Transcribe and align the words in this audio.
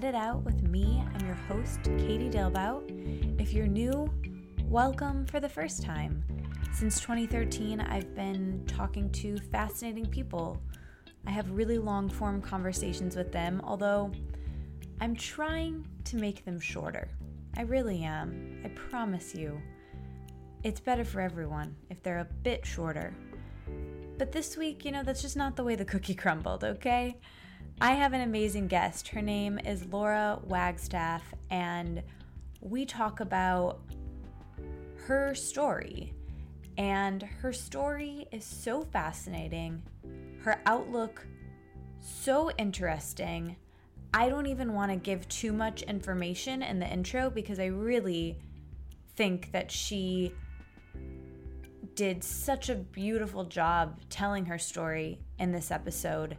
Let 0.00 0.14
It 0.14 0.16
Out 0.16 0.42
with 0.44 0.62
me. 0.62 1.04
I'm 1.14 1.26
your 1.26 1.34
host, 1.34 1.82
Katie 1.82 2.30
Dalebout. 2.30 3.38
If 3.38 3.52
you're 3.52 3.66
new, 3.66 4.10
welcome 4.64 5.26
for 5.26 5.40
the 5.40 5.48
first 5.48 5.82
time. 5.82 6.24
Since 6.72 7.00
2013, 7.00 7.82
I've 7.82 8.14
been 8.14 8.64
talking 8.66 9.10
to 9.10 9.36
fascinating 9.36 10.06
people. 10.06 10.58
I 11.26 11.30
have 11.32 11.50
really 11.50 11.76
long 11.76 12.08
form 12.08 12.40
conversations 12.40 13.14
with 13.14 13.30
them, 13.30 13.60
although 13.62 14.10
I'm 15.02 15.14
trying 15.14 15.86
to 16.04 16.16
make 16.16 16.46
them 16.46 16.58
shorter. 16.58 17.06
I 17.58 17.64
really 17.64 18.02
am. 18.02 18.62
I 18.64 18.68
promise 18.68 19.34
you. 19.34 19.60
It's 20.62 20.80
better 20.80 21.04
for 21.04 21.20
everyone 21.20 21.76
if 21.90 22.02
they're 22.02 22.20
a 22.20 22.34
bit 22.42 22.64
shorter. 22.64 23.12
But 24.16 24.32
this 24.32 24.56
week, 24.56 24.86
you 24.86 24.92
know, 24.92 25.02
that's 25.02 25.20
just 25.20 25.36
not 25.36 25.56
the 25.56 25.64
way 25.64 25.74
the 25.74 25.84
cookie 25.84 26.14
crumbled, 26.14 26.64
okay? 26.64 27.18
I 27.82 27.92
have 27.92 28.12
an 28.12 28.20
amazing 28.20 28.68
guest. 28.68 29.08
Her 29.08 29.22
name 29.22 29.58
is 29.58 29.86
Laura 29.86 30.38
Wagstaff, 30.44 31.22
and 31.48 32.02
we 32.60 32.84
talk 32.84 33.20
about 33.20 33.80
her 35.06 35.34
story. 35.34 36.12
And 36.76 37.22
her 37.22 37.54
story 37.54 38.26
is 38.32 38.44
so 38.44 38.82
fascinating, 38.82 39.82
her 40.42 40.60
outlook 40.66 41.26
so 42.00 42.50
interesting. 42.58 43.56
I 44.12 44.28
don't 44.28 44.46
even 44.46 44.74
want 44.74 44.90
to 44.92 44.96
give 44.98 45.26
too 45.28 45.54
much 45.54 45.80
information 45.82 46.62
in 46.62 46.80
the 46.80 46.86
intro 46.86 47.30
because 47.30 47.58
I 47.58 47.66
really 47.66 48.36
think 49.16 49.52
that 49.52 49.70
she 49.70 50.34
did 51.94 52.22
such 52.22 52.68
a 52.68 52.74
beautiful 52.74 53.44
job 53.44 54.00
telling 54.10 54.44
her 54.46 54.58
story 54.58 55.18
in 55.38 55.50
this 55.50 55.70
episode. 55.70 56.36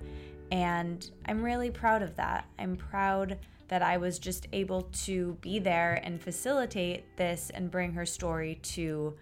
And 0.52 1.10
I'm 1.26 1.42
really 1.42 1.72
proud 1.72 2.02
of 2.04 2.16
that. 2.18 2.46
I'm 2.60 2.76
proud 2.76 3.38
that 3.70 3.82
I 3.82 3.96
was 3.98 4.20
just 4.20 4.48
able 4.52 4.82
to 5.06 5.38
be 5.40 5.58
there 5.58 6.02
and 6.04 6.22
facilitate 6.22 7.16
this 7.16 7.50
and 7.54 7.72
bring 7.72 7.94
her 7.94 8.06
story 8.06 8.60
to 8.64 9.16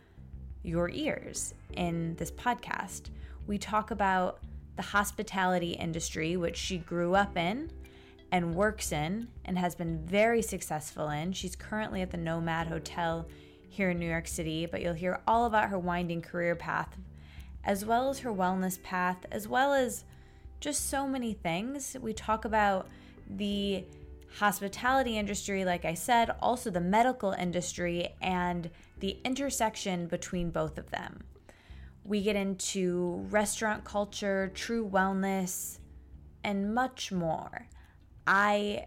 your 0.63 0.89
ears 0.89 1.53
in 1.73 2.15
this 2.15 2.31
podcast. 2.31 3.11
We 3.45 3.59
talk 3.59 3.91
about 3.91 4.39
the 4.75 4.81
hospitality 4.81 5.71
industry, 5.71 6.35
which 6.35 6.57
she 6.57 6.79
grew 6.79 7.13
up 7.13 7.37
in 7.37 7.71
and 8.31 8.55
works 8.55 8.91
in 8.91 9.27
and 9.45 9.57
has 9.57 9.75
been 9.75 9.99
very 10.05 10.41
successful 10.41 11.09
in. 11.09 11.31
She's 11.33 11.55
currently 11.55 12.01
at 12.01 12.09
the 12.09 12.17
Nomad 12.17 12.67
Hotel 12.67 13.27
here 13.69 13.91
in 13.91 13.99
New 13.99 14.09
York 14.09 14.27
City, 14.27 14.65
but 14.65 14.81
you'll 14.81 14.93
hear 14.93 15.21
all 15.27 15.45
about 15.45 15.69
her 15.69 15.77
winding 15.77 16.21
career 16.21 16.55
path, 16.55 16.97
as 17.63 17.85
well 17.85 18.09
as 18.09 18.19
her 18.19 18.31
wellness 18.31 18.81
path, 18.81 19.25
as 19.31 19.47
well 19.47 19.73
as 19.73 20.05
just 20.59 20.89
so 20.89 21.07
many 21.07 21.33
things. 21.33 21.95
We 21.99 22.13
talk 22.13 22.45
about 22.45 22.87
the 23.29 23.85
hospitality 24.37 25.17
industry, 25.17 25.65
like 25.65 25.85
I 25.85 25.93
said, 25.93 26.31
also 26.41 26.69
the 26.69 26.81
medical 26.81 27.31
industry, 27.31 28.15
and 28.21 28.69
the 28.99 29.17
intersection 29.23 30.07
between 30.07 30.51
both 30.51 30.77
of 30.77 30.91
them. 30.91 31.23
We 32.03 32.21
get 32.21 32.35
into 32.35 33.25
restaurant 33.29 33.83
culture, 33.83 34.51
true 34.53 34.87
wellness, 34.87 35.79
and 36.43 36.73
much 36.73 37.11
more. 37.11 37.67
I, 38.25 38.85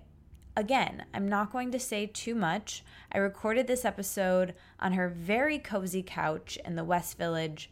again, 0.57 1.05
I'm 1.13 1.29
not 1.29 1.53
going 1.53 1.71
to 1.73 1.79
say 1.79 2.07
too 2.07 2.35
much. 2.35 2.85
I 3.13 3.19
recorded 3.19 3.67
this 3.67 3.85
episode 3.85 4.55
on 4.81 4.93
her 4.93 5.09
very 5.09 5.59
cozy 5.59 6.03
couch 6.03 6.59
in 6.65 6.77
the 6.77 6.85
West 6.85 7.19
Village 7.19 7.71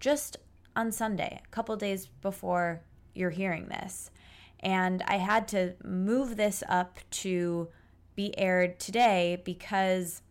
just 0.00 0.36
on 0.76 0.90
Sunday, 0.92 1.40
a 1.42 1.48
couple 1.48 1.76
days 1.76 2.06
before 2.06 2.82
you're 3.14 3.30
hearing 3.30 3.66
this. 3.66 4.10
And 4.60 5.02
I 5.06 5.16
had 5.16 5.46
to 5.48 5.74
move 5.84 6.36
this 6.36 6.62
up 6.68 6.98
to 7.10 7.68
be 8.16 8.36
aired 8.38 8.78
today 8.78 9.42
because 9.44 10.22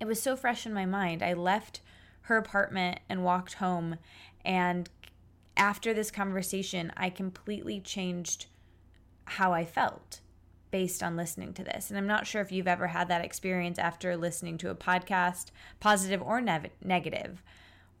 it 0.00 0.06
was 0.06 0.20
so 0.20 0.36
fresh 0.36 0.66
in 0.66 0.74
my 0.74 0.84
mind. 0.84 1.22
I 1.22 1.32
left 1.32 1.80
her 2.22 2.36
apartment 2.36 3.00
and 3.08 3.24
walked 3.24 3.54
home. 3.54 3.96
And 4.44 4.88
after 5.56 5.94
this 5.94 6.10
conversation, 6.10 6.92
I 6.96 7.10
completely 7.10 7.80
changed 7.80 8.46
how 9.24 9.52
I 9.52 9.64
felt 9.64 10.20
based 10.70 11.02
on 11.02 11.16
listening 11.16 11.52
to 11.54 11.64
this. 11.64 11.90
And 11.90 11.98
I'm 11.98 12.06
not 12.06 12.26
sure 12.26 12.40
if 12.40 12.50
you've 12.50 12.66
ever 12.66 12.88
had 12.88 13.08
that 13.08 13.24
experience 13.24 13.78
after 13.78 14.16
listening 14.16 14.58
to 14.58 14.70
a 14.70 14.74
podcast, 14.74 15.50
positive 15.80 16.22
or 16.22 16.40
ne- 16.40 16.70
negative 16.82 17.42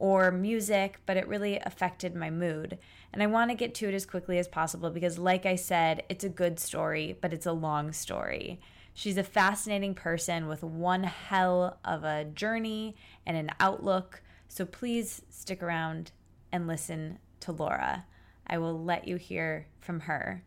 or 0.02 0.32
music, 0.32 0.98
but 1.06 1.16
it 1.16 1.28
really 1.28 1.60
affected 1.60 2.12
my 2.12 2.28
mood. 2.28 2.76
And 3.12 3.22
I 3.22 3.28
want 3.28 3.52
to 3.52 3.56
get 3.56 3.72
to 3.76 3.88
it 3.88 3.94
as 3.94 4.04
quickly 4.04 4.36
as 4.36 4.48
possible 4.48 4.90
because, 4.90 5.16
like 5.16 5.46
I 5.46 5.54
said, 5.54 6.02
it's 6.08 6.24
a 6.24 6.28
good 6.28 6.58
story, 6.58 7.16
but 7.20 7.32
it's 7.32 7.46
a 7.46 7.52
long 7.52 7.92
story. 7.92 8.58
She's 8.94 9.16
a 9.16 9.22
fascinating 9.22 9.94
person 9.94 10.48
with 10.48 10.64
one 10.64 11.04
hell 11.04 11.78
of 11.84 12.02
a 12.02 12.24
journey 12.24 12.96
and 13.24 13.36
an 13.36 13.50
outlook. 13.60 14.24
So 14.48 14.64
please 14.64 15.22
stick 15.30 15.62
around 15.62 16.10
and 16.50 16.66
listen 16.66 17.20
to 17.38 17.52
Laura. 17.52 18.04
I 18.44 18.58
will 18.58 18.82
let 18.82 19.06
you 19.06 19.14
hear 19.14 19.68
from 19.78 20.00
her. 20.00 20.42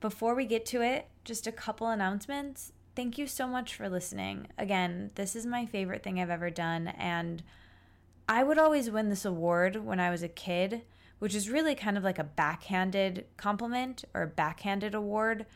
Before 0.00 0.34
we 0.34 0.44
get 0.44 0.66
to 0.66 0.82
it, 0.82 1.06
just 1.24 1.46
a 1.46 1.52
couple 1.52 1.86
announcements. 1.86 2.72
Thank 2.96 3.16
you 3.16 3.28
so 3.28 3.46
much 3.46 3.76
for 3.76 3.88
listening. 3.88 4.48
Again, 4.58 5.12
this 5.14 5.36
is 5.36 5.46
my 5.46 5.66
favorite 5.66 6.02
thing 6.02 6.18
I've 6.18 6.30
ever 6.30 6.50
done, 6.50 6.88
and 6.88 7.44
I 8.28 8.42
would 8.42 8.58
always 8.58 8.90
win 8.90 9.08
this 9.08 9.24
award 9.24 9.84
when 9.84 10.00
I 10.00 10.10
was 10.10 10.22
a 10.22 10.28
kid, 10.28 10.82
which 11.20 11.34
is 11.34 11.48
really 11.48 11.74
kind 11.74 11.96
of 11.96 12.04
like 12.04 12.18
a 12.18 12.24
backhanded 12.24 13.26
compliment 13.36 14.04
or 14.14 14.22
a 14.22 14.26
backhanded 14.26 14.94
award 14.94 15.46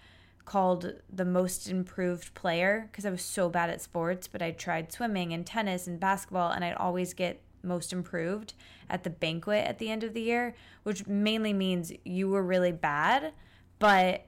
called 0.45 0.95
the 1.13 1.25
most 1.25 1.69
improved 1.69 2.33
player 2.35 2.89
because 2.91 3.05
I 3.05 3.11
was 3.11 3.23
so 3.23 3.49
bad 3.49 3.71
at 3.71 3.83
sports, 3.83 4.29
but 4.29 4.41
I 4.41 4.53
tried 4.53 4.93
swimming 4.93 5.33
and 5.33 5.45
tennis 5.45 5.87
and 5.87 5.99
basketball 5.99 6.53
and 6.53 6.65
I'd 6.65 6.75
always 6.75 7.13
get 7.13 7.43
most 7.63 7.93
improved 7.93 8.55
at 8.89 9.05
the 9.05 9.11
banquet 9.11 9.67
at 9.67 9.79
the 9.79 9.91
end 9.91 10.05
of 10.05 10.15
the 10.15 10.23
year, 10.23 10.55
which 10.85 11.07
mainly 11.07 11.53
means 11.53 11.93
you 12.05 12.29
were 12.29 12.43
really 12.43 12.73
bad, 12.73 13.33
but 13.79 14.27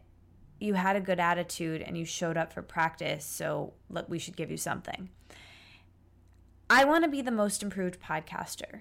you 0.60 0.74
had 0.74 0.96
a 0.96 1.00
good 1.00 1.18
attitude 1.18 1.82
and 1.82 1.96
you 1.96 2.04
showed 2.04 2.36
up 2.36 2.52
for 2.52 2.62
practice, 2.62 3.24
so 3.24 3.72
we 4.08 4.18
should 4.18 4.36
give 4.36 4.50
you 4.50 4.56
something. 4.56 5.08
I 6.74 6.84
want 6.84 7.04
to 7.04 7.10
be 7.10 7.20
the 7.20 7.30
most 7.30 7.62
improved 7.62 8.00
podcaster. 8.00 8.80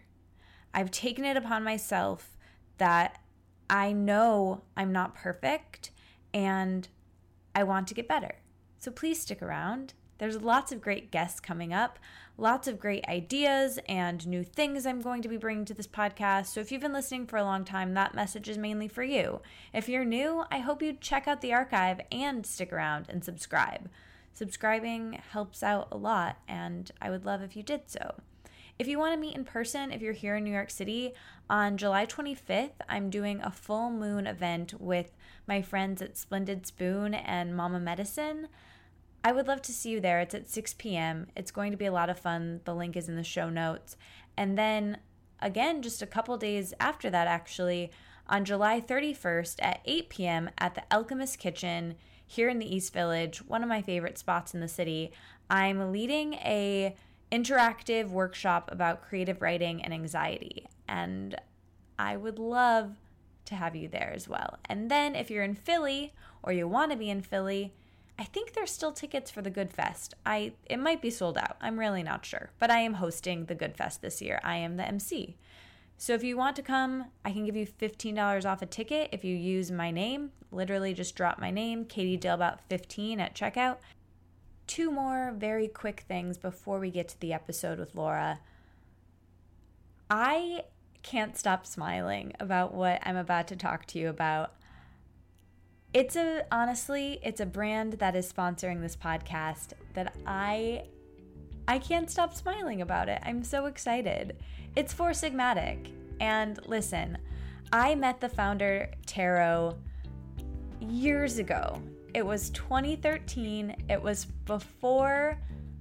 I've 0.73 0.91
taken 0.91 1.25
it 1.25 1.35
upon 1.35 1.65
myself 1.65 2.37
that 2.77 3.19
I 3.69 3.91
know 3.91 4.61
I'm 4.77 4.93
not 4.93 5.13
perfect 5.13 5.91
and 6.33 6.87
I 7.53 7.63
want 7.63 7.89
to 7.89 7.93
get 7.93 8.07
better. 8.07 8.35
So 8.79 8.91
please 8.91 9.21
stick 9.21 9.41
around. 9.41 9.93
There's 10.19 10.41
lots 10.41 10.71
of 10.71 10.79
great 10.79 11.11
guests 11.11 11.41
coming 11.41 11.73
up, 11.73 11.99
lots 12.37 12.65
of 12.65 12.79
great 12.79 13.05
ideas 13.09 13.77
and 13.89 14.25
new 14.25 14.45
things 14.45 14.85
I'm 14.85 15.01
going 15.01 15.21
to 15.23 15.27
be 15.27 15.35
bringing 15.35 15.65
to 15.65 15.73
this 15.73 15.85
podcast. 15.85 16.45
So 16.45 16.61
if 16.61 16.71
you've 16.71 16.79
been 16.79 16.93
listening 16.93 17.27
for 17.27 17.35
a 17.35 17.43
long 17.43 17.65
time, 17.65 17.93
that 17.95 18.15
message 18.15 18.47
is 18.47 18.57
mainly 18.57 18.87
for 18.87 19.03
you. 19.03 19.41
If 19.73 19.89
you're 19.89 20.05
new, 20.05 20.45
I 20.49 20.59
hope 20.59 20.81
you 20.81 20.93
check 20.93 21.27
out 21.27 21.41
the 21.41 21.51
archive 21.51 21.99
and 22.09 22.45
stick 22.45 22.71
around 22.71 23.07
and 23.09 23.21
subscribe. 23.21 23.89
Subscribing 24.33 25.21
helps 25.31 25.61
out 25.61 25.87
a 25.91 25.97
lot, 25.97 26.37
and 26.47 26.91
I 27.01 27.09
would 27.09 27.25
love 27.25 27.41
if 27.41 27.55
you 27.55 27.63
did 27.63 27.89
so. 27.89 28.15
If 28.79 28.87
you 28.87 28.97
want 28.97 29.13
to 29.13 29.19
meet 29.19 29.35
in 29.35 29.43
person, 29.43 29.91
if 29.91 30.01
you're 30.01 30.13
here 30.13 30.35
in 30.37 30.43
New 30.43 30.51
York 30.51 30.71
City, 30.71 31.13
on 31.49 31.77
July 31.77 32.05
25th, 32.05 32.71
I'm 32.89 33.09
doing 33.09 33.41
a 33.41 33.51
full 33.51 33.91
moon 33.91 34.25
event 34.25 34.73
with 34.79 35.11
my 35.45 35.61
friends 35.61 36.01
at 36.01 36.17
Splendid 36.17 36.65
Spoon 36.65 37.13
and 37.13 37.55
Mama 37.55 37.79
Medicine. 37.79 38.47
I 39.23 39.33
would 39.33 39.47
love 39.47 39.61
to 39.63 39.71
see 39.71 39.91
you 39.91 39.99
there. 39.99 40.19
It's 40.19 40.33
at 40.33 40.49
6 40.49 40.73
p.m. 40.75 41.27
It's 41.35 41.51
going 41.51 41.71
to 41.71 41.77
be 41.77 41.85
a 41.85 41.91
lot 41.91 42.09
of 42.09 42.17
fun. 42.17 42.61
The 42.63 42.73
link 42.73 42.95
is 42.97 43.07
in 43.07 43.17
the 43.17 43.23
show 43.23 43.49
notes. 43.49 43.97
And 44.35 44.57
then 44.57 44.97
again, 45.39 45.81
just 45.81 46.01
a 46.01 46.07
couple 46.07 46.35
days 46.37 46.73
after 46.79 47.09
that, 47.11 47.27
actually, 47.27 47.91
on 48.27 48.45
July 48.45 48.81
31st 48.81 49.57
at 49.59 49.81
8 49.85 50.09
p.m. 50.09 50.49
at 50.57 50.73
the 50.73 50.83
Alchemist 50.91 51.37
Kitchen 51.37 51.95
here 52.31 52.47
in 52.47 52.59
the 52.59 52.75
East 52.75 52.93
Village, 52.93 53.39
one 53.45 53.61
of 53.61 53.67
my 53.67 53.81
favorite 53.81 54.17
spots 54.17 54.53
in 54.53 54.61
the 54.61 54.67
city. 54.69 55.11
I'm 55.49 55.91
leading 55.91 56.35
a 56.35 56.95
interactive 57.29 58.09
workshop 58.09 58.69
about 58.71 59.01
creative 59.01 59.41
writing 59.41 59.83
and 59.83 59.93
anxiety, 59.93 60.65
and 60.87 61.35
I 61.99 62.15
would 62.15 62.39
love 62.39 62.95
to 63.45 63.55
have 63.55 63.75
you 63.75 63.89
there 63.89 64.13
as 64.15 64.29
well. 64.29 64.59
And 64.63 64.89
then 64.89 65.13
if 65.13 65.29
you're 65.29 65.43
in 65.43 65.55
Philly 65.55 66.13
or 66.41 66.53
you 66.53 66.69
want 66.69 66.91
to 66.91 66.97
be 66.97 67.09
in 67.09 67.21
Philly, 67.21 67.73
I 68.17 68.23
think 68.23 68.53
there's 68.53 68.71
still 68.71 68.93
tickets 68.93 69.29
for 69.29 69.41
the 69.41 69.49
Good 69.49 69.73
Fest. 69.73 70.13
I 70.25 70.53
it 70.65 70.77
might 70.77 71.01
be 71.01 71.09
sold 71.09 71.37
out. 71.37 71.57
I'm 71.59 71.79
really 71.79 72.03
not 72.03 72.25
sure, 72.25 72.51
but 72.59 72.71
I 72.71 72.79
am 72.79 72.93
hosting 72.93 73.45
the 73.45 73.55
Good 73.55 73.75
Fest 73.75 74.01
this 74.01 74.21
year. 74.21 74.39
I 74.41 74.55
am 74.55 74.77
the 74.77 74.87
MC. 74.87 75.35
So 76.01 76.15
if 76.15 76.23
you 76.23 76.35
want 76.35 76.55
to 76.55 76.63
come, 76.63 77.11
I 77.23 77.31
can 77.31 77.45
give 77.45 77.55
you 77.55 77.67
$15 77.67 78.43
off 78.43 78.63
a 78.63 78.65
ticket 78.65 79.09
if 79.11 79.23
you 79.23 79.35
use 79.35 79.69
my 79.69 79.91
name. 79.91 80.31
Literally 80.51 80.95
just 80.95 81.15
drop 81.15 81.37
my 81.37 81.51
name, 81.51 81.85
Katie 81.85 82.17
Dalebout 82.17 82.57
15 82.69 83.19
at 83.19 83.35
checkout. 83.35 83.77
Two 84.65 84.89
more 84.89 85.31
very 85.37 85.67
quick 85.67 86.05
things 86.07 86.39
before 86.39 86.79
we 86.79 86.89
get 86.89 87.09
to 87.09 87.19
the 87.19 87.33
episode 87.33 87.77
with 87.77 87.93
Laura. 87.93 88.39
I 90.09 90.63
can't 91.03 91.37
stop 91.37 91.67
smiling 91.67 92.33
about 92.39 92.73
what 92.73 92.99
I'm 93.03 93.15
about 93.15 93.47
to 93.49 93.55
talk 93.55 93.85
to 93.89 93.99
you 93.99 94.09
about. 94.09 94.55
It's 95.93 96.15
a 96.15 96.47
honestly, 96.51 97.19
it's 97.21 97.39
a 97.39 97.45
brand 97.45 97.93
that 97.99 98.15
is 98.15 98.33
sponsoring 98.33 98.81
this 98.81 98.95
podcast 98.95 99.73
that 99.93 100.15
I 100.25 100.85
I 101.67 101.79
can't 101.79 102.09
stop 102.09 102.33
smiling 102.33 102.81
about 102.81 103.09
it. 103.09 103.21
I'm 103.23 103.43
so 103.43 103.65
excited. 103.65 104.37
It's 104.75 104.93
Four 104.93 105.11
Sigmatic. 105.11 105.91
And 106.19 106.59
listen, 106.65 107.17
I 107.71 107.95
met 107.95 108.19
the 108.19 108.29
founder, 108.29 108.91
Tero, 109.05 109.77
years 110.79 111.37
ago. 111.37 111.81
It 112.13 112.25
was 112.25 112.49
2013. 112.51 113.75
It 113.89 114.01
was 114.01 114.25
before 114.25 115.37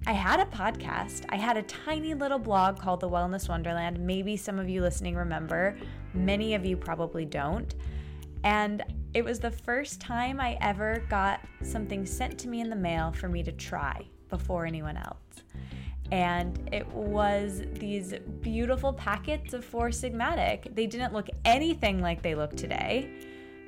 I 0.07 0.13
had 0.13 0.41
a 0.41 0.47
podcast. 0.47 1.25
I 1.29 1.37
had 1.37 1.57
a 1.57 1.63
tiny 1.63 2.15
little 2.15 2.39
blog 2.39 2.79
called 2.79 3.01
The 3.01 3.09
Wellness 3.09 3.49
Wonderland. 3.49 3.99
Maybe 3.99 4.37
some 4.37 4.59
of 4.59 4.69
you 4.69 4.81
listening 4.81 5.15
remember, 5.15 5.77
many 6.15 6.55
of 6.55 6.65
you 6.65 6.77
probably 6.77 7.25
don't. 7.25 7.75
And 8.45 8.83
it 9.13 9.25
was 9.25 9.41
the 9.41 9.51
first 9.51 10.01
time 10.01 10.41
I 10.41 10.57
ever 10.61 11.05
got 11.11 11.41
something 11.63 12.07
sent 12.07 12.39
to 12.39 12.49
me 12.49 12.61
in 12.61 12.71
the 12.71 12.77
mail 12.77 13.13
for 13.13 13.29
me 13.29 13.43
to 13.43 13.53
try 13.53 14.07
before 14.29 14.65
anyone 14.65 14.97
else. 14.97 15.30
And 16.13 16.69
it 16.73 16.87
was 16.89 17.63
these 17.75 18.15
beautiful 18.41 18.93
packets 18.93 19.55
of 19.55 19.65
Four 19.65 19.89
Sigmatic. 19.89 20.75
They 20.75 20.87
didn't 20.87 21.13
look 21.13 21.29
anything 21.45 22.01
like 22.01 22.23
they 22.23 22.35
look 22.35 22.57
today. 22.57 23.11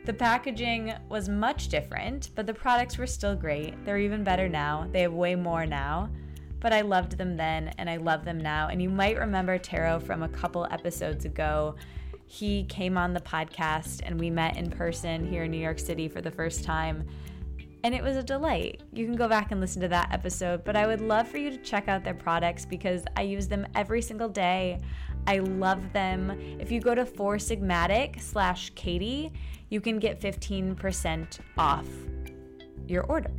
The 0.04 0.12
packaging 0.12 0.92
was 1.08 1.28
much 1.28 1.68
different, 1.68 2.30
but 2.34 2.46
the 2.46 2.54
products 2.54 2.98
were 2.98 3.06
still 3.06 3.36
great. 3.36 3.84
They're 3.84 3.98
even 3.98 4.24
better 4.24 4.48
now. 4.48 4.88
They 4.90 5.02
have 5.02 5.12
way 5.12 5.36
more 5.36 5.64
now. 5.64 6.10
But 6.58 6.72
I 6.72 6.80
loved 6.80 7.18
them 7.18 7.36
then 7.36 7.68
and 7.78 7.88
I 7.88 7.96
love 7.96 8.24
them 8.24 8.38
now. 8.38 8.68
And 8.68 8.82
you 8.82 8.88
might 8.88 9.18
remember 9.18 9.58
Tero 9.58 10.00
from 10.00 10.24
a 10.24 10.28
couple 10.28 10.66
episodes 10.70 11.24
ago. 11.24 11.76
He 12.26 12.64
came 12.64 12.96
on 12.96 13.12
the 13.12 13.20
podcast 13.20 14.00
and 14.04 14.18
we 14.18 14.30
met 14.30 14.56
in 14.56 14.70
person 14.70 15.24
here 15.24 15.44
in 15.44 15.50
New 15.50 15.58
York 15.58 15.78
City 15.78 16.08
for 16.08 16.20
the 16.20 16.30
first 16.30 16.64
time 16.64 17.06
and 17.84 17.94
it 17.94 18.02
was 18.02 18.16
a 18.16 18.22
delight. 18.22 18.82
You 18.92 19.06
can 19.06 19.16
go 19.16 19.28
back 19.28 19.50
and 19.50 19.60
listen 19.60 19.82
to 19.82 19.88
that 19.88 20.12
episode, 20.12 20.64
but 20.64 20.76
I 20.76 20.86
would 20.86 21.00
love 21.00 21.28
for 21.28 21.38
you 21.38 21.50
to 21.50 21.56
check 21.58 21.88
out 21.88 22.04
their 22.04 22.14
products 22.14 22.64
because 22.64 23.04
I 23.16 23.22
use 23.22 23.48
them 23.48 23.66
every 23.74 24.02
single 24.02 24.28
day. 24.28 24.78
I 25.26 25.38
love 25.38 25.92
them. 25.92 26.30
If 26.60 26.70
you 26.70 26.80
go 26.80 26.94
to 26.94 27.04
Four 27.04 27.36
Sigmatic 27.36 28.20
slash 28.20 28.70
Katie, 28.74 29.32
you 29.68 29.80
can 29.80 29.98
get 29.98 30.20
15% 30.20 31.40
off 31.58 31.86
your 32.86 33.04
order. 33.04 33.34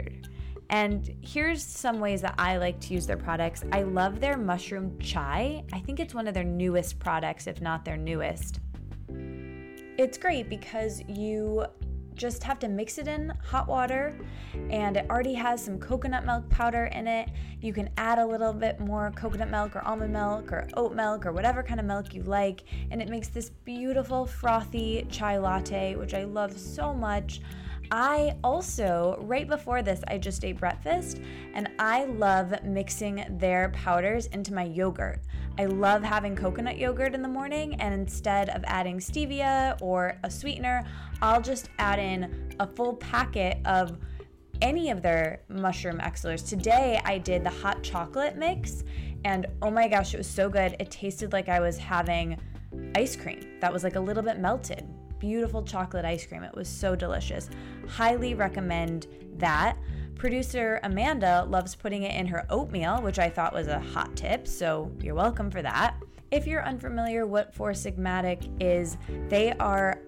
And 0.70 1.16
here's 1.22 1.64
some 1.64 2.00
ways 2.00 2.22
that 2.22 2.36
I 2.38 2.58
like 2.58 2.80
to 2.82 2.94
use 2.94 3.06
their 3.06 3.18
products. 3.18 3.64
I 3.72 3.84
love 3.84 4.20
their 4.20 4.38
mushroom 4.38 4.98
chai. 5.00 5.64
I 5.72 5.80
think 5.80 6.00
it's 6.00 6.16
one 6.16 6.28
of 6.28 6.34
their 6.34 6.44
newest 6.44 7.00
products, 7.00 7.48
if 7.48 7.62
not 7.62 7.86
their 7.86 7.98
newest. 7.98 8.60
It's 9.96 10.18
great 10.18 10.50
because 10.50 11.04
you 11.08 11.66
just 12.16 12.44
have 12.44 12.60
to 12.60 12.68
mix 12.68 12.98
it 12.98 13.08
in 13.08 13.34
hot 13.44 13.68
water 13.68 14.16
and 14.70 14.98
it 14.98 15.10
already 15.10 15.34
has 15.34 15.64
some 15.64 15.80
coconut 15.80 16.26
milk 16.26 16.50
powder 16.50 16.86
in 16.86 17.08
it. 17.08 17.30
You 17.62 17.74
can 17.74 17.90
add 17.98 18.20
a 18.20 18.26
little 18.26 18.54
bit 18.54 18.80
more 18.80 19.12
coconut 19.16 19.50
milk 19.50 19.76
or 19.76 19.86
almond 19.86 20.14
milk 20.14 20.52
or 20.52 20.68
oat 20.76 20.94
milk 20.94 21.26
or 21.26 21.32
whatever 21.32 21.64
kind 21.64 21.80
of 21.80 21.86
milk 21.86 22.14
you 22.14 22.24
like, 22.24 22.64
and 22.92 23.02
it 23.02 23.10
makes 23.10 23.28
this 23.28 23.50
beautiful 23.50 24.26
frothy 24.26 25.08
chai 25.10 25.38
latte, 25.38 25.96
which 25.96 26.14
I 26.14 26.24
love 26.24 26.58
so 26.58 26.94
much. 26.94 27.42
I 27.92 28.36
also, 28.44 29.18
right 29.22 29.48
before 29.48 29.84
this, 29.84 30.02
I 30.08 30.18
just 30.18 30.44
ate 30.44 30.60
breakfast 30.60 31.20
and 31.54 31.70
I 31.78 32.06
love 32.06 32.64
mixing 32.64 33.26
their 33.38 33.70
powders 33.70 34.28
into 34.28 34.54
my 34.54 34.64
yogurt. 34.64 35.20
I 35.58 35.66
love 35.66 36.02
having 36.04 36.36
coconut 36.36 36.78
yogurt 36.78 37.14
in 37.14 37.22
the 37.22 37.28
morning, 37.28 37.76
and 37.76 37.94
instead 37.94 38.50
of 38.50 38.64
adding 38.66 38.98
stevia 38.98 39.80
or 39.82 40.18
a 40.24 40.32
sweetener, 40.32 40.84
I'll 41.22 41.42
just 41.42 41.70
add 41.78 42.00
in 42.00 42.56
a 42.60 42.66
full 42.66 42.96
packet 42.96 43.60
of 43.66 43.98
any 44.62 44.90
of 44.90 45.02
their 45.02 45.42
mushroom 45.50 46.00
elixirs. 46.00 46.42
Today 46.42 47.00
I 47.06 47.20
did 47.20 47.44
the 47.44 47.52
hot 47.52 47.84
chocolate 47.84 48.36
mix, 48.36 48.84
and 49.26 49.46
oh 49.62 49.70
my 49.70 49.88
gosh, 49.88 50.16
it 50.16 50.18
was 50.18 50.30
so 50.30 50.50
good. 50.50 50.76
It 50.80 50.90
tasted 50.90 51.34
like 51.34 51.50
I 51.50 51.60
was 51.60 51.78
having 51.78 52.40
ice 52.96 53.16
cream 53.16 53.60
that 53.62 53.72
was 53.72 53.84
like 53.84 53.96
a 53.96 54.00
little 54.00 54.24
bit 54.24 54.40
melted 54.40 54.88
beautiful 55.24 55.64
chocolate 55.64 56.04
ice 56.04 56.26
cream. 56.26 56.44
It 56.44 56.54
was 56.54 56.68
so 56.68 56.98
delicious. 56.98 57.50
Highly 57.88 58.34
recommend 58.34 59.08
that. 59.38 59.78
Producer 60.24 60.80
Amanda 60.84 61.46
loves 61.50 61.76
putting 61.76 62.04
it 62.04 62.16
in 62.18 62.26
her 62.28 62.46
oatmeal, 62.50 63.02
which 63.02 63.20
I 63.20 63.30
thought 63.30 63.52
was 63.52 63.68
a 63.68 63.82
hot 63.82 64.16
tip, 64.16 64.48
so 64.48 64.90
you're 65.02 65.16
welcome 65.16 65.52
for 65.52 65.62
that. 65.62 65.98
If 66.32 66.48
you're 66.48 66.64
unfamiliar 66.64 67.28
what 67.28 67.54
Four 67.54 67.72
Sigmatic 67.72 68.50
is, 68.62 68.96
they 69.28 69.52
are 69.60 70.00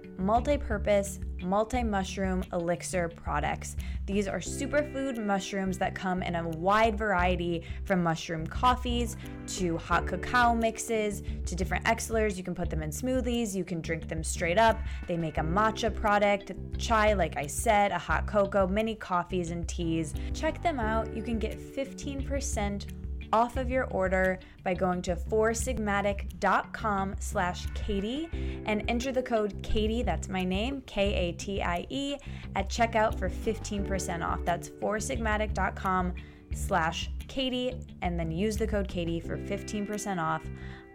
multi-purpose 1.46 1.86
multi-mushroom 1.86 2.44
elixir 2.54 3.10
products. 3.10 3.76
These 4.06 4.28
are 4.28 4.40
superfood 4.40 5.24
mushrooms 5.24 5.78
that 5.80 5.96
come 5.96 6.22
in 6.22 6.36
a 6.36 6.48
wide 6.48 6.98
variety 6.98 7.64
from 7.86 8.04
mushroom 8.04 8.46
coffees 8.46 9.18
to 9.58 9.78
hot 9.78 10.08
cacao 10.08 10.54
mixes 10.54 11.24
to 11.46 11.56
different 11.56 11.88
elixirs. 11.88 12.38
You 12.38 12.44
can 12.44 12.56
put 12.56 12.70
them 12.70 12.82
in 12.82 12.92
smoothies, 12.92 13.56
you 13.56 13.64
can 13.64 13.82
drink 13.82 14.08
them 14.08 14.24
straight 14.24 14.58
up. 14.58 14.80
They 15.08 15.18
make 15.18 15.38
a 15.38 15.42
matcha 15.42 15.94
product, 15.94 16.52
chai 16.78 17.14
like 17.14 17.36
I 17.38 17.48
said, 17.48 17.92
a 17.92 17.98
hot 17.98 18.28
cocoa, 18.28 18.68
many 18.68 18.96
coffees 18.96 19.52
and 19.52 19.68
teas. 19.68 20.14
Check 20.34 20.62
them 20.62 20.80
out. 20.80 21.16
You 21.16 21.24
can 21.24 21.40
get 21.40 21.60
15% 21.60 22.86
off 23.36 23.58
of 23.58 23.70
your 23.70 23.84
order 23.88 24.40
by 24.64 24.74
going 24.74 25.02
to 25.02 25.14
foursigmatic.com 25.14 27.16
slash 27.20 27.68
Katie 27.74 28.30
and 28.66 28.82
enter 28.88 29.12
the 29.12 29.22
code 29.22 29.62
Katie, 29.62 30.04
that's 30.04 30.30
my 30.30 30.46
name, 30.46 30.82
K-A-T-I-E, 30.86 32.16
at 32.56 32.70
checkout 32.70 33.20
for 33.20 33.30
15% 33.30 34.26
off. 34.26 34.40
That's 34.46 34.70
foursigmatic.com 34.70 36.14
slash 36.54 37.12
Katie 37.28 37.74
and 38.02 38.18
then 38.18 38.32
use 38.32 38.56
the 38.56 38.68
code 38.68 38.88
Katie 38.88 39.20
for 39.20 39.38
15% 39.38 40.18
off. 40.18 40.44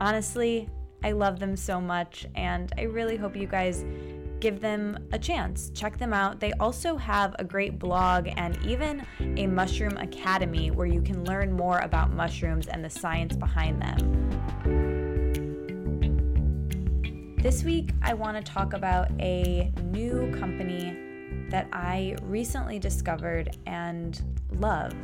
Honestly, 0.01 0.67
I 1.05 1.13
love 1.13 1.41
them 1.41 1.57
so 1.57 1.79
much 1.79 2.27
and 2.37 2.73
I 2.79 2.85
really 2.85 3.19
hope 3.19 3.37
you 3.37 3.49
guys 3.49 3.85
give 4.41 4.61
them 4.61 4.99
a 5.13 5.19
chance. 5.19 5.71
Check 5.75 5.99
them 5.99 6.13
out. 6.13 6.41
They 6.41 6.53
also 6.55 6.97
have 6.97 7.37
a 7.39 7.45
great 7.45 7.79
blog 7.79 8.29
and 8.37 8.59
even 8.65 9.07
a 9.21 9.47
mushroom 9.47 9.97
academy 9.99 10.71
where 10.71 10.87
you 10.87 11.03
can 11.03 11.25
learn 11.25 11.53
more 11.53 11.79
about 11.81 12.13
mushrooms 12.13 12.67
and 12.67 12.85
the 12.85 12.91
science 12.91 13.37
behind 13.37 13.81
them. 13.83 14.17
This 17.37 17.65
week, 17.65 17.93
I 18.03 18.15
want 18.15 18.37
to 18.37 18.53
talk 18.53 18.73
about 18.75 19.11
a 19.21 19.73
new 19.85 20.31
company 20.39 20.97
that 21.49 21.69
I 21.73 22.17
recently 22.23 22.79
discovered 22.79 23.57
and 23.67 24.21
love 24.53 24.95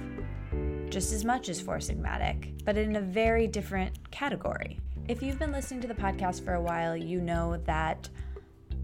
just 0.90 1.12
as 1.12 1.24
much 1.24 1.48
as 1.48 1.60
Four 1.60 1.78
Sigmatic, 1.78 2.64
but 2.64 2.76
in 2.76 2.96
a 2.96 3.00
very 3.00 3.46
different 3.46 4.10
category. 4.10 4.78
If 5.08 5.22
you've 5.22 5.38
been 5.38 5.52
listening 5.52 5.80
to 5.82 5.88
the 5.88 5.94
podcast 5.94 6.44
for 6.44 6.54
a 6.54 6.60
while, 6.60 6.96
you 6.96 7.20
know 7.20 7.56
that 7.64 8.08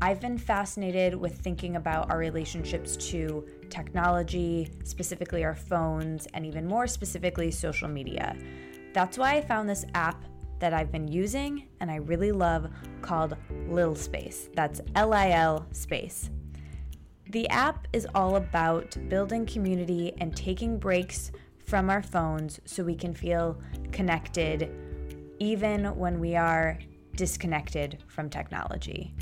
I've 0.03 0.19
been 0.19 0.37
fascinated 0.37 1.15
with 1.15 1.39
thinking 1.39 1.77
about 1.77 2.11
our 2.11 2.19
relationships 2.19 2.97
to 3.11 3.47
technology, 3.71 4.69
specifically 4.83 5.45
our 5.45 5.55
phones, 5.55 6.27
and 6.35 6.45
even 6.45 6.67
more 6.67 6.89
specifically, 6.89 7.53
social 7.53 7.87
media. 7.87 8.37
That's 8.95 9.17
why 9.17 9.37
I 9.37 9.41
found 9.43 9.69
this 9.69 9.85
app 9.95 10.25
that 10.59 10.75
I've 10.75 10.91
been 10.91 11.07
using 11.07 11.69
and 11.79 11.89
I 11.89 11.97
really 11.97 12.33
love 12.33 12.69
called 13.01 13.37
Lil 13.69 13.95
Space. 13.95 14.51
That's 14.57 14.81
L 14.97 15.15
I 15.15 15.31
L 15.31 15.69
Space. 15.71 16.31
The 17.31 17.49
app 17.51 17.87
is 17.93 18.05
all 18.13 18.35
about 18.35 18.97
building 19.09 19.47
community 19.47 20.15
and 20.19 20.37
taking 20.37 20.81
breaks 20.81 21.31
from 21.65 21.89
our 21.89 22.03
phones 22.03 22.59
so 22.65 22.83
we 22.83 22.97
can 22.97 23.15
feel 23.15 23.57
connected 23.93 24.69
even 25.39 25.95
when 25.97 26.19
we 26.19 26.35
are 26.35 26.77
disconnected 27.15 28.03
from 28.09 28.29
technology. 28.29 29.15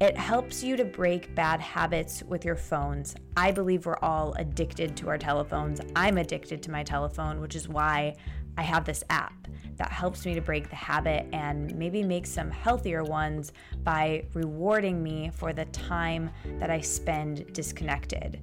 It 0.00 0.16
helps 0.16 0.64
you 0.64 0.76
to 0.76 0.84
break 0.84 1.34
bad 1.36 1.60
habits 1.60 2.22
with 2.24 2.44
your 2.44 2.56
phones. 2.56 3.14
I 3.36 3.52
believe 3.52 3.86
we're 3.86 3.98
all 3.98 4.34
addicted 4.34 4.96
to 4.98 5.08
our 5.08 5.16
telephones. 5.16 5.80
I'm 5.94 6.18
addicted 6.18 6.62
to 6.64 6.70
my 6.72 6.82
telephone, 6.82 7.40
which 7.40 7.54
is 7.54 7.68
why 7.68 8.16
I 8.58 8.62
have 8.62 8.84
this 8.84 9.04
app 9.08 9.46
that 9.76 9.90
helps 9.90 10.26
me 10.26 10.34
to 10.34 10.40
break 10.40 10.68
the 10.68 10.76
habit 10.76 11.26
and 11.32 11.74
maybe 11.76 12.02
make 12.02 12.26
some 12.26 12.50
healthier 12.50 13.04
ones 13.04 13.52
by 13.84 14.26
rewarding 14.34 15.00
me 15.00 15.30
for 15.32 15.52
the 15.52 15.64
time 15.66 16.30
that 16.58 16.70
I 16.70 16.80
spend 16.80 17.52
disconnected. 17.52 18.40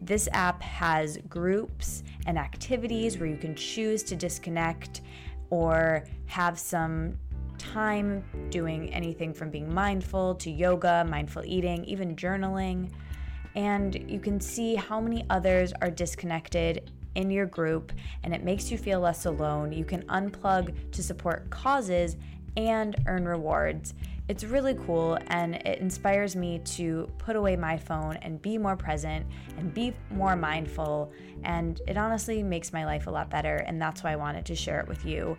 This 0.00 0.28
app 0.32 0.60
has 0.62 1.18
groups 1.28 2.02
and 2.26 2.38
activities 2.38 3.18
where 3.18 3.28
you 3.28 3.36
can 3.38 3.54
choose 3.54 4.02
to 4.04 4.16
disconnect 4.16 5.00
or 5.48 6.04
have 6.26 6.58
some 6.58 7.18
time 7.62 8.24
doing 8.50 8.92
anything 8.92 9.32
from 9.32 9.50
being 9.50 9.72
mindful 9.72 10.34
to 10.34 10.50
yoga, 10.50 11.06
mindful 11.08 11.44
eating, 11.44 11.84
even 11.84 12.16
journaling. 12.16 12.90
And 13.54 14.10
you 14.10 14.18
can 14.18 14.40
see 14.40 14.74
how 14.74 15.00
many 15.00 15.24
others 15.30 15.72
are 15.80 15.90
disconnected 15.90 16.90
in 17.14 17.30
your 17.30 17.46
group, 17.46 17.92
and 18.24 18.34
it 18.34 18.42
makes 18.42 18.70
you 18.70 18.78
feel 18.78 19.00
less 19.00 19.26
alone. 19.26 19.72
You 19.72 19.84
can 19.84 20.02
unplug 20.04 20.90
to 20.92 21.02
support 21.02 21.50
causes 21.50 22.16
and 22.56 22.96
earn 23.06 23.26
rewards. 23.26 23.94
It's 24.28 24.44
really 24.44 24.74
cool 24.74 25.18
and 25.28 25.56
it 25.56 25.80
inspires 25.80 26.36
me 26.36 26.60
to 26.60 27.10
put 27.18 27.36
away 27.36 27.56
my 27.56 27.76
phone 27.76 28.16
and 28.22 28.40
be 28.40 28.56
more 28.56 28.76
present 28.76 29.26
and 29.58 29.74
be 29.74 29.94
more 30.10 30.36
mindful. 30.36 31.12
And 31.44 31.80
it 31.88 31.96
honestly 31.96 32.42
makes 32.42 32.72
my 32.72 32.84
life 32.84 33.08
a 33.08 33.10
lot 33.10 33.28
better. 33.28 33.56
And 33.56 33.82
that's 33.82 34.02
why 34.04 34.12
I 34.12 34.16
wanted 34.16 34.46
to 34.46 34.54
share 34.54 34.80
it 34.80 34.88
with 34.88 35.04
you. 35.04 35.36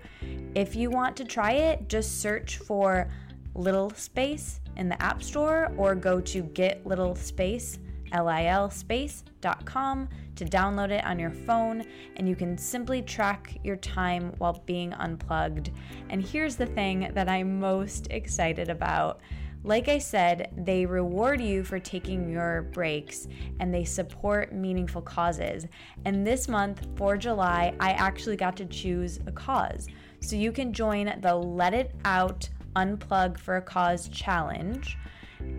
If 0.53 0.75
you 0.75 0.89
want 0.89 1.15
to 1.17 1.25
try 1.25 1.53
it, 1.53 1.87
just 1.87 2.21
search 2.21 2.57
for 2.57 3.09
Little 3.55 3.89
Space 3.91 4.59
in 4.75 4.89
the 4.89 5.01
App 5.01 5.23
Store 5.23 5.71
or 5.77 5.95
go 5.95 6.19
to 6.19 6.43
Get 6.43 6.85
Little 6.85 7.15
Space, 7.15 7.79
L 8.11 8.27
I 8.27 8.45
L 8.45 8.69
space.com 8.69 10.09
to 10.35 10.45
download 10.45 10.91
it 10.91 11.05
on 11.05 11.19
your 11.19 11.31
phone, 11.31 11.83
and 12.15 12.27
you 12.27 12.35
can 12.35 12.57
simply 12.57 13.01
track 13.01 13.57
your 13.63 13.75
time 13.77 14.33
while 14.37 14.61
being 14.65 14.93
unplugged. 14.93 15.71
And 16.09 16.23
here's 16.23 16.55
the 16.55 16.65
thing 16.65 17.11
that 17.13 17.29
I'm 17.29 17.59
most 17.59 18.07
excited 18.11 18.69
about. 18.69 19.21
Like 19.65 19.87
I 19.87 19.97
said, 19.97 20.51
they 20.57 20.85
reward 20.85 21.39
you 21.39 21.63
for 21.63 21.79
taking 21.79 22.29
your 22.29 22.63
breaks 22.73 23.29
and 23.61 23.73
they 23.73 23.85
support 23.85 24.51
meaningful 24.51 25.01
causes. 25.01 25.65
And 26.03 26.27
this 26.27 26.49
month, 26.49 26.85
for 26.97 27.15
July, 27.15 27.73
I 27.79 27.91
actually 27.91 28.35
got 28.35 28.57
to 28.57 28.65
choose 28.65 29.21
a 29.25 29.31
cause. 29.31 29.87
So 30.19 30.35
you 30.35 30.51
can 30.51 30.73
join 30.73 31.17
the 31.21 31.33
Let 31.33 31.73
It 31.73 31.95
Out 32.03 32.49
Unplug 32.75 33.37
for 33.37 33.55
a 33.55 33.61
Cause 33.61 34.09
challenge. 34.09 34.97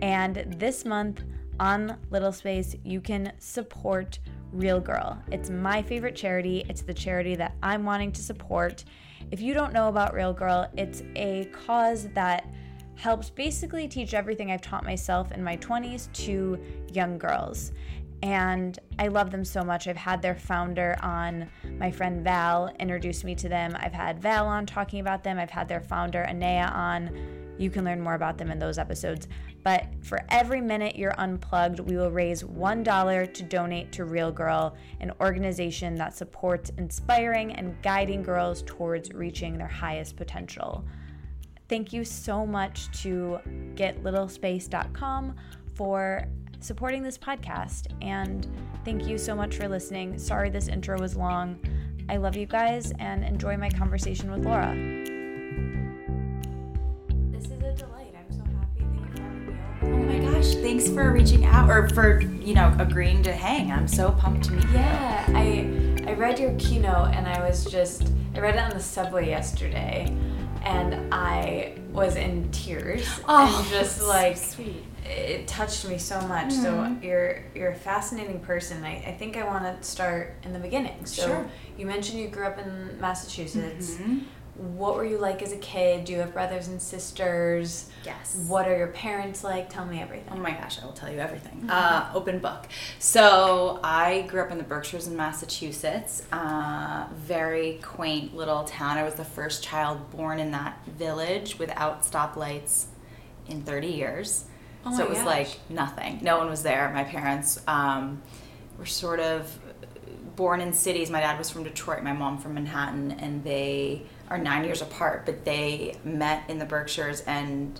And 0.03 0.53
this 0.59 0.85
month 0.85 1.23
on 1.59 1.97
Little 2.09 2.31
Space, 2.31 2.75
you 2.83 3.01
can 3.01 3.31
support 3.39 4.19
Real 4.51 4.79
Girl. 4.79 5.21
It's 5.31 5.49
my 5.49 5.81
favorite 5.81 6.15
charity. 6.15 6.65
It's 6.69 6.81
the 6.81 6.93
charity 6.93 7.35
that 7.35 7.55
I'm 7.61 7.83
wanting 7.83 8.11
to 8.13 8.21
support. 8.21 8.85
If 9.31 9.41
you 9.41 9.53
don't 9.53 9.73
know 9.73 9.87
about 9.87 10.13
Real 10.13 10.33
Girl, 10.33 10.69
it's 10.77 11.03
a 11.15 11.45
cause 11.45 12.07
that 12.13 12.47
helps 12.95 13.29
basically 13.29 13.87
teach 13.87 14.13
everything 14.13 14.51
I've 14.51 14.61
taught 14.61 14.83
myself 14.83 15.31
in 15.31 15.43
my 15.43 15.57
20s 15.57 16.11
to 16.25 16.59
young 16.93 17.17
girls. 17.17 17.73
And 18.23 18.79
I 18.97 19.09
love 19.09 19.29
them 19.29 19.43
so 19.43 19.63
much. 19.63 19.87
I've 19.87 19.97
had 19.97 20.21
their 20.21 20.35
founder 20.35 20.95
on, 21.01 21.49
my 21.77 21.91
friend 21.91 22.23
Val 22.23 22.73
introduced 22.79 23.23
me 23.23 23.35
to 23.35 23.49
them. 23.49 23.75
I've 23.77 23.93
had 23.93 24.19
Val 24.19 24.47
on 24.47 24.65
talking 24.65 24.99
about 25.01 25.23
them. 25.23 25.37
I've 25.37 25.49
had 25.49 25.67
their 25.67 25.81
founder, 25.81 26.23
Anea, 26.23 26.71
on. 26.73 27.55
You 27.57 27.69
can 27.69 27.85
learn 27.85 28.01
more 28.01 28.15
about 28.15 28.37
them 28.37 28.51
in 28.51 28.59
those 28.59 28.77
episodes. 28.77 29.27
But 29.65 29.87
for 30.03 30.21
every 30.29 30.61
minute 30.61 30.95
you're 30.95 31.19
unplugged, 31.19 31.79
we 31.79 31.97
will 31.97 32.11
raise 32.11 32.43
$1 32.43 33.33
to 33.33 33.43
donate 33.43 33.91
to 33.93 34.05
Real 34.05 34.31
Girl, 34.31 34.77
an 34.99 35.11
organization 35.19 35.95
that 35.95 36.15
supports 36.15 36.71
inspiring 36.77 37.53
and 37.53 37.75
guiding 37.81 38.21
girls 38.21 38.61
towards 38.67 39.11
reaching 39.11 39.57
their 39.57 39.67
highest 39.67 40.17
potential. 40.17 40.85
Thank 41.67 41.93
you 41.93 42.05
so 42.05 42.45
much 42.45 42.91
to 43.01 43.39
getlittlespace.com 43.73 45.35
for 45.73 46.25
supporting 46.59 47.01
this 47.01 47.17
podcast. 47.17 47.87
And 48.03 48.47
thank 48.85 49.07
you 49.07 49.17
so 49.17 49.33
much 49.35 49.55
for 49.55 49.67
listening. 49.67 50.19
Sorry 50.19 50.51
this 50.51 50.67
intro 50.67 50.99
was 50.99 51.15
long. 51.15 51.59
I 52.07 52.17
love 52.17 52.35
you 52.35 52.45
guys 52.45 52.93
and 52.99 53.23
enjoy 53.23 53.57
my 53.57 53.71
conversation 53.71 54.29
with 54.29 54.45
Laura. 54.45 55.14
Gosh, 60.45 60.55
thanks 60.55 60.87
for 60.89 61.11
reaching 61.11 61.45
out 61.45 61.69
or 61.69 61.89
for, 61.89 62.21
you 62.21 62.53
know, 62.53 62.75
agreeing 62.79 63.23
to 63.23 63.31
hang. 63.31 63.71
I'm 63.71 63.87
so 63.87 64.11
pumped 64.11 64.45
to 64.45 64.51
meet 64.53 64.65
you. 64.65 64.73
Yeah, 64.73 65.25
I 65.29 66.03
I 66.07 66.13
read 66.13 66.39
your 66.39 66.53
keynote 66.57 67.13
and 67.13 67.27
I 67.27 67.47
was 67.47 67.65
just 67.65 68.11
I 68.35 68.39
read 68.39 68.55
it 68.55 68.61
on 68.61 68.71
the 68.71 68.79
subway 68.79 69.27
yesterday 69.27 70.15
and 70.63 71.13
I 71.13 71.77
was 71.91 72.15
in 72.15 72.51
tears 72.51 73.07
oh, 73.27 73.59
and 73.59 73.69
just 73.69 74.03
like 74.03 74.37
sweet. 74.37 74.83
It 75.05 75.47
touched 75.47 75.87
me 75.87 75.99
so 75.99 76.19
much. 76.21 76.49
Mm-hmm. 76.49 76.63
So 76.63 76.97
you're 77.01 77.43
you're 77.53 77.69
a 77.69 77.75
fascinating 77.75 78.39
person. 78.39 78.83
I, 78.83 79.03
I 79.07 79.15
think 79.17 79.37
I 79.37 79.45
want 79.45 79.63
to 79.63 79.87
start 79.87 80.35
in 80.43 80.53
the 80.53 80.59
beginning. 80.59 81.05
So 81.05 81.27
sure. 81.27 81.49
you 81.77 81.85
mentioned 81.85 82.19
you 82.19 82.27
grew 82.27 82.45
up 82.45 82.57
in 82.57 82.99
Massachusetts. 82.99 83.95
Mm-hmm 83.95 84.19
what 84.57 84.95
were 84.95 85.03
you 85.03 85.17
like 85.17 85.41
as 85.41 85.51
a 85.51 85.57
kid? 85.57 86.05
Do 86.05 86.13
you 86.13 86.19
have 86.19 86.33
brothers 86.33 86.69
and 86.69 86.81
sisters? 86.81 87.89
Yes. 88.05 88.35
What 88.47 88.67
are 88.67 88.77
your 88.77 88.87
parents 88.87 89.43
like? 89.43 89.69
Tell 89.69 89.85
me 89.85 90.01
everything. 90.01 90.29
Oh 90.31 90.37
my 90.37 90.51
gosh, 90.51 90.81
I 90.81 90.85
will 90.85 90.93
tell 90.93 91.11
you 91.11 91.19
everything. 91.19 91.57
Mm-hmm. 91.57 91.69
Uh, 91.69 92.09
open 92.13 92.39
book. 92.39 92.67
So 92.97 93.79
I 93.83 94.21
grew 94.23 94.41
up 94.41 94.51
in 94.51 94.57
the 94.57 94.63
Berkshires 94.63 95.07
in 95.07 95.17
Massachusetts. 95.17 96.23
Uh, 96.31 97.07
very 97.15 97.79
quaint 97.83 98.33
little 98.33 98.63
town. 98.63 98.97
I 98.97 99.03
was 99.03 99.15
the 99.15 99.25
first 99.25 99.61
child 99.61 100.09
born 100.11 100.39
in 100.39 100.51
that 100.51 100.79
village 100.85 101.59
without 101.59 102.03
stoplights 102.03 102.85
in 103.47 103.61
30 103.61 103.87
years. 103.87 104.45
Oh 104.85 104.95
so 104.95 105.03
it 105.03 105.09
was 105.09 105.17
gosh. 105.19 105.25
like 105.25 105.59
nothing. 105.69 106.19
No 106.21 106.37
one 106.37 106.49
was 106.49 106.63
there. 106.63 106.91
My 106.93 107.03
parents 107.03 107.59
um, 107.67 108.21
were 108.77 108.85
sort 108.85 109.19
of 109.19 109.59
born 110.35 110.61
in 110.61 110.73
cities. 110.73 111.09
My 111.09 111.19
dad 111.19 111.37
was 111.37 111.49
from 111.49 111.63
Detroit, 111.63 112.03
my 112.03 112.13
mom 112.13 112.37
from 112.37 112.53
Manhattan, 112.53 113.11
and 113.11 113.43
they 113.43 114.03
are 114.29 114.37
nine 114.37 114.63
years 114.63 114.81
apart, 114.81 115.25
but 115.25 115.45
they 115.45 115.97
met 116.03 116.49
in 116.49 116.59
the 116.59 116.65
Berkshires 116.65 117.21
and 117.21 117.79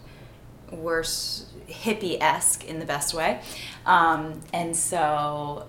were 0.72 1.02
hippie 1.02 2.20
esque 2.22 2.66
in 2.66 2.80
the 2.80 2.86
best 2.86 3.14
way. 3.14 3.42
Um, 3.86 4.42
and 4.54 4.76
so 4.76 5.68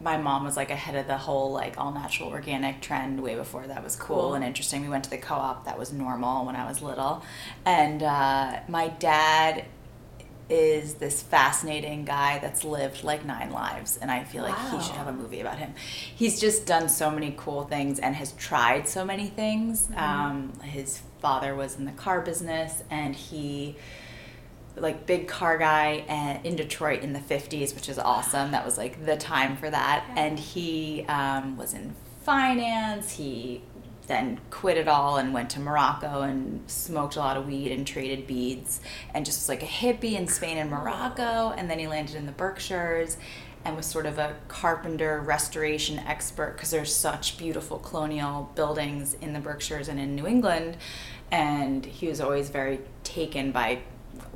my 0.00 0.16
mom 0.16 0.44
was 0.44 0.56
like 0.56 0.70
ahead 0.70 0.94
of 0.94 1.06
the 1.06 1.16
whole 1.16 1.52
like 1.52 1.78
all 1.78 1.92
natural 1.92 2.28
organic 2.28 2.80
trend 2.82 3.20
way 3.22 3.34
before 3.34 3.66
that 3.66 3.82
was 3.82 3.96
cool, 3.96 4.16
cool. 4.16 4.34
and 4.34 4.44
interesting. 4.44 4.82
We 4.82 4.88
went 4.88 5.04
to 5.04 5.10
the 5.10 5.18
co 5.18 5.34
op, 5.34 5.64
that 5.64 5.78
was 5.78 5.92
normal 5.92 6.44
when 6.44 6.56
I 6.56 6.68
was 6.68 6.82
little. 6.82 7.22
And 7.64 8.02
uh, 8.02 8.60
my 8.68 8.88
dad 8.88 9.64
is 10.48 10.94
this 10.94 11.22
fascinating 11.22 12.04
guy 12.04 12.38
that's 12.38 12.62
lived 12.62 13.02
like 13.02 13.24
nine 13.24 13.50
lives 13.50 13.96
and 13.96 14.10
i 14.10 14.22
feel 14.22 14.42
like 14.42 14.56
wow. 14.56 14.78
he 14.78 14.84
should 14.84 14.94
have 14.94 15.08
a 15.08 15.12
movie 15.12 15.40
about 15.40 15.58
him 15.58 15.74
he's 16.14 16.40
just 16.40 16.66
done 16.66 16.88
so 16.88 17.10
many 17.10 17.34
cool 17.36 17.64
things 17.64 17.98
and 17.98 18.14
has 18.14 18.32
tried 18.32 18.86
so 18.86 19.04
many 19.04 19.26
things 19.26 19.88
mm-hmm. 19.88 19.98
um, 19.98 20.52
his 20.60 21.02
father 21.20 21.54
was 21.54 21.76
in 21.76 21.84
the 21.84 21.92
car 21.92 22.20
business 22.20 22.84
and 22.90 23.16
he 23.16 23.76
like 24.76 25.06
big 25.06 25.26
car 25.26 25.58
guy 25.58 26.04
and 26.08 26.44
in 26.46 26.54
detroit 26.54 27.02
in 27.02 27.12
the 27.12 27.18
50s 27.18 27.74
which 27.74 27.88
is 27.88 27.98
awesome 27.98 28.52
that 28.52 28.64
was 28.64 28.78
like 28.78 29.04
the 29.04 29.16
time 29.16 29.56
for 29.56 29.68
that 29.68 30.04
yeah. 30.08 30.24
and 30.24 30.38
he 30.38 31.04
um, 31.08 31.56
was 31.56 31.74
in 31.74 31.94
finance 32.22 33.12
he 33.12 33.62
then 34.06 34.40
quit 34.50 34.76
it 34.76 34.88
all 34.88 35.16
and 35.16 35.34
went 35.34 35.50
to 35.50 35.60
Morocco 35.60 36.22
and 36.22 36.62
smoked 36.70 37.16
a 37.16 37.18
lot 37.18 37.36
of 37.36 37.46
weed 37.46 37.72
and 37.72 37.86
traded 37.86 38.26
beads 38.26 38.80
and 39.12 39.26
just 39.26 39.40
was 39.40 39.48
like 39.48 39.62
a 39.62 39.66
hippie 39.66 40.12
in 40.12 40.28
Spain 40.28 40.58
and 40.58 40.70
Morocco. 40.70 41.52
And 41.56 41.68
then 41.68 41.78
he 41.78 41.86
landed 41.86 42.14
in 42.14 42.26
the 42.26 42.32
Berkshires 42.32 43.16
and 43.64 43.76
was 43.76 43.86
sort 43.86 44.06
of 44.06 44.18
a 44.18 44.36
carpenter 44.46 45.20
restoration 45.20 45.98
expert 45.98 46.52
because 46.52 46.70
there's 46.70 46.94
such 46.94 47.36
beautiful 47.36 47.78
colonial 47.78 48.50
buildings 48.54 49.14
in 49.14 49.32
the 49.32 49.40
Berkshires 49.40 49.88
and 49.88 49.98
in 49.98 50.14
New 50.14 50.26
England. 50.26 50.76
And 51.32 51.84
he 51.84 52.06
was 52.06 52.20
always 52.20 52.48
very 52.48 52.80
taken 53.02 53.50
by 53.50 53.80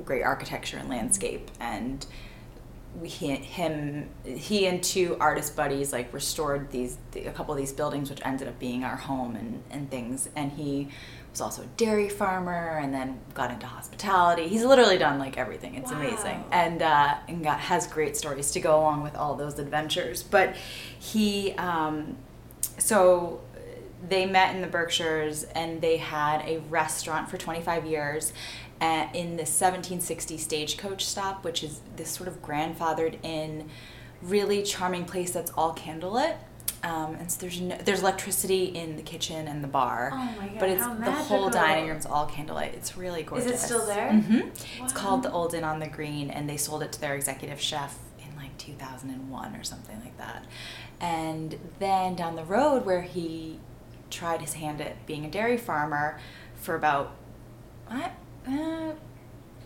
great 0.04 0.24
architecture 0.24 0.78
and 0.78 0.88
landscape. 0.88 1.48
And 1.60 2.04
he, 3.04 3.28
him 3.36 4.08
he 4.24 4.66
and 4.66 4.82
two 4.82 5.16
artist 5.20 5.56
buddies 5.56 5.92
like 5.92 6.12
restored 6.12 6.70
these 6.70 6.98
a 7.14 7.30
couple 7.30 7.54
of 7.54 7.58
these 7.58 7.72
buildings 7.72 8.10
which 8.10 8.20
ended 8.24 8.48
up 8.48 8.58
being 8.58 8.84
our 8.84 8.96
home 8.96 9.36
and, 9.36 9.62
and 9.70 9.90
things. 9.90 10.28
And 10.36 10.52
he 10.52 10.88
was 11.30 11.40
also 11.40 11.62
a 11.62 11.66
dairy 11.76 12.08
farmer 12.08 12.78
and 12.82 12.92
then 12.92 13.18
got 13.34 13.50
into 13.50 13.66
hospitality. 13.66 14.48
He's 14.48 14.64
literally 14.64 14.98
done 14.98 15.18
like 15.18 15.38
everything. 15.38 15.76
It's 15.76 15.92
wow. 15.92 15.98
amazing 15.98 16.44
and 16.50 16.82
uh, 16.82 17.16
and 17.28 17.44
got 17.44 17.60
has 17.60 17.86
great 17.86 18.16
stories 18.16 18.50
to 18.52 18.60
go 18.60 18.78
along 18.78 19.02
with 19.02 19.16
all 19.16 19.34
those 19.34 19.58
adventures. 19.58 20.22
But 20.22 20.56
he 20.98 21.52
um, 21.52 22.16
so 22.78 23.40
they 24.08 24.26
met 24.26 24.54
in 24.54 24.60
the 24.60 24.66
Berkshires 24.66 25.44
and 25.44 25.80
they 25.80 25.98
had 25.98 26.42
a 26.46 26.58
restaurant 26.70 27.28
for 27.28 27.36
25 27.36 27.86
years 27.86 28.32
at, 28.80 29.14
in 29.14 29.36
the 29.36 29.42
1760 29.42 30.38
stagecoach 30.38 31.04
stop, 31.04 31.44
which 31.44 31.62
is 31.62 31.80
this 31.96 32.10
sort 32.10 32.28
of 32.28 32.42
grandfathered 32.42 33.22
in, 33.22 33.68
really 34.22 34.62
charming 34.62 35.04
place 35.04 35.30
that's 35.30 35.50
all 35.52 35.74
candlelit. 35.74 36.36
Um, 36.82 37.16
and 37.16 37.30
so 37.30 37.40
there's 37.42 37.60
no, 37.60 37.76
there's 37.76 38.00
electricity 38.00 38.64
in 38.64 38.96
the 38.96 39.02
kitchen 39.02 39.48
and 39.48 39.62
the 39.62 39.68
bar, 39.68 40.10
oh 40.14 40.34
God, 40.38 40.50
but 40.58 40.70
it's 40.70 40.86
the 40.86 41.12
whole 41.12 41.50
dining 41.50 41.88
room's 41.88 42.06
all 42.06 42.24
candlelight. 42.24 42.72
It's 42.72 42.96
really 42.96 43.22
gorgeous. 43.22 43.46
Is 43.46 43.52
it 43.52 43.58
still 43.66 43.84
there? 43.84 44.10
Mm-hmm. 44.10 44.38
Wow. 44.38 44.84
It's 44.84 44.92
called 44.94 45.22
the 45.22 45.30
Old 45.30 45.52
Inn 45.52 45.62
on 45.62 45.80
the 45.80 45.88
Green, 45.88 46.30
and 46.30 46.48
they 46.48 46.56
sold 46.56 46.82
it 46.82 46.90
to 46.92 47.00
their 47.00 47.14
executive 47.14 47.60
chef 47.60 47.98
in 48.18 48.34
like 48.36 48.56
2001 48.56 49.56
or 49.56 49.62
something 49.62 50.00
like 50.00 50.16
that. 50.16 50.46
And 51.00 51.58
then 51.80 52.14
down 52.14 52.36
the 52.36 52.44
road, 52.44 52.86
where 52.86 53.02
he 53.02 53.60
tried 54.08 54.40
his 54.40 54.54
hand 54.54 54.80
at 54.80 55.04
being 55.06 55.26
a 55.26 55.30
dairy 55.30 55.58
farmer 55.58 56.18
for 56.54 56.74
about 56.74 57.14
what 57.88 58.12
uh, 58.48 58.92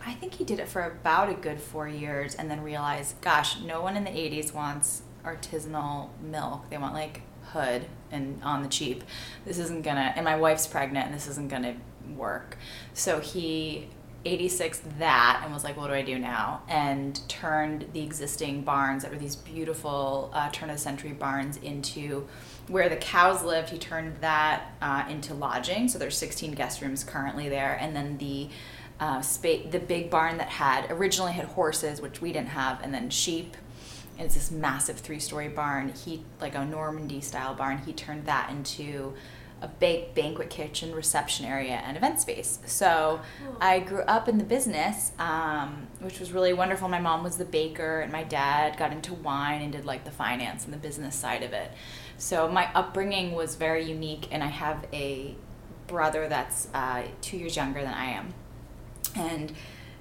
I 0.07 0.13
think 0.15 0.35
he 0.35 0.45
did 0.45 0.61
it 0.61 0.69
for 0.69 0.83
about 0.83 1.31
a 1.31 1.35
good 1.35 1.61
four 1.61 1.89
years 1.89 2.35
and 2.35 2.51
then 2.51 2.63
realized, 2.63 3.21
gosh, 3.21 3.61
no 3.61 3.81
one 3.81 3.97
in 3.97 4.05
the 4.05 4.11
80s 4.11 4.53
wants 4.53 5.03
artisanal 5.25 6.11
milk. 6.21 6.69
They 6.71 6.79
want 6.79 6.95
like 6.95 7.23
hood 7.53 7.87
and 8.11 8.43
on 8.43 8.63
the 8.63 8.69
cheap. 8.69 9.03
This 9.45 9.59
isn't 9.59 9.83
gonna, 9.83 10.13
and 10.17 10.25
my 10.25 10.37
wife's 10.37 10.67
pregnant 10.67 11.07
and 11.07 11.15
this 11.15 11.27
isn't 11.29 11.49
gonna 11.49 11.77
work. 12.17 12.59
So 12.93 13.21
he 13.21 13.89
86 14.25 14.81
that 14.99 15.43
and 15.45 15.53
was 15.53 15.65
like, 15.65 15.77
what 15.77 15.89
do 15.89 15.95
I 15.95 16.03
do 16.03 16.19
now? 16.19 16.63
And 16.69 17.21
turned 17.29 17.87
the 17.93 18.03
existing 18.03 18.63
barns 18.63 19.03
that 19.03 19.13
were 19.13 19.19
these 19.19 19.37
beautiful 19.37 20.31
uh, 20.33 20.51
turn 20.51 20.71
of 20.71 20.77
the 20.77 20.83
century 20.83 21.13
barns 21.13 21.57
into 21.59 22.27
where 22.69 22.89
the 22.89 22.97
cows 22.97 23.43
lived. 23.43 23.71
He 23.71 23.79
turned 23.79 24.17
that 24.21 24.73
uh, 24.81 25.05
into 25.09 25.35
lodging. 25.35 25.89
So 25.89 25.99
there's 25.99 26.17
16 26.17 26.53
guest 26.53 26.81
rooms 26.81 27.05
currently 27.05 27.49
there. 27.49 27.77
And 27.81 27.95
then 27.95 28.19
the 28.19 28.49
uh, 29.01 29.21
spa- 29.21 29.69
the 29.71 29.81
big 29.81 30.09
barn 30.11 30.39
that 30.39 30.49
had 30.49 30.91
originally 30.91 31.33
had 31.33 31.47
horses, 31.47 32.01
which 32.01 32.21
we 32.21 32.33
didn't 32.33 32.49
have, 32.49 32.81
and 32.83 32.95
then 32.95 33.11
sheep. 33.11 33.57
And 34.17 34.27
it's 34.27 34.35
this 34.35 34.51
massive 34.51 34.99
three 34.99 35.19
story 35.19 35.49
barn. 35.49 35.93
He, 35.93 36.23
like 36.41 36.55
a 36.55 36.65
Normandy 36.65 37.21
style 37.21 37.55
barn, 37.55 37.79
he 37.79 37.93
turned 37.93 38.27
that 38.27 38.51
into 38.51 39.15
a 39.65 39.69
big 39.69 40.15
banquet 40.15 40.51
kitchen, 40.51 40.95
reception 40.95 41.47
area, 41.47 41.83
and 41.85 41.97
event 41.97 42.21
space. 42.21 42.59
So 42.67 43.21
I 43.61 43.81
grew 43.81 44.03
up 44.03 44.29
in 44.29 44.39
the 44.39 44.45
business, 44.45 45.13
um, 45.19 45.87
which 46.01 46.21
was 46.21 46.33
really 46.33 46.53
wonderful. 46.53 46.89
My 46.89 47.01
mom 47.01 47.25
was 47.25 47.39
the 47.39 47.45
baker, 47.45 48.01
and 48.01 48.13
my 48.13 48.25
dad 48.25 48.77
got 48.77 48.93
into 48.93 49.15
wine 49.15 49.63
and 49.63 49.73
did 49.73 49.85
like 49.85 50.05
the 50.05 50.11
finance 50.11 50.65
and 50.65 50.73
the 50.73 50.79
business 50.79 51.17
side 51.17 51.43
of 51.43 51.53
it. 51.53 51.73
So 52.19 52.49
my 52.49 52.71
upbringing 52.75 53.33
was 53.33 53.57
very 53.57 53.85
unique, 53.85 54.29
and 54.31 54.43
I 54.43 54.49
have 54.49 54.87
a 54.93 55.35
brother 55.87 56.29
that's 56.29 56.69
uh, 56.73 57.05
two 57.21 57.37
years 57.37 57.57
younger 57.57 57.83
than 57.83 57.95
I 57.95 58.07
am. 58.07 58.35
And 59.17 59.53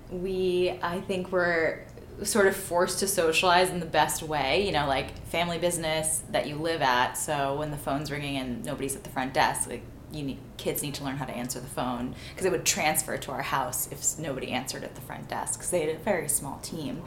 we, 0.10 0.77
I 0.82 1.01
think, 1.01 1.32
were 1.32 1.86
sort 2.22 2.48
of 2.48 2.55
forced 2.55 3.00
to 3.00 3.08
socialize 3.08 3.70
in 3.70 3.79
the 3.79 3.86
best 3.86 4.22
way, 4.22 4.65
you 4.65 4.72
know, 4.72 4.88
like 4.88 5.25
family 5.27 5.58
business 5.58 6.22
that 6.32 6.48
you 6.48 6.55
live 6.55 6.82
at. 6.82 7.13
So 7.13 7.55
when 7.55 7.72
the 7.72 7.77
phone's 7.77 8.12
ringing 8.12 8.38
and 8.38 8.63
nobody's 8.63 8.96
at 8.96 9.03
the 9.03 9.10
front 9.10 9.34
desk, 9.34 9.70
like 9.70 9.84
you 10.12 10.24
need 10.24 10.38
kids 10.58 10.84
need 10.84 10.93
to 10.93 11.03
learn 11.03 11.17
how 11.17 11.25
to 11.25 11.34
answer 11.34 11.60
the 11.60 11.67
phone 11.67 12.15
because 12.29 12.46
it 12.46 12.51
would 12.51 12.65
transfer 12.65 13.17
to 13.17 13.32
our 13.32 13.41
house 13.41 13.89
if 13.91 14.20
nobody 14.20 14.51
answered 14.51 14.84
at 14.84 14.93
the 14.93 15.01
front 15.01 15.27
desk 15.27 15.60
because 15.60 15.72
they 15.72 15.82
had 15.82 15.96
a 15.96 16.00
very 16.00 16.29
small 16.29 16.60
team, 16.60 17.01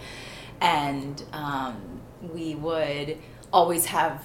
and 0.60 1.22
um, 1.32 2.00
we 2.20 2.54
would 2.56 3.18
always 3.52 3.86
have 3.86 4.25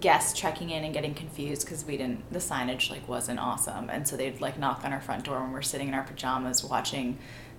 guests 0.00 0.38
checking 0.38 0.70
in 0.70 0.84
and 0.84 0.92
getting 0.92 1.14
confused 1.14 1.64
because 1.64 1.84
we 1.84 1.96
didn't 1.96 2.30
the 2.30 2.38
signage 2.38 2.90
like 2.90 3.08
wasn't 3.08 3.38
awesome 3.38 3.88
and 3.88 4.06
so 4.06 4.16
they'd 4.16 4.38
like 4.40 4.58
knock 4.58 4.82
on 4.84 4.92
our 4.92 5.00
front 5.00 5.24
door 5.24 5.40
when 5.40 5.50
we're 5.50 5.62
sitting 5.62 5.88
in 5.88 5.94
our 5.94 6.02
pajamas 6.02 6.62
watching 6.62 7.18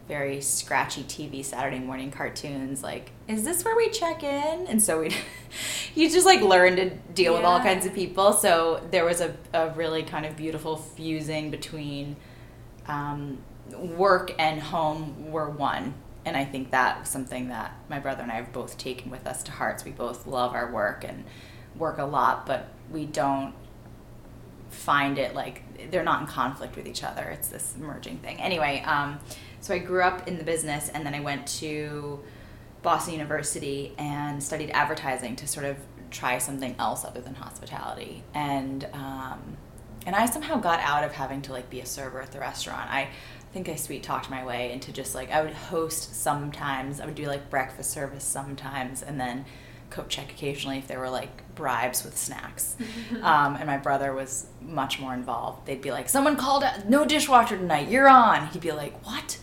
very 0.10 0.42
scratchy 0.42 1.04
TV 1.04 1.46
Saturday 1.46 1.78
morning 1.78 2.10
cartoons. 2.10 2.82
Like, 2.82 3.12
is 3.28 3.44
this 3.44 3.64
where 3.64 3.78
we 3.78 3.92
check 3.92 4.24
in? 4.24 4.66
And 4.66 4.82
so 4.82 5.02
we, 5.02 5.16
you 5.96 6.10
just 6.10 6.26
like 6.26 6.42
learn 6.42 6.76
to 6.78 6.90
deal 6.90 7.34
yeah. 7.34 7.38
with 7.38 7.46
all 7.46 7.60
kinds 7.60 7.86
of 7.86 7.94
people. 7.94 8.34
So 8.34 8.86
there 8.90 9.06
was 9.06 9.22
a, 9.22 9.36
a 9.54 9.70
really 9.70 10.02
kind 10.02 10.26
of 10.26 10.36
beautiful 10.36 10.78
fusing 10.78 11.52
between 11.52 12.16
um, 12.88 13.38
work 13.72 14.34
and 14.40 14.60
home 14.60 15.32
were 15.32 15.48
one. 15.48 15.94
And 16.26 16.36
I 16.36 16.44
think 16.44 16.72
that 16.72 17.02
was 17.02 17.10
something 17.10 17.50
that 17.50 17.72
my 17.88 18.00
brother 18.00 18.24
and 18.24 18.32
I 18.32 18.36
have 18.36 18.52
both 18.52 18.80
taken 18.80 19.12
with 19.12 19.28
us 19.28 19.44
to 19.44 19.52
hearts. 19.52 19.86
We 19.86 19.92
both 19.92 20.26
love 20.26 20.54
our 20.54 20.72
work 20.72 21.06
and 21.08 21.24
work 21.80 21.98
a 21.98 22.06
lot, 22.06 22.46
but 22.46 22.68
we 22.92 23.06
don't 23.06 23.54
find 24.70 25.18
it 25.18 25.34
like 25.34 25.64
they're 25.92 26.04
not 26.04 26.22
in 26.22 26.28
conflict 26.28 26.76
with 26.76 26.88
each 26.88 27.04
other. 27.04 27.24
It's 27.30 27.48
this 27.48 27.76
merging 27.78 28.18
thing. 28.20 28.40
Anyway, 28.40 28.84
um, 28.86 29.20
so 29.62 29.74
I 29.74 29.80
grew 29.80 30.04
up 30.04 30.28
in 30.28 30.38
the 30.38 30.44
business 30.44 30.90
and 30.90 31.06
then 31.06 31.16
I 31.16 31.20
went 31.22 31.48
to 31.60 32.20
Boston 32.82 33.14
University 33.14 33.94
and 33.98 34.42
studied 34.42 34.70
advertising 34.72 35.36
to 35.38 35.48
sort 35.48 35.66
of 35.66 35.78
try 36.12 36.38
something 36.38 36.76
else 36.80 37.06
other 37.06 37.22
than 37.22 37.36
hospitality. 37.36 38.24
And 38.34 38.86
um, 38.94 39.58
and 40.06 40.16
I 40.16 40.26
somehow 40.26 40.58
got 40.58 40.80
out 40.80 41.04
of 41.04 41.12
having 41.12 41.42
to 41.44 41.52
like 41.52 41.70
be 41.70 41.82
a 41.82 41.86
server 41.86 42.22
at 42.22 42.32
the 42.32 42.40
restaurant. 42.40 42.90
I 42.90 43.10
think 43.52 43.68
I 43.68 43.76
sweet 43.76 44.04
talked 44.04 44.30
my 44.30 44.46
way 44.46 44.72
into 44.72 44.92
just 44.92 45.14
like 45.14 45.32
I 45.32 45.42
would 45.42 45.54
host 45.54 46.16
sometimes. 46.16 47.00
I 47.00 47.06
would 47.06 47.16
do 47.16 47.26
like 47.26 47.50
breakfast 47.50 47.92
service 47.92 48.24
sometimes, 48.24 49.04
and 49.04 49.20
then 49.20 49.46
coat 49.90 50.10
check 50.10 50.32
occasionally 50.32 50.78
if 50.78 50.88
there 50.88 51.00
were 51.00 51.10
like 51.10 51.56
bribes 51.56 52.04
with 52.04 52.18
snacks. 52.18 52.76
um, 53.22 53.56
and 53.56 53.68
my 53.68 53.78
brother 53.78 54.14
was 54.14 54.48
much 54.62 55.00
more 55.00 55.14
involved. 55.14 55.66
They'd 55.66 55.82
be 55.82 55.92
like, 55.92 56.10
"Someone 56.10 56.36
called 56.36 56.64
out, 56.64 56.90
no 56.90 57.06
dishwasher 57.06 57.58
tonight. 57.58 57.90
You're 57.90 58.10
on." 58.10 58.48
He'd 58.48 58.62
be 58.62 58.72
like, 58.72 59.06
"What?" 59.06 59.40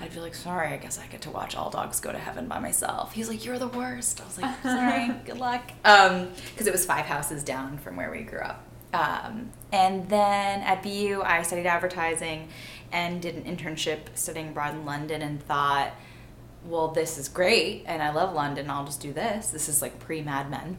I'd 0.00 0.14
be 0.14 0.20
like, 0.20 0.34
sorry, 0.34 0.68
I 0.68 0.78
guess 0.78 0.98
I 0.98 1.06
get 1.08 1.20
to 1.22 1.30
watch 1.30 1.54
all 1.54 1.68
dogs 1.68 2.00
go 2.00 2.10
to 2.10 2.18
heaven 2.18 2.48
by 2.48 2.58
myself. 2.58 3.12
He's 3.12 3.28
like, 3.28 3.44
you're 3.44 3.58
the 3.58 3.68
worst. 3.68 4.20
I 4.20 4.24
was 4.24 4.38
like, 4.38 4.54
sorry, 4.62 5.10
good 5.26 5.36
luck. 5.36 5.72
Um, 5.84 6.30
because 6.52 6.66
it 6.66 6.72
was 6.72 6.86
five 6.86 7.04
houses 7.04 7.44
down 7.44 7.76
from 7.76 7.96
where 7.96 8.10
we 8.10 8.22
grew 8.22 8.40
up. 8.40 8.64
Um, 8.94 9.50
and 9.72 10.08
then 10.08 10.62
at 10.62 10.82
BU, 10.82 11.22
I 11.22 11.42
studied 11.42 11.66
advertising 11.66 12.48
and 12.92 13.20
did 13.20 13.36
an 13.36 13.44
internship 13.44 13.98
studying 14.14 14.48
abroad 14.48 14.74
in 14.74 14.84
London 14.84 15.22
and 15.22 15.42
thought, 15.42 15.92
well, 16.64 16.88
this 16.88 17.18
is 17.18 17.28
great 17.28 17.84
and 17.86 18.02
I 18.02 18.12
love 18.12 18.34
London. 18.34 18.70
I'll 18.70 18.84
just 18.84 19.00
do 19.00 19.12
this. 19.12 19.50
This 19.50 19.68
is 19.68 19.82
like 19.82 19.98
pre 19.98 20.22
Mad 20.22 20.50
Men. 20.50 20.78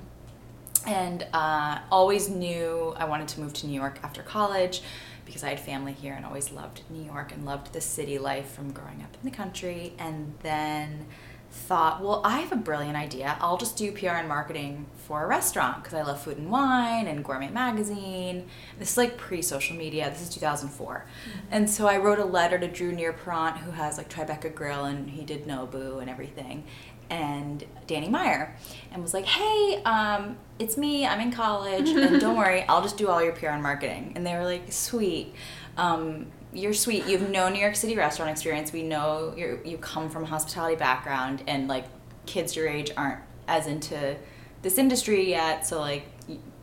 And 0.87 1.27
uh, 1.33 1.79
always 1.91 2.29
knew 2.29 2.93
I 2.97 3.05
wanted 3.05 3.27
to 3.29 3.39
move 3.39 3.53
to 3.53 3.67
New 3.67 3.79
York 3.79 3.99
after 4.03 4.23
college 4.23 4.81
because 5.25 5.43
I 5.43 5.49
had 5.49 5.59
family 5.59 5.93
here 5.93 6.13
and 6.13 6.25
always 6.25 6.51
loved 6.51 6.81
New 6.89 7.03
York 7.03 7.31
and 7.31 7.45
loved 7.45 7.73
the 7.73 7.81
city 7.81 8.17
life 8.17 8.51
from 8.51 8.71
growing 8.71 9.01
up 9.03 9.15
in 9.21 9.29
the 9.29 9.35
country. 9.35 9.93
And 9.99 10.33
then 10.41 11.05
thought, 11.51 12.01
well, 12.01 12.21
I 12.23 12.39
have 12.39 12.53
a 12.53 12.57
brilliant 12.57 12.95
idea. 12.95 13.37
I'll 13.41 13.57
just 13.57 13.75
do 13.75 13.91
PR 13.91 14.09
and 14.09 14.27
marketing 14.27 14.85
for 15.05 15.23
a 15.23 15.27
restaurant 15.27 15.83
because 15.83 15.93
I 15.93 16.01
love 16.01 16.21
food 16.21 16.37
and 16.37 16.49
wine 16.49 17.07
and 17.07 17.23
gourmet 17.25 17.49
magazine. 17.49 18.47
This 18.79 18.91
is 18.91 18.97
like 18.97 19.17
pre 19.17 19.41
social 19.41 19.75
media. 19.75 20.09
This 20.09 20.21
is 20.21 20.29
2004. 20.29 21.05
Mm-hmm. 21.05 21.39
And 21.51 21.69
so 21.69 21.87
I 21.87 21.97
wrote 21.97 22.19
a 22.19 22.25
letter 22.25 22.57
to 22.57 22.67
Drew 22.67 22.93
Nieporent, 22.93 23.57
who 23.57 23.71
has 23.71 23.97
like 23.97 24.09
Tribeca 24.09 24.55
Grill 24.55 24.85
and 24.85 25.09
he 25.09 25.25
did 25.25 25.45
Nobu 25.45 25.99
and 25.99 26.09
everything 26.09 26.63
and 27.11 27.65
Danny 27.87 28.07
Meyer 28.07 28.55
and 28.91 29.03
was 29.03 29.13
like, 29.13 29.25
hey, 29.25 29.81
um, 29.83 30.37
it's 30.57 30.77
me, 30.77 31.05
I'm 31.05 31.19
in 31.19 31.31
college, 31.31 31.89
and 31.89 32.21
don't 32.21 32.37
worry, 32.37 32.63
I'll 32.69 32.81
just 32.81 32.97
do 32.97 33.09
all 33.09 33.21
your 33.21 33.33
PR 33.33 33.47
and 33.47 33.61
marketing. 33.61 34.13
And 34.15 34.25
they 34.25 34.33
were 34.33 34.45
like, 34.45 34.71
sweet. 34.71 35.35
Um, 35.75 36.27
you're 36.53 36.73
sweet. 36.73 37.05
You 37.05 37.17
have 37.17 37.29
no 37.29 37.49
New 37.49 37.59
York 37.59 37.75
City 37.75 37.95
restaurant 37.95 38.31
experience. 38.31 38.71
We 38.71 38.83
know 38.83 39.33
you 39.37 39.59
you 39.63 39.77
come 39.77 40.09
from 40.09 40.23
a 40.23 40.27
hospitality 40.27 40.75
background, 40.75 41.43
and 41.47 41.67
like 41.67 41.85
kids 42.25 42.55
your 42.55 42.67
age 42.67 42.91
aren't 42.95 43.19
as 43.47 43.67
into 43.67 44.15
this 44.61 44.77
industry 44.77 45.29
yet. 45.29 45.65
So 45.65 45.79
like 45.79 46.05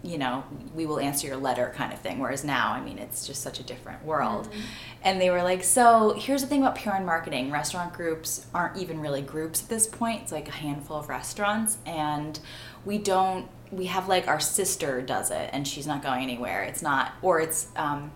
you 0.03 0.17
know, 0.17 0.45
we 0.75 0.87
will 0.87 1.01
answer 1.01 1.27
your 1.27 1.37
letter 1.37 1.73
kind 1.77 1.93
of 1.93 1.99
thing. 1.99 2.19
Whereas 2.19 2.45
now, 2.45 2.73
I 2.73 2.81
mean, 2.81 2.99
it's 2.99 3.27
just 3.27 3.43
such 3.43 3.59
a 3.59 3.63
different 3.65 4.05
world. 4.05 4.47
Mm-hmm. 4.47 4.61
And 5.03 5.21
they 5.21 5.31
were 5.31 5.43
like, 5.43 5.65
so 5.65 6.15
here's 6.17 6.41
the 6.41 6.47
thing 6.47 6.63
about 6.63 6.77
PR 6.77 6.91
and 6.91 7.05
marketing 7.05 7.51
restaurant 7.51 7.93
groups 7.93 8.47
aren't 8.55 8.77
even 8.77 9.01
really 9.01 9.23
groups 9.23 9.63
at 9.63 9.69
this 9.69 9.87
point. 9.87 10.23
It's 10.23 10.33
like 10.33 10.49
a 10.49 10.53
handful 10.53 10.99
of 10.99 11.09
restaurants. 11.09 11.79
And 11.85 12.39
we 12.85 12.99
don't, 12.99 13.49
we 13.73 13.87
have 13.87 14.09
like 14.09 14.29
our 14.29 14.41
sister 14.41 15.03
does 15.03 15.31
it 15.31 15.51
and 15.53 15.67
she's 15.67 15.87
not 15.87 16.03
going 16.03 16.23
anywhere. 16.23 16.63
It's 16.63 16.81
not, 16.81 17.13
or 17.21 17.41
it's, 17.41 17.69
um, 17.77 18.13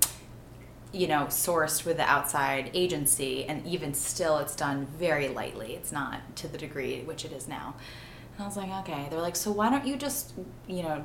you 0.92 1.06
know, 1.08 1.24
sourced 1.26 1.84
with 1.84 1.96
the 1.96 2.08
outside 2.08 2.70
agency. 2.74 3.44
And 3.44 3.66
even 3.66 3.94
still, 3.94 4.38
it's 4.38 4.54
done 4.54 4.86
very 4.98 5.28
lightly. 5.28 5.74
It's 5.74 5.92
not 5.92 6.36
to 6.36 6.48
the 6.48 6.58
degree 6.58 7.02
which 7.02 7.24
it 7.24 7.32
is 7.32 7.48
now. 7.48 7.74
And 8.34 8.44
I 8.44 8.46
was 8.46 8.56
like, 8.56 8.70
okay. 8.80 9.08
They're 9.10 9.20
like, 9.20 9.36
so 9.36 9.50
why 9.50 9.70
don't 9.70 9.86
you 9.86 9.96
just, 9.96 10.34
you 10.66 10.82
know, 10.82 11.04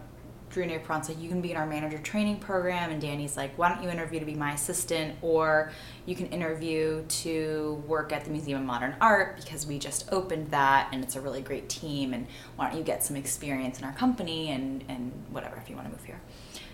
Drew 0.50 0.66
like, 0.66 1.22
you 1.22 1.28
can 1.28 1.42
be 1.42 1.52
in 1.52 1.58
our 1.58 1.66
manager 1.66 1.98
training 1.98 2.40
program. 2.40 2.90
And 2.90 3.02
Danny's 3.02 3.36
like, 3.36 3.58
why 3.58 3.70
don't 3.70 3.84
you 3.84 3.90
interview 3.90 4.20
to 4.20 4.26
be 4.26 4.34
my 4.34 4.54
assistant? 4.54 5.16
Or 5.22 5.72
you 6.06 6.16
can 6.16 6.28
interview 6.28 7.04
to 7.06 7.84
work 7.86 8.14
at 8.14 8.24
the 8.24 8.32
Museum 8.32 8.62
of 8.62 8.66
Modern 8.66 8.96
Art 9.02 9.38
because 9.44 9.68
we 9.68 9.78
just 9.78 10.12
opened 10.12 10.52
that 10.52 10.90
and 10.92 11.04
it's 11.04 11.16
a 11.16 11.22
really 11.22 11.42
great 11.42 11.68
team. 11.68 12.14
And 12.14 12.28
why 12.56 12.70
don't 12.70 12.78
you 12.78 12.84
get 12.84 13.04
some 13.04 13.18
experience 13.18 13.80
in 13.80 13.84
our 13.84 13.94
company 13.94 14.50
and, 14.50 14.84
and 14.88 15.12
whatever 15.32 15.58
if 15.58 15.70
you 15.70 15.76
want 15.76 15.88
to 15.90 15.92
move 15.92 16.06
here. 16.06 16.22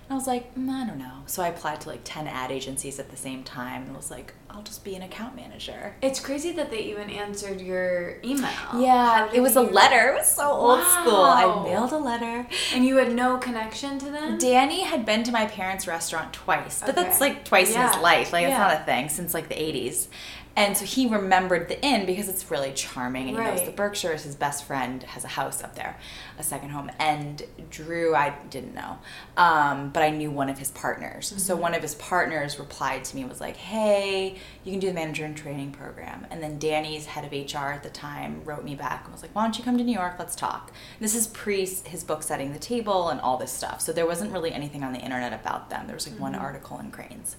I 0.09 0.15
was 0.15 0.27
like, 0.27 0.53
mm, 0.55 0.69
I 0.69 0.85
don't 0.85 0.99
know. 0.99 1.23
So 1.25 1.41
I 1.41 1.47
applied 1.47 1.81
to 1.81 1.89
like 1.89 2.01
10 2.03 2.27
ad 2.27 2.51
agencies 2.51 2.99
at 2.99 3.09
the 3.09 3.17
same 3.17 3.43
time 3.43 3.83
and 3.83 3.95
was 3.95 4.11
like, 4.11 4.33
I'll 4.49 4.61
just 4.61 4.83
be 4.83 4.95
an 4.95 5.01
account 5.01 5.35
manager. 5.35 5.95
It's 6.01 6.19
crazy 6.19 6.51
that 6.51 6.69
they 6.69 6.81
even 6.83 7.09
answered 7.09 7.59
your 7.59 8.17
email. 8.23 8.49
Yeah, 8.77 9.31
it 9.33 9.39
was 9.41 9.55
a 9.55 9.61
letter. 9.61 10.11
It 10.11 10.15
was 10.15 10.27
so 10.27 10.49
wow. 10.49 10.75
old 10.75 10.83
school. 10.87 11.15
I 11.15 11.63
mailed 11.63 11.91
a 11.91 11.97
letter. 11.97 12.47
And 12.73 12.85
you 12.85 12.97
had 12.97 13.13
no 13.13 13.37
connection 13.37 13.97
to 13.99 14.05
them? 14.11 14.37
Danny 14.37 14.81
had 14.81 15.05
been 15.05 15.23
to 15.23 15.31
my 15.31 15.47
parents' 15.47 15.87
restaurant 15.87 16.33
twice, 16.33 16.81
but 16.81 16.89
okay. 16.89 17.01
that's 17.01 17.19
like 17.19 17.45
twice 17.45 17.73
yeah. 17.73 17.87
in 17.87 17.93
his 17.93 18.03
life. 18.03 18.31
Like, 18.31 18.43
yeah. 18.43 18.49
it's 18.49 18.59
not 18.59 18.81
a 18.81 18.85
thing 18.85 19.09
since 19.09 19.33
like 19.33 19.49
the 19.49 19.55
80s. 19.55 20.07
And 20.55 20.77
so 20.77 20.85
he 20.85 21.07
remembered 21.07 21.67
the 21.67 21.83
inn 21.83 22.05
because 22.05 22.29
it's 22.29 22.51
really 22.51 22.73
charming 22.73 23.27
and 23.27 23.31
he 23.31 23.35
right. 23.37 23.55
knows 23.55 23.65
the 23.65 23.71
Berkshires. 23.71 24.23
His 24.23 24.35
best 24.35 24.65
friend 24.65 25.01
has 25.01 25.23
a 25.23 25.29
house 25.29 25.63
up 25.63 25.73
there, 25.73 25.97
a 26.37 26.43
second 26.43 26.69
home. 26.69 26.91
And 26.99 27.41
Drew, 27.71 28.13
I 28.13 28.35
didn't 28.51 28.75
know, 28.75 28.99
um, 29.35 29.89
but 29.89 30.03
I 30.03 30.11
knew 30.11 30.29
one 30.29 30.49
of 30.49 30.59
his 30.59 30.69
partners. 30.69 31.29
Mm-hmm. 31.29 31.39
So 31.39 31.55
one 31.55 31.73
of 31.73 31.81
his 31.81 31.95
partners 31.95 32.59
replied 32.59 33.03
to 33.05 33.15
me 33.15 33.23
and 33.23 33.31
was 33.31 33.41
like, 33.41 33.57
hey, 33.57 34.35
you 34.63 34.71
can 34.71 34.79
do 34.79 34.87
the 34.87 34.93
manager 34.93 35.25
and 35.25 35.35
training 35.35 35.71
program. 35.71 36.27
And 36.29 36.43
then 36.43 36.59
Danny's 36.59 37.07
head 37.07 37.25
of 37.25 37.31
HR 37.31 37.71
at 37.71 37.81
the 37.81 37.89
time 37.89 38.43
wrote 38.45 38.63
me 38.63 38.75
back 38.75 39.05
and 39.05 39.11
was 39.11 39.23
like, 39.23 39.33
why 39.33 39.43
don't 39.43 39.57
you 39.57 39.63
come 39.63 39.79
to 39.79 39.83
New 39.83 39.93
York? 39.93 40.15
Let's 40.19 40.35
talk. 40.35 40.71
This 40.99 41.15
is 41.15 41.25
pre 41.25 41.65
his 41.65 42.03
book 42.03 42.21
Setting 42.21 42.53
the 42.53 42.59
Table 42.59 43.09
and 43.09 43.19
all 43.21 43.37
this 43.37 43.51
stuff. 43.51 43.81
So 43.81 43.91
there 43.91 44.05
wasn't 44.05 44.31
really 44.31 44.51
anything 44.51 44.83
on 44.83 44.93
the 44.93 44.99
internet 44.99 45.33
about 45.33 45.71
them. 45.71 45.87
There 45.87 45.95
was 45.95 46.05
like 46.05 46.13
mm-hmm. 46.13 46.23
one 46.23 46.35
article 46.35 46.79
in 46.79 46.91
Crain's. 46.91 47.37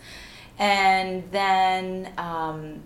And 0.58 1.30
then, 1.32 2.12
um, 2.16 2.82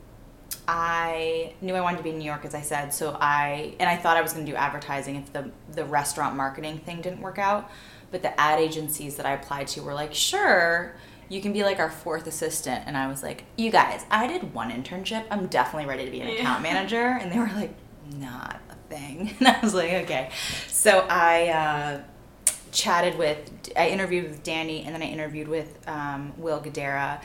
I 0.67 1.55
knew 1.61 1.75
I 1.75 1.81
wanted 1.81 1.99
to 1.99 2.03
be 2.03 2.11
in 2.11 2.19
New 2.19 2.25
York, 2.25 2.45
as 2.45 2.55
I 2.55 2.61
said. 2.61 2.93
So 2.93 3.17
I 3.21 3.75
and 3.81 3.89
I 3.89 3.97
thought 3.97 4.17
I 4.17 4.23
was 4.23 4.33
going 4.33 4.45
to 4.45 4.53
do 4.53 4.57
advertising 4.57 5.17
if 5.17 5.33
the 5.33 5.51
the 5.73 5.85
restaurant 5.85 6.37
marketing 6.37 6.79
thing 6.79 7.01
didn't 7.01 7.21
work 7.21 7.39
out. 7.39 7.71
But 8.11 8.23
the 8.23 8.39
ad 8.41 8.59
agencies 8.59 9.17
that 9.17 9.27
I 9.27 9.33
applied 9.33 9.69
to 9.69 9.83
were 9.83 9.93
like, 9.93 10.15
sure, 10.15 10.95
you 11.29 11.41
can 11.43 11.53
be 11.53 11.63
like 11.63 11.79
our 11.79 11.91
fourth 11.91 12.27
assistant. 12.27 12.85
And 12.87 12.97
I 12.97 13.07
was 13.07 13.23
like, 13.23 13.45
you 13.57 13.71
guys, 13.71 14.05
I 14.11 14.27
did 14.27 14.55
one 14.55 14.71
internship. 14.71 15.27
I'm 15.31 15.47
definitely 15.47 15.89
ready 15.89 16.07
to 16.07 16.11
be 16.11 16.21
an 16.21 16.29
account 16.29 16.63
manager. 16.63 17.19
And 17.21 17.31
they 17.31 17.39
were 17.39 17.51
like, 17.55 17.75
not 18.17 18.61
a 18.71 18.75
thing. 18.95 19.35
And 19.39 19.49
I 19.49 19.61
was 19.61 19.75
like, 19.75 19.93
okay. 20.05 20.31
So 20.69 21.07
I 21.11 21.49
uh, 21.49 22.03
chatted 22.73 23.19
with, 23.19 23.51
I 23.77 23.89
interviewed 23.89 24.29
with 24.29 24.43
Danny, 24.43 24.85
and 24.85 24.95
then 24.95 25.03
I 25.03 25.07
interviewed 25.07 25.49
with 25.49 25.79
um, 25.87 26.33
Will 26.39 26.61
Guidara 26.61 27.21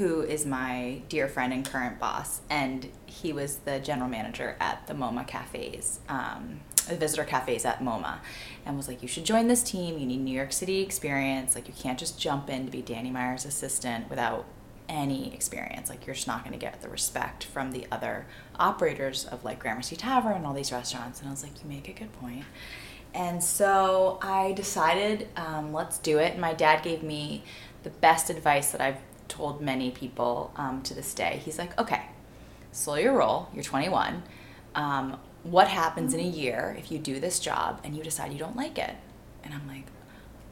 who 0.00 0.22
is 0.22 0.46
my 0.46 1.02
dear 1.10 1.28
friend 1.28 1.52
and 1.52 1.62
current 1.62 1.98
boss, 1.98 2.40
and 2.48 2.88
he 3.04 3.34
was 3.34 3.56
the 3.58 3.78
general 3.78 4.08
manager 4.08 4.56
at 4.58 4.86
the 4.86 4.94
MoMA 4.94 5.26
cafes, 5.26 6.00
um, 6.08 6.60
the 6.88 6.96
visitor 6.96 7.24
cafes 7.24 7.66
at 7.66 7.80
MoMA, 7.80 8.20
and 8.64 8.78
was 8.78 8.88
like, 8.88 9.02
"You 9.02 9.08
should 9.08 9.24
join 9.26 9.46
this 9.48 9.62
team. 9.62 9.98
You 9.98 10.06
need 10.06 10.20
New 10.22 10.34
York 10.34 10.54
City 10.54 10.80
experience. 10.80 11.54
Like, 11.54 11.68
you 11.68 11.74
can't 11.74 11.98
just 11.98 12.18
jump 12.18 12.48
in 12.48 12.64
to 12.64 12.72
be 12.72 12.80
Danny 12.80 13.10
Meyer's 13.10 13.44
assistant 13.44 14.08
without." 14.08 14.46
any 14.88 15.32
experience 15.32 15.88
like 15.88 16.04
you're 16.04 16.16
just 16.16 16.26
not 16.26 16.42
going 16.42 16.52
to 16.52 16.58
get 16.58 16.82
the 16.82 16.88
respect 16.88 17.44
from 17.44 17.70
the 17.70 17.86
other 17.92 18.26
operators 18.58 19.24
of 19.24 19.44
like 19.44 19.60
gramercy 19.60 19.94
tavern 19.94 20.32
and 20.32 20.44
all 20.44 20.52
these 20.52 20.72
restaurants 20.72 21.20
and 21.20 21.28
i 21.28 21.30
was 21.30 21.44
like 21.44 21.62
you 21.62 21.68
make 21.68 21.88
a 21.88 21.92
good 21.92 22.12
point 22.14 22.44
and 23.14 23.40
so 23.40 24.18
i 24.20 24.50
decided 24.54 25.28
um, 25.36 25.72
let's 25.72 25.96
do 25.98 26.18
it 26.18 26.32
and 26.32 26.40
my 26.40 26.52
dad 26.52 26.82
gave 26.82 27.04
me 27.04 27.44
the 27.84 27.90
best 27.90 28.30
advice 28.30 28.72
that 28.72 28.80
i've 28.80 28.98
told 29.30 29.62
many 29.62 29.90
people 29.90 30.52
um, 30.56 30.82
to 30.82 30.92
this 30.92 31.14
day. 31.14 31.40
He's 31.42 31.58
like, 31.58 31.78
okay, 31.80 32.02
slow 32.72 32.96
your 32.96 33.14
roll. 33.14 33.48
You're 33.54 33.64
21. 33.64 34.22
Um, 34.74 35.18
what 35.42 35.68
happens 35.68 36.12
in 36.12 36.20
a 36.20 36.24
year 36.24 36.76
if 36.78 36.92
you 36.92 36.98
do 36.98 37.18
this 37.18 37.40
job 37.40 37.80
and 37.82 37.96
you 37.96 38.02
decide 38.02 38.32
you 38.32 38.38
don't 38.38 38.56
like 38.56 38.78
it? 38.78 38.94
And 39.42 39.54
I'm 39.54 39.66
like, 39.66 39.86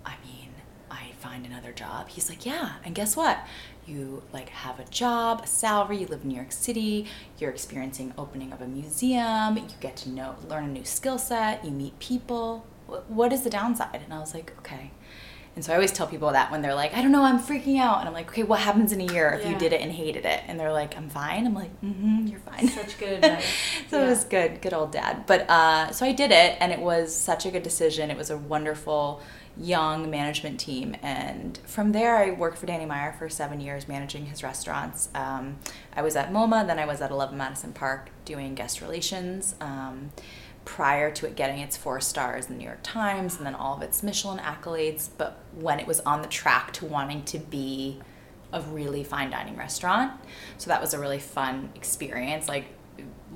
I 0.07 0.15
mean, 0.25 0.49
I 0.91 1.11
find 1.19 1.45
another 1.45 1.73
job. 1.73 2.09
He's 2.09 2.31
like, 2.31 2.47
yeah. 2.47 2.75
And 2.85 2.95
guess 2.95 3.17
what? 3.17 3.39
You 3.87 4.23
like 4.33 4.49
have 4.51 4.81
a 4.81 4.85
job, 4.85 5.43
a 5.45 5.47
salary. 5.47 5.99
You 5.99 6.07
live 6.07 6.23
in 6.23 6.29
New 6.29 6.37
York 6.37 6.53
City. 6.53 7.07
You're 7.39 7.51
experiencing 7.51 8.15
opening 8.17 8.53
of 8.53 8.63
a 8.63 8.67
museum. 8.67 9.57
You 9.57 9.65
get 9.81 9.97
to 9.99 10.09
know, 10.09 10.37
learn 10.49 10.65
a 10.65 10.69
new 10.69 10.85
skill 10.85 11.19
set. 11.19 11.65
You 11.65 11.71
meet 11.71 11.99
people. 11.99 12.67
What 13.09 13.33
is 13.33 13.43
the 13.43 13.51
downside? 13.51 14.01
And 14.03 14.15
I 14.15 14.21
was 14.21 14.35
like, 14.35 14.55
okay. 14.59 14.93
And 15.59 15.65
so 15.65 15.73
I 15.73 15.75
always 15.75 15.91
tell 15.91 16.07
people 16.07 16.31
that 16.31 16.53
when 16.53 16.63
they're 16.63 16.77
like, 16.77 16.95
I 16.95 17.03
don't 17.03 17.11
know, 17.11 17.25
I'm 17.25 17.41
freaking 17.41 17.81
out. 17.81 17.99
And 17.99 18.07
I'm 18.07 18.15
like, 18.15 18.29
okay, 18.29 18.45
what 18.45 18.61
happens 18.61 18.93
in 18.93 19.01
a 19.01 19.13
year 19.13 19.31
if 19.31 19.43
yeah. 19.43 19.51
you 19.51 19.59
did 19.59 19.73
it 19.73 19.81
and 19.81 19.91
hated 19.91 20.25
it? 20.25 20.41
And 20.47 20.61
they're 20.61 20.73
like, 20.73 20.97
I'm 20.97 21.09
fine. 21.09 21.49
I'm 21.49 21.55
like, 21.55 21.73
mm-hmm, 21.83 22.29
you're 22.29 22.39
fine. 22.39 22.69
Such 22.69 22.97
good 22.97 23.25
advice. 23.25 23.45
so 23.91 23.99
yeah. 23.99 24.07
it 24.07 24.09
was 24.09 24.23
good, 24.23 24.63
good 24.63 24.73
old 24.73 24.93
dad. 24.93 25.27
But 25.27 25.51
uh, 25.51 25.91
so 25.91 26.07
I 26.07 26.13
did 26.13 26.31
it 26.31 26.59
and 26.61 26.71
it 26.71 26.79
was 26.79 27.13
such 27.13 27.45
a 27.45 27.51
good 27.51 27.65
decision. 27.65 28.09
It 28.09 28.17
was 28.17 28.31
a 28.31 28.39
wonderful 28.39 29.21
young 29.57 30.09
management 30.09 30.61
team. 30.61 30.95
And 31.03 31.59
from 31.67 31.91
there, 31.91 32.17
I 32.19 32.31
worked 32.31 32.59
for 32.59 32.67
Danny 32.67 32.87
Meyer 32.87 33.13
for 33.19 33.29
seven 33.29 33.61
years 33.61 33.89
managing 33.89 34.27
his 34.27 34.45
restaurants. 34.45 35.09
Um, 35.13 35.57
I 35.93 36.03
was 36.03 36.15
at 36.15 36.31
MoMA, 36.33 36.69
then 36.69 36.79
I 36.79 36.87
was 36.87 37.01
at 37.01 37.11
11 37.11 37.37
Madison 37.37 37.73
Park 37.73 38.11
doing 38.25 38.55
guest 38.55 38.81
relations. 38.81 39.57
Um, 39.61 40.13
prior 40.69 41.11
to 41.11 41.27
it 41.27 41.35
getting 41.35 41.61
its 41.61 41.79
four 41.79 41.99
stars 41.99 42.45
in 42.45 42.53
the 42.53 42.59
New 42.59 42.67
York 42.67 42.81
Times 42.83 43.39
and 43.39 43.47
then 43.47 43.55
all 43.55 43.75
of 43.75 43.83
its 43.83 44.03
Michelin 44.03 44.39
accolades, 44.39 45.09
but 45.17 45.41
when 45.59 45.81
it 45.81 45.87
was 45.87 46.01
on 46.01 46.21
the 46.21 46.29
track 46.29 46.75
to 46.75 46.85
wanting 46.85 47.25
to 47.25 47.39
be 47.39 47.99
a 48.53 48.61
really 48.61 49.03
fine 49.03 49.31
dining 49.31 49.57
restaurant. 49.57 50.13
So 50.59 50.69
that 50.69 50.79
was 50.79 50.93
a 50.93 50.99
really 50.99 51.21
fun 51.21 51.71
experience, 51.75 52.49
like 52.49 52.67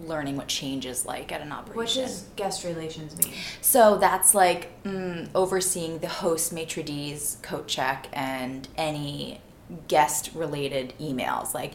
learning 0.05 0.37
what 0.37 0.47
change 0.47 0.85
is 0.85 1.07
like 1.07 1.33
at 1.33 1.41
an 1.41 1.53
operation. 1.53 2.03
What 2.03 2.09
does 2.09 2.27
guest 2.37 2.65
relations 2.65 3.17
mean? 3.17 3.33
So 3.63 3.97
that's 3.97 4.35
like 4.35 4.83
mm, 4.85 5.27
overseeing 5.35 6.01
the 6.01 6.09
host 6.09 6.53
maitre 6.53 6.83
d's, 6.83 7.39
coat 7.41 7.67
check, 7.67 8.09
and 8.13 8.69
any 8.77 9.41
guest 9.89 10.31
related 10.35 10.93
emails. 11.01 11.55
Like 11.55 11.73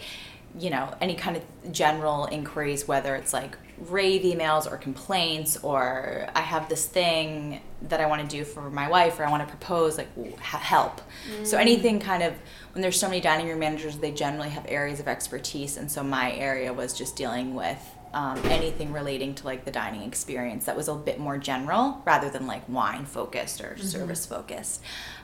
you 0.57 0.69
know, 0.69 0.93
any 1.01 1.15
kind 1.15 1.35
of 1.35 1.71
general 1.71 2.25
inquiries, 2.25 2.87
whether 2.87 3.15
it's 3.15 3.33
like 3.33 3.57
rave 3.77 4.23
emails 4.23 4.69
or 4.71 4.77
complaints, 4.77 5.57
or 5.57 6.27
I 6.33 6.41
have 6.41 6.67
this 6.69 6.85
thing 6.85 7.61
that 7.83 8.01
I 8.01 8.07
want 8.07 8.27
to 8.27 8.37
do 8.37 8.43
for 8.43 8.69
my 8.69 8.89
wife, 8.89 9.19
or 9.19 9.25
I 9.25 9.29
want 9.29 9.43
to 9.43 9.49
propose, 9.49 9.97
like 9.97 10.39
help. 10.39 11.01
Mm. 11.31 11.45
So 11.45 11.57
anything 11.57 11.99
kind 11.99 12.23
of 12.23 12.33
when 12.73 12.81
there's 12.81 12.99
so 12.99 13.07
many 13.07 13.21
dining 13.21 13.47
room 13.47 13.59
managers, 13.59 13.97
they 13.97 14.11
generally 14.11 14.49
have 14.49 14.65
areas 14.67 14.99
of 14.99 15.07
expertise, 15.07 15.77
and 15.77 15.91
so 15.91 16.03
my 16.03 16.33
area 16.33 16.73
was 16.73 16.93
just 16.93 17.15
dealing 17.15 17.53
with 17.53 17.79
um, 18.13 18.39
anything 18.45 18.93
relating 18.93 19.35
to 19.35 19.45
like 19.45 19.65
the 19.65 19.71
dining 19.71 20.03
experience 20.03 20.65
that 20.65 20.75
was 20.75 20.87
a 20.87 20.95
bit 20.95 21.19
more 21.19 21.37
general 21.37 22.01
rather 22.05 22.29
than 22.29 22.47
like 22.47 22.67
wine 22.67 23.05
focused 23.05 23.61
or 23.61 23.75
mm-hmm. 23.75 23.85
service 23.85 24.25
focused. 24.25 24.81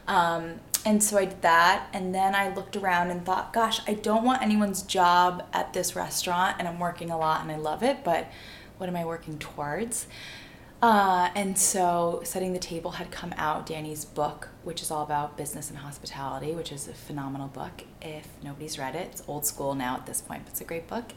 Um, 0.08 0.60
and 0.86 1.02
so 1.02 1.18
I 1.18 1.26
did 1.26 1.42
that. 1.42 1.88
And 1.94 2.14
then 2.14 2.36
I 2.36 2.54
looked 2.54 2.76
around 2.76 3.10
and 3.10 3.26
thought, 3.26 3.54
gosh, 3.54 3.80
I 3.88 3.94
don't 3.94 4.24
want 4.24 4.42
anyone's 4.42 4.82
job 4.84 5.44
at 5.54 5.74
this 5.74 5.96
restaurant. 5.96 6.58
And 6.60 6.68
I'm 6.68 6.80
working 6.80 7.10
a 7.10 7.18
lot 7.18 7.42
and 7.42 7.52
I 7.52 7.58
love 7.58 7.84
it, 7.84 8.04
but 8.04 8.30
what 8.78 8.90
am 8.90 8.96
I 8.96 9.06
working 9.06 9.38
towards? 9.40 10.08
Uh, 10.82 11.30
and 11.34 11.58
so 11.58 12.20
Setting 12.26 12.52
the 12.52 12.60
Table 12.60 12.92
had 12.92 13.10
come 13.10 13.34
out, 13.38 13.66
Danny's 13.66 14.04
book, 14.04 14.50
which 14.64 14.82
is 14.82 14.92
all 14.92 15.02
about 15.02 15.38
business 15.38 15.70
and 15.70 15.80
hospitality, 15.80 16.52
which 16.52 16.74
is 16.74 16.90
a 16.90 16.94
phenomenal 16.94 17.48
book. 17.48 17.84
If 18.02 18.28
nobody's 18.44 18.78
read 18.78 18.94
it, 18.94 19.08
it's 19.14 19.24
old 19.26 19.46
school 19.46 19.76
now 19.76 19.96
at 19.96 20.06
this 20.06 20.20
point, 20.20 20.44
but 20.44 20.52
it's 20.52 20.60
a 20.60 20.66
great 20.66 20.90
book 20.90 21.14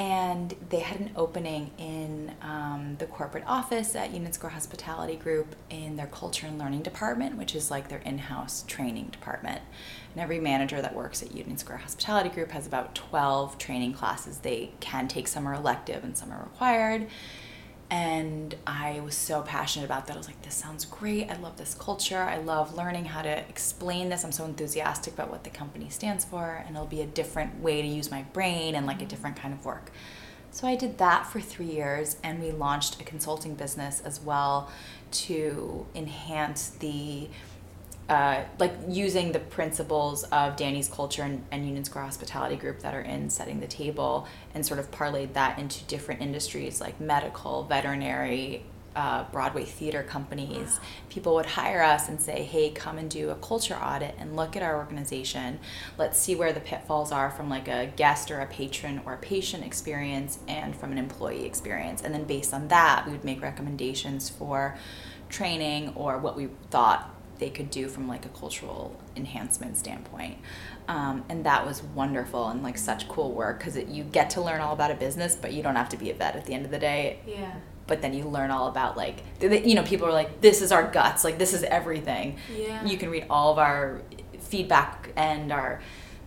and 0.00 0.54
they 0.70 0.78
had 0.78 0.98
an 0.98 1.10
opening 1.14 1.70
in 1.76 2.34
um, 2.40 2.96
the 2.98 3.04
corporate 3.04 3.44
office 3.46 3.94
at 3.94 4.14
Union 4.14 4.32
Square 4.32 4.52
Hospitality 4.52 5.14
Group 5.14 5.54
in 5.68 5.96
their 5.96 6.06
culture 6.06 6.46
and 6.46 6.58
learning 6.58 6.80
department, 6.80 7.36
which 7.36 7.54
is 7.54 7.70
like 7.70 7.88
their 7.88 7.98
in 7.98 8.16
house 8.16 8.64
training 8.66 9.08
department. 9.08 9.60
And 10.14 10.22
every 10.22 10.40
manager 10.40 10.80
that 10.80 10.94
works 10.94 11.22
at 11.22 11.34
Union 11.34 11.58
Square 11.58 11.78
Hospitality 11.78 12.30
Group 12.30 12.52
has 12.52 12.66
about 12.66 12.94
12 12.94 13.58
training 13.58 13.92
classes. 13.92 14.38
They 14.38 14.72
can 14.80 15.06
take 15.06 15.28
some 15.28 15.46
are 15.46 15.52
elective 15.52 16.02
and 16.02 16.16
some 16.16 16.32
are 16.32 16.44
required. 16.44 17.06
And 17.90 18.54
I 18.68 19.00
was 19.00 19.16
so 19.16 19.42
passionate 19.42 19.84
about 19.84 20.06
that. 20.06 20.14
I 20.14 20.16
was 20.16 20.28
like, 20.28 20.40
this 20.42 20.54
sounds 20.54 20.84
great. 20.84 21.28
I 21.28 21.36
love 21.36 21.56
this 21.56 21.74
culture. 21.74 22.18
I 22.22 22.38
love 22.38 22.76
learning 22.76 23.06
how 23.06 23.22
to 23.22 23.38
explain 23.48 24.10
this. 24.10 24.24
I'm 24.24 24.30
so 24.30 24.44
enthusiastic 24.44 25.14
about 25.14 25.28
what 25.28 25.42
the 25.42 25.50
company 25.50 25.88
stands 25.88 26.24
for, 26.24 26.62
and 26.64 26.76
it'll 26.76 26.86
be 26.86 27.02
a 27.02 27.06
different 27.06 27.60
way 27.60 27.82
to 27.82 27.88
use 27.88 28.08
my 28.08 28.22
brain 28.32 28.76
and 28.76 28.86
like 28.86 29.02
a 29.02 29.06
different 29.06 29.34
kind 29.34 29.52
of 29.52 29.64
work. 29.64 29.90
So 30.52 30.68
I 30.68 30.76
did 30.76 30.98
that 30.98 31.26
for 31.26 31.40
three 31.40 31.66
years, 31.66 32.16
and 32.22 32.40
we 32.40 32.52
launched 32.52 33.00
a 33.00 33.04
consulting 33.04 33.54
business 33.56 34.00
as 34.04 34.20
well 34.20 34.70
to 35.12 35.86
enhance 35.94 36.70
the 36.70 37.28
uh, 38.10 38.42
like 38.58 38.72
using 38.88 39.30
the 39.30 39.38
principles 39.38 40.24
of 40.24 40.56
Danny's 40.56 40.88
culture 40.88 41.22
and, 41.22 41.44
and, 41.52 41.64
Union 41.64 41.84
Square 41.84 42.06
Hospitality 42.06 42.56
Group 42.56 42.80
that 42.80 42.92
are 42.92 43.00
in 43.00 43.30
setting 43.30 43.60
the 43.60 43.68
table 43.68 44.26
and 44.52 44.66
sort 44.66 44.80
of 44.80 44.90
parlayed 44.90 45.32
that 45.34 45.60
into 45.60 45.84
different 45.84 46.20
industries 46.20 46.80
like 46.80 47.00
medical, 47.00 47.62
veterinary, 47.62 48.64
uh, 48.96 49.22
Broadway 49.30 49.64
theater 49.64 50.02
companies. 50.02 50.80
People 51.08 51.36
would 51.36 51.46
hire 51.46 51.80
us 51.80 52.08
and 52.08 52.20
say, 52.20 52.42
hey, 52.42 52.70
come 52.70 52.98
and 52.98 53.08
do 53.08 53.30
a 53.30 53.36
culture 53.36 53.76
audit 53.76 54.16
and 54.18 54.34
look 54.34 54.56
at 54.56 54.62
our 54.64 54.76
organization. 54.76 55.60
Let's 55.96 56.18
see 56.18 56.34
where 56.34 56.52
the 56.52 56.58
pitfalls 56.58 57.12
are 57.12 57.30
from 57.30 57.48
like 57.48 57.68
a 57.68 57.92
guest 57.94 58.32
or 58.32 58.40
a 58.40 58.46
patron 58.46 59.02
or 59.06 59.14
a 59.14 59.18
patient 59.18 59.64
experience 59.64 60.40
and 60.48 60.74
from 60.74 60.90
an 60.90 60.98
employee 60.98 61.46
experience. 61.46 62.02
And 62.02 62.12
then 62.12 62.24
based 62.24 62.52
on 62.52 62.66
that, 62.66 63.06
we 63.06 63.12
would 63.12 63.24
make 63.24 63.40
recommendations 63.40 64.28
for 64.28 64.76
training 65.28 65.92
or 65.94 66.18
what 66.18 66.36
we 66.36 66.48
thought 66.70 67.14
they 67.40 67.50
could 67.50 67.70
do 67.70 67.88
from 67.88 68.06
like 68.06 68.24
a 68.24 68.28
cultural 68.28 68.96
enhancement 69.16 69.76
standpoint. 69.76 70.38
Um, 70.86 71.24
and 71.28 71.44
that 71.46 71.66
was 71.66 71.82
wonderful 71.82 72.48
and 72.48 72.62
like 72.62 72.78
such 72.78 73.08
cool 73.08 73.32
work 73.32 73.58
because 73.58 73.76
you 73.76 74.04
get 74.04 74.30
to 74.30 74.40
learn 74.40 74.60
all 74.60 74.72
about 74.72 74.90
a 74.90 74.94
business, 74.94 75.34
but 75.34 75.52
you 75.52 75.62
don't 75.62 75.76
have 75.76 75.88
to 75.88 75.96
be 75.96 76.10
a 76.10 76.14
vet 76.14 76.36
at 76.36 76.44
the 76.44 76.54
end 76.54 76.64
of 76.64 76.70
the 76.70 76.78
day. 76.78 77.18
Yeah. 77.26 77.54
But 77.86 78.02
then 78.02 78.14
you 78.14 78.24
learn 78.24 78.52
all 78.52 78.68
about 78.68 78.96
like, 78.96 79.24
you 79.40 79.74
know, 79.74 79.82
people 79.82 80.06
are 80.06 80.12
like, 80.12 80.40
this 80.40 80.62
is 80.62 80.70
our 80.70 80.88
guts, 80.88 81.24
like 81.24 81.38
this 81.38 81.52
is 81.52 81.64
everything. 81.64 82.38
Yeah. 82.56 82.84
You 82.84 82.96
can 82.96 83.10
read 83.10 83.26
all 83.28 83.50
of 83.50 83.58
our 83.58 84.02
feedback 84.38 85.10
and 85.16 85.50
our 85.50 85.80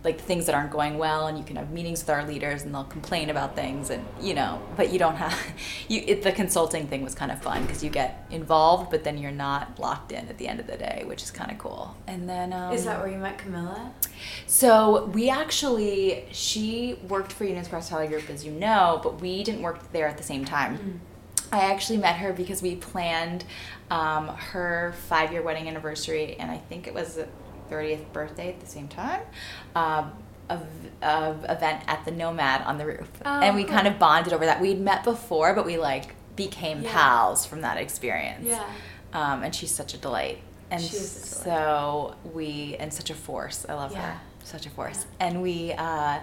like 0.04 0.20
things 0.20 0.46
that 0.46 0.54
aren't 0.54 0.70
going 0.70 0.98
well 0.98 1.26
and 1.26 1.38
you 1.38 1.44
can 1.44 1.56
have 1.56 1.70
meetings 1.70 2.00
with 2.00 2.10
our 2.10 2.24
leaders 2.26 2.62
and 2.62 2.74
they'll 2.74 2.84
complain 2.84 3.30
about 3.30 3.56
things 3.56 3.88
and 3.88 4.04
you 4.20 4.34
know 4.34 4.60
but 4.76 4.92
you 4.92 4.98
don't 4.98 5.16
have 5.16 5.36
you 5.88 6.02
it, 6.06 6.22
the 6.22 6.32
consulting 6.32 6.86
thing 6.86 7.02
was 7.02 7.14
kind 7.14 7.32
of 7.32 7.42
fun 7.42 7.62
because 7.62 7.82
you 7.82 7.90
get 7.90 8.26
involved 8.30 8.90
but 8.90 9.02
then 9.02 9.16
you're 9.16 9.32
not 9.32 9.78
locked 9.78 10.12
in 10.12 10.28
at 10.28 10.36
the 10.38 10.46
end 10.46 10.60
of 10.60 10.66
the 10.66 10.76
day 10.76 11.02
which 11.06 11.22
is 11.22 11.30
kind 11.30 11.50
of 11.50 11.58
cool. 11.58 11.96
And 12.06 12.28
then 12.28 12.52
um, 12.52 12.72
is 12.72 12.84
that 12.84 13.00
where 13.00 13.10
you 13.10 13.18
met 13.18 13.38
camilla? 13.38 13.92
So 14.46 15.06
we 15.06 15.30
actually 15.30 16.26
she 16.30 16.98
worked 17.08 17.32
for 17.32 17.44
union 17.44 17.64
square 17.64 17.80
hospitality 17.80 18.12
group 18.12 18.28
as 18.28 18.44
you 18.44 18.52
know 18.52 19.00
but 19.02 19.20
we 19.20 19.42
didn't 19.42 19.62
work 19.62 19.92
there 19.92 20.06
at 20.06 20.18
the 20.18 20.24
same 20.24 20.44
time. 20.44 20.76
Mm-hmm. 20.76 20.96
I 21.52 21.70
actually 21.70 21.98
met 21.98 22.16
her 22.16 22.32
because 22.32 22.62
we 22.62 22.74
planned 22.74 23.44
um, 23.90 24.28
her 24.28 24.94
five 25.06 25.30
year 25.30 25.40
wedding 25.40 25.68
anniversary, 25.68 26.36
and 26.38 26.50
I 26.50 26.58
think 26.58 26.88
it 26.88 26.94
was 26.94 27.20
30th 27.70 28.12
birthday 28.12 28.48
at 28.50 28.60
the 28.60 28.66
same 28.66 28.88
time. 28.88 29.22
Um, 29.74 30.12
a, 30.50 30.58
a 31.02 31.30
event 31.48 31.84
at 31.86 32.04
the 32.04 32.10
Nomad 32.10 32.62
on 32.62 32.76
the 32.78 32.84
roof, 32.86 33.10
Oh, 33.24 33.40
and 33.40 33.56
we 33.56 33.64
cool. 33.64 33.72
kind 33.74 33.86
of 33.86 33.98
bonded 33.98 34.32
over 34.34 34.44
that. 34.44 34.60
We'd 34.60 34.80
met 34.80 35.02
before, 35.04 35.54
but 35.54 35.64
we 35.64 35.78
like 35.78 36.14
became 36.36 36.82
Yeah. 36.82 36.92
pals 36.92 37.46
from 37.46 37.62
that 37.62 37.78
experience. 37.78 38.46
Yeah. 38.46 38.64
Um, 39.14 39.42
and 39.42 39.54
she's 39.54 39.70
such 39.70 39.94
a 39.94 39.96
delight. 39.98 40.40
And 40.70 40.82
a 40.82 40.84
so 40.84 42.16
we 42.32 42.76
and 42.80 42.92
such 42.92 43.10
a 43.10 43.14
force. 43.14 43.64
I 43.68 43.74
love 43.74 43.92
Yeah. 43.92 44.12
her. 44.14 44.20
Such 44.42 44.66
a 44.66 44.70
force. 44.70 45.06
And 45.20 45.40
we 45.42 45.72
uh, 45.72 46.20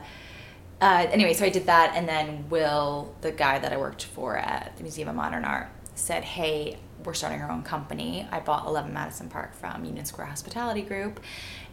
uh, 0.82 1.08
anyway, 1.12 1.34
so 1.34 1.46
I 1.46 1.50
did 1.50 1.66
that, 1.68 1.94
and 1.96 2.08
then 2.08 2.46
Will, 2.50 3.14
the 3.22 3.32
guy 3.32 3.60
that 3.60 3.72
I 3.72 3.78
worked 3.78 4.04
for 4.06 4.36
at 4.38 4.76
the 4.78 4.84
Museum 4.84 5.08
of 5.10 5.16
Modern 5.16 5.46
Art, 5.46 5.68
said, 5.96 6.24
"Hey, 6.24 6.78
we're 7.04 7.14
starting 7.14 7.42
our 7.42 7.52
own 7.52 7.64
company. 7.64 8.28
I 8.32 8.40
bought 8.40 8.66
11 8.68 8.94
Madison 8.94 9.30
Park 9.30 9.54
from 9.54 9.86
Union 9.86 10.06
Square 10.06 10.28
Hospitality 10.28 10.82
Group, 10.82 11.20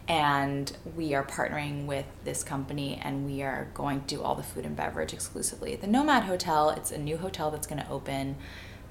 and 0.07 0.71
we 0.95 1.13
are 1.13 1.23
partnering 1.23 1.85
with 1.85 2.05
this 2.23 2.43
company, 2.43 2.99
and 3.03 3.25
we 3.25 3.41
are 3.41 3.69
going 3.73 4.01
to 4.01 4.15
do 4.15 4.21
all 4.21 4.35
the 4.35 4.43
food 4.43 4.65
and 4.65 4.75
beverage 4.75 5.13
exclusively 5.13 5.73
at 5.73 5.81
the 5.81 5.87
Nomad 5.87 6.23
Hotel. 6.23 6.69
It's 6.71 6.91
a 6.91 6.97
new 6.97 7.17
hotel 7.17 7.51
that's 7.51 7.67
going 7.67 7.81
to 7.81 7.89
open." 7.89 8.35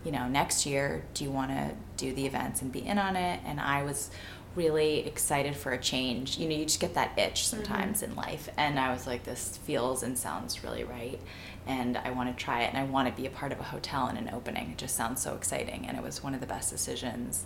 You 0.05 0.13
know, 0.13 0.29
next 0.29 0.65
year, 0.65 1.05
do 1.13 1.25
you 1.25 1.31
want 1.31 1.51
to 1.51 1.75
do 1.97 2.15
the 2.15 2.25
events 2.25 2.63
and 2.63 2.71
be 2.71 2.87
in 2.87 2.99
on 2.99 3.17
it? 3.17 3.41
And 3.45 3.61
I 3.61 3.83
was 3.83 4.11
really 4.55 5.07
excited 5.07 5.57
for 5.57 5.73
a 5.73 5.79
change. 5.79 6.39
You 6.39 6.49
know, 6.49 6.57
you 6.57 6.65
just 6.65 6.81
get 6.81 6.95
that 6.95 7.19
itch 7.19 7.43
mm-hmm. 7.43 7.57
sometimes 7.57 8.03
in 8.03 8.15
life. 8.15 8.49
And 8.57 8.79
I 8.79 8.93
was 8.93 9.07
like, 9.07 9.25
this 9.25 9.57
feels 9.59 10.03
and 10.03 10.19
sounds 10.19 10.63
really 10.65 10.85
right. 10.85 11.21
And 11.69 11.97
I 11.99 12.11
want 12.11 12.37
to 12.37 12.45
try 12.45 12.63
it 12.63 12.71
and 12.73 12.79
I 12.79 12.85
want 12.85 13.09
to 13.09 13.15
be 13.23 13.27
a 13.27 13.31
part 13.31 13.53
of 13.53 13.61
a 13.61 13.65
hotel 13.65 14.07
and 14.07 14.17
an 14.19 14.31
opening. 14.33 14.71
It 14.71 14.79
just 14.79 14.97
sounds 14.97 15.23
so 15.23 15.35
exciting. 15.35 15.87
And 15.87 15.97
it 15.97 16.03
was 16.03 16.25
one 16.25 16.35
of 16.35 16.41
the 16.41 16.47
best 16.47 16.71
decisions 16.71 17.45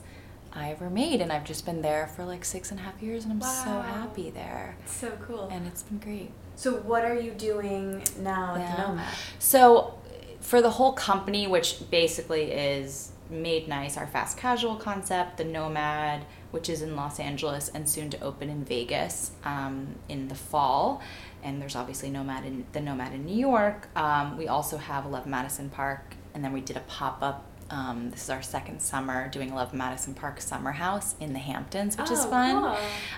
I 0.54 0.70
ever 0.70 0.88
made. 0.88 1.20
And 1.20 1.32
I've 1.32 1.44
just 1.44 1.66
been 1.66 1.82
there 1.82 2.06
for 2.06 2.24
like 2.24 2.44
six 2.44 2.70
and 2.70 2.78
a 2.78 2.82
half 2.84 3.02
years 3.02 3.24
and 3.24 3.32
I'm 3.32 3.40
so 3.42 3.80
happy 3.80 4.30
there. 4.30 4.76
It's 4.84 4.94
So 4.94 5.10
cool. 5.26 5.48
And 5.50 5.66
it's 5.66 5.82
been 5.82 5.98
great. 5.98 6.30
so 6.56 6.74
what 6.76 7.04
are 7.04 7.18
you 7.18 7.32
doing 7.32 8.02
now 8.20 8.54
at 8.54 8.76
the 8.76 8.82
Yeah. 8.82 8.86
Nomad? 8.88 9.14
So, 9.38 9.98
for 10.40 10.60
the 10.60 10.70
whole 10.70 10.92
company, 10.92 11.46
which 11.46 11.88
basically 11.90 12.50
is 12.52 13.12
Made 13.30 13.68
Nice, 13.68 13.96
our 13.96 14.06
fast 14.08 14.36
casual 14.36 14.74
concept, 14.76 15.36
the 15.38 15.44
Nomad, 15.44 16.24
which 16.50 16.68
is 16.68 16.82
in 16.82 16.94
Los 16.96 17.18
Angeles 17.20 17.68
and 17.68 17.88
soon 17.88 18.10
to 18.10 18.20
open 18.20 18.48
in 18.50 18.64
Vegas 18.64 19.30
um, 19.44 19.94
in 20.08 20.26
the 20.28 20.34
fall, 20.34 21.00
and 21.42 21.60
there's 21.60 21.76
obviously 21.76 22.10
Nomad 22.10 22.44
in 22.44 22.64
the 22.72 22.80
Nomad 22.80 23.12
in 23.12 23.24
New 23.24 23.36
York. 23.36 23.88
Um, 23.96 24.36
we 24.36 24.48
also 24.48 24.76
have 24.78 25.04
11 25.04 25.30
Madison 25.30 25.68
Park, 25.70 26.14
and 26.34 26.44
then 26.44 26.52
we 26.52 26.60
did 26.60 26.76
a 26.76 26.80
pop 26.80 27.18
up. 27.22 27.44
Um, 27.70 28.10
this 28.10 28.24
is 28.24 28.30
our 28.30 28.42
second 28.42 28.80
summer 28.82 29.28
doing 29.28 29.48
11 29.50 29.76
Madison 29.78 30.12
Park 30.14 30.40
Summer 30.40 30.72
House 30.72 31.14
in 31.20 31.32
the 31.32 31.38
Hamptons, 31.38 31.96
which 31.96 32.10
is 32.10 32.20
Oh, 32.26 32.30
fun. 32.30 32.62
cool. 32.62 32.76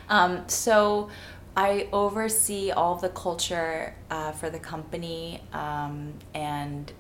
Um, 0.09 0.49
so 0.49 1.09
I 1.57 1.89
oversee 1.93 2.71
all 2.71 2.95
the 2.97 3.09
culture 3.09 3.95
uh, 4.11 4.33
for 4.33 4.51
the 4.51 4.59
company 4.61 5.43
um, 5.53 6.15
and 6.35 6.93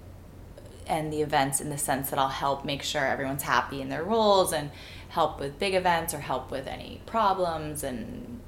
and 0.86 1.10
the 1.10 1.22
events 1.22 1.62
in 1.62 1.70
the 1.70 1.78
sense 1.78 2.10
that 2.10 2.18
I'll 2.18 2.28
help 2.28 2.62
make 2.64 2.82
sure 2.82 3.06
everyone's 3.06 3.44
happy 3.44 3.80
in 3.80 3.88
their 3.88 4.04
roles 4.04 4.52
and 4.52 4.70
help 5.08 5.40
with 5.40 5.58
big 5.58 5.74
events 5.74 6.12
or 6.12 6.18
help 6.18 6.50
with 6.50 6.66
any 6.66 7.00
problems 7.06 7.82
and 7.82 8.40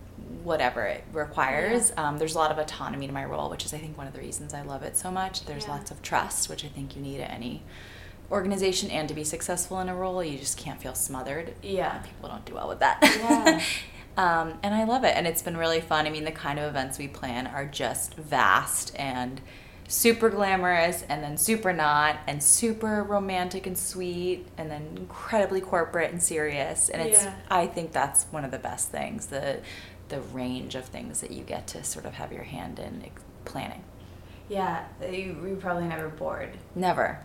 whatever 0.46 0.84
it 0.84 1.02
requires. 1.12 1.92
Um, 1.96 2.18
there's 2.18 2.36
a 2.36 2.38
lot 2.38 2.52
of 2.52 2.58
autonomy 2.58 3.08
to 3.08 3.12
my 3.12 3.24
role, 3.24 3.50
which 3.50 3.64
is 3.64 3.74
I 3.74 3.78
think 3.78 3.98
one 3.98 4.06
of 4.06 4.12
the 4.12 4.20
reasons 4.20 4.54
I 4.54 4.62
love 4.62 4.84
it 4.84 4.96
so 4.96 5.10
much. 5.10 5.44
There's 5.44 5.64
Yeah. 5.64 5.72
lots 5.72 5.90
of 5.90 6.00
trust, 6.02 6.48
which 6.48 6.64
I 6.64 6.68
think 6.68 6.94
you 6.94 7.02
need 7.02 7.20
at 7.20 7.32
any 7.32 7.64
organization 8.30 8.88
and 8.92 9.08
to 9.08 9.14
be 9.14 9.24
successful 9.24 9.80
in 9.80 9.88
a 9.88 9.94
role 9.94 10.22
you 10.22 10.38
just 10.38 10.56
can't 10.56 10.80
feel 10.80 10.94
smothered 10.94 11.54
Yeah. 11.62 11.98
people 11.98 12.28
don't 12.28 12.44
do 12.44 12.54
well 12.54 12.68
with 12.68 12.78
that. 12.78 12.98
Yeah. 13.02 13.60
um, 14.16 14.58
and 14.62 14.72
I 14.72 14.84
love 14.84 15.02
it. 15.02 15.16
And 15.16 15.26
it's 15.26 15.42
been 15.42 15.56
really 15.56 15.80
fun. 15.80 16.06
I 16.06 16.10
mean, 16.10 16.24
the 16.24 16.30
kind 16.32 16.60
of 16.60 16.66
events 16.66 16.96
we 16.96 17.08
plan 17.08 17.48
are 17.48 17.64
just 17.66 18.14
vast 18.14 18.94
and 18.96 19.40
super 19.88 20.28
glamorous 20.30 21.04
and 21.08 21.22
then 21.24 21.36
super 21.36 21.72
not 21.72 22.18
and 22.28 22.40
super 22.42 23.02
romantic 23.04 23.66
and 23.66 23.76
sweet 23.78 24.46
and 24.58 24.68
then 24.70 24.94
incredibly 24.96 25.60
corporate 25.60 26.12
and 26.12 26.22
serious. 26.22 26.88
And 26.88 27.02
it's 27.02 27.24
Yeah. 27.24 27.34
I 27.50 27.66
think 27.66 27.90
that's 27.92 28.26
one 28.30 28.44
of 28.44 28.50
the 28.52 28.58
best 28.58 28.90
things, 28.90 29.26
the 29.26 29.60
the 30.08 30.20
range 30.20 30.74
of 30.74 30.84
things 30.86 31.20
that 31.20 31.30
you 31.30 31.42
get 31.42 31.66
to 31.68 31.82
sort 31.84 32.04
of 32.06 32.14
have 32.14 32.32
your 32.32 32.44
hand 32.44 32.78
in 32.78 33.04
planning. 33.44 33.82
Yeah, 34.48 34.84
you, 35.02 35.36
you 35.46 35.58
probably 35.60 35.84
never 35.88 36.08
bored. 36.08 36.50
Never. 36.74 37.18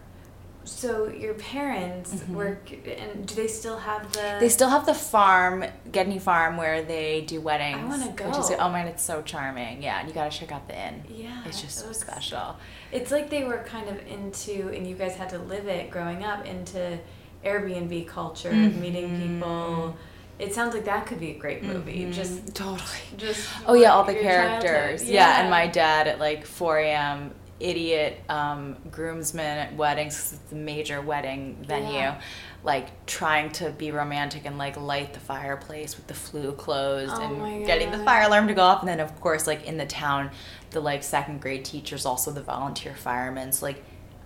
So 0.64 1.08
your 1.08 1.34
parents 1.34 2.14
Mhm. 2.14 2.30
work, 2.36 2.72
and 2.72 3.26
do 3.26 3.34
they 3.34 3.48
still 3.48 3.78
have 3.78 4.12
the? 4.14 4.38
They 4.40 4.50
still 4.50 4.70
have 4.70 4.86
the 4.86 4.94
farm, 4.94 5.66
Gedney 5.92 6.20
Farm, 6.20 6.56
where 6.56 6.84
they 6.84 7.22
do 7.22 7.42
weddings. 7.42 7.80
I 7.80 7.84
wanna 7.86 8.06
Which 8.12 8.38
is, 8.38 8.50
go. 8.50 8.58
oh 8.60 8.70
man, 8.70 8.86
it's 8.88 9.02
so 9.04 9.24
charming. 9.24 9.82
Yeah, 9.82 10.00
and 10.00 10.08
you 10.08 10.14
gotta 10.14 10.30
check 10.30 10.52
out 10.52 10.68
the 10.68 10.76
inn. 10.80 11.04
Yeah, 11.10 11.42
It's 11.48 11.62
just 11.62 11.80
so 11.80 11.92
special. 11.92 12.58
It's 12.92 13.12
like 13.12 13.32
they 13.32 13.44
were 13.44 13.64
kind 13.66 13.90
of 13.90 14.06
into, 14.08 14.70
and 14.76 14.86
you 14.86 14.96
guys 14.96 15.16
had 15.16 15.30
to 15.30 15.40
live 15.40 15.68
it 15.68 15.90
growing 15.90 16.24
up 16.24 16.46
into 16.46 17.00
Airbnb 17.44 18.08
culture, 18.08 18.52
Mhm. 18.52 18.76
meeting 18.80 19.20
people. 19.20 19.96
It 20.42 20.54
sounds 20.54 20.74
like 20.74 20.86
that 20.86 21.06
could 21.06 21.20
be 21.20 21.32
a 21.32 21.38
great 21.38 21.64
movie. 21.64 22.06
Mhm. 22.06 22.14
Just, 22.14 22.56
totally. 22.56 22.82
just. 23.18 23.48
Oh 23.68 23.74
yeah, 23.74 23.94
all 23.94 24.04
the 24.04 24.16
characters. 24.16 25.04
Yeah. 25.10 25.42
and 25.42 25.50
my 25.50 25.68
dad 25.68 26.08
at 26.08 26.20
like 26.20 26.46
4 26.46 26.80
a.m. 26.80 27.34
idiot 27.60 28.20
um, 28.28 28.76
groomsmen 28.90 29.58
at 29.60 29.76
weddings. 29.76 30.34
it's 30.34 30.52
a 30.52 30.56
major 30.56 31.00
wedding 31.00 31.64
venue, 31.68 31.94
Yeah. 31.94 32.20
like 32.64 33.06
trying 33.06 33.52
to 33.54 33.70
be 33.70 33.92
romantic 33.92 34.46
and 34.46 34.58
like 34.58 34.78
light 34.78 35.14
the 35.14 35.20
fireplace 35.20 35.96
with 35.96 36.08
the 36.08 36.16
flue 36.16 36.54
closed 36.54 37.14
Oh 37.16 37.22
and 37.22 37.66
getting 37.68 37.92
the 37.92 38.00
fire 38.00 38.24
alarm 38.24 38.48
to 38.48 38.56
go 38.56 38.64
off, 38.64 38.80
and 38.82 38.90
then 38.90 39.00
of 39.00 39.20
course 39.22 39.46
like 39.46 39.66
in 39.66 39.78
the 39.78 39.86
town, 39.86 40.32
the 40.72 40.80
like 40.80 41.04
second 41.04 41.40
grade 41.42 41.64
teachers 41.64 42.04
also 42.06 42.32
the 42.32 42.42
volunteer 42.44 42.96
firemen. 42.96 43.52
So 43.52 43.68
like. 43.68 43.84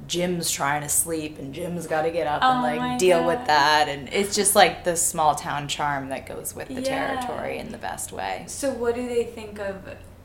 Jim's 0.07 0.51
trying 0.51 0.81
to 0.83 0.89
sleep 0.89 1.39
and 1.39 1.53
Jim's 1.53 1.87
got 1.87 2.03
to 2.03 2.11
get 2.11 2.27
up 2.27 2.43
and 2.43 2.59
Oh 2.59 2.61
my 2.61 2.77
like 2.77 2.99
deal 2.99 3.25
with 3.25 3.45
that 3.47 3.87
and 3.89 4.07
it's 4.09 4.35
just 4.35 4.55
like 4.55 4.83
the 4.83 4.95
small 4.95 5.33
town 5.35 5.67
charm 5.67 6.09
that 6.09 6.27
goes 6.27 6.53
with 6.55 6.67
the 6.67 6.75
Yeah. 6.75 7.15
territory 7.21 7.57
in 7.57 7.71
the 7.71 7.77
best 7.77 8.11
way. 8.11 8.43
So 8.47 8.71
what 8.71 8.93
do 8.95 9.07
they 9.07 9.23
think 9.23 9.59
of 9.59 9.75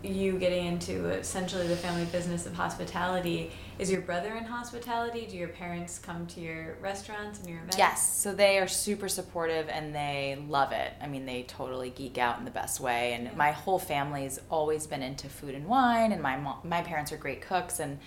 you 0.03 0.39
getting 0.39 0.65
into 0.67 1.11
essentially 1.11 1.67
the 1.67 1.77
family 1.77 2.07
business 2.07 2.47
of 2.47 2.55
hospitality? 2.55 3.53
Is 3.79 3.91
your 3.91 4.01
brother 4.01 4.35
in 4.35 4.45
hospitality? 4.45 5.27
Do 5.31 5.37
your 5.37 5.49
parents 5.49 5.99
come 5.99 6.27
to 6.29 6.41
your 6.41 6.77
restaurants 6.81 7.39
and 7.39 7.49
your 7.49 7.59
events? 7.59 7.77
Yes, 7.79 8.17
so 8.17 8.35
they 8.35 8.59
are 8.59 8.69
super 8.69 9.09
supportive 9.09 9.69
and 9.69 9.95
they 9.95 10.43
love 10.49 10.73
it. 10.73 10.93
I 11.03 11.07
mean, 11.07 11.27
they 11.27 11.43
totally 11.45 11.91
geek 11.91 12.17
out 12.19 12.39
in 12.39 12.45
the 12.47 12.51
best 12.51 12.81
way. 12.81 13.13
And 13.15 13.25
Yeah. 13.25 13.31
my 13.37 13.51
whole 13.53 13.79
family's 13.79 14.41
always 14.51 14.87
been 14.87 15.03
into 15.03 15.29
food 15.29 15.55
and 15.55 15.67
wine, 15.67 16.13
and 16.13 16.23
my 16.23 16.37
mom, 16.37 16.61
my 16.65 16.83
parents 16.83 17.13
are 17.13 17.17
great 17.19 17.41
cooks, 17.43 17.79
and 17.79 17.99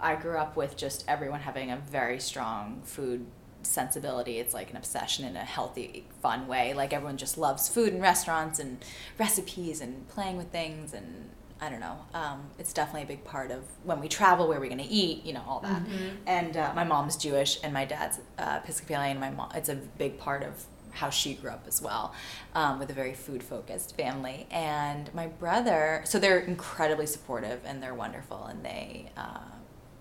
I 0.00 0.14
grew 0.16 0.36
up 0.38 0.56
with 0.56 0.76
just 0.76 1.04
everyone 1.08 1.40
having 1.40 1.70
a 1.70 1.76
very 1.76 2.20
strong 2.20 2.82
food 2.84 3.26
sensibility. 3.62 4.38
It's 4.38 4.54
like 4.54 4.70
an 4.70 4.76
obsession 4.76 5.24
in 5.24 5.36
a 5.36 5.44
healthy, 5.44 6.06
fun 6.22 6.46
way. 6.46 6.74
Like 6.74 6.92
everyone 6.92 7.16
just 7.16 7.36
loves 7.38 7.68
food 7.68 7.92
and 7.92 8.00
restaurants 8.02 8.58
and 8.58 8.84
recipes 9.18 9.80
and 9.80 10.08
playing 10.08 10.36
with 10.36 10.50
things 10.50 10.92
and. 10.94 11.30
I 11.58 11.70
don't 11.70 11.80
know. 11.80 11.96
Um, 12.12 12.50
it's 12.58 12.74
definitely 12.74 13.04
a 13.04 13.06
big 13.06 13.24
part 13.24 13.50
of 13.50 13.62
when 13.82 13.98
we 13.98 14.08
travel, 14.08 14.46
where 14.46 14.60
we're 14.60 14.66
going 14.66 14.76
to 14.76 14.84
eat, 14.84 15.24
you 15.24 15.32
know, 15.32 15.42
all 15.48 15.60
that. 15.60 15.82
Mhm. 15.86 16.16
And 16.26 16.54
uh, 16.54 16.72
my 16.76 16.84
mom's 16.84 17.16
Jewish, 17.16 17.58
and 17.64 17.72
my 17.72 17.86
dad's 17.86 18.20
uh, 18.38 18.60
Episcopalian. 18.62 19.18
My 19.18 19.30
mom, 19.30 19.50
it's 19.54 19.70
a 19.70 19.74
big 19.76 20.18
part 20.18 20.42
of 20.42 20.66
how 20.90 21.08
she 21.08 21.32
grew 21.32 21.48
up 21.48 21.64
as 21.66 21.80
well, 21.80 22.12
um, 22.54 22.78
with 22.78 22.90
a 22.90 22.92
very 22.92 23.14
food 23.14 23.42
focused 23.42 23.96
family. 23.96 24.46
And 24.50 25.08
my 25.14 25.28
brother, 25.28 26.02
so 26.04 26.18
they're 26.18 26.40
incredibly 26.40 27.06
supportive 27.06 27.60
and 27.64 27.82
they're 27.82 27.94
wonderful, 27.94 28.44
and 28.44 28.62
they 28.62 29.10
uh, 29.16 29.38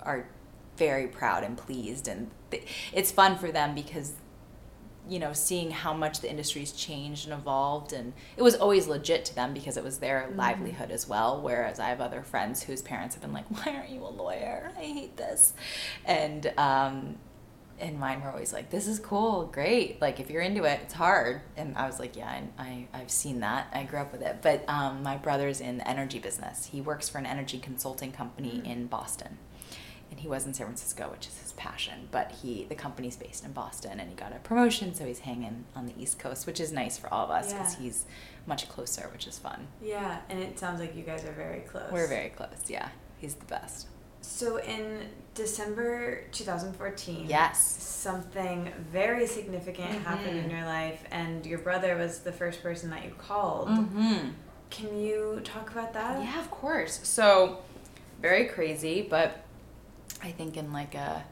are 0.05 0.27
very 0.77 1.07
proud 1.07 1.43
and 1.43 1.57
pleased. 1.57 2.07
And 2.07 2.31
th- 2.51 2.67
it's 2.93 3.11
fun 3.11 3.37
for 3.37 3.51
them 3.51 3.75
because 3.75 4.13
you 5.07 5.19
know, 5.19 5.33
seeing 5.33 5.71
how 5.71 5.93
much 5.93 6.21
the 6.21 6.29
industry's 6.29 6.71
changed 6.71 7.25
and 7.25 7.39
evolved, 7.39 7.93
and 7.93 8.13
it 8.37 8.41
was 8.41 8.55
always 8.55 8.87
legit 8.87 9.25
to 9.25 9.35
them 9.35 9.53
because 9.53 9.77
it 9.77 9.83
was 9.83 9.99
their 9.99 10.29
livelihood 10.35 10.91
as 10.91 11.07
well. 11.07 11.41
Whereas 11.41 11.79
I 11.79 11.89
have 11.89 12.01
other 12.01 12.23
friends 12.23 12.63
whose 12.63 12.81
parents 12.81 13.15
have 13.15 13.21
been 13.21 13.33
like, 13.33 13.45
"Why 13.49 13.75
aren't 13.75 13.89
you 13.89 14.03
a 14.03 14.09
lawyer? 14.09 14.71
I 14.77 14.81
hate 14.81 15.17
this," 15.17 15.53
and 16.05 16.51
um, 16.57 17.17
and 17.79 17.99
mine 17.99 18.21
were 18.21 18.31
always 18.31 18.53
like, 18.53 18.69
"This 18.71 18.87
is 18.87 18.99
cool, 18.99 19.45
great. 19.45 20.01
Like 20.01 20.19
if 20.19 20.29
you're 20.29 20.41
into 20.41 20.63
it, 20.63 20.79
it's 20.83 20.93
hard." 20.93 21.41
And 21.55 21.77
I 21.77 21.85
was 21.85 21.99
like, 21.99 22.15
"Yeah, 22.15 22.27
I, 22.27 22.47
I 22.57 22.87
I've 22.93 23.11
seen 23.11 23.41
that. 23.41 23.67
I 23.73 23.83
grew 23.83 23.99
up 23.99 24.11
with 24.11 24.21
it." 24.21 24.37
But 24.41 24.67
um, 24.67 25.03
my 25.03 25.17
brother's 25.17 25.61
in 25.61 25.77
the 25.77 25.87
energy 25.87 26.19
business. 26.19 26.67
He 26.67 26.81
works 26.81 27.09
for 27.09 27.19
an 27.19 27.25
energy 27.25 27.59
consulting 27.59 28.11
company 28.11 28.61
in 28.65 28.87
Boston 28.87 29.37
and 30.15 30.21
he 30.21 30.29
was 30.29 30.45
in 30.45 30.53
San 30.53 30.67
Francisco, 30.67 31.09
which 31.11 31.27
is 31.27 31.37
his 31.41 31.51
passion. 31.53 32.07
But 32.09 32.31
he, 32.31 32.65
the 32.69 32.75
company's 32.75 33.17
based 33.17 33.43
in 33.43 33.51
Boston, 33.51 33.99
and 33.99 34.09
he 34.09 34.15
got 34.15 34.31
a 34.33 34.39
promotion, 34.39 34.93
so 34.95 35.03
he's 35.05 35.19
hanging 35.19 35.65
on 35.75 35.87
the 35.87 35.93
East 36.01 36.19
Coast, 36.19 36.47
which 36.47 36.61
is 36.61 36.71
nice 36.71 36.97
for 36.97 37.13
all 37.13 37.25
of 37.25 37.31
us 37.31 37.51
because 37.51 37.73
Yeah. 37.75 37.81
he's 37.81 38.05
much 38.47 38.69
closer, 38.69 39.09
which 39.11 39.27
is 39.27 39.37
fun. 39.37 39.67
Yeah, 39.81 40.19
and 40.29 40.39
it 40.39 40.57
sounds 40.57 40.79
like 40.79 40.95
you 40.95 41.03
guys 41.03 41.25
are 41.25 41.33
very 41.33 41.59
close. 41.61 41.91
We're 41.91 42.07
very 42.07 42.29
close. 42.29 42.47
Yeah, 42.69 42.87
he's 43.17 43.33
the 43.35 43.45
best. 43.45 43.87
So 44.21 44.57
in 44.61 45.09
December 45.33 46.21
2014, 46.31 47.25
Yes. 47.27 47.61
something 47.83 48.71
very 48.91 49.27
significant 49.27 49.89
happened 50.05 50.37
in 50.39 50.49
your 50.49 50.63
life, 50.65 51.03
and 51.11 51.45
your 51.45 51.59
brother 51.59 51.97
was 51.97 52.19
the 52.19 52.31
first 52.31 52.63
person 52.63 52.89
that 52.91 53.03
you 53.03 53.11
called. 53.17 53.67
Mm-hmm. 53.67 54.29
Can 54.69 54.97
you 54.97 55.41
talk 55.43 55.71
about 55.71 55.91
that? 55.93 56.23
Yeah, 56.23 56.39
of 56.39 56.49
course. 56.49 57.01
So, 57.03 57.59
very 58.21 58.45
crazy, 58.45 59.01
but 59.07 59.44
I 60.25 60.31
think 60.31 60.57
in 60.57 60.73
like 60.73 60.95
a, 60.95 61.23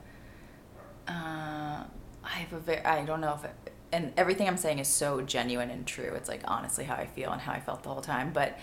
uh, 1.08 1.84
I 2.24 2.30
have 2.30 2.54
a 2.54 2.60
very, 2.60 2.86
I 2.86 3.04
don't 3.04 3.22
know 3.22 3.34
if, 3.34 3.44
it, 3.44 3.74
and 3.92 4.14
everything 4.18 4.48
I'm 4.48 4.58
saying 4.58 4.80
is 4.80 4.88
so 4.88 5.22
genuine 5.22 5.72
and 5.72 5.86
true. 5.86 6.14
It's 6.16 6.30
like 6.30 6.42
honestly 6.46 6.86
how 6.86 6.96
I 6.96 7.08
feel 7.08 7.32
and 7.32 7.42
how 7.42 7.54
I 7.54 7.60
felt 7.60 7.84
the 7.84 7.90
whole 7.90 8.02
time. 8.02 8.32
But 8.32 8.60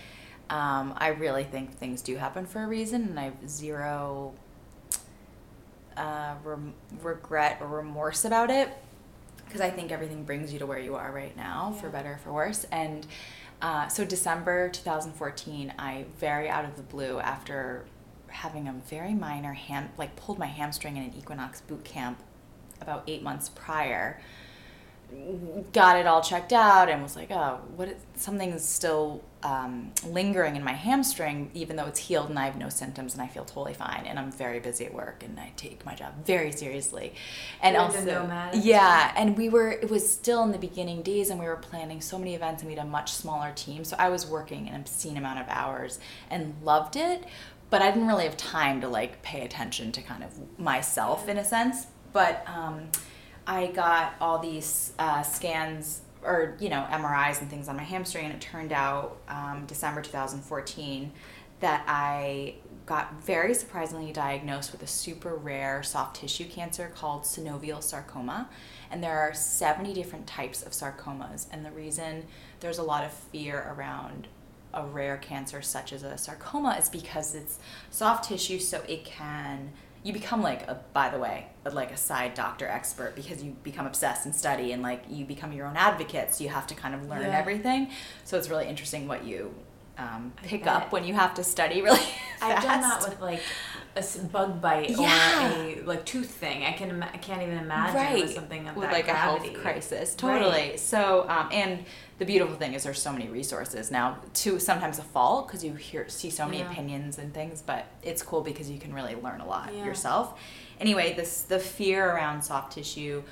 um, 0.49 0.93
I 0.97 1.09
really 1.09 1.43
think 1.43 1.77
things 1.77 2.01
do 2.01 2.15
happen 2.15 2.45
for 2.45 2.63
a 2.63 2.67
reason, 2.67 3.03
and 3.03 3.19
I 3.19 3.23
have 3.25 3.49
zero 3.49 4.33
uh, 5.97 6.35
regret 7.01 7.57
or 7.61 7.67
remorse 7.67 8.25
about 8.25 8.49
it 8.49 8.69
because 9.45 9.61
I 9.61 9.69
think 9.69 9.91
everything 9.91 10.23
brings 10.23 10.53
you 10.53 10.59
to 10.59 10.65
where 10.65 10.79
you 10.79 10.95
are 10.95 11.11
right 11.11 11.35
now, 11.35 11.71
yeah. 11.73 11.81
for 11.81 11.89
better 11.89 12.13
or 12.13 12.17
for 12.23 12.31
worse. 12.31 12.65
And 12.71 13.05
uh, 13.61 13.87
so 13.87 14.05
December 14.05 14.69
2014, 14.69 15.73
I 15.77 16.05
very 16.17 16.49
out 16.49 16.63
of 16.63 16.77
the 16.77 16.83
blue 16.83 17.19
after 17.19 17.85
having 18.31 18.67
a 18.67 18.73
very 18.73 19.13
minor 19.13 19.53
ham 19.53 19.89
like 19.97 20.15
pulled 20.15 20.39
my 20.39 20.47
hamstring 20.47 20.97
in 20.97 21.03
an 21.03 21.13
Equinox 21.17 21.61
boot 21.61 21.83
camp 21.83 22.19
about 22.81 23.03
eight 23.07 23.21
months 23.21 23.49
prior 23.49 24.19
got 25.73 25.97
it 25.97 26.07
all 26.07 26.21
checked 26.21 26.53
out 26.53 26.89
and 26.89 27.03
was 27.03 27.15
like, 27.15 27.31
oh, 27.31 27.59
what? 27.75 27.89
Is, 27.89 27.95
something's 28.15 28.63
still 28.63 29.23
um, 29.43 29.91
lingering 30.05 30.55
in 30.55 30.63
my 30.63 30.73
hamstring, 30.73 31.49
even 31.53 31.75
though 31.75 31.85
it's 31.85 31.99
healed 31.99 32.29
and 32.29 32.37
I 32.37 32.45
have 32.45 32.55
no 32.55 32.69
symptoms 32.69 33.13
and 33.13 33.21
I 33.21 33.27
feel 33.27 33.43
totally 33.43 33.73
fine. 33.73 34.05
And 34.05 34.19
I'm 34.19 34.31
very 34.31 34.59
busy 34.59 34.85
at 34.85 34.93
work 34.93 35.23
and 35.23 35.39
I 35.39 35.51
take 35.57 35.85
my 35.85 35.95
job 35.95 36.13
very 36.25 36.51
seriously. 36.51 37.13
And 37.61 37.73
You're 37.73 37.83
also, 37.83 38.51
yeah, 38.53 39.13
and 39.17 39.37
we 39.37 39.49
were. 39.49 39.71
It 39.71 39.89
was 39.89 40.09
still 40.09 40.43
in 40.43 40.51
the 40.51 40.57
beginning 40.57 41.01
days, 41.01 41.29
and 41.29 41.39
we 41.39 41.45
were 41.45 41.55
planning 41.57 42.01
so 42.01 42.17
many 42.17 42.35
events, 42.35 42.61
and 42.61 42.71
we 42.71 42.75
had 42.75 42.85
a 42.85 42.89
much 42.89 43.11
smaller 43.11 43.51
team. 43.55 43.83
So 43.83 43.95
I 43.99 44.09
was 44.09 44.25
working 44.25 44.69
an 44.69 44.75
obscene 44.75 45.17
amount 45.17 45.39
of 45.39 45.47
hours 45.49 45.99
and 46.29 46.55
loved 46.63 46.95
it, 46.95 47.25
but 47.71 47.81
I 47.81 47.89
didn't 47.89 48.07
really 48.07 48.25
have 48.25 48.37
time 48.37 48.81
to 48.81 48.87
like 48.87 49.23
pay 49.23 49.43
attention 49.43 49.91
to 49.93 50.01
kind 50.03 50.23
of 50.23 50.59
myself 50.59 51.27
in 51.27 51.37
a 51.37 51.43
sense. 51.43 51.87
But 52.13 52.45
um, 52.47 52.89
I 53.47 53.67
got 53.67 54.13
all 54.21 54.37
these 54.37 54.93
uh, 54.99 55.23
scans 55.23 56.01
or 56.21 56.55
you 56.59 56.69
know 56.69 56.85
MRIs 56.91 57.41
and 57.41 57.49
things 57.49 57.67
on 57.67 57.77
my 57.77 57.83
hamstring, 57.83 58.25
and 58.25 58.33
it 58.35 58.41
turned 58.41 58.71
out 58.71 59.17
um, 59.27 59.63
December 59.65 60.01
2014 60.03 61.11
that 61.61 61.83
I 61.87 62.55
got 62.85 63.23
very 63.23 63.53
surprisingly 63.53 64.11
diagnosed 64.11 64.71
with 64.71 64.83
a 64.83 64.87
super 64.87 65.35
rare 65.35 65.81
soft 65.81 66.17
tissue 66.17 66.45
cancer 66.45 66.91
called 66.93 67.23
synovial 67.23 67.81
sarcoma. 67.81 68.49
And 68.89 69.01
there 69.01 69.17
are 69.19 69.33
70 69.33 69.93
different 69.93 70.27
types 70.27 70.63
of 70.63 70.73
sarcomas. 70.73 71.47
And 71.51 71.63
the 71.63 71.71
reason 71.71 72.25
there's 72.59 72.79
a 72.79 72.83
lot 72.83 73.05
of 73.05 73.13
fear 73.13 73.73
around 73.73 74.27
a 74.73 74.85
rare 74.85 75.17
cancer 75.17 75.61
such 75.61 75.93
as 75.93 76.03
a 76.03 76.17
sarcoma 76.17 76.75
is 76.79 76.89
because 76.89 77.35
it's 77.35 77.59
soft 77.89 78.25
tissue, 78.25 78.59
so 78.59 78.81
it 78.87 79.05
can 79.05 79.71
you 80.03 80.13
become 80.13 80.41
like 80.41 80.67
a 80.67 80.79
by 80.93 81.09
the 81.09 81.19
way 81.19 81.47
like 81.71 81.91
a 81.91 81.97
side 81.97 82.33
doctor 82.33 82.67
expert 82.67 83.15
because 83.15 83.43
you 83.43 83.51
become 83.63 83.85
obsessed 83.85 84.25
and 84.25 84.35
study 84.35 84.71
and 84.71 84.81
like 84.81 85.03
you 85.07 85.23
become 85.25 85.53
your 85.53 85.67
own 85.67 85.77
advocate 85.77 86.33
so 86.33 86.43
you 86.43 86.49
have 86.49 86.65
to 86.65 86.73
kind 86.73 86.95
of 86.95 87.07
learn 87.07 87.21
yeah. 87.21 87.37
everything 87.37 87.87
so 88.23 88.35
it's 88.35 88.49
really 88.49 88.67
interesting 88.67 89.07
what 89.07 89.23
you 89.23 89.53
um, 89.97 90.33
pick 90.43 90.67
up 90.67 90.91
when 90.91 91.03
you 91.03 91.13
have 91.13 91.33
to 91.35 91.43
study 91.43 91.81
really 91.81 91.97
fast. 91.97 92.41
I've 92.41 92.63
done 92.63 92.81
that 92.81 93.07
with 93.07 93.21
like 93.21 93.41
a 93.95 94.03
bug 94.31 94.61
bite 94.61 94.89
yeah. 94.89 95.53
or 95.53 95.63
a 95.63 95.81
like 95.83 96.05
tooth 96.05 96.31
thing. 96.31 96.63
I 96.63 96.71
can 96.71 97.03
I 97.03 97.17
can't 97.17 97.41
even 97.41 97.57
imagine 97.57 97.95
right. 97.95 98.23
with 98.23 98.33
something 98.33 98.67
of 98.67 98.75
with 98.75 98.85
that 98.85 98.93
like 98.93 99.05
gravity. 99.05 99.49
a 99.49 99.51
health 99.51 99.61
crisis. 99.61 100.15
Totally. 100.15 100.49
Right. 100.49 100.79
So 100.79 101.25
um, 101.29 101.49
and 101.51 101.85
the 102.21 102.25
beautiful 102.27 102.55
thing 102.55 102.75
is 102.75 102.83
there's 102.83 103.01
so 103.01 103.11
many 103.11 103.27
resources 103.29 103.89
now. 103.89 104.19
To 104.35 104.59
sometimes 104.59 104.99
a 104.99 105.01
fault 105.01 105.47
because 105.47 105.63
you 105.63 105.73
hear 105.73 106.07
see 106.07 106.29
so 106.29 106.45
many 106.45 106.59
yeah. 106.59 106.69
opinions 106.69 107.17
and 107.17 107.33
things, 107.33 107.63
but 107.63 107.87
it's 108.03 108.21
cool 108.21 108.41
because 108.41 108.69
you 108.69 108.77
can 108.77 108.93
really 108.93 109.15
learn 109.15 109.41
a 109.41 109.47
lot 109.47 109.73
yeah. 109.73 109.83
yourself. 109.83 110.39
Anyway, 110.79 111.15
this 111.15 111.41
the 111.41 111.57
fear 111.57 112.07
around 112.11 112.43
soft 112.43 112.73
tissue 112.73 113.23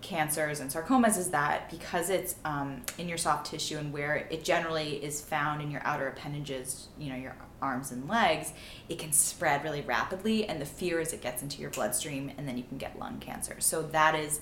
cancers 0.00 0.60
and 0.60 0.70
sarcomas 0.70 1.18
is 1.18 1.32
that 1.32 1.68
because 1.70 2.08
it's 2.08 2.36
um, 2.46 2.80
in 2.96 3.10
your 3.10 3.18
soft 3.18 3.44
tissue 3.50 3.76
and 3.76 3.92
where 3.92 4.26
it 4.30 4.42
generally 4.42 5.04
is 5.04 5.20
found 5.20 5.60
in 5.60 5.70
your 5.70 5.82
outer 5.84 6.08
appendages, 6.08 6.88
you 6.98 7.10
know, 7.10 7.16
your 7.16 7.36
arms 7.60 7.92
and 7.92 8.08
legs, 8.08 8.54
it 8.88 8.98
can 8.98 9.12
spread 9.12 9.62
really 9.62 9.82
rapidly. 9.82 10.46
And 10.46 10.62
the 10.62 10.64
fear 10.64 10.98
is 10.98 11.12
it 11.12 11.20
gets 11.20 11.42
into 11.42 11.60
your 11.60 11.68
bloodstream 11.68 12.32
and 12.38 12.48
then 12.48 12.56
you 12.56 12.64
can 12.64 12.78
get 12.78 12.98
lung 12.98 13.18
cancer. 13.18 13.56
So 13.58 13.82
that 13.82 14.14
is 14.14 14.40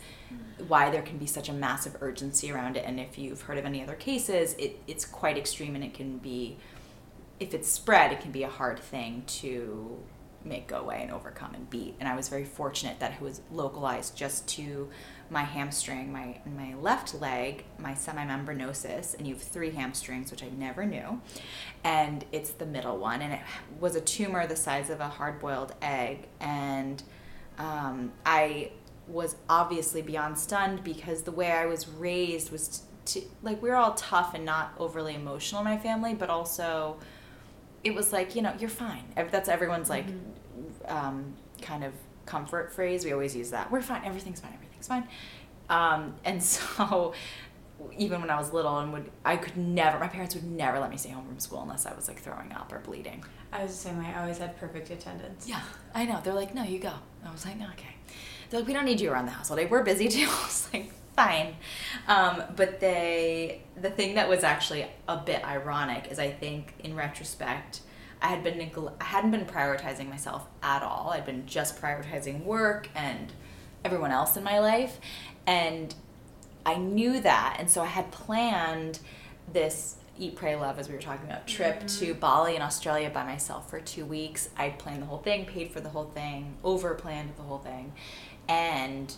why 0.66 0.90
there 0.90 1.02
can 1.02 1.18
be 1.18 1.26
such 1.26 1.48
a 1.48 1.52
massive 1.52 1.96
urgency 2.00 2.50
around 2.50 2.76
it. 2.76 2.84
And 2.84 2.98
if 2.98 3.18
you've 3.18 3.42
heard 3.42 3.58
of 3.58 3.64
any 3.64 3.82
other 3.82 3.94
cases, 3.94 4.54
it, 4.58 4.80
it's 4.86 5.04
quite 5.04 5.38
extreme 5.38 5.74
and 5.74 5.84
it 5.84 5.94
can 5.94 6.18
be, 6.18 6.56
if 7.38 7.54
it's 7.54 7.68
spread, 7.68 8.12
it 8.12 8.20
can 8.20 8.32
be 8.32 8.42
a 8.42 8.48
hard 8.48 8.78
thing 8.78 9.22
to 9.26 9.98
make 10.44 10.68
go 10.68 10.78
away 10.78 11.00
and 11.02 11.10
overcome 11.10 11.54
and 11.54 11.68
beat. 11.68 11.94
And 12.00 12.08
I 12.08 12.16
was 12.16 12.28
very 12.28 12.44
fortunate 12.44 13.00
that 13.00 13.12
it 13.12 13.20
was 13.20 13.40
localized 13.52 14.16
just 14.16 14.46
to 14.48 14.88
my 15.30 15.42
hamstring, 15.42 16.12
my 16.12 16.40
my 16.56 16.74
left 16.80 17.14
leg, 17.20 17.64
my 17.78 17.92
semimembranosus, 17.92 19.14
and 19.18 19.26
you 19.26 19.34
have 19.34 19.42
three 19.42 19.70
hamstrings, 19.70 20.30
which 20.30 20.42
I 20.42 20.48
never 20.48 20.86
knew, 20.86 21.20
and 21.84 22.24
it's 22.32 22.50
the 22.50 22.66
middle 22.66 22.98
one, 22.98 23.20
and 23.20 23.34
it 23.34 23.40
was 23.78 23.94
a 23.94 24.00
tumor 24.00 24.46
the 24.46 24.56
size 24.56 24.90
of 24.90 25.00
a 25.00 25.08
hard-boiled 25.08 25.74
egg, 25.82 26.28
and 26.40 27.02
um, 27.58 28.12
I 28.24 28.70
was 29.08 29.36
obviously 29.48 30.02
beyond 30.02 30.38
stunned 30.38 30.84
because 30.84 31.22
the 31.22 31.32
way 31.32 31.50
I 31.50 31.66
was 31.66 31.88
raised 31.88 32.52
was 32.52 32.82
to, 33.06 33.22
like 33.42 33.62
we 33.62 33.70
were 33.70 33.76
all 33.76 33.94
tough 33.94 34.34
and 34.34 34.44
not 34.44 34.74
overly 34.78 35.14
emotional 35.14 35.60
in 35.60 35.64
my 35.64 35.78
family, 35.78 36.14
but 36.14 36.30
also 36.30 36.98
it 37.82 37.94
was 37.94 38.12
like 38.12 38.34
you 38.34 38.42
know 38.42 38.54
you're 38.58 38.68
fine. 38.68 39.04
That's 39.30 39.48
everyone's 39.48 39.88
like 39.88 40.06
mm-hmm. 40.06 40.96
um, 40.96 41.34
kind 41.62 41.84
of 41.84 41.92
comfort 42.26 42.72
phrase. 42.72 43.04
We 43.04 43.12
always 43.12 43.34
use 43.34 43.50
that. 43.50 43.70
We're 43.70 43.82
fine. 43.82 44.04
Everything's 44.04 44.40
fine. 44.40 44.52
Everything's 44.54 44.86
fine. 44.86 45.08
Um, 45.68 46.14
and 46.24 46.42
so 46.54 47.14
even 47.96 48.20
when 48.20 48.30
I 48.30 48.36
was 48.36 48.52
little 48.52 48.76
and 48.78 48.92
would 48.92 49.10
I 49.24 49.36
could 49.36 49.56
never 49.56 49.98
my 49.98 50.08
parents 50.08 50.34
would 50.34 50.44
never 50.44 50.80
let 50.80 50.90
me 50.90 50.96
stay 50.96 51.10
home 51.10 51.26
from 51.26 51.38
school 51.38 51.62
unless 51.62 51.86
I 51.86 51.94
was 51.94 52.08
like 52.08 52.20
throwing 52.20 52.52
up 52.52 52.72
or 52.72 52.80
bleeding. 52.80 53.24
I 53.52 53.62
was 53.62 53.72
the 53.72 53.78
same 53.78 53.98
way. 53.98 54.12
I 54.14 54.20
always 54.20 54.38
had 54.38 54.58
perfect 54.58 54.90
attendance. 54.90 55.48
Yeah, 55.48 55.62
I 55.94 56.04
know. 56.04 56.20
They're 56.22 56.34
like, 56.34 56.54
no, 56.54 56.64
you 56.64 56.78
go. 56.78 56.92
I 57.24 57.32
was 57.32 57.46
like, 57.46 57.58
no, 57.58 57.66
okay. 57.70 57.94
They're 58.50 58.60
like, 58.60 58.66
we 58.66 58.72
don't 58.74 58.84
need 58.84 59.00
you 59.00 59.10
around 59.10 59.26
the 59.26 59.32
house 59.32 59.50
all 59.50 59.56
day. 59.56 59.66
We're 59.66 59.82
busy 59.82 60.08
too. 60.08 60.26
I 60.28 60.44
was 60.44 60.68
like, 60.72 60.92
fine. 61.16 61.56
Um, 62.06 62.42
but 62.56 62.80
they, 62.80 63.62
the 63.80 63.90
thing 63.90 64.14
that 64.14 64.28
was 64.28 64.44
actually 64.44 64.86
a 65.08 65.16
bit 65.16 65.44
ironic 65.44 66.10
is 66.10 66.18
I 66.18 66.30
think 66.30 66.74
in 66.82 66.94
retrospect, 66.94 67.80
I 68.20 68.28
had 68.28 68.42
been 68.42 68.70
I 69.00 69.04
hadn't 69.04 69.30
been 69.30 69.46
prioritizing 69.46 70.08
myself 70.08 70.46
at 70.62 70.82
all. 70.82 71.10
I'd 71.10 71.26
been 71.26 71.46
just 71.46 71.80
prioritizing 71.80 72.44
work 72.44 72.88
and 72.94 73.32
everyone 73.84 74.10
else 74.10 74.36
in 74.36 74.42
my 74.42 74.58
life, 74.58 74.98
and 75.46 75.94
I 76.66 76.76
knew 76.76 77.20
that, 77.20 77.56
and 77.60 77.70
so 77.70 77.80
I 77.82 77.86
had 77.86 78.10
planned 78.10 78.98
this 79.52 79.96
eat 80.18 80.34
pray 80.34 80.56
love 80.56 80.78
as 80.78 80.88
we 80.88 80.94
were 80.94 81.00
talking 81.00 81.24
about 81.26 81.46
trip 81.46 81.78
mm-hmm. 81.78 81.86
to 81.86 82.12
bali 82.14 82.56
in 82.56 82.62
australia 82.62 83.08
by 83.08 83.22
myself 83.24 83.70
for 83.70 83.80
two 83.80 84.04
weeks 84.04 84.48
i 84.56 84.68
planned 84.68 85.00
the 85.00 85.06
whole 85.06 85.18
thing 85.18 85.44
paid 85.44 85.70
for 85.70 85.80
the 85.80 85.88
whole 85.88 86.06
thing 86.06 86.56
over 86.64 86.94
planned 86.94 87.30
the 87.36 87.42
whole 87.42 87.58
thing 87.58 87.92
and 88.48 89.14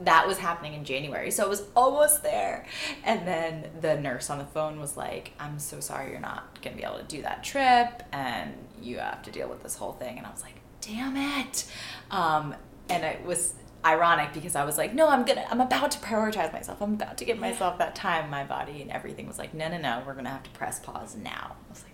that 0.00 0.26
was 0.26 0.38
happening 0.38 0.74
in 0.74 0.84
January. 0.84 1.30
So 1.30 1.44
it 1.44 1.48
was 1.48 1.64
almost 1.76 2.22
there. 2.22 2.66
And 3.04 3.26
then 3.26 3.70
the 3.80 3.98
nurse 3.98 4.30
on 4.30 4.38
the 4.38 4.44
phone 4.44 4.80
was 4.80 4.96
like, 4.96 5.32
I'm 5.38 5.58
so 5.58 5.80
sorry 5.80 6.10
you're 6.10 6.20
not 6.20 6.60
going 6.62 6.76
to 6.76 6.82
be 6.82 6.86
able 6.86 6.98
to 6.98 7.04
do 7.04 7.22
that 7.22 7.44
trip 7.44 8.02
and 8.12 8.52
you 8.80 8.98
have 8.98 9.22
to 9.22 9.30
deal 9.30 9.48
with 9.48 9.62
this 9.62 9.76
whole 9.76 9.92
thing. 9.92 10.18
And 10.18 10.26
I 10.26 10.30
was 10.30 10.42
like, 10.42 10.56
damn 10.80 11.16
it. 11.16 11.66
Um, 12.10 12.54
and 12.88 13.04
it 13.04 13.24
was 13.24 13.54
ironic 13.84 14.32
because 14.32 14.56
I 14.56 14.64
was 14.64 14.78
like, 14.78 14.94
no, 14.94 15.08
I'm 15.08 15.24
gonna, 15.24 15.44
I'm 15.50 15.60
about 15.60 15.90
to 15.92 15.98
prioritize 15.98 16.52
myself. 16.52 16.80
I'm 16.80 16.94
about 16.94 17.18
to 17.18 17.24
give 17.24 17.38
myself 17.38 17.78
that 17.78 17.94
time, 17.94 18.30
my 18.30 18.44
body, 18.44 18.82
and 18.82 18.90
everything 18.90 19.26
was 19.26 19.38
like, 19.38 19.54
no, 19.54 19.68
no, 19.68 19.78
no, 19.78 20.02
we're 20.06 20.14
gonna 20.14 20.30
have 20.30 20.42
to 20.44 20.50
press 20.50 20.78
pause 20.78 21.16
now. 21.16 21.56
I 21.66 21.70
was 21.70 21.82
like, 21.82 21.91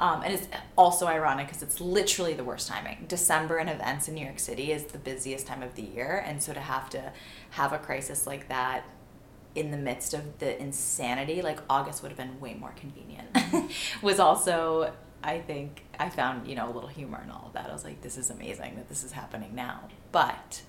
um, 0.00 0.22
and 0.22 0.32
it's 0.32 0.46
also 0.76 1.06
ironic 1.06 1.48
because 1.48 1.62
it's 1.62 1.80
literally 1.80 2.34
the 2.34 2.44
worst 2.44 2.68
timing. 2.68 3.06
December 3.08 3.58
and 3.58 3.68
events 3.68 4.08
in 4.08 4.14
New 4.14 4.24
York 4.24 4.38
City 4.38 4.72
is 4.72 4.84
the 4.84 4.98
busiest 4.98 5.46
time 5.46 5.62
of 5.62 5.74
the 5.74 5.82
year. 5.82 6.22
And 6.24 6.42
so 6.42 6.52
to 6.52 6.60
have 6.60 6.88
to 6.90 7.12
have 7.50 7.72
a 7.72 7.78
crisis 7.78 8.26
like 8.26 8.48
that 8.48 8.84
in 9.54 9.72
the 9.72 9.76
midst 9.76 10.14
of 10.14 10.38
the 10.38 10.60
insanity, 10.60 11.42
like 11.42 11.58
August 11.68 12.02
would 12.02 12.10
have 12.10 12.18
been 12.18 12.38
way 12.38 12.54
more 12.54 12.72
convenient, 12.76 13.36
was 14.02 14.20
also, 14.20 14.92
I 15.24 15.40
think, 15.40 15.84
I 15.98 16.10
found, 16.10 16.46
you 16.46 16.54
know, 16.54 16.70
a 16.70 16.72
little 16.72 16.88
humor 16.88 17.20
in 17.24 17.30
all 17.30 17.46
of 17.46 17.54
that. 17.54 17.68
I 17.68 17.72
was 17.72 17.82
like, 17.82 18.00
this 18.00 18.16
is 18.16 18.30
amazing 18.30 18.76
that 18.76 18.88
this 18.88 19.02
is 19.02 19.10
happening 19.10 19.54
now. 19.54 19.88
But 20.12 20.62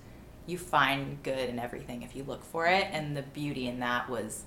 you 0.46 0.58
find 0.58 1.22
good 1.22 1.48
in 1.48 1.60
everything 1.60 2.02
if 2.02 2.16
you 2.16 2.24
look 2.24 2.44
for 2.44 2.66
it. 2.66 2.88
And 2.90 3.16
the 3.16 3.22
beauty 3.22 3.68
in 3.68 3.78
that 3.78 4.10
was 4.10 4.42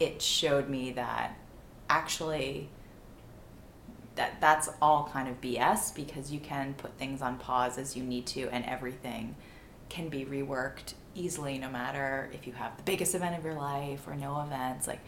it 0.00 0.20
showed 0.20 0.68
me 0.68 0.90
that 0.92 1.38
actually 1.88 2.68
that 4.16 4.40
that's 4.40 4.68
all 4.80 5.08
kind 5.12 5.28
of 5.28 5.40
BS 5.40 5.94
because 5.94 6.30
you 6.30 6.40
can 6.40 6.74
put 6.74 6.96
things 6.98 7.20
on 7.20 7.38
pause 7.38 7.78
as 7.78 7.96
you 7.96 8.02
need 8.02 8.26
to 8.26 8.48
and 8.50 8.64
everything 8.64 9.34
can 9.88 10.08
be 10.08 10.24
reworked 10.24 10.94
easily 11.14 11.58
no 11.58 11.68
matter 11.68 12.30
if 12.32 12.46
you 12.46 12.52
have 12.52 12.76
the 12.76 12.82
biggest 12.82 13.14
event 13.14 13.36
of 13.36 13.44
your 13.44 13.54
life 13.54 14.06
or 14.06 14.14
no 14.14 14.40
events 14.40 14.88
like 14.88 15.00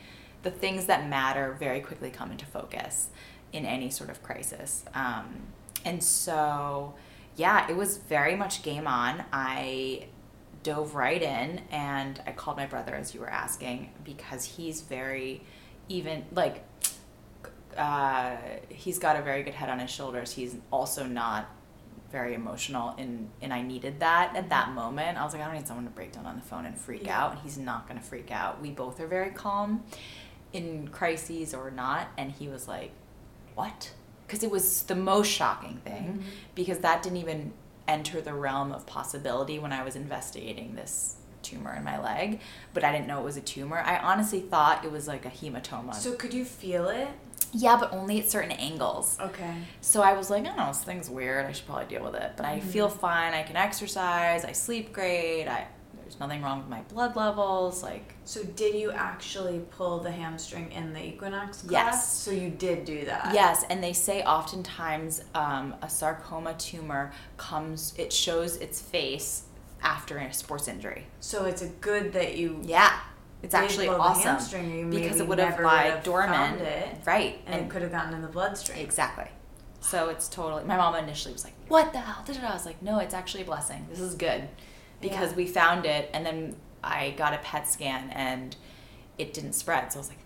the 0.42 0.50
things 0.50 0.86
that 0.86 1.08
matter 1.08 1.56
very 1.58 1.80
quickly 1.80 2.10
come 2.10 2.30
into 2.30 2.46
focus 2.46 3.08
in 3.52 3.64
any 3.64 3.90
sort 3.90 4.10
of 4.10 4.22
crisis. 4.22 4.84
Um, 4.94 5.42
and 5.84 6.02
so, 6.02 6.94
yeah, 7.36 7.68
it 7.68 7.76
was 7.76 7.98
very 7.98 8.36
much 8.36 8.62
game 8.62 8.86
on. 8.86 9.24
I 9.32 10.06
dove 10.62 10.94
right 10.94 11.22
in 11.22 11.62
and 11.70 12.20
I 12.26 12.32
called 12.32 12.56
my 12.56 12.66
brother 12.66 12.94
as 12.94 13.14
you 13.14 13.20
were 13.20 13.30
asking 13.30 13.90
because 14.04 14.44
he's 14.44 14.82
very 14.82 15.42
even 15.88 16.24
like 16.32 16.64
uh, 17.78 18.36
he's 18.68 18.98
got 18.98 19.16
a 19.16 19.22
very 19.22 19.42
good 19.42 19.54
head 19.54 19.68
on 19.70 19.78
his 19.78 19.90
shoulders. 19.90 20.32
He's 20.32 20.56
also 20.72 21.04
not 21.04 21.48
very 22.12 22.34
emotional 22.34 22.94
and 22.98 23.28
and 23.42 23.52
I 23.52 23.62
needed 23.62 23.98
that 24.00 24.36
at 24.36 24.48
that 24.50 24.70
moment. 24.72 25.18
I 25.18 25.24
was 25.24 25.32
like, 25.32 25.42
I 25.42 25.46
don't 25.46 25.56
need 25.56 25.66
someone 25.66 25.84
to 25.86 25.90
break 25.90 26.12
down 26.12 26.24
on 26.24 26.36
the 26.36 26.42
phone 26.42 26.64
and 26.64 26.78
freak 26.78 27.06
Yeah. 27.06 27.20
out. 27.24 27.32
And 27.32 27.40
he's 27.40 27.58
not 27.58 27.88
gonna 27.88 28.00
freak 28.00 28.30
out. 28.30 28.60
We 28.62 28.70
both 28.70 29.00
are 29.00 29.06
very 29.08 29.30
calm 29.30 29.82
in 30.52 30.88
crises 30.88 31.52
or 31.52 31.70
not. 31.70 32.08
And 32.16 32.30
he 32.32 32.48
was 32.48 32.68
like, 32.68 32.92
What? 33.54 33.92
Because 34.26 34.42
it 34.42 34.50
was 34.50 34.82
the 34.82 34.94
most 34.96 35.28
shocking 35.28 35.78
thing 35.84 36.24
because 36.54 36.78
that 36.78 37.02
didn't 37.02 37.18
even 37.18 37.52
enter 37.88 38.20
the 38.20 38.34
realm 38.34 38.72
of 38.72 38.86
possibility 38.86 39.58
when 39.58 39.72
I 39.72 39.84
was 39.84 39.94
investigating 39.96 40.74
this 40.74 41.16
tumor 41.42 41.72
in 41.76 41.84
my 41.84 42.00
leg, 42.02 42.40
but 42.74 42.82
I 42.82 42.90
didn't 42.90 43.06
know 43.06 43.20
it 43.20 43.24
was 43.24 43.36
a 43.36 43.40
tumor. 43.40 43.78
I 43.78 43.98
honestly 43.98 44.40
thought 44.40 44.84
it 44.84 44.90
was 44.90 45.06
like 45.06 45.24
a 45.24 45.30
hematoma. 45.30 45.94
So 45.94 46.14
could 46.14 46.34
you 46.34 46.44
feel 46.44 46.88
it? 46.88 47.08
Yeah, 47.56 47.76
but 47.78 47.92
only 47.92 48.20
at 48.20 48.30
certain 48.30 48.52
angles. 48.52 49.16
Okay. 49.20 49.54
So 49.80 50.02
I 50.02 50.12
was 50.14 50.30
like, 50.30 50.42
I 50.42 50.46
don't 50.48 50.56
know, 50.56 50.66
this 50.68 50.84
thing's 50.84 51.08
weird. 51.08 51.46
I 51.46 51.52
should 51.52 51.66
probably 51.66 51.86
deal 51.86 52.04
with 52.04 52.14
it. 52.14 52.32
But 52.36 52.46
I 52.46 52.60
feel 52.60 52.88
fine. 52.88 53.34
I 53.34 53.42
can 53.42 53.56
exercise. 53.56 54.44
I 54.44 54.52
sleep 54.52 54.92
great. 54.92 55.46
I 55.46 55.66
there's 56.02 56.20
nothing 56.20 56.40
wrong 56.40 56.58
with 56.60 56.68
my 56.68 56.82
blood 56.82 57.16
levels. 57.16 57.82
Like 57.82 58.14
So 58.24 58.44
did 58.44 58.76
you 58.76 58.92
actually 58.92 59.60
pull 59.70 59.98
the 59.98 60.10
hamstring 60.12 60.70
in 60.70 60.92
the 60.92 61.04
Equinox 61.04 61.62
class? 61.62 61.72
Yes. 61.72 62.12
So 62.18 62.30
you 62.30 62.48
did 62.50 62.84
do 62.84 63.04
that. 63.06 63.34
yes, 63.34 63.64
and 63.70 63.82
they 63.82 63.92
say 63.92 64.22
oftentimes 64.22 65.22
um, 65.34 65.74
a 65.82 65.88
sarcoma 65.88 66.54
tumor 66.54 67.12
comes. 67.38 67.92
It 67.98 68.12
shows 68.12 68.56
its 68.58 68.80
face 68.80 69.44
after 69.82 70.18
a 70.18 70.32
sports 70.32 70.68
injury. 70.68 71.06
So 71.20 71.44
it's 71.44 71.62
a 71.62 71.68
good 71.68 72.12
that 72.12 72.36
you 72.36 72.60
Yeah, 72.64 72.96
it's 73.42 73.54
did 73.54 73.58
actually 73.58 73.88
awesome 73.88 74.90
because 74.90 75.20
it 75.20 75.28
would 75.28 75.38
have 75.38 75.60
lied 75.60 76.02
dormant, 76.02 76.60
it, 76.60 76.98
right? 77.06 77.40
and, 77.46 77.66
it 77.66 77.70
could 77.70 77.82
have 77.82 77.92
gotten 77.92 78.14
in 78.14 78.22
the 78.22 78.28
bloodstream. 78.28 78.78
Exactly. 78.78 79.26
So 79.80 80.08
it's 80.08 80.28
totally. 80.28 80.64
My 80.64 80.76
mom 80.76 80.94
initially 80.96 81.32
was 81.32 81.44
like, 81.44 81.54
"What 81.68 81.92
the 81.92 82.00
hell?" 82.00 82.22
Da-da-da. 82.26 82.48
I 82.48 82.54
was 82.54 82.66
like, 82.66 82.82
"No, 82.82 82.98
it's 82.98 83.14
actually 83.14 83.42
a 83.42 83.46
blessing. 83.46 83.86
This 83.88 84.00
is 84.00 84.14
good," 84.14 84.48
because 85.00 85.30
Yeah. 85.30 85.36
we 85.36 85.46
found 85.46 85.86
it, 85.86 86.10
and 86.12 86.26
then 86.26 86.56
I 86.82 87.10
got 87.10 87.34
a 87.34 87.38
PET 87.38 87.68
scan, 87.68 88.10
and 88.10 88.56
it 89.18 89.32
didn't 89.32 89.52
spread. 89.52 89.92
So 89.92 89.98
I 89.98 90.00
was 90.00 90.08
like, 90.08 90.25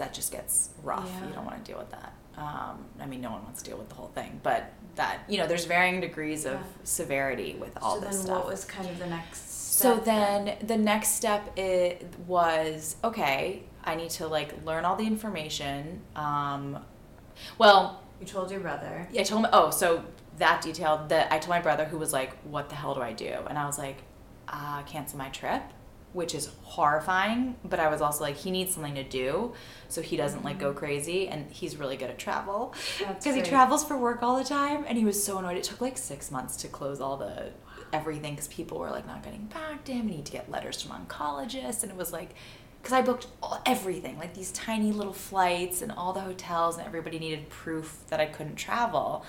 that 0.00 0.12
just 0.12 0.32
gets 0.32 0.70
rough. 0.82 1.08
Yeah. 1.20 1.28
You 1.28 1.34
don't 1.34 1.44
want 1.46 1.64
to 1.64 1.70
deal 1.70 1.78
with 1.78 1.90
that. 1.90 2.12
Um, 2.36 2.84
I 3.00 3.06
mean, 3.06 3.20
no 3.20 3.30
one 3.30 3.42
wants 3.44 3.62
to 3.62 3.70
deal 3.70 3.78
with 3.78 3.88
the 3.88 3.94
whole 3.94 4.08
thing, 4.14 4.40
but 4.42 4.72
that 4.96 5.20
you 5.28 5.38
know, 5.38 5.46
there's 5.46 5.66
varying 5.66 6.00
degrees 6.00 6.44
of 6.46 6.58
severity 6.84 7.56
with 7.60 7.76
all 7.82 7.96
so 7.96 8.00
this 8.06 8.16
then 8.16 8.24
stuff. 8.26 8.36
what 8.44 8.46
was 8.48 8.64
kind 8.64 8.88
of 8.88 8.98
the 8.98 9.06
next 9.06 9.76
So 9.78 9.94
step 9.94 10.04
then 10.04 10.56
the 10.66 10.76
next 10.76 11.10
step 11.10 11.56
it 11.58 12.06
was 12.26 12.96
okay. 13.04 13.62
I 13.84 13.94
need 13.94 14.10
to 14.10 14.26
like 14.26 14.64
learn 14.64 14.84
all 14.84 14.96
the 14.96 15.06
information. 15.06 16.00
Um, 16.16 16.78
well, 17.58 18.02
You 18.20 18.26
told 18.26 18.50
your 18.50 18.60
brother. 18.60 19.08
Yeah, 19.12 19.20
I 19.22 19.24
told 19.24 19.44
him. 19.44 19.50
Oh, 19.52 19.70
so 19.70 20.04
that 20.38 20.62
detailed 20.62 21.08
that 21.10 21.32
I 21.32 21.38
told 21.38 21.50
my 21.50 21.60
brother 21.60 21.84
who 21.84 21.98
was 21.98 22.12
like, 22.12 22.36
"What 22.44 22.68
the 22.68 22.74
hell 22.74 22.94
do 22.94 23.00
I 23.02 23.12
do?" 23.12 23.32
And 23.48 23.56
I 23.58 23.66
was 23.66 23.78
like, 23.78 23.98
uh, 24.48 24.82
"Cancel 24.82 25.18
my 25.18 25.28
trip," 25.30 25.62
which 26.12 26.34
is 26.34 26.50
horrifying. 26.62 27.56
But 27.64 27.80
I 27.80 27.88
was 27.88 28.00
also 28.00 28.24
like, 28.24 28.36
he 28.36 28.50
needs 28.50 28.74
something 28.74 28.94
to 28.94 29.04
do, 29.04 29.54
so 29.88 30.02
he 30.02 30.16
doesn't 30.16 30.44
like 30.44 30.58
go 30.58 30.72
crazy. 30.72 31.28
And 31.28 31.50
he's 31.50 31.76
really 31.76 31.96
good 31.96 32.10
at 32.10 32.18
travel 32.18 32.74
because 32.98 33.34
he 33.34 33.42
travels 33.42 33.84
for 33.84 33.96
work 33.96 34.22
all 34.22 34.36
the 34.36 34.44
time. 34.44 34.84
And 34.88 34.98
he 34.98 35.04
was 35.04 35.22
so 35.22 35.38
annoyed. 35.38 35.56
It 35.56 35.64
took 35.64 35.80
like 35.80 35.98
six 35.98 36.30
months 36.30 36.56
to 36.58 36.68
close 36.68 37.00
all 37.00 37.16
the 37.16 37.50
everything 37.92 38.34
because 38.34 38.48
people 38.48 38.78
were 38.78 38.90
like 38.90 39.06
not 39.06 39.22
getting 39.22 39.46
back 39.46 39.84
to 39.84 39.92
him. 39.92 40.02
and 40.02 40.10
He 40.10 40.16
had 40.16 40.26
to 40.26 40.32
get 40.32 40.50
letters 40.50 40.82
from 40.82 41.06
oncologists, 41.06 41.82
and 41.82 41.90
it 41.92 41.98
was 41.98 42.12
like. 42.12 42.34
Because 42.82 42.94
I 42.94 43.02
booked 43.02 43.26
all, 43.42 43.60
everything, 43.66 44.16
like 44.16 44.32
these 44.32 44.50
tiny 44.52 44.90
little 44.90 45.12
flights 45.12 45.82
and 45.82 45.92
all 45.92 46.14
the 46.14 46.20
hotels, 46.20 46.78
and 46.78 46.86
everybody 46.86 47.18
needed 47.18 47.50
proof 47.50 47.98
that 48.08 48.20
I 48.20 48.24
couldn't 48.24 48.56
travel, 48.56 49.22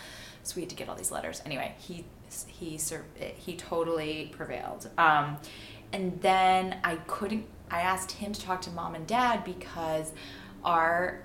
so 0.44 0.56
we 0.56 0.62
had 0.62 0.70
to 0.70 0.76
get 0.78 0.88
all 0.88 0.96
these 0.96 1.12
letters. 1.12 1.42
Anyway, 1.46 1.76
he 1.78 2.06
he 2.48 2.80
he 3.36 3.56
totally 3.58 4.32
prevailed. 4.32 4.90
Um, 4.98 5.38
and 5.94 6.22
then 6.22 6.78
I 6.84 6.96
couldn't. 7.08 7.46
I 7.70 7.82
asked 7.82 8.12
him 8.12 8.34
to 8.34 8.42
talk 8.42 8.62
to 8.62 8.70
mom 8.72 8.96
and 8.96 9.08
dad 9.08 9.44
because 9.44 10.12
our 10.64 11.24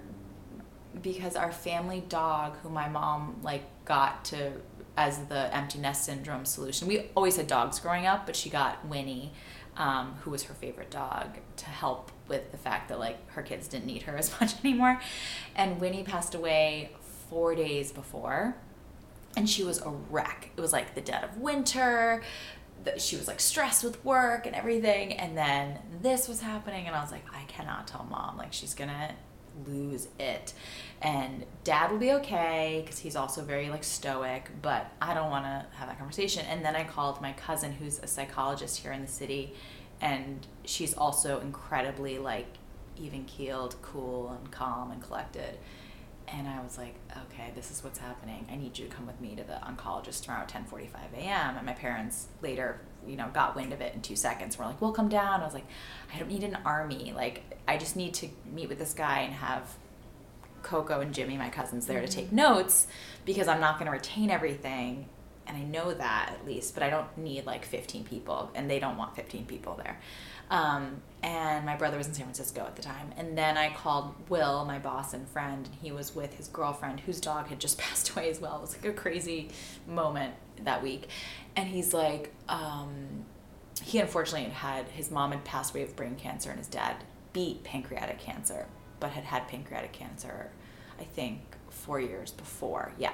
because 1.02 1.36
our 1.36 1.52
family 1.52 2.04
dog, 2.08 2.56
who 2.62 2.68
my 2.68 2.88
mom 2.88 3.40
like 3.42 3.62
got 3.84 4.24
to 4.26 4.52
as 4.96 5.18
the 5.26 5.54
empty 5.54 5.78
nest 5.78 6.04
syndrome 6.04 6.44
solution. 6.44 6.88
We 6.88 7.10
always 7.14 7.36
had 7.36 7.46
dogs 7.46 7.78
growing 7.78 8.06
up, 8.06 8.24
but 8.26 8.34
she 8.34 8.48
got 8.48 8.84
Winnie, 8.86 9.32
um, 9.76 10.14
who 10.22 10.30
was 10.30 10.44
her 10.44 10.54
favorite 10.54 10.90
dog, 10.90 11.38
to 11.56 11.66
help 11.66 12.10
with 12.28 12.50
the 12.50 12.56
fact 12.56 12.88
that 12.88 12.98
like 12.98 13.30
her 13.32 13.42
kids 13.42 13.68
didn't 13.68 13.86
need 13.86 14.02
her 14.02 14.16
as 14.16 14.32
much 14.40 14.54
anymore. 14.64 15.00
And 15.54 15.80
Winnie 15.80 16.02
passed 16.02 16.34
away 16.34 16.90
four 17.28 17.54
days 17.54 17.92
before, 17.92 18.56
and 19.36 19.48
she 19.48 19.62
was 19.62 19.80
a 19.82 19.90
wreck. 20.10 20.50
It 20.56 20.60
was 20.60 20.72
like 20.72 20.94
the 20.94 21.02
dead 21.02 21.24
of 21.24 21.36
winter. 21.38 22.22
She 22.98 23.16
was 23.16 23.26
like 23.28 23.40
stressed 23.40 23.84
with 23.84 24.04
work 24.04 24.46
and 24.46 24.54
everything, 24.54 25.12
and 25.14 25.36
then 25.36 25.78
this 26.02 26.28
was 26.28 26.40
happening, 26.40 26.86
and 26.86 26.94
I 26.94 27.02
was 27.02 27.12
like, 27.12 27.24
I 27.32 27.44
cannot 27.44 27.86
tell 27.86 28.06
mom. 28.08 28.36
Like 28.36 28.52
she's 28.52 28.74
gonna 28.74 29.14
lose 29.66 30.08
it 30.18 30.52
and 31.00 31.44
dad 31.64 31.90
will 31.90 31.98
be 31.98 32.12
okay 32.12 32.82
because 32.84 32.98
he's 32.98 33.16
also 33.16 33.42
very 33.42 33.70
like 33.70 33.84
stoic 33.84 34.50
but 34.62 34.92
i 35.00 35.14
don't 35.14 35.30
want 35.30 35.44
to 35.44 35.64
have 35.76 35.88
that 35.88 35.98
conversation 35.98 36.44
and 36.46 36.64
then 36.64 36.76
i 36.76 36.84
called 36.84 37.20
my 37.22 37.32
cousin 37.32 37.72
who's 37.72 37.98
a 38.00 38.06
psychologist 38.06 38.78
here 38.78 38.92
in 38.92 39.00
the 39.00 39.06
city 39.06 39.54
and 40.00 40.46
she's 40.64 40.94
also 40.94 41.40
incredibly 41.40 42.18
like 42.18 42.46
even 42.98 43.24
keeled 43.24 43.76
cool 43.82 44.36
and 44.38 44.50
calm 44.50 44.90
and 44.90 45.02
collected 45.02 45.58
and 46.28 46.48
i 46.48 46.62
was 46.62 46.76
like 46.78 46.94
okay 47.24 47.52
this 47.54 47.70
is 47.70 47.82
what's 47.82 47.98
happening. 47.98 48.46
I 48.50 48.56
need 48.56 48.78
you 48.78 48.86
to 48.86 48.94
come 48.94 49.06
with 49.06 49.20
me 49.20 49.34
to 49.36 49.42
the 49.42 49.54
oncologist 49.54 50.22
tomorrow 50.24 50.42
at 50.42 50.48
10.45 50.48 50.88
a.m 51.16 51.56
and 51.56 51.66
my 51.66 51.72
parents 51.72 52.28
later 52.42 52.80
you 53.06 53.16
know 53.16 53.28
got 53.32 53.56
wind 53.56 53.72
of 53.72 53.80
it 53.80 53.94
in 53.94 54.02
two 54.02 54.16
seconds. 54.16 54.58
We're 54.58 54.66
like 54.66 54.80
we'll 54.80 54.92
come 54.92 55.08
down. 55.08 55.40
I 55.40 55.44
was 55.44 55.54
like 55.54 55.66
i 56.14 56.18
don't 56.18 56.28
need 56.28 56.44
an 56.44 56.58
army. 56.64 57.12
Like 57.14 57.42
i 57.66 57.76
just 57.76 57.96
need 57.96 58.14
to 58.14 58.28
meet 58.52 58.68
with 58.68 58.78
this 58.78 58.92
guy 58.92 59.20
and 59.20 59.34
have 59.34 59.74
coco 60.62 61.00
and 61.00 61.14
jimmy 61.14 61.36
my 61.36 61.48
cousins 61.48 61.86
there 61.86 62.00
to 62.00 62.08
take 62.08 62.26
mm-hmm. 62.26 62.36
notes 62.36 62.88
because 63.24 63.46
i'm 63.46 63.60
not 63.60 63.78
going 63.78 63.86
to 63.86 63.92
retain 63.92 64.30
everything. 64.30 65.08
And 65.46 65.56
i 65.56 65.62
know 65.62 65.94
that 65.94 66.32
at 66.32 66.46
least 66.46 66.74
but 66.74 66.82
i 66.82 66.90
don't 66.90 67.16
need 67.16 67.46
like 67.46 67.64
15 67.64 68.04
people. 68.04 68.50
And 68.54 68.70
they 68.70 68.78
don't 68.78 68.96
want 68.96 69.16
15 69.16 69.46
people 69.46 69.80
there 69.82 69.98
um, 70.50 71.02
and 71.22 71.66
my 71.66 71.76
brother 71.76 71.96
was 71.98 72.06
in 72.06 72.14
san 72.14 72.24
francisco 72.24 72.60
at 72.62 72.76
the 72.76 72.82
time. 72.82 73.12
And 73.16 73.36
then 73.36 73.56
i 73.56 73.72
called 73.72 74.14
will 74.28 74.64
my 74.64 74.78
boss 74.78 75.14
and 75.14 75.28
friend 75.28 75.66
and 75.66 75.74
he 75.82 75.92
was 75.92 76.14
with 76.14 76.34
his 76.34 76.48
girlfriend 76.48 77.00
whose 77.00 77.20
dog 77.20 77.48
had 77.48 77.58
just 77.60 77.78
passed 77.86 78.10
away 78.10 78.30
as 78.30 78.40
well. 78.40 78.56
It 78.58 78.60
was 78.62 78.76
like 78.76 78.84
a 78.86 78.92
crazy 78.92 79.50
moment 79.86 80.34
that 80.62 80.82
week. 80.82 81.08
And 81.56 81.68
he's 81.68 81.92
like 81.92 82.32
um, 82.48 83.24
he 83.82 83.98
unfortunately 83.98 84.44
had 84.44 84.52
had 84.52 84.88
his 84.88 85.10
mom 85.10 85.32
had 85.32 85.44
passed 85.44 85.74
away 85.74 85.82
of 85.82 85.96
brain 85.96 86.16
cancer 86.16 86.50
and 86.50 86.58
his 86.58 86.68
dad 86.68 86.96
beat 87.32 87.62
pancreatic 87.64 88.18
cancer 88.18 88.66
but 89.00 89.10
had 89.10 89.24
had 89.24 89.46
pancreatic 89.48 89.92
cancer 89.92 90.50
i 90.98 91.04
think 91.04 91.40
four 91.70 92.00
years 92.00 92.32
before. 92.32 92.92
Yeah. 92.98 93.12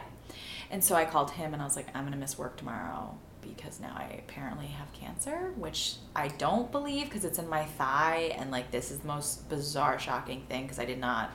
And 0.71 0.83
so 0.83 0.95
i 0.95 1.05
called 1.05 1.33
him 1.33 1.53
and 1.53 1.61
i 1.63 1.65
was 1.65 1.77
like 1.77 1.89
i'm 1.95 2.03
going 2.03 2.13
to 2.13 2.19
miss 2.19 2.39
work 2.39 2.57
tomorrow 2.57 3.19
because 3.43 3.81
now 3.81 3.95
i 3.97 4.23
apparently 4.27 4.67
have 4.67 4.91
cancer 4.93 5.53
which 5.57 5.97
i 6.17 6.29
don't 6.29 6.73
believe 6.73 7.05
because 7.05 7.25
it's 7.25 7.39
in 7.39 7.49
my 7.49 7.65
thigh 7.65 8.35
and 8.39 8.51
like 8.51 8.71
this 8.71 8.91
is 8.91 9.01
the 9.01 9.07
most 9.07 9.49
bizarre 9.49 9.99
shocking 9.99 10.43
thing 10.49 10.63
because 10.63 10.79
i 10.79 10.85
did 10.85 10.99
not 10.99 11.31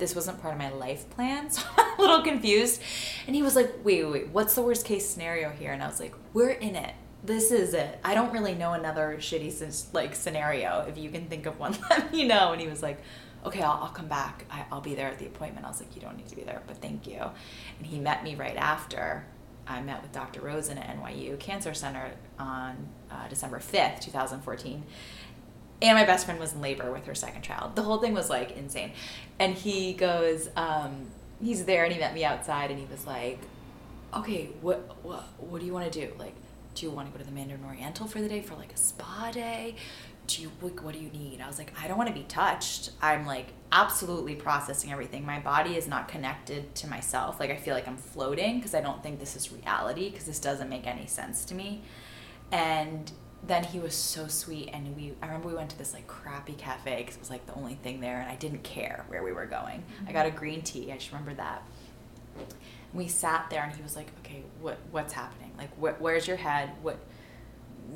this 0.00 0.16
wasn't 0.16 0.40
part 0.42 0.54
of 0.54 0.58
my 0.58 0.70
life 0.70 1.08
plan, 1.10 1.50
so 1.50 1.62
I'm 1.76 1.98
a 1.98 2.00
little 2.00 2.22
confused. 2.22 2.82
And 3.28 3.36
he 3.36 3.42
was 3.42 3.54
like, 3.54 3.72
wait, 3.84 4.02
wait, 4.04 4.12
wait, 4.12 4.28
what's 4.30 4.54
the 4.56 4.62
worst 4.62 4.84
case 4.84 5.08
scenario 5.08 5.50
here? 5.50 5.72
And 5.72 5.82
I 5.82 5.86
was 5.86 6.00
like, 6.00 6.14
we're 6.32 6.50
in 6.50 6.74
it. 6.74 6.94
This 7.22 7.52
is 7.52 7.74
it. 7.74 8.00
I 8.02 8.14
don't 8.14 8.32
really 8.32 8.54
know 8.54 8.72
another 8.72 9.16
shitty 9.20 9.92
like 9.92 10.14
scenario. 10.14 10.86
If 10.88 10.96
you 10.96 11.10
can 11.10 11.26
think 11.26 11.46
of 11.46 11.58
one, 11.60 11.76
let 11.90 12.10
me 12.10 12.26
know. 12.26 12.52
And 12.52 12.60
he 12.60 12.66
was 12.66 12.82
like, 12.82 13.00
okay, 13.44 13.62
I'll, 13.62 13.78
I'll 13.82 13.90
come 13.90 14.08
back. 14.08 14.46
I, 14.50 14.64
I'll 14.72 14.80
be 14.80 14.94
there 14.94 15.08
at 15.08 15.18
the 15.18 15.26
appointment. 15.26 15.66
I 15.66 15.68
was 15.68 15.80
like, 15.80 15.94
you 15.94 16.00
don't 16.00 16.16
need 16.16 16.28
to 16.28 16.36
be 16.36 16.42
there, 16.42 16.62
but 16.66 16.78
thank 16.78 17.06
you. 17.06 17.20
And 17.78 17.86
he 17.86 17.98
met 17.98 18.24
me 18.24 18.34
right 18.34 18.56
after. 18.56 19.26
I 19.66 19.80
met 19.82 20.02
with 20.02 20.12
Dr. 20.12 20.40
Rosen 20.40 20.78
at 20.78 20.96
NYU 20.96 21.38
Cancer 21.38 21.74
Center 21.74 22.12
on 22.38 22.88
uh, 23.10 23.28
December 23.28 23.58
5th, 23.58 24.00
2014 24.00 24.84
and 25.82 25.96
my 25.96 26.04
best 26.04 26.26
friend 26.26 26.38
was 26.38 26.52
in 26.52 26.60
labor 26.60 26.92
with 26.92 27.06
her 27.06 27.14
second 27.14 27.42
child. 27.42 27.74
The 27.74 27.82
whole 27.82 27.98
thing 27.98 28.12
was 28.12 28.28
like 28.28 28.56
insane. 28.56 28.92
And 29.38 29.54
he 29.54 29.94
goes, 29.94 30.48
um, 30.56 31.06
he's 31.42 31.64
there 31.64 31.84
and 31.84 31.92
he 31.92 31.98
met 31.98 32.14
me 32.14 32.24
outside 32.24 32.70
and 32.70 32.78
he 32.78 32.86
was 32.86 33.06
like, 33.06 33.38
okay, 34.14 34.50
what, 34.60 34.96
what, 35.02 35.24
what 35.38 35.60
do 35.60 35.66
you 35.66 35.72
want 35.72 35.90
to 35.90 36.06
do? 36.06 36.12
Like, 36.18 36.34
do 36.74 36.86
you 36.86 36.92
want 36.92 37.08
to 37.08 37.12
go 37.12 37.18
to 37.18 37.24
the 37.24 37.34
Mandarin 37.34 37.64
Oriental 37.64 38.06
for 38.06 38.20
the 38.20 38.28
day 38.28 38.42
for 38.42 38.54
like 38.56 38.72
a 38.72 38.76
spa 38.76 39.30
day? 39.32 39.76
Do 40.30 40.42
you 40.42 40.52
like, 40.62 40.82
what 40.82 40.94
do 40.94 41.00
you 41.00 41.10
need? 41.10 41.40
I 41.40 41.46
was 41.46 41.58
like, 41.58 41.72
I 41.82 41.88
don't 41.88 41.96
want 41.96 42.08
to 42.08 42.14
be 42.14 42.24
touched. 42.24 42.90
I'm 43.02 43.26
like 43.26 43.48
absolutely 43.72 44.34
processing 44.34 44.92
everything. 44.92 45.24
My 45.24 45.40
body 45.40 45.76
is 45.76 45.88
not 45.88 46.08
connected 46.08 46.74
to 46.76 46.88
myself. 46.88 47.40
Like 47.40 47.50
I 47.50 47.56
feel 47.56 47.74
like 47.74 47.88
I'm 47.88 47.96
floating 47.96 48.56
because 48.56 48.74
I 48.74 48.80
don't 48.80 49.02
think 49.02 49.18
this 49.18 49.36
is 49.36 49.52
reality 49.52 50.10
because 50.10 50.26
this 50.26 50.38
doesn't 50.38 50.68
make 50.68 50.86
any 50.86 51.06
sense 51.06 51.44
to 51.46 51.54
me. 51.54 51.82
And 52.52 53.10
then 53.46 53.64
he 53.64 53.78
was 53.78 53.94
so 53.94 54.26
sweet 54.26 54.68
and 54.72 54.94
we 54.94 55.14
I 55.22 55.26
remember 55.26 55.48
we 55.48 55.54
went 55.54 55.70
to 55.70 55.78
this 55.78 55.94
like 55.94 56.06
crappy 56.06 56.52
cafe 56.52 56.96
because 56.98 57.16
it 57.16 57.20
was 57.20 57.30
like 57.30 57.46
the 57.46 57.54
only 57.54 57.74
thing 57.74 58.00
there 58.00 58.20
and 58.20 58.30
I 58.30 58.36
didn't 58.36 58.62
care 58.62 59.04
where 59.08 59.22
we 59.22 59.32
were 59.32 59.46
going. 59.46 59.80
Mm-hmm. 59.80 60.08
I 60.08 60.12
got 60.12 60.26
a 60.26 60.30
green 60.30 60.62
tea. 60.62 60.92
I 60.92 60.96
just 60.96 61.10
remember 61.10 61.34
that. 61.34 61.62
We 62.92 63.08
sat 63.08 63.48
there 63.50 63.62
and 63.62 63.74
he 63.74 63.82
was 63.82 63.94
like, 63.94 64.08
"Okay, 64.20 64.42
what 64.60 64.78
what's 64.90 65.12
happening? 65.12 65.52
Like, 65.56 65.72
wh- 65.76 66.00
where's 66.00 66.26
your 66.26 66.36
head? 66.36 66.70
What 66.82 66.98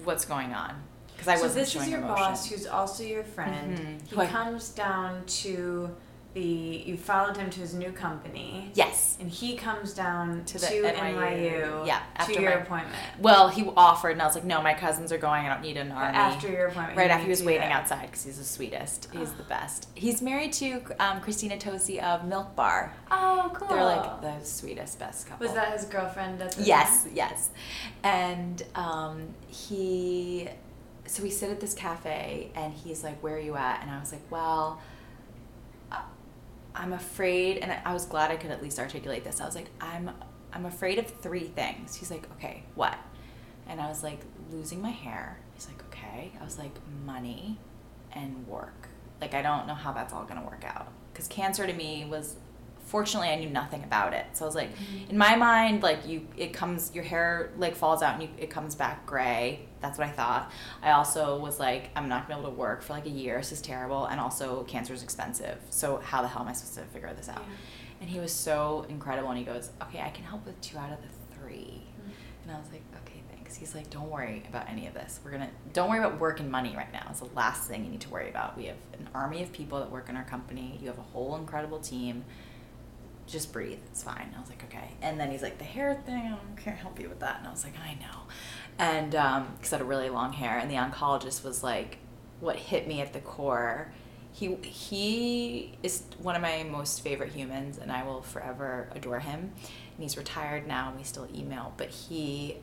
what's 0.05 0.25
going 0.25 0.53
on?" 0.53 0.83
Because 1.25 1.37
I 1.37 1.37
so 1.37 1.47
wasn't 1.47 1.65
this 1.67 1.77
is 1.77 1.89
your 1.89 1.99
emotion. 2.01 2.17
boss, 2.17 2.47
who's 2.49 2.67
also 2.67 3.03
your 3.03 3.25
friend. 3.25 3.79
Mm-hmm. 3.79 4.21
He 4.21 4.27
comes 4.27 4.69
down 4.71 5.25
to 5.27 5.95
the 6.35 6.41
you 6.41 6.97
followed 6.97 7.37
him 7.37 7.49
to 7.49 7.61
his 7.61 7.75
new 7.75 7.93
company. 7.93 8.71
Yes. 8.75 9.17
And 9.21 9.31
he 9.31 9.57
comes 9.57 9.95
down 9.95 10.45
to, 10.47 10.59
the 10.59 10.67
to 10.67 10.83
NYU, 10.83 11.15
NYU. 11.15 11.87
Yeah. 11.87 12.03
After 12.17 12.35
to 12.35 12.43
your 12.43 12.57
my, 12.57 12.63
appointment. 12.63 12.97
Well, 13.21 13.49
he 13.49 13.71
offered, 13.77 14.11
and 14.11 14.23
I 14.23 14.27
was 14.27 14.35
like, 14.35 14.45
"No, 14.45 14.61
my 14.61 14.75
cousins 14.75 15.13
are 15.13 15.19
going. 15.19 15.47
I 15.47 15.49
don't 15.49 15.63
need 15.63 15.77
an 15.77 15.93
army." 15.93 16.17
After 16.17 16.51
your 16.51 16.67
appointment. 16.67 16.99
Right 16.99 17.11
after 17.11 17.25
he 17.25 17.31
was 17.31 17.43
waiting 17.43 17.71
outside 17.71 18.07
because 18.07 18.25
he's 18.25 18.39
the 18.39 18.45
sweetest. 18.45 19.09
He's 19.13 19.31
oh. 19.31 19.37
the 19.37 19.45
best. 19.45 19.89
He's 19.95 20.21
married 20.21 20.53
to 20.55 20.83
um, 20.99 21.21
Christina 21.21 21.57
Tosi 21.57 22.03
of 22.03 22.27
Milk 22.27 22.55
Bar. 22.57 22.93
Oh, 23.11 23.51
cool. 23.55 23.69
They're 23.69 23.85
like 23.85 24.21
the 24.21 24.41
sweetest, 24.45 24.99
best 24.99 25.29
couple. 25.29 25.47
Was 25.47 25.55
that 25.55 25.73
his 25.73 25.85
girlfriend 25.87 26.43
at 26.43 26.53
the 26.53 26.65
Yes, 26.65 27.07
yes. 27.15 27.51
And 28.03 28.63
um, 28.75 29.29
he, 29.47 30.49
so 31.07 31.23
we 31.23 31.31
sit 31.31 31.51
at 31.51 31.61
this 31.61 31.75
cafe, 31.75 32.51
and 32.55 32.73
he's 32.73 33.05
like, 33.05 33.23
"Where 33.23 33.37
are 33.37 33.41
you 33.41 33.57
at?" 33.57 33.83
And 33.83 33.91
I 33.91 34.01
was 34.01 34.13
like, 34.13 34.23
"Well." 34.31 34.81
Uh, 35.93 36.01
I'm 36.75 36.93
afraid, 36.93 37.59
and 37.59 37.73
I 37.85 37.93
was 37.93 38.05
glad 38.05 38.31
I 38.31 38.37
could 38.37 38.51
at 38.51 38.63
least 38.63 38.79
articulate 38.79 39.23
this. 39.23 39.41
I 39.41 39.47
was 39.47 39.55
like, 39.55 39.69
I'm, 39.81 40.11
I'm 40.53 40.67
afraid 40.67 40.99
of 40.99 41.07
three 41.07 41.45
things. 41.45 41.95
He's 41.95 42.11
like, 42.11 42.29
okay, 42.33 42.65
what? 42.75 42.99
And 43.69 43.81
I 43.81 43.89
was 43.89 44.03
like, 44.03 44.19
losing 44.51 44.83
my 44.83 44.91
hair. 44.91 45.39
He's 45.55 45.69
like, 45.69 45.83
okay. 45.87 46.33
I 46.41 46.45
was 46.45 46.59
like, 46.59 46.75
money 47.05 47.59
and 48.13 48.47
work. 48.49 48.89
Like, 49.21 49.35
I 49.35 49.43
don't 49.43 49.67
know 49.67 49.75
how 49.75 49.93
that's 49.93 50.13
all 50.13 50.25
gonna 50.25 50.45
work 50.45 50.65
out. 50.67 50.89
Because 51.13 51.29
cancer 51.29 51.67
to 51.67 51.73
me 51.73 52.05
was 52.05 52.37
fortunately 52.95 53.29
i 53.29 53.35
knew 53.35 53.51
nothing 53.51 53.83
about 53.83 54.13
it. 54.13 54.25
So 54.35 54.45
i 54.45 54.47
was 54.47 54.55
like 54.55 54.73
mm-hmm. 54.73 55.11
in 55.11 55.19
my 55.19 55.35
mind 55.35 55.83
like 55.83 56.07
you 56.07 56.29
it 56.37 56.53
comes 56.53 56.95
your 56.95 57.03
hair 57.03 57.51
like 57.59 57.75
falls 57.75 58.05
out 58.05 58.15
and 58.15 58.23
you, 58.23 58.29
it 58.39 58.51
comes 58.51 58.77
back 58.77 59.05
gray. 59.05 59.67
That's 59.81 59.99
what 59.99 60.07
i 60.07 60.13
thought. 60.13 60.53
I 60.81 60.93
also 60.93 61.37
was 61.37 61.59
like 61.59 61.91
i'm 61.97 62.09
not 62.09 62.29
gonna 62.29 62.41
be 62.41 62.47
able 62.47 62.53
to 62.53 62.57
work 62.57 62.83
for 62.83 62.93
like 62.93 63.07
a 63.07 63.17
year. 63.23 63.39
This 63.39 63.51
is 63.51 63.61
terrible. 63.61 64.07
And 64.07 64.21
also 64.21 64.63
cancer 64.63 64.95
is 64.95 65.03
expensive. 65.03 65.59
So 65.71 65.97
how 66.05 66.23
the 66.23 66.29
hell 66.29 66.43
am 66.43 66.49
i 66.49 66.53
supposed 66.53 66.77
to 66.77 66.85
figure 66.95 67.13
this 67.17 67.29
out? 67.29 67.43
Yeah. 67.49 68.03
and 68.03 68.09
he 68.09 68.21
was 68.21 68.33
so 68.33 68.87
incredible. 68.89 69.29
And 69.31 69.39
he 69.39 69.45
goes 69.45 69.73
okay 69.83 70.01
i 70.01 70.11
can 70.11 70.25
help 70.25 70.47
with 70.47 70.61
two 70.61 70.79
out 70.79 70.93
of 70.93 70.99
the 71.03 71.09
3 71.37 71.53
mm-hmm. 71.53 72.11
and 72.45 72.57
i 72.57 72.61
was 72.61 72.71
like 72.71 72.85
okay 73.03 73.25
thanks. 73.33 73.57
He's 73.57 73.75
like 73.75 73.91
don't 73.91 74.09
worry 74.09 74.45
about 74.49 74.69
any 74.69 74.87
of 74.87 74.95
this. 74.95 75.19
We're 75.25 75.33
gonna 75.33 75.51
don't 75.73 75.91
worry 75.91 75.99
about 75.99 76.21
work 76.21 76.39
and 76.39 76.49
money 76.49 76.75
right 76.77 76.93
now. 76.93 77.09
It's 77.11 77.21
the 77.21 77.35
last 77.35 77.69
thing 77.69 77.85
you 77.85 77.91
need 77.91 78.03
to 78.03 78.11
worry 78.11 78.31
about. 78.31 78.57
We 78.57 78.67
have 78.67 78.77
an 78.93 79.09
army 79.15 79.43
of 79.43 79.53
people 79.53 79.81
that 79.81 79.91
work 79.91 80.09
in 80.09 80.17
our 80.17 80.25
company. 80.25 80.79
You 80.81 80.87
have 80.89 80.99
a 80.99 81.09
whole 81.13 81.35
incredible 81.37 81.81
team 81.81 82.25
just 83.27 83.53
breathe. 83.53 83.79
It's 83.87 84.03
fine. 84.03 84.35
I 84.37 84.41
was 84.41 84.49
like, 84.49 84.65
okay. 84.65 84.91
And 85.03 85.19
then 85.19 85.31
he's 85.31 85.43
like, 85.43 85.59
the 85.59 85.65
hair 85.65 85.95
thing, 86.07 86.35
I 86.35 86.61
can't 86.61 86.77
help 86.77 87.01
you 87.01 87.09
with 87.09 87.21
that. 87.21 87.39
And 87.39 87.49
I 87.49 87.51
was 87.51 87.65
like, 87.65 87.75
I 87.79 87.95
know. 87.95 88.23
And 88.79 89.11
because 89.13 89.73
um, 89.73 89.75
I 89.75 89.77
had 89.77 89.81
a 89.81 89.85
really 89.85 90.11
long 90.11 90.33
hair, 90.33 90.59
and 90.59 90.71
the 90.71 90.77
oncologist 90.77 91.45
was 91.45 91.63
like, 91.63 91.99
what 92.41 92.57
hit 92.57 92.87
me 92.87 93.01
at 93.01 93.13
the 93.13 93.21
core. 93.21 93.93
He 94.33 94.57
he 94.63 95.79
is 95.85 96.03
one 96.19 96.35
of 96.35 96.43
my 96.43 96.65
most 96.65 97.03
favorite 97.03 97.33
humans, 97.33 97.79
and 97.79 97.93
I 97.93 98.05
will 98.05 98.23
forever 98.23 98.89
adore 98.93 99.21
him. 99.21 99.53
And 99.95 100.03
he's 100.03 100.17
retired 100.17 100.67
now, 100.67 100.89
and 100.89 100.99
we 100.99 101.05
still 101.05 101.29
email. 101.33 101.73
But 101.77 101.91
he 101.91 102.57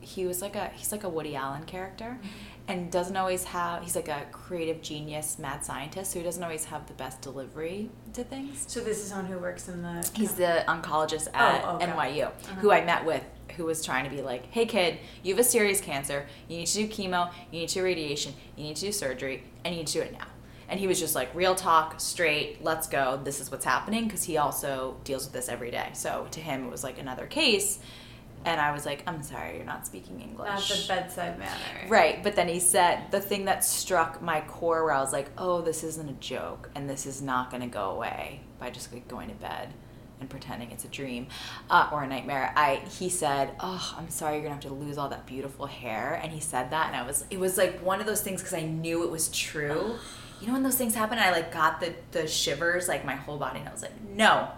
he 0.00 0.26
was 0.26 0.42
like 0.42 0.56
a 0.56 0.70
he's 0.74 0.90
like 0.90 1.04
a 1.04 1.08
Woody 1.08 1.36
Allen 1.36 1.64
character, 1.64 2.18
mm-hmm 2.20 2.55
and 2.68 2.90
doesn't 2.90 3.16
always 3.16 3.44
have 3.44 3.82
he's 3.82 3.96
like 3.96 4.08
a 4.08 4.26
creative 4.32 4.82
genius 4.82 5.38
mad 5.38 5.64
scientist 5.64 6.12
so 6.12 6.18
he 6.18 6.24
doesn't 6.24 6.42
always 6.42 6.64
have 6.64 6.86
the 6.86 6.94
best 6.94 7.20
delivery 7.20 7.90
to 8.12 8.24
things 8.24 8.64
so 8.66 8.80
this 8.80 9.04
is 9.04 9.12
on 9.12 9.26
who 9.26 9.38
works 9.38 9.68
in 9.68 9.82
the 9.82 10.10
he's 10.14 10.34
the 10.34 10.64
oncologist 10.68 11.28
oh, 11.28 11.38
at 11.38 11.64
oh, 11.64 11.76
okay. 11.76 11.86
nyu 11.86 12.26
uh-huh. 12.26 12.54
who 12.60 12.70
i 12.72 12.84
met 12.84 13.04
with 13.04 13.22
who 13.56 13.64
was 13.64 13.84
trying 13.84 14.04
to 14.04 14.10
be 14.10 14.22
like 14.22 14.50
hey 14.52 14.66
kid 14.66 14.98
you 15.22 15.34
have 15.34 15.40
a 15.40 15.48
serious 15.48 15.80
cancer 15.80 16.26
you 16.48 16.58
need 16.58 16.66
to 16.66 16.74
do 16.74 16.88
chemo 16.88 17.30
you 17.50 17.60
need 17.60 17.68
to 17.68 17.74
do 17.74 17.84
radiation 17.84 18.34
you 18.56 18.64
need 18.64 18.76
to 18.76 18.86
do 18.86 18.92
surgery 18.92 19.44
and 19.64 19.74
you 19.74 19.80
need 19.80 19.86
to 19.86 19.94
do 19.94 20.00
it 20.00 20.12
now 20.12 20.26
and 20.68 20.80
he 20.80 20.86
was 20.86 20.98
just 20.98 21.14
like 21.14 21.32
real 21.34 21.54
talk 21.54 22.00
straight 22.00 22.62
let's 22.62 22.88
go 22.88 23.20
this 23.22 23.40
is 23.40 23.50
what's 23.50 23.64
happening 23.64 24.04
because 24.04 24.24
he 24.24 24.36
also 24.36 24.96
deals 25.04 25.24
with 25.24 25.32
this 25.32 25.48
every 25.48 25.70
day 25.70 25.88
so 25.92 26.26
to 26.30 26.40
him 26.40 26.66
it 26.66 26.70
was 26.70 26.82
like 26.82 26.98
another 26.98 27.26
case 27.26 27.78
and 28.46 28.60
I 28.60 28.72
was 28.72 28.86
like, 28.86 29.02
I'm 29.08 29.22
sorry, 29.22 29.56
you're 29.56 29.66
not 29.66 29.86
speaking 29.86 30.20
English. 30.20 30.48
Not 30.48 30.62
the 30.62 30.84
bedside 30.86 31.38
manner. 31.38 31.88
Right. 31.88 32.22
But 32.22 32.36
then 32.36 32.46
he 32.48 32.60
said 32.60 33.10
the 33.10 33.20
thing 33.20 33.44
that 33.46 33.64
struck 33.64 34.22
my 34.22 34.40
core 34.42 34.84
where 34.84 34.94
I 34.94 35.00
was 35.00 35.12
like, 35.12 35.30
oh, 35.36 35.60
this 35.60 35.82
isn't 35.82 36.08
a 36.08 36.14
joke 36.14 36.70
and 36.76 36.88
this 36.88 37.06
is 37.06 37.20
not 37.20 37.50
going 37.50 37.62
to 37.62 37.68
go 37.68 37.90
away 37.90 38.40
by 38.60 38.70
just 38.70 38.92
like 38.92 39.08
going 39.08 39.28
to 39.28 39.34
bed 39.34 39.74
and 40.20 40.30
pretending 40.30 40.70
it's 40.70 40.84
a 40.84 40.88
dream 40.88 41.26
uh, 41.70 41.90
or 41.92 42.04
a 42.04 42.06
nightmare. 42.06 42.52
I 42.56 42.76
he 42.98 43.10
said, 43.10 43.50
"Oh, 43.60 43.94
I'm 43.98 44.08
sorry, 44.08 44.36
you're 44.36 44.44
gonna 44.44 44.54
have 44.54 44.62
to 44.62 44.72
lose 44.72 44.96
all 44.96 45.10
that 45.10 45.26
beautiful 45.26 45.66
hair." 45.66 46.18
And 46.22 46.32
he 46.32 46.40
said 46.40 46.70
that, 46.70 46.86
and 46.86 46.96
I 46.96 47.06
was 47.06 47.24
it 47.30 47.38
was 47.38 47.58
like 47.58 47.80
one 47.84 48.00
of 48.00 48.06
those 48.06 48.22
things 48.22 48.40
because 48.40 48.54
I 48.54 48.62
knew 48.62 49.04
it 49.04 49.10
was 49.10 49.28
true. 49.28 49.96
you 50.40 50.46
know 50.46 50.54
when 50.54 50.62
those 50.62 50.76
things 50.76 50.94
happen, 50.94 51.18
I 51.18 51.32
like 51.32 51.52
got 51.52 51.80
the 51.80 51.92
the 52.12 52.26
shivers 52.26 52.88
like 52.88 53.04
my 53.04 53.14
whole 53.14 53.36
body, 53.36 53.58
and 53.60 53.68
I 53.68 53.72
was 53.72 53.82
like, 53.82 54.00
"No, 54.08 54.48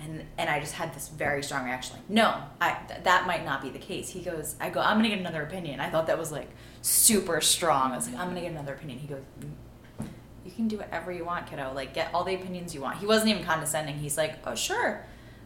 and 0.00 0.24
and 0.36 0.48
I 0.48 0.60
just 0.60 0.74
had 0.74 0.94
this 0.94 1.08
very 1.08 1.42
strong 1.42 1.64
reaction 1.64 1.96
like 1.96 2.08
no 2.10 2.42
I 2.60 2.78
th- 2.88 3.04
that 3.04 3.26
might 3.26 3.44
not 3.44 3.62
be 3.62 3.70
the 3.70 3.78
case. 3.78 4.08
He 4.08 4.20
goes 4.20 4.56
I 4.60 4.70
go 4.70 4.80
I'm 4.80 4.98
gonna 4.98 5.08
get 5.08 5.18
another 5.18 5.42
opinion. 5.42 5.80
I 5.80 5.90
thought 5.90 6.06
that 6.06 6.18
was 6.18 6.32
like 6.32 6.50
super 6.82 7.40
strong. 7.40 7.92
I 7.92 7.96
was 7.96 8.08
like 8.08 8.18
I'm 8.18 8.28
gonna 8.28 8.42
get 8.42 8.52
another 8.52 8.74
opinion. 8.74 8.98
He 8.98 9.08
goes 9.08 9.22
mm, 9.40 10.06
you 10.44 10.50
can 10.50 10.68
do 10.68 10.78
whatever 10.78 11.12
you 11.12 11.24
want 11.24 11.46
kiddo. 11.46 11.72
Like 11.74 11.94
get 11.94 12.10
all 12.14 12.24
the 12.24 12.34
opinions 12.34 12.74
you 12.74 12.80
want. 12.80 12.98
He 12.98 13.06
wasn't 13.06 13.30
even 13.30 13.44
condescending. 13.44 13.96
He's 13.96 14.16
like 14.16 14.38
oh 14.46 14.54
sure. 14.54 15.04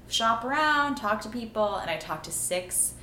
Shop 0.09 0.45
around 0.45 0.97
talk 0.97 1.21
to 1.23 1.29
people. 1.29 1.77
And 1.77 1.91
I 1.91 1.97
talked 1.97 2.25
to 2.25 2.33
six 2.33 2.95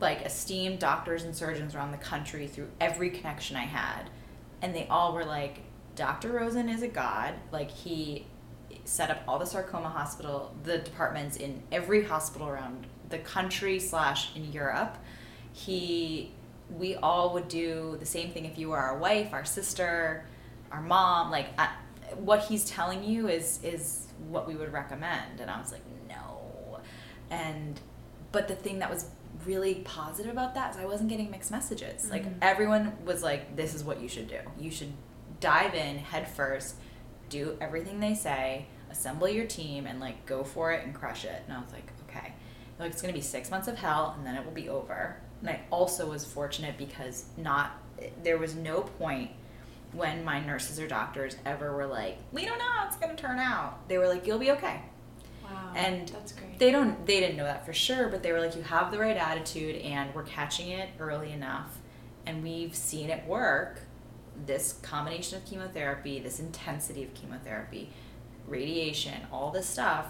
like 0.00 0.22
esteemed 0.22 0.78
doctors 0.78 1.24
and 1.24 1.34
surgeons 1.36 1.74
around 1.74 1.92
the 1.92 1.98
country 1.98 2.46
through 2.46 2.68
every 2.80 3.10
connection 3.10 3.56
I 3.56 3.64
had. 3.64 4.10
And 4.62 4.74
they 4.74 4.86
all 4.88 5.14
were 5.14 5.24
like 5.24 5.60
Dr. 5.96 6.32
Rosen 6.32 6.68
is 6.68 6.82
a 6.82 6.88
god. 6.88 7.34
Like 7.52 7.70
he 7.70 8.26
set 8.84 9.10
up 9.10 9.22
all 9.26 9.38
the 9.38 9.46
sarcoma 9.46 9.88
hospital, 9.88 10.54
the 10.64 10.78
departments 10.78 11.36
in 11.36 11.62
every 11.70 12.04
hospital 12.04 12.48
around 12.48 12.86
the 13.08 13.18
country 13.18 13.78
slash 13.78 14.34
in 14.36 14.52
Europe. 14.52 14.96
He, 15.52 16.32
we 16.70 16.96
all 16.96 17.34
would 17.34 17.48
do 17.48 17.96
the 17.98 18.06
same 18.06 18.30
thing 18.30 18.44
if 18.44 18.58
you 18.58 18.70
were 18.70 18.78
our 18.78 18.96
wife, 18.96 19.32
our 19.32 19.44
sister, 19.44 20.24
our 20.70 20.80
mom. 20.80 21.30
Like 21.30 21.48
I, 21.58 21.70
what 22.16 22.44
he's 22.44 22.64
telling 22.64 23.04
you 23.04 23.28
is 23.28 23.60
is 23.62 24.06
what 24.28 24.46
we 24.46 24.54
would 24.54 24.72
recommend. 24.72 25.40
And 25.40 25.50
I 25.50 25.58
was 25.58 25.72
like, 25.72 25.82
no. 26.08 26.80
And 27.30 27.80
but 28.32 28.48
the 28.48 28.54
thing 28.54 28.78
that 28.78 28.90
was 28.90 29.06
really 29.46 29.76
positive 29.76 30.30
about 30.30 30.54
that 30.54 30.74
is 30.74 30.76
I 30.76 30.86
wasn't 30.86 31.08
getting 31.08 31.30
mixed 31.30 31.50
messages. 31.50 32.02
Mm-hmm. 32.02 32.12
Like 32.12 32.24
everyone 32.42 32.92
was 33.04 33.22
like, 33.22 33.56
this 33.56 33.74
is 33.74 33.82
what 33.84 34.00
you 34.00 34.08
should 34.08 34.28
do. 34.28 34.38
You 34.58 34.70
should 34.70 34.92
dive 35.40 35.74
in 35.74 35.98
head 35.98 36.28
first, 36.28 36.76
do 37.30 37.56
everything 37.60 38.00
they 38.00 38.14
say 38.14 38.66
assemble 38.90 39.28
your 39.28 39.46
team 39.46 39.86
and 39.86 40.00
like 40.00 40.26
go 40.26 40.44
for 40.44 40.72
it 40.72 40.84
and 40.84 40.94
crush 40.94 41.24
it. 41.24 41.42
And 41.46 41.56
I 41.56 41.60
was 41.60 41.72
like, 41.72 41.88
okay. 42.08 42.34
Like 42.78 42.92
it's 42.92 43.00
gonna 43.00 43.14
be 43.14 43.20
six 43.20 43.50
months 43.50 43.68
of 43.68 43.78
hell 43.78 44.14
and 44.16 44.26
then 44.26 44.34
it 44.34 44.44
will 44.44 44.52
be 44.52 44.68
over. 44.68 45.16
And 45.40 45.50
I 45.50 45.60
also 45.70 46.10
was 46.10 46.24
fortunate 46.24 46.76
because 46.76 47.24
not 47.36 47.72
there 48.22 48.38
was 48.38 48.54
no 48.54 48.82
point 48.82 49.30
when 49.92 50.24
my 50.24 50.40
nurses 50.40 50.78
or 50.78 50.86
doctors 50.86 51.36
ever 51.44 51.74
were 51.74 51.86
like, 51.86 52.18
we 52.32 52.44
don't 52.44 52.58
know 52.58 52.70
how 52.70 52.86
it's 52.86 52.96
gonna 52.96 53.16
turn 53.16 53.38
out. 53.38 53.88
They 53.88 53.98
were 53.98 54.08
like, 54.08 54.26
you'll 54.26 54.38
be 54.38 54.50
okay. 54.52 54.82
Wow, 55.42 55.72
and 55.74 56.08
that's 56.08 56.32
great. 56.32 56.58
They 56.58 56.70
don't 56.70 57.06
they 57.06 57.20
didn't 57.20 57.36
know 57.36 57.44
that 57.44 57.64
for 57.64 57.72
sure, 57.72 58.08
but 58.08 58.22
they 58.22 58.32
were 58.32 58.40
like, 58.40 58.56
you 58.56 58.62
have 58.62 58.90
the 58.90 58.98
right 58.98 59.16
attitude 59.16 59.76
and 59.76 60.14
we're 60.14 60.24
catching 60.24 60.70
it 60.70 60.90
early 60.98 61.32
enough 61.32 61.78
and 62.26 62.42
we've 62.42 62.74
seen 62.74 63.10
it 63.10 63.26
work. 63.26 63.80
This 64.46 64.78
combination 64.82 65.38
of 65.38 65.44
chemotherapy, 65.44 66.18
this 66.20 66.40
intensity 66.40 67.02
of 67.02 67.14
chemotherapy, 67.14 67.90
radiation, 68.46 69.26
all 69.32 69.50
this 69.50 69.66
stuff, 69.66 70.06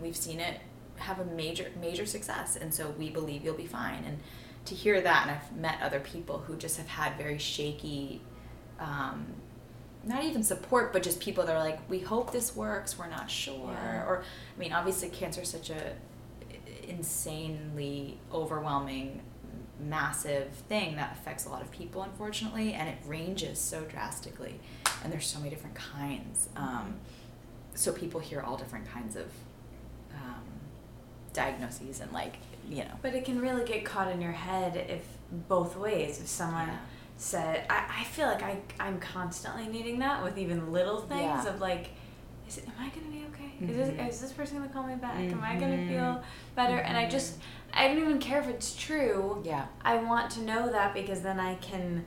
we've 0.00 0.16
seen 0.16 0.40
it 0.40 0.60
have 0.96 1.18
a 1.18 1.24
major 1.24 1.70
major 1.80 2.06
success. 2.06 2.56
And 2.56 2.72
so 2.72 2.94
we 2.98 3.10
believe 3.10 3.44
you'll 3.44 3.54
be 3.54 3.66
fine. 3.66 4.04
And 4.04 4.18
to 4.66 4.74
hear 4.74 5.00
that 5.00 5.26
and 5.26 5.36
i've 5.36 5.56
met 5.56 5.78
other 5.82 6.00
people 6.00 6.38
who 6.46 6.56
just 6.56 6.78
have 6.78 6.86
had 6.86 7.16
very 7.16 7.38
shaky 7.38 8.20
um, 8.80 9.26
not 10.02 10.24
even 10.24 10.42
support 10.42 10.92
but 10.92 11.02
just 11.02 11.20
people 11.20 11.44
that 11.44 11.54
are 11.54 11.62
like 11.62 11.78
we 11.88 12.00
hope 12.00 12.32
this 12.32 12.54
works. 12.56 12.98
We're 12.98 13.08
not 13.08 13.30
sure. 13.30 13.72
Yeah. 13.72 14.04
or 14.04 14.22
i 14.56 14.58
mean 14.58 14.72
obviously 14.72 15.08
cancer 15.08 15.42
is 15.42 15.48
such 15.48 15.70
a 15.70 15.92
insanely 16.88 18.18
overwhelming 18.32 19.22
massive 19.80 20.48
thing 20.68 20.96
that 20.96 21.12
affects 21.12 21.46
a 21.46 21.48
lot 21.48 21.62
of 21.62 21.70
people, 21.70 22.02
unfortunately, 22.02 22.72
and 22.74 22.88
it 22.88 22.96
ranges 23.06 23.58
so 23.58 23.82
drastically. 23.84 24.60
And 25.02 25.12
there's 25.12 25.26
so 25.26 25.38
many 25.38 25.50
different 25.50 25.74
kinds. 25.76 26.48
Um, 26.56 26.96
so 27.74 27.92
people 27.92 28.20
hear 28.20 28.40
all 28.40 28.56
different 28.56 28.88
kinds 28.90 29.16
of 29.16 29.26
um, 30.14 30.42
diagnoses 31.32 32.00
and 32.00 32.12
like 32.12 32.36
you 32.68 32.78
know. 32.84 32.94
But 33.02 33.14
it 33.14 33.24
can 33.26 33.40
really 33.40 33.64
get 33.66 33.84
caught 33.84 34.10
in 34.10 34.20
your 34.22 34.32
head 34.32 34.76
if 34.88 35.04
both 35.48 35.76
ways. 35.76 36.18
If 36.20 36.26
someone 36.28 36.68
Yeah. 36.68 36.78
said, 37.18 37.66
I, 37.68 38.00
I 38.00 38.04
feel 38.04 38.26
like 38.26 38.42
I, 38.42 38.58
I'm 38.80 38.98
constantly 39.00 39.66
needing 39.68 39.98
that 39.98 40.22
with 40.24 40.38
even 40.38 40.72
little 40.72 41.00
things 41.00 41.44
Yeah. 41.44 41.48
of 41.48 41.60
like, 41.60 41.90
is 42.48 42.56
it, 42.58 42.64
am 42.66 42.72
I 42.78 42.88
going 42.88 43.04
to 43.06 43.12
be 43.12 43.24
okay? 43.32 43.52
Is, 43.70 43.88
Mhm. 43.88 43.96
this, 44.06 44.14
is 44.14 44.20
this 44.22 44.32
person 44.32 44.56
going 44.56 44.68
to 44.68 44.72
call 44.74 44.84
me 44.86 44.94
back? 44.96 45.16
Am 45.30 45.42
I 45.42 45.56
going 45.56 45.78
to 45.78 45.86
feel 45.86 46.22
better? 46.54 46.78
And 46.78 46.96
I 46.96 47.06
just, 47.08 47.36
I 47.76 47.88
don't 47.88 47.98
even 47.98 48.18
care 48.18 48.40
if 48.40 48.48
it's 48.48 48.74
true. 48.76 49.42
Yeah. 49.44 49.66
I 49.84 49.96
want 49.96 50.30
to 50.32 50.42
know 50.42 50.70
that 50.70 50.94
because 50.94 51.20
then 51.22 51.40
I 51.40 51.56
can 51.56 52.04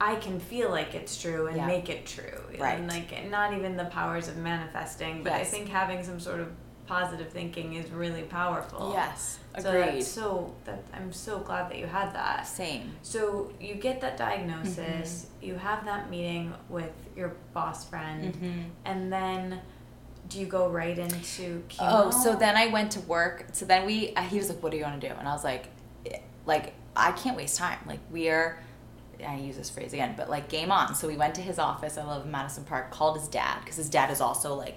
I 0.00 0.14
can 0.14 0.38
feel 0.38 0.70
like 0.70 0.94
it's 0.94 1.20
true 1.20 1.48
and 1.48 1.56
Yeah. 1.56 1.66
make 1.66 1.88
it 1.90 2.06
true. 2.06 2.40
Right. 2.58 2.78
And 2.78 2.88
like 2.88 3.28
not 3.28 3.52
even 3.52 3.76
the 3.76 3.86
powers 3.86 4.28
of 4.28 4.36
manifesting, 4.36 5.24
but 5.24 5.32
I 5.32 5.42
think 5.44 5.68
having 5.68 6.04
some 6.04 6.20
sort 6.20 6.38
of 6.40 6.52
positive 6.86 7.30
thinking 7.30 7.74
is 7.74 7.90
really 7.90 8.22
powerful. 8.22 8.92
Yes. 8.94 9.40
So 9.58 9.68
Agreed. 9.70 9.96
that's 9.96 10.06
so 10.06 10.54
that 10.66 10.84
I'm 10.94 11.12
so 11.12 11.40
glad 11.40 11.68
that 11.70 11.78
you 11.78 11.86
had 11.86 12.14
that. 12.14 12.46
Same. 12.46 12.92
So 13.02 13.52
you 13.60 13.74
get 13.74 14.00
that 14.02 14.16
diagnosis, 14.16 15.26
Mm-hmm. 15.26 15.46
you 15.46 15.54
have 15.56 15.84
that 15.84 16.08
meeting 16.10 16.54
with 16.68 16.92
your 17.16 17.34
boss 17.52 17.84
friend, 17.84 18.32
Mhm. 18.34 18.64
and 18.84 19.12
then 19.12 19.60
do 20.28 20.38
you 20.38 20.46
go 20.46 20.68
right 20.68 20.98
into 20.98 21.62
chemo? 21.68 21.78
Oh, 21.80 22.10
so 22.10 22.34
then 22.34 22.56
I 22.56 22.66
went 22.68 22.92
to 22.92 23.00
work. 23.00 23.46
So 23.52 23.64
then 23.64 23.86
we, 23.86 24.14
uh, 24.14 24.22
he 24.22 24.38
was 24.38 24.48
like, 24.48 24.62
"What 24.62 24.72
do 24.72 24.78
you 24.78 24.84
want 24.84 25.00
to 25.00 25.08
do?" 25.08 25.14
And 25.14 25.28
I 25.28 25.32
was 25.32 25.44
like, 25.44 25.66
eh, 26.06 26.18
"Like 26.46 26.74
I 26.96 27.12
can't 27.12 27.36
waste 27.36 27.56
time. 27.56 27.78
Like 27.86 28.00
we 28.10 28.28
are." 28.28 28.58
I 29.26 29.36
use 29.36 29.56
this 29.56 29.68
phrase 29.68 29.92
again, 29.92 30.14
but 30.16 30.30
like 30.30 30.48
game 30.48 30.70
on. 30.70 30.94
So 30.94 31.08
we 31.08 31.16
went 31.16 31.34
to 31.36 31.40
his 31.40 31.58
office. 31.58 31.96
11 31.96 32.30
Madison 32.30 32.64
Park. 32.64 32.90
Called 32.90 33.18
his 33.18 33.26
dad 33.28 33.60
because 33.60 33.76
his 33.76 33.88
dad 33.88 34.10
is 34.10 34.20
also 34.20 34.54
like, 34.54 34.76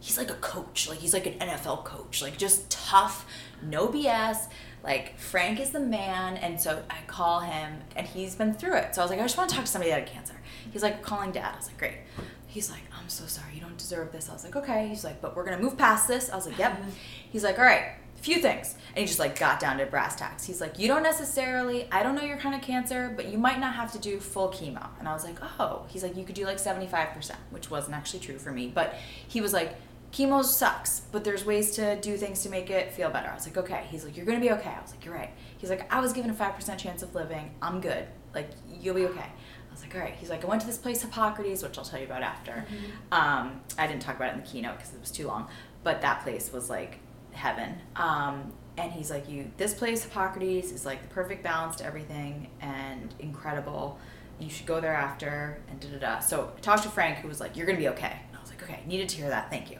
he's 0.00 0.16
like 0.16 0.30
a 0.30 0.34
coach. 0.34 0.88
Like 0.88 1.00
he's 1.00 1.12
like 1.12 1.26
an 1.26 1.34
NFL 1.34 1.84
coach. 1.84 2.22
Like 2.22 2.38
just 2.38 2.70
tough, 2.70 3.26
no 3.62 3.88
BS. 3.88 4.48
Like 4.82 5.18
Frank 5.18 5.60
is 5.60 5.70
the 5.70 5.80
man. 5.80 6.38
And 6.38 6.60
so 6.60 6.82
I 6.88 6.96
call 7.06 7.40
him, 7.40 7.80
and 7.94 8.06
he's 8.06 8.34
been 8.36 8.54
through 8.54 8.76
it. 8.76 8.94
So 8.94 9.02
I 9.02 9.04
was 9.04 9.10
like, 9.10 9.20
I 9.20 9.22
just 9.22 9.36
want 9.36 9.50
to 9.50 9.56
talk 9.56 9.64
to 9.66 9.70
somebody 9.70 9.90
that 9.90 10.00
had 10.00 10.08
cancer. 10.08 10.34
He's 10.70 10.82
like 10.82 11.02
calling 11.02 11.30
dad. 11.30 11.52
I 11.54 11.56
was 11.56 11.66
like, 11.66 11.78
great. 11.78 11.98
He's 12.46 12.70
like, 12.70 12.82
I'm 13.04 13.10
so 13.10 13.26
sorry. 13.26 13.54
You 13.54 13.60
don't 13.60 13.76
deserve 13.76 14.12
this. 14.12 14.30
I 14.30 14.32
was 14.32 14.44
like, 14.44 14.56
okay. 14.56 14.88
He's 14.88 15.04
like, 15.04 15.20
but 15.20 15.36
we're 15.36 15.44
gonna 15.44 15.60
move 15.60 15.76
past 15.76 16.08
this. 16.08 16.30
I 16.30 16.36
was 16.36 16.46
like, 16.46 16.58
yep. 16.58 16.82
He's 17.30 17.44
like, 17.44 17.58
all 17.58 17.64
right, 17.66 17.96
a 18.16 18.22
few 18.22 18.38
things. 18.38 18.76
And 18.88 19.00
he 19.00 19.04
just 19.04 19.18
like 19.18 19.38
got 19.38 19.60
down 19.60 19.76
to 19.76 19.84
brass 19.84 20.16
tacks. 20.16 20.46
He's 20.46 20.58
like, 20.58 20.78
you 20.78 20.88
don't 20.88 21.02
necessarily, 21.02 21.86
I 21.92 22.02
don't 22.02 22.14
know 22.14 22.22
your 22.22 22.38
kind 22.38 22.54
of 22.54 22.62
cancer, 22.62 23.12
but 23.14 23.28
you 23.28 23.36
might 23.36 23.60
not 23.60 23.74
have 23.74 23.92
to 23.92 23.98
do 23.98 24.20
full 24.20 24.48
chemo. 24.48 24.88
And 24.98 25.06
I 25.06 25.12
was 25.12 25.22
like, 25.22 25.36
oh. 25.60 25.84
He's 25.90 26.02
like, 26.02 26.16
you 26.16 26.24
could 26.24 26.34
do 26.34 26.46
like 26.46 26.56
75%, 26.56 27.32
which 27.50 27.70
wasn't 27.70 27.94
actually 27.94 28.20
true 28.20 28.38
for 28.38 28.52
me. 28.52 28.68
But 28.74 28.94
he 29.28 29.42
was 29.42 29.52
like, 29.52 29.74
chemo 30.10 30.42
sucks, 30.42 31.00
but 31.12 31.24
there's 31.24 31.44
ways 31.44 31.72
to 31.72 32.00
do 32.00 32.16
things 32.16 32.42
to 32.44 32.48
make 32.48 32.70
it 32.70 32.90
feel 32.92 33.10
better. 33.10 33.28
I 33.28 33.34
was 33.34 33.46
like, 33.46 33.58
okay. 33.58 33.84
He's 33.90 34.02
like, 34.02 34.16
you're 34.16 34.24
gonna 34.24 34.40
be 34.40 34.52
okay. 34.52 34.70
I 34.70 34.80
was 34.80 34.92
like, 34.92 35.04
you're 35.04 35.14
right. 35.14 35.34
He's 35.58 35.68
like, 35.68 35.92
I 35.92 36.00
was 36.00 36.14
given 36.14 36.30
a 36.30 36.34
5% 36.34 36.78
chance 36.78 37.02
of 37.02 37.14
living. 37.14 37.54
I'm 37.60 37.82
good. 37.82 38.06
Like, 38.34 38.48
you'll 38.80 38.94
be 38.94 39.04
okay. 39.08 39.26
I 39.74 39.76
was 39.76 39.82
like, 39.82 39.94
all 39.96 40.00
right. 40.02 40.14
He's 40.14 40.30
like, 40.30 40.44
I 40.44 40.46
went 40.48 40.60
to 40.60 40.66
this 40.68 40.78
place, 40.78 41.02
Hippocrates, 41.02 41.62
which 41.64 41.76
I'll 41.78 41.84
tell 41.84 41.98
you 41.98 42.06
about 42.06 42.22
after. 42.22 42.64
Um, 43.10 43.60
I 43.76 43.88
didn't 43.88 44.02
talk 44.02 44.14
about 44.14 44.28
it 44.30 44.34
in 44.36 44.40
the 44.42 44.46
keynote 44.46 44.76
because 44.76 44.94
it 44.94 45.00
was 45.00 45.10
too 45.10 45.26
long, 45.26 45.48
but 45.82 46.00
that 46.02 46.22
place 46.22 46.52
was 46.52 46.70
like 46.70 46.98
heaven. 47.32 47.74
Um, 47.96 48.52
and 48.76 48.92
he's 48.92 49.10
like, 49.10 49.28
you, 49.28 49.50
this 49.56 49.74
place, 49.74 50.04
Hippocrates, 50.04 50.70
is 50.70 50.86
like 50.86 51.02
the 51.02 51.08
perfect 51.08 51.42
balance 51.42 51.74
to 51.76 51.84
everything 51.84 52.48
and 52.60 53.12
incredible. 53.18 53.98
You 54.38 54.48
should 54.48 54.66
go 54.66 54.80
there 54.80 54.94
after 54.94 55.58
and 55.68 55.80
da 55.80 55.88
da 55.88 55.98
da. 55.98 56.18
So 56.20 56.52
I 56.56 56.60
talked 56.60 56.84
to 56.84 56.88
Frank, 56.88 57.18
who 57.18 57.26
was 57.28 57.40
like, 57.40 57.56
you're 57.56 57.66
gonna 57.66 57.78
be 57.78 57.88
okay. 57.88 58.16
And 58.28 58.36
I 58.36 58.40
was 58.40 58.50
like, 58.50 58.62
okay, 58.62 58.80
needed 58.86 59.08
to 59.08 59.16
hear 59.16 59.28
that. 59.28 59.50
Thank 59.50 59.70
you. 59.72 59.78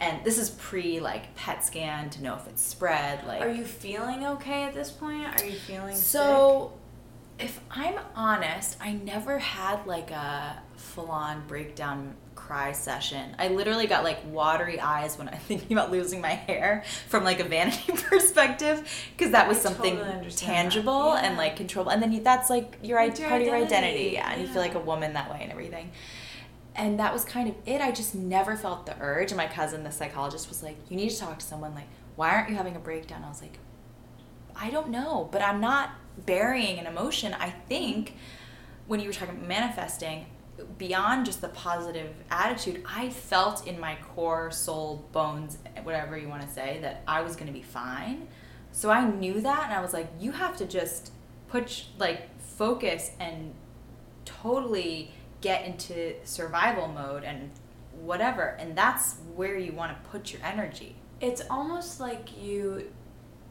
And 0.00 0.22
this 0.24 0.38
is 0.38 0.50
pre 0.50 1.00
like 1.00 1.34
PET 1.36 1.64
scan 1.64 2.10
to 2.10 2.22
know 2.22 2.34
if 2.36 2.46
it's 2.46 2.62
spread. 2.62 3.26
Like, 3.26 3.40
Are 3.42 3.50
you 3.50 3.64
feeling 3.64 4.26
okay 4.26 4.64
at 4.64 4.74
this 4.74 4.90
point? 4.90 5.26
Are 5.40 5.44
you 5.44 5.56
feeling 5.56 5.94
so, 5.94 6.72
if 7.38 7.60
I'm 7.70 7.98
honest, 8.14 8.76
I 8.80 8.92
never 8.92 9.38
had 9.38 9.86
like 9.86 10.10
a 10.10 10.62
full 10.76 11.10
on 11.10 11.46
breakdown 11.46 12.14
cry 12.34 12.72
session. 12.72 13.34
I 13.38 13.48
literally 13.48 13.86
got 13.86 14.04
like 14.04 14.18
watery 14.30 14.80
eyes 14.80 15.18
when 15.18 15.28
I'm 15.28 15.38
thinking 15.40 15.76
about 15.76 15.90
losing 15.90 16.20
my 16.20 16.30
hair 16.30 16.84
from 17.08 17.24
like 17.24 17.40
a 17.40 17.44
vanity 17.44 17.92
perspective 18.08 18.88
because 19.16 19.32
that 19.32 19.48
was 19.48 19.58
I 19.58 19.62
something 19.62 19.96
totally 19.96 20.30
tangible 20.30 21.14
and 21.14 21.36
like 21.36 21.56
controllable. 21.56 21.92
And 21.92 22.02
then 22.02 22.12
you, 22.12 22.22
that's 22.22 22.48
like 22.48 22.78
your, 22.82 23.00
your 23.02 23.28
part 23.28 23.42
of 23.42 23.46
your 23.46 23.56
identity, 23.56 23.66
identity. 23.66 24.10
Yeah, 24.14 24.32
and 24.32 24.40
you 24.40 24.48
feel 24.48 24.62
like 24.62 24.74
a 24.74 24.80
woman 24.80 25.12
that 25.14 25.30
way 25.30 25.40
and 25.42 25.50
everything. 25.50 25.90
And 26.74 27.00
that 27.00 27.12
was 27.12 27.24
kind 27.24 27.48
of 27.48 27.54
it. 27.66 27.80
I 27.80 27.90
just 27.90 28.14
never 28.14 28.54
felt 28.54 28.86
the 28.86 28.94
urge. 29.00 29.30
And 29.30 29.38
my 29.38 29.46
cousin, 29.46 29.82
the 29.82 29.90
psychologist, 29.90 30.48
was 30.48 30.62
like, 30.62 30.76
You 30.90 30.96
need 30.96 31.10
to 31.10 31.18
talk 31.18 31.38
to 31.38 31.44
someone. 31.44 31.74
Like, 31.74 31.88
why 32.16 32.34
aren't 32.34 32.50
you 32.50 32.56
having 32.56 32.76
a 32.76 32.78
breakdown? 32.78 33.22
I 33.24 33.28
was 33.28 33.40
like, 33.40 33.58
I 34.54 34.70
don't 34.70 34.88
know, 34.88 35.28
but 35.32 35.42
I'm 35.42 35.60
not 35.60 35.90
burying 36.24 36.78
an 36.78 36.86
emotion. 36.86 37.34
I 37.34 37.50
think 37.50 38.16
when 38.86 39.00
you 39.00 39.08
were 39.08 39.12
talking 39.12 39.34
about 39.34 39.48
manifesting, 39.48 40.26
beyond 40.78 41.26
just 41.26 41.40
the 41.40 41.48
positive 41.48 42.14
attitude, 42.30 42.82
I 42.88 43.10
felt 43.10 43.66
in 43.66 43.78
my 43.78 43.96
core, 43.96 44.50
soul, 44.50 45.04
bones, 45.12 45.58
whatever 45.82 46.16
you 46.16 46.28
want 46.28 46.42
to 46.42 46.48
say, 46.48 46.78
that 46.80 47.02
I 47.06 47.20
was 47.20 47.36
going 47.36 47.48
to 47.48 47.52
be 47.52 47.62
fine. 47.62 48.28
So 48.72 48.90
I 48.90 49.04
knew 49.04 49.40
that, 49.40 49.64
and 49.64 49.74
I 49.74 49.80
was 49.80 49.92
like, 49.92 50.08
you 50.18 50.32
have 50.32 50.56
to 50.58 50.66
just 50.66 51.12
put, 51.48 51.84
like, 51.98 52.40
focus 52.40 53.10
and 53.20 53.52
totally 54.24 55.12
get 55.40 55.66
into 55.66 56.14
survival 56.24 56.88
mode 56.88 57.24
and 57.24 57.50
whatever. 58.00 58.56
And 58.58 58.76
that's 58.76 59.16
where 59.34 59.58
you 59.58 59.72
want 59.72 59.92
to 59.92 60.10
put 60.10 60.32
your 60.32 60.42
energy. 60.42 60.96
It's 61.20 61.42
almost 61.50 62.00
like 62.00 62.40
you 62.40 62.90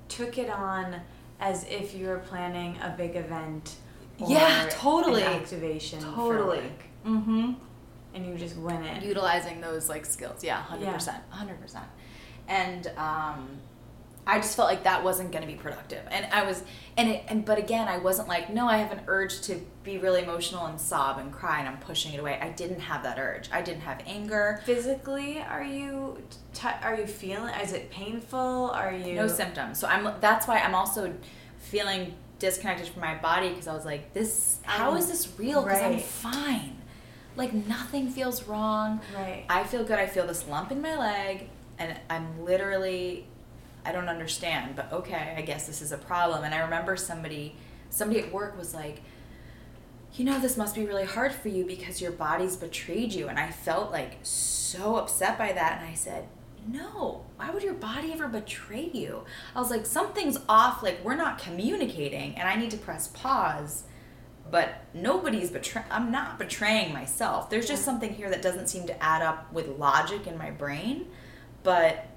took 0.08 0.38
it 0.38 0.50
on 0.50 1.02
as 1.40 1.66
if 1.66 1.94
you 1.96 2.08
were 2.08 2.20
planning 2.20 2.78
a 2.82 2.94
big 2.98 3.16
event. 3.16 3.76
Yeah, 4.18 4.68
totally. 4.72 5.24
Activation. 5.24 6.00
Totally. 6.02 6.72
Mm-hmm. 7.06 7.52
and 8.16 8.26
you 8.26 8.36
just 8.36 8.58
win 8.58 8.82
it 8.84 9.04
utilizing 9.04 9.62
those 9.62 9.90
like 9.90 10.06
skills 10.08 10.44
yeah 10.44 10.64
100% 10.64 11.14
100% 11.32 11.82
and 12.48 12.88
um 12.98 13.48
i 14.28 14.38
just 14.40 14.56
felt 14.56 14.68
like 14.68 14.84
that 14.84 15.04
wasn't 15.04 15.32
going 15.32 15.42
to 15.42 15.48
be 15.48 15.56
productive 15.56 16.02
and 16.12 16.26
i 16.34 16.44
was 16.46 16.64
and 16.98 17.10
it 17.10 17.24
and 17.28 17.46
but 17.46 17.58
again 17.58 17.88
i 17.88 17.98
wasn't 17.98 18.28
like 18.28 18.50
no 18.52 18.68
i 18.68 18.78
have 18.78 18.92
an 18.92 19.02
urge 19.08 19.42
to 19.42 19.60
be 19.84 19.98
really 19.98 20.22
emotional 20.24 20.66
and 20.66 20.80
sob 20.82 21.18
and 21.20 21.32
cry 21.32 21.60
and 21.60 21.68
i'm 21.68 21.78
pushing 21.78 22.14
it 22.14 22.20
away 22.20 22.40
i 22.42 22.50
didn't 22.50 22.80
have 22.80 23.04
that 23.04 23.20
urge 23.20 23.50
i 23.52 23.62
didn't 23.62 23.82
have 23.82 24.02
anger 24.08 24.62
Physically, 24.66 25.40
are 25.42 25.64
you 25.64 26.18
t- 26.54 26.68
are 26.84 26.96
you 26.96 27.06
feeling? 27.06 27.54
Is 27.56 27.74
it 27.74 27.92
painful? 27.92 28.72
Are 28.74 28.92
you 28.94 29.14
no 29.16 29.28
symptoms 29.28 29.80
so 29.80 29.88
i'm 29.88 30.10
that's 30.22 30.48
why 30.48 30.58
i'm 30.60 30.74
also 30.76 31.14
feeling 31.60 32.14
disconnected 32.40 32.88
from 32.88 33.02
my 33.02 33.16
body 33.16 33.50
because 33.50 33.68
i 33.68 33.74
was 33.74 33.86
like 33.86 34.14
this 34.14 34.60
how 34.64 34.92
Um, 34.92 34.98
is 34.98 35.08
this 35.08 35.28
real 35.38 35.62
because 35.64 35.82
i'm 35.82 36.00
fine 36.00 36.78
like 37.38 37.54
nothing 37.54 38.10
feels 38.10 38.44
wrong 38.44 39.02
right? 39.16 39.46
I 39.50 39.64
feel 39.66 39.84
good. 39.84 40.00
I 40.00 40.08
feel 40.08 40.26
this 40.26 40.48
lump 40.48 40.72
in 40.72 40.82
my 40.82 40.96
leg, 40.98 41.50
and 41.78 42.00
I'm 42.10 42.46
literally, 42.46 43.28
I 43.86 43.92
don't 43.92 44.10
understand, 44.10 44.76
but 44.76 44.92
okay, 44.92 45.36
I 45.38 45.42
guess 45.42 45.68
this 45.68 45.82
is 45.82 45.92
a 45.92 45.98
problem. 45.98 46.44
And 46.44 46.54
I 46.54 46.60
remember 46.60 46.98
somebody, 46.98 47.56
somebody 47.90 48.20
at 48.22 48.32
work 48.32 48.58
was 48.58 48.74
like, 48.74 49.02
you 50.14 50.26
know, 50.26 50.40
this 50.40 50.58
must 50.58 50.76
be 50.76 50.86
really 50.86 51.06
hard 51.06 51.34
for 51.34 51.50
you 51.50 51.66
because 51.66 52.02
your 52.02 52.12
body's 52.12 52.56
betrayed 52.56 53.14
you. 53.14 53.28
And 53.28 53.38
I 53.38 53.52
felt 53.52 53.92
like 53.92 54.18
so 54.24 54.96
upset 54.96 55.38
by 55.38 55.52
that. 55.52 55.82
And 55.82 55.90
I 55.90 55.94
said, 55.94 56.28
no, 56.68 57.26
why 57.36 57.50
would 57.52 57.64
your 57.64 57.74
body 57.74 58.12
ever 58.12 58.28
betray 58.28 58.90
you? 58.92 59.24
I 59.56 59.60
was 59.60 59.70
like, 59.70 59.86
something's 59.86 60.40
off. 60.50 60.82
Like, 60.82 61.04
we're 61.04 61.16
not 61.16 61.38
communicating, 61.38 62.36
and 62.36 62.48
I 62.48 62.56
need 62.56 62.72
to 62.72 62.78
press 62.78 63.08
pause 63.10 63.84
but 64.52 64.84
nobody's 64.94 65.50
betraying 65.50 65.88
i'm 65.92 66.12
not 66.12 66.38
betraying 66.38 66.94
myself 66.94 67.50
there's 67.50 67.68
just 67.68 67.84
something 67.84 68.14
here 68.14 68.30
that 68.30 68.42
doesn't 68.42 68.68
seem 68.68 68.86
to 68.86 69.04
add 69.04 69.22
up 69.22 69.52
with 69.52 69.68
logic 69.80 70.28
in 70.28 70.38
my 70.38 70.52
brain 70.52 71.06
but 71.64 72.08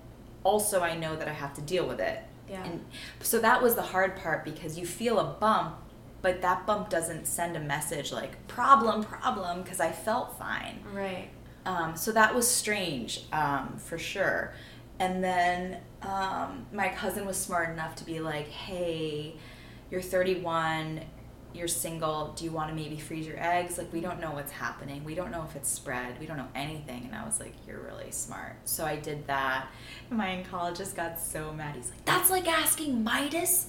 also 0.45 0.81
i 0.81 0.97
know 0.97 1.17
that 1.17 1.29
i 1.29 1.33
have 1.33 1.53
to 1.55 1.61
deal 1.63 1.87
with 1.87 2.01
it 2.01 2.23
Yeah. 2.49 2.65
and 2.65 2.85
so 3.21 3.39
that 3.41 3.63
was 3.63 3.75
the 3.75 3.83
hard 3.83 4.17
part 4.17 4.45
because 4.45 4.79
you 4.79 4.87
feel 4.87 5.19
a 5.19 5.25
bump 5.25 5.77
but 6.23 6.41
that 6.43 6.67
bump 6.67 6.89
doesn't 6.91 7.27
send 7.27 7.57
a 7.57 7.61
message 7.61 8.13
like 8.13 8.47
problem 8.49 9.05
problem 9.05 9.63
because 9.63 9.81
i 9.81 9.91
felt 9.93 10.39
fine 10.39 10.81
right. 10.93 11.29
um, 11.67 11.97
so 11.97 12.13
that 12.13 12.35
was 12.35 12.47
strange 12.49 13.25
um, 13.33 13.77
for 13.79 13.99
sure. 13.99 14.53
And 15.01 15.23
then 15.23 15.79
um, 16.03 16.67
my 16.73 16.89
cousin 16.89 17.25
was 17.25 17.37
smart 17.37 17.71
enough 17.71 17.95
to 17.97 18.05
be 18.05 18.19
like, 18.19 18.49
hey, 18.49 19.37
you're 19.93 20.03
31, 20.03 21.03
you're 21.59 21.69
single, 21.69 22.33
do 22.37 22.45
you 22.45 22.53
want 22.53 22.71
to 22.71 22.75
maybe 22.75 22.97
freeze 22.97 23.27
your 23.27 23.39
eggs? 23.39 23.77
Like, 23.77 23.93
we 23.93 24.01
don't 24.01 24.21
know 24.21 24.31
what's 24.31 24.53
happening. 24.53 25.05
We 25.05 25.15
don't 25.15 25.31
know 25.31 25.45
if 25.49 25.57
it's 25.57 25.69
spread. 25.69 26.19
We 26.21 26.27
don't 26.27 26.37
know 26.37 26.49
anything. 26.55 27.05
And 27.05 27.15
I 27.15 27.25
was 27.25 27.41
like, 27.41 27.55
you're 27.67 27.81
really 27.81 28.11
smart. 28.11 28.57
So 28.65 28.85
I 28.85 28.97
did 28.97 29.27
that. 29.27 29.69
My 30.11 30.43
oncologist 30.43 30.95
got 30.95 31.21
so 31.21 31.53
mad. 31.53 31.77
He's 31.77 31.91
like, 31.91 32.05
that's 32.05 32.31
like 32.31 32.49
asking 32.49 33.03
Midas 33.03 33.67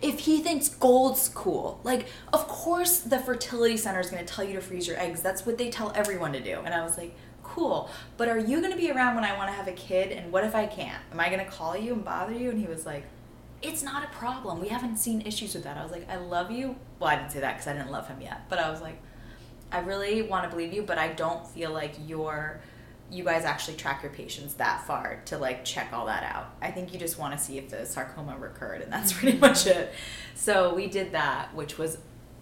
if 0.00 0.20
he 0.20 0.40
thinks 0.40 0.68
gold's 0.68 1.28
cool, 1.28 1.80
like, 1.82 2.06
of 2.32 2.46
course 2.46 3.00
the 3.00 3.18
fertility 3.18 3.76
center 3.76 4.00
is 4.00 4.10
going 4.10 4.24
to 4.24 4.32
tell 4.32 4.44
you 4.44 4.54
to 4.54 4.60
freeze 4.60 4.86
your 4.86 4.98
eggs. 4.98 5.22
That's 5.22 5.44
what 5.44 5.58
they 5.58 5.70
tell 5.70 5.92
everyone 5.94 6.32
to 6.34 6.40
do. 6.40 6.60
And 6.64 6.72
I 6.72 6.82
was 6.82 6.96
like, 6.96 7.16
cool. 7.42 7.90
But 8.16 8.28
are 8.28 8.38
you 8.38 8.60
going 8.60 8.72
to 8.72 8.78
be 8.78 8.90
around 8.90 9.14
when 9.16 9.24
I 9.24 9.36
want 9.36 9.48
to 9.50 9.54
have 9.54 9.66
a 9.68 9.72
kid? 9.72 10.12
And 10.12 10.30
what 10.30 10.44
if 10.44 10.54
I 10.54 10.66
can't? 10.66 11.02
Am 11.12 11.18
I 11.18 11.28
going 11.28 11.44
to 11.44 11.50
call 11.50 11.76
you 11.76 11.94
and 11.94 12.04
bother 12.04 12.32
you? 12.32 12.50
And 12.50 12.60
he 12.60 12.66
was 12.66 12.86
like, 12.86 13.04
it's 13.62 13.82
not 13.82 14.04
a 14.04 14.08
problem. 14.08 14.60
We 14.60 14.68
haven't 14.68 14.98
seen 14.98 15.22
issues 15.22 15.54
with 15.54 15.64
that. 15.64 15.76
I 15.76 15.82
was 15.82 15.92
like, 15.92 16.08
I 16.08 16.16
love 16.16 16.50
you. 16.50 16.76
Well, 16.98 17.10
I 17.10 17.16
didn't 17.16 17.32
say 17.32 17.40
that 17.40 17.54
because 17.54 17.66
I 17.66 17.72
didn't 17.72 17.90
love 17.90 18.06
him 18.08 18.20
yet. 18.20 18.48
But 18.48 18.58
I 18.58 18.70
was 18.70 18.80
like, 18.80 19.00
I 19.72 19.80
really 19.80 20.22
want 20.22 20.44
to 20.44 20.50
believe 20.50 20.72
you, 20.72 20.82
but 20.82 20.98
I 20.98 21.08
don't 21.08 21.46
feel 21.46 21.72
like 21.72 21.94
you're 22.06 22.60
you 23.10 23.24
guys 23.24 23.44
actually 23.44 23.74
track 23.76 24.02
your 24.02 24.12
patients 24.12 24.54
that 24.54 24.86
far 24.86 25.22
to 25.24 25.38
like 25.38 25.64
check 25.64 25.92
all 25.92 26.06
that 26.06 26.22
out. 26.24 26.54
I 26.60 26.70
think 26.70 26.92
you 26.92 26.98
just 26.98 27.18
want 27.18 27.36
to 27.36 27.42
see 27.42 27.56
if 27.56 27.70
the 27.70 27.86
sarcoma 27.86 28.36
recurred 28.38 28.82
and 28.82 28.92
that's 28.92 29.12
pretty 29.18 29.38
much 29.38 29.66
it. 29.66 29.92
So 30.34 30.74
we 30.74 30.88
did 30.88 31.12
that, 31.12 31.54
which 31.54 31.78
was 31.78 31.98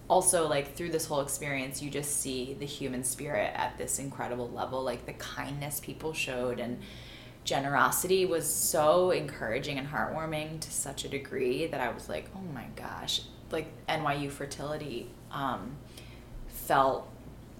also 0.08 0.48
like 0.48 0.74
through 0.76 0.90
this 0.90 1.06
whole 1.06 1.20
experience 1.20 1.82
you 1.82 1.90
just 1.90 2.20
see 2.20 2.54
the 2.60 2.66
human 2.66 3.02
spirit 3.02 3.52
at 3.54 3.76
this 3.78 3.98
incredible 3.98 4.50
level, 4.50 4.82
like 4.82 5.06
the 5.06 5.12
kindness 5.14 5.80
people 5.80 6.12
showed 6.12 6.58
and 6.58 6.80
generosity 7.47 8.26
was 8.26 8.53
so 8.53 9.11
encouraging 9.12 9.78
and 9.78 9.88
heartwarming 9.88 10.61
to 10.61 10.70
such 10.70 11.05
a 11.05 11.09
degree 11.09 11.66
that 11.68 11.80
I 11.80 11.90
was 11.90 12.09
like, 12.09 12.28
"Oh 12.36 12.53
my 12.53 12.66
gosh." 12.76 13.22
Like 13.51 13.68
NYU 13.86 14.30
fertility 14.30 15.09
um, 15.30 15.76
felt 16.49 17.09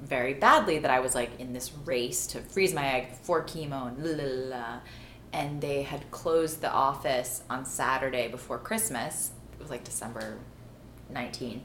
very 0.03 0.35
badly 0.35 0.79
that 0.81 0.91
I 0.91 1.01
was 1.01 1.15
like 1.15 1.41
in 1.41 1.53
this 1.53 1.73
race 1.85 2.27
to 2.29 2.41
freeze 2.41 2.75
my 2.75 2.87
egg 2.87 3.13
for 3.23 3.43
chemo 3.43 3.89
and 3.89 4.05
la 4.05 4.25
la 4.25 4.57
la. 4.57 4.81
And 5.33 5.61
they 5.61 5.83
had 5.83 6.11
closed 6.11 6.61
the 6.61 6.71
office 6.71 7.43
on 7.49 7.65
Saturday 7.65 8.29
before 8.29 8.59
Christmas. 8.59 9.31
It 9.53 9.61
was 9.61 9.71
like 9.71 9.85
December 9.85 10.39
19th. 11.13 11.61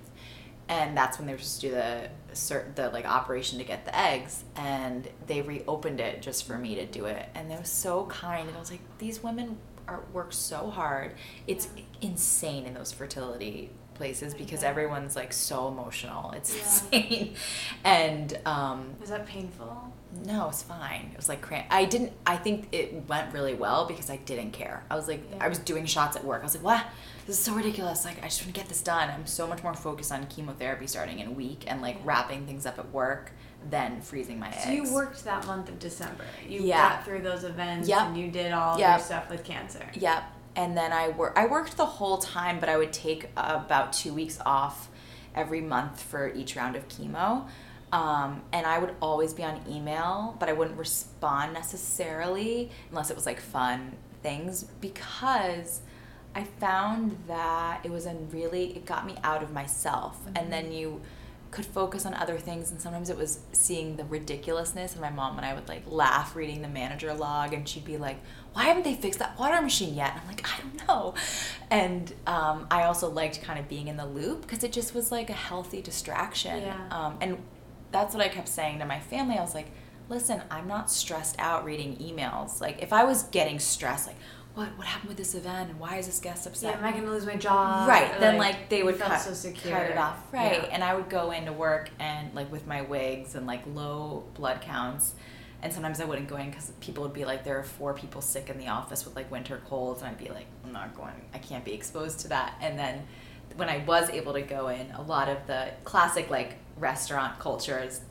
And 0.67 0.95
that's 0.95 1.17
when 1.17 1.28
they 1.28 1.34
were 1.34 1.39
supposed 1.39 1.61
to 1.61 1.67
do 1.67 1.74
the 1.76 2.09
the 2.32 2.89
like 2.93 3.05
operation 3.05 3.57
to 3.59 3.63
get 3.63 3.86
the 3.86 3.97
eggs 3.97 4.43
and 4.55 5.07
they 5.27 5.41
reopened 5.41 5.99
it 5.99 6.21
just 6.21 6.45
for 6.45 6.57
me 6.57 6.75
to 6.75 6.86
do 6.86 7.05
it 7.05 7.27
and 7.36 7.49
they 7.49 7.55
were 7.55 7.63
so 7.63 8.05
kind 8.05 8.47
and 8.47 8.55
I 8.55 8.59
was 8.59 8.71
like 8.71 8.82
these 8.97 9.23
women 9.23 9.57
are 9.88 10.01
work 10.13 10.32
so 10.32 10.69
hard 10.69 11.13
it's 11.47 11.67
insane 12.01 12.65
in 12.65 12.73
those 12.73 12.91
fertility 12.91 13.71
places 14.01 14.34
because 14.34 14.63
everyone's 14.63 15.15
like 15.15 15.32
so 15.32 15.67
emotional. 15.67 16.32
It's 16.32 16.55
yeah. 16.91 16.99
insane. 16.99 17.36
And 17.84 18.39
um 18.45 18.95
was 18.99 19.09
that 19.09 19.27
painful? 19.27 19.90
No, 20.26 20.49
it's 20.49 20.63
fine. 20.63 21.09
It 21.11 21.17
was 21.17 21.30
like 21.30 21.41
cramp. 21.41 21.67
I 21.69 21.86
didn't. 21.86 22.13
I 22.26 22.38
think 22.38 22.69
it 22.72 23.07
went 23.07 23.34
really 23.34 23.53
well 23.53 23.86
because 23.86 24.09
I 24.09 24.17
didn't 24.17 24.51
care. 24.51 24.84
I 24.89 24.95
was 24.95 25.07
like, 25.07 25.22
yeah. 25.32 25.43
I 25.43 25.47
was 25.47 25.59
doing 25.59 25.86
shots 25.86 26.15
at 26.15 26.24
work. 26.24 26.41
I 26.41 26.43
was 26.43 26.55
like, 26.55 26.63
what? 26.63 26.86
This 27.26 27.38
is 27.38 27.43
so 27.43 27.53
ridiculous. 27.53 28.05
Like, 28.05 28.17
I 28.19 28.28
just 28.28 28.41
want 28.41 28.53
to 28.53 28.59
get 28.59 28.69
this 28.69 28.82
done. 28.82 29.09
I'm 29.09 29.26
so 29.26 29.47
much 29.47 29.63
more 29.63 29.74
focused 29.74 30.11
on 30.11 30.26
chemotherapy 30.28 30.88
starting 30.88 31.19
in 31.19 31.28
a 31.28 31.32
week 31.32 31.63
and 31.67 31.82
like 31.82 31.97
wrapping 32.03 32.45
things 32.45 32.65
up 32.65 32.80
at 32.80 32.91
work 32.91 33.32
than 33.69 34.01
freezing 34.01 34.39
my 34.39 34.49
eggs. 34.49 34.63
So 34.63 34.72
you 34.72 34.93
worked 34.93 35.24
that 35.26 35.45
month 35.45 35.69
of 35.69 35.80
December. 35.80 36.26
You 36.47 36.61
yeah. 36.61 36.95
got 36.95 37.05
through 37.05 37.22
those 37.22 37.43
events 37.43 37.88
yep. 37.88 38.07
and 38.07 38.17
you 38.17 38.32
did 38.32 38.51
all 38.51 38.80
yep. 38.80 38.97
your 38.97 39.05
stuff 39.05 39.30
with 39.30 39.43
cancer. 39.43 39.86
Yep 39.93 40.24
and 40.55 40.76
then 40.76 40.91
I 40.91 41.09
work. 41.09 41.34
I 41.38 41.45
worked 41.45 41.78
the 41.78 41.86
whole 41.86 42.17
time, 42.17 42.59
but 42.59 42.69
I 42.69 42.78
would 42.78 42.91
take 42.91 43.30
about 43.38 43.93
two 43.93 44.13
weeks 44.13 44.39
off 44.45 44.89
every 45.36 45.61
month 45.61 46.01
for 46.01 46.32
each 46.34 46.55
round 46.55 46.76
of 46.76 46.88
chemo. 46.88 47.47
Um, 47.91 48.41
and 48.53 48.65
I 48.65 48.79
would 48.79 48.95
always 49.01 49.33
be 49.33 49.43
on 49.43 49.61
email, 49.69 50.35
but 50.39 50.47
I 50.47 50.53
wouldn't 50.53 50.77
respond 50.77 51.53
necessarily 51.53 52.71
unless 52.89 53.09
it 53.09 53.15
was 53.15 53.25
like 53.25 53.39
fun 53.39 53.93
things 54.23 54.63
because 54.79 55.81
I 56.33 56.43
found 56.45 57.17
that 57.27 57.81
it 57.83 57.91
was 57.91 58.05
a 58.05 58.13
really 58.31 58.75
it 58.77 58.85
got 58.85 59.05
me 59.05 59.15
out 59.23 59.43
of 59.43 59.51
myself, 59.51 60.19
mm-hmm. 60.19 60.37
and 60.37 60.53
then 60.53 60.71
you 60.71 61.01
could 61.51 61.65
focus 61.65 62.05
on 62.05 62.13
other 62.13 62.37
things 62.37 62.71
and 62.71 62.81
sometimes 62.81 63.09
it 63.09 63.17
was 63.17 63.41
seeing 63.51 63.97
the 63.97 64.05
ridiculousness 64.05 64.93
and 64.93 65.01
my 65.01 65.09
mom 65.09 65.35
and 65.35 65.45
I 65.45 65.53
would 65.53 65.67
like 65.67 65.83
laugh 65.85 66.33
reading 66.33 66.61
the 66.61 66.69
manager 66.69 67.13
log 67.13 67.53
and 67.53 67.67
she'd 67.67 67.83
be 67.83 67.97
like 67.97 68.21
why 68.53 68.63
haven't 68.63 68.83
they 68.83 68.95
fixed 68.95 69.19
that 69.19 69.37
water 69.37 69.61
machine 69.61 69.93
yet 69.93 70.11
and 70.11 70.21
I'm 70.21 70.27
like 70.27 70.47
I 70.47 70.61
don't 70.61 70.87
know 70.87 71.13
and 71.69 72.13
um, 72.25 72.67
I 72.71 72.83
also 72.83 73.09
liked 73.09 73.41
kind 73.41 73.59
of 73.59 73.67
being 73.67 73.89
in 73.89 73.97
the 73.97 74.05
loop 74.05 74.43
because 74.43 74.63
it 74.63 74.71
just 74.71 74.95
was 74.95 75.11
like 75.11 75.29
a 75.29 75.33
healthy 75.33 75.81
distraction 75.81 76.61
yeah. 76.61 76.87
um, 76.89 77.17
and 77.19 77.37
that's 77.91 78.13
what 78.13 78.23
I 78.23 78.29
kept 78.29 78.47
saying 78.47 78.79
to 78.79 78.85
my 78.85 78.99
family 78.99 79.37
I 79.37 79.41
was 79.41 79.55
like 79.55 79.71
listen 80.09 80.41
I'm 80.49 80.67
not 80.67 80.91
stressed 80.91 81.35
out 81.39 81.65
reading 81.65 81.97
emails 81.97 82.61
like 82.61 82.81
if 82.81 82.91
I 82.93 83.03
was 83.03 83.23
getting 83.23 83.59
stressed 83.59 84.07
like 84.07 84.17
what 84.53 84.77
what 84.77 84.87
happened 84.87 85.09
with 85.09 85.17
this 85.17 85.33
event 85.33 85.69
and 85.69 85.79
why 85.79 85.97
is 85.97 86.07
this 86.07 86.19
guest 86.19 86.45
upset? 86.45 86.73
Yeah, 86.73 86.79
am 86.79 86.83
I 86.83 86.91
gonna 86.91 87.11
lose 87.11 87.25
my 87.25 87.35
job? 87.35 87.87
Right. 87.87 88.15
Or 88.15 88.19
then 88.19 88.37
like, 88.37 88.55
like 88.55 88.69
they 88.69 88.83
would 88.83 88.99
cut, 88.99 89.17
so 89.17 89.51
cut 89.51 89.89
it 89.89 89.97
off. 89.97 90.31
Right. 90.33 90.63
Yeah. 90.63 90.69
And 90.71 90.83
I 90.83 90.93
would 90.93 91.09
go 91.09 91.31
into 91.31 91.53
work 91.53 91.89
and 91.99 92.33
like 92.33 92.51
with 92.51 92.67
my 92.67 92.81
wigs 92.81 93.35
and 93.35 93.47
like 93.47 93.61
low 93.73 94.25
blood 94.33 94.61
counts. 94.61 95.15
And 95.63 95.71
sometimes 95.71 96.01
I 96.01 96.05
wouldn't 96.05 96.27
go 96.27 96.37
in 96.37 96.49
because 96.49 96.71
people 96.79 97.03
would 97.03 97.13
be 97.13 97.23
like, 97.23 97.43
there 97.43 97.59
are 97.59 97.63
four 97.63 97.93
people 97.93 98.19
sick 98.21 98.49
in 98.49 98.57
the 98.57 98.67
office 98.67 99.05
with 99.05 99.15
like 99.15 99.31
winter 99.31 99.61
colds. 99.69 100.01
And 100.01 100.09
I'd 100.09 100.17
be 100.17 100.29
like, 100.29 100.47
I'm 100.65 100.73
not 100.73 100.95
going, 100.95 101.13
I 101.33 101.37
can't 101.37 101.63
be 101.63 101.73
exposed 101.73 102.19
to 102.21 102.29
that. 102.29 102.55
And 102.61 102.79
then 102.79 103.03
when 103.55 103.69
I 103.69 103.77
was 103.85 104.09
able 104.09 104.33
to 104.33 104.41
go 104.41 104.69
in, 104.69 104.89
a 104.91 105.01
lot 105.01 105.29
of 105.29 105.45
the 105.45 105.69
classic 105.83 106.29
like 106.31 106.55
restaurant 106.82 107.39
culture 107.39 107.79
is 107.79 108.01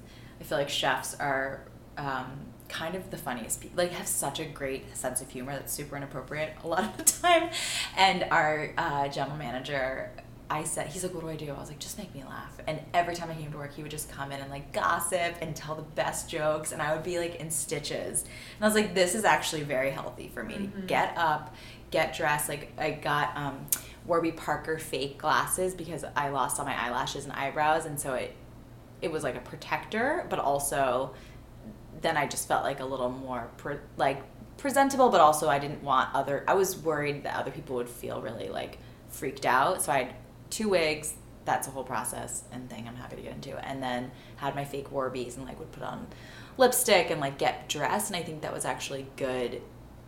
I 0.40 0.44
feel 0.44 0.58
like 0.58 0.70
chefs 0.70 1.14
are 1.20 1.66
um, 1.98 2.30
kind 2.68 2.94
of 2.94 3.10
the 3.10 3.18
funniest 3.18 3.60
people 3.60 3.76
like 3.82 3.92
have 3.92 4.06
such 4.06 4.40
a 4.40 4.44
great 4.44 4.96
sense 4.96 5.20
of 5.20 5.28
humor 5.28 5.52
that's 5.52 5.72
super 5.72 5.96
inappropriate 5.96 6.56
a 6.64 6.66
lot 6.68 6.84
of 6.84 6.96
the 6.96 7.04
time 7.22 7.50
and 7.96 8.24
our 8.30 8.72
uh, 8.78 9.08
general 9.08 9.36
manager 9.36 10.10
I 10.52 10.64
said, 10.64 10.88
he's 10.88 11.04
like, 11.04 11.14
what 11.14 11.20
do 11.20 11.28
I 11.28 11.36
do? 11.36 11.48
I 11.52 11.60
was 11.60 11.68
like, 11.68 11.78
just 11.78 11.96
make 11.96 12.12
me 12.12 12.24
laugh. 12.24 12.58
And 12.66 12.80
every 12.92 13.14
time 13.14 13.30
I 13.30 13.34
came 13.34 13.52
to 13.52 13.58
work, 13.58 13.72
he 13.72 13.82
would 13.82 13.90
just 13.90 14.10
come 14.10 14.32
in 14.32 14.40
and 14.40 14.50
like 14.50 14.72
gossip 14.72 15.36
and 15.40 15.54
tell 15.54 15.76
the 15.76 15.82
best 15.82 16.28
jokes. 16.28 16.72
And 16.72 16.82
I 16.82 16.92
would 16.92 17.04
be 17.04 17.20
like 17.20 17.36
in 17.36 17.52
stitches. 17.52 18.22
And 18.22 18.64
I 18.64 18.66
was 18.66 18.74
like, 18.74 18.92
this 18.92 19.14
is 19.14 19.24
actually 19.24 19.62
very 19.62 19.92
healthy 19.92 20.28
for 20.34 20.42
me 20.42 20.54
mm-hmm. 20.54 20.80
to 20.80 20.86
get 20.88 21.16
up, 21.16 21.54
get 21.92 22.16
dressed. 22.16 22.48
Like, 22.48 22.72
I 22.78 22.90
got 22.90 23.36
um, 23.36 23.64
Warby 24.06 24.32
Parker 24.32 24.76
fake 24.76 25.18
glasses 25.18 25.72
because 25.72 26.04
I 26.16 26.30
lost 26.30 26.58
all 26.58 26.66
my 26.66 26.76
eyelashes 26.76 27.24
and 27.24 27.32
eyebrows. 27.32 27.86
And 27.86 28.00
so 28.00 28.14
it, 28.14 28.34
it 29.02 29.10
was 29.10 29.22
like 29.22 29.36
a 29.36 29.40
protector, 29.40 30.26
but 30.28 30.38
also 30.38 31.14
then 32.02 32.16
I 32.16 32.26
just 32.26 32.48
felt 32.48 32.64
like 32.64 32.80
a 32.80 32.84
little 32.84 33.10
more 33.10 33.50
pre- 33.56 33.76
like 33.96 34.22
presentable, 34.56 35.08
but 35.08 35.20
also 35.20 35.48
I 35.48 35.58
didn't 35.58 35.82
want 35.82 36.14
other. 36.14 36.44
I 36.46 36.54
was 36.54 36.76
worried 36.76 37.24
that 37.24 37.36
other 37.36 37.50
people 37.50 37.76
would 37.76 37.88
feel 37.88 38.20
really 38.20 38.48
like 38.48 38.78
freaked 39.08 39.46
out. 39.46 39.82
So 39.82 39.92
I 39.92 39.98
had 40.04 40.14
two 40.48 40.68
wigs. 40.68 41.14
That's 41.44 41.68
a 41.68 41.70
whole 41.70 41.84
process 41.84 42.44
and 42.52 42.68
thing. 42.70 42.86
I'm 42.86 42.96
happy 42.96 43.16
to 43.16 43.22
get 43.22 43.32
into. 43.32 43.56
And 43.66 43.82
then 43.82 44.10
had 44.36 44.54
my 44.54 44.64
fake 44.64 44.90
Warbies 44.90 45.36
and 45.36 45.46
like 45.46 45.58
would 45.58 45.72
put 45.72 45.82
on 45.82 46.06
lipstick 46.56 47.10
and 47.10 47.20
like 47.20 47.38
get 47.38 47.68
dressed. 47.68 48.10
And 48.10 48.16
I 48.16 48.22
think 48.22 48.42
that 48.42 48.52
was 48.52 48.64
actually 48.64 49.06
good 49.16 49.62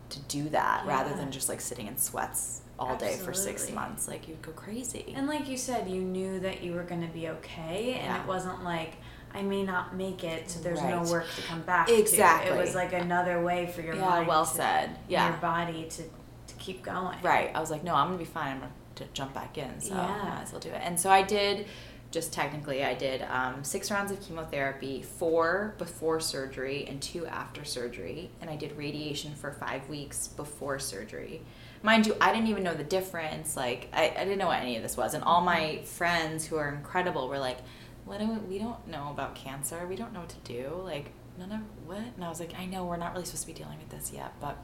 to 0.09 0.19
do 0.21 0.49
that 0.49 0.83
yeah. 0.85 0.89
rather 0.89 1.15
than 1.15 1.31
just 1.31 1.49
like 1.49 1.61
sitting 1.61 1.87
in 1.87 1.97
sweats 1.97 2.62
all 2.83 2.93
Absolutely. 2.93 3.17
day 3.17 3.23
for 3.23 3.33
six 3.33 3.71
months. 3.71 4.07
Like 4.07 4.27
you'd 4.27 4.41
go 4.41 4.51
crazy. 4.51 5.13
And 5.15 5.27
like 5.27 5.47
you 5.47 5.57
said, 5.57 5.89
you 5.89 6.01
knew 6.01 6.39
that 6.41 6.63
you 6.63 6.73
were 6.73 6.83
going 6.83 7.01
to 7.01 7.13
be 7.13 7.29
okay, 7.29 7.93
and 7.93 8.13
yeah. 8.13 8.21
it 8.21 8.27
wasn't 8.27 8.63
like 8.63 8.95
I 9.33 9.41
may 9.41 9.63
not 9.63 9.95
make 9.95 10.23
it, 10.23 10.49
so 10.49 10.59
there's 10.59 10.79
right. 10.79 11.03
no 11.03 11.11
work 11.11 11.25
to 11.35 11.41
come 11.43 11.61
back 11.61 11.89
exactly. 11.89 12.51
to. 12.51 12.57
It 12.57 12.61
was 12.61 12.75
like 12.75 12.93
another 12.93 13.41
way 13.41 13.67
for 13.67 13.81
your 13.81 13.95
yeah, 13.95 14.01
mind. 14.01 14.27
well 14.27 14.45
to, 14.45 14.55
said. 14.55 14.97
Yeah. 15.07 15.29
Your 15.29 15.37
body 15.37 15.87
to, 15.89 16.03
to 16.03 16.55
keep 16.59 16.83
going. 16.83 17.17
Right. 17.23 17.51
I 17.53 17.59
was 17.59 17.71
like, 17.71 17.83
no, 17.83 17.95
I'm 17.95 18.07
gonna 18.07 18.19
be 18.19 18.25
fine. 18.25 18.53
I'm 18.53 18.59
gonna 18.59 18.71
to 18.95 19.05
jump 19.13 19.33
back 19.33 19.57
in. 19.57 19.81
So 19.81 19.95
yeah. 19.95 20.05
I 20.05 20.29
might 20.29 20.43
as 20.43 20.51
well 20.51 20.61
do 20.61 20.69
it. 20.69 20.81
And 20.83 20.99
so 20.99 21.09
I 21.09 21.23
did. 21.23 21.65
Just 22.11 22.31
technically, 22.31 22.83
I 22.83 22.93
did 22.93 23.23
um, 23.23 23.63
six 23.63 23.89
rounds 23.89 24.11
of 24.11 24.21
chemotherapy, 24.21 25.01
four 25.01 25.73
before 25.79 26.19
surgery 26.19 26.85
and 26.87 27.01
two 27.01 27.25
after 27.25 27.65
surgery, 27.65 28.29
and 28.39 28.51
I 28.51 28.55
did 28.55 28.77
radiation 28.77 29.33
for 29.33 29.51
five 29.51 29.89
weeks 29.89 30.27
before 30.27 30.77
surgery 30.77 31.41
mind 31.83 32.07
you, 32.07 32.15
I 32.19 32.33
didn't 32.33 32.47
even 32.47 32.63
know 32.63 32.73
the 32.73 32.83
difference. 32.83 33.55
Like, 33.55 33.89
I, 33.93 34.09
I 34.17 34.23
didn't 34.23 34.39
know 34.39 34.47
what 34.47 34.59
any 34.59 34.77
of 34.77 34.83
this 34.83 34.97
was. 34.97 35.13
And 35.13 35.23
all 35.23 35.41
my 35.41 35.81
friends 35.83 36.45
who 36.45 36.55
are 36.55 36.69
incredible 36.69 37.27
were 37.27 37.39
like, 37.39 37.59
what 38.05 38.19
do 38.19 38.27
we, 38.27 38.37
we 38.37 38.59
don't 38.59 38.87
know 38.87 39.09
about 39.11 39.35
cancer. 39.35 39.85
We 39.87 39.95
don't 39.95 40.13
know 40.13 40.21
what 40.21 40.29
to 40.29 40.39
do. 40.43 40.81
Like 40.83 41.11
none 41.37 41.51
of 41.51 41.61
what? 41.85 42.01
And 42.15 42.23
I 42.23 42.29
was 42.29 42.39
like, 42.39 42.53
I 42.57 42.65
know 42.65 42.85
we're 42.85 42.97
not 42.97 43.13
really 43.13 43.25
supposed 43.25 43.43
to 43.43 43.47
be 43.47 43.53
dealing 43.53 43.77
with 43.79 43.89
this 43.89 44.11
yet, 44.13 44.33
but 44.39 44.57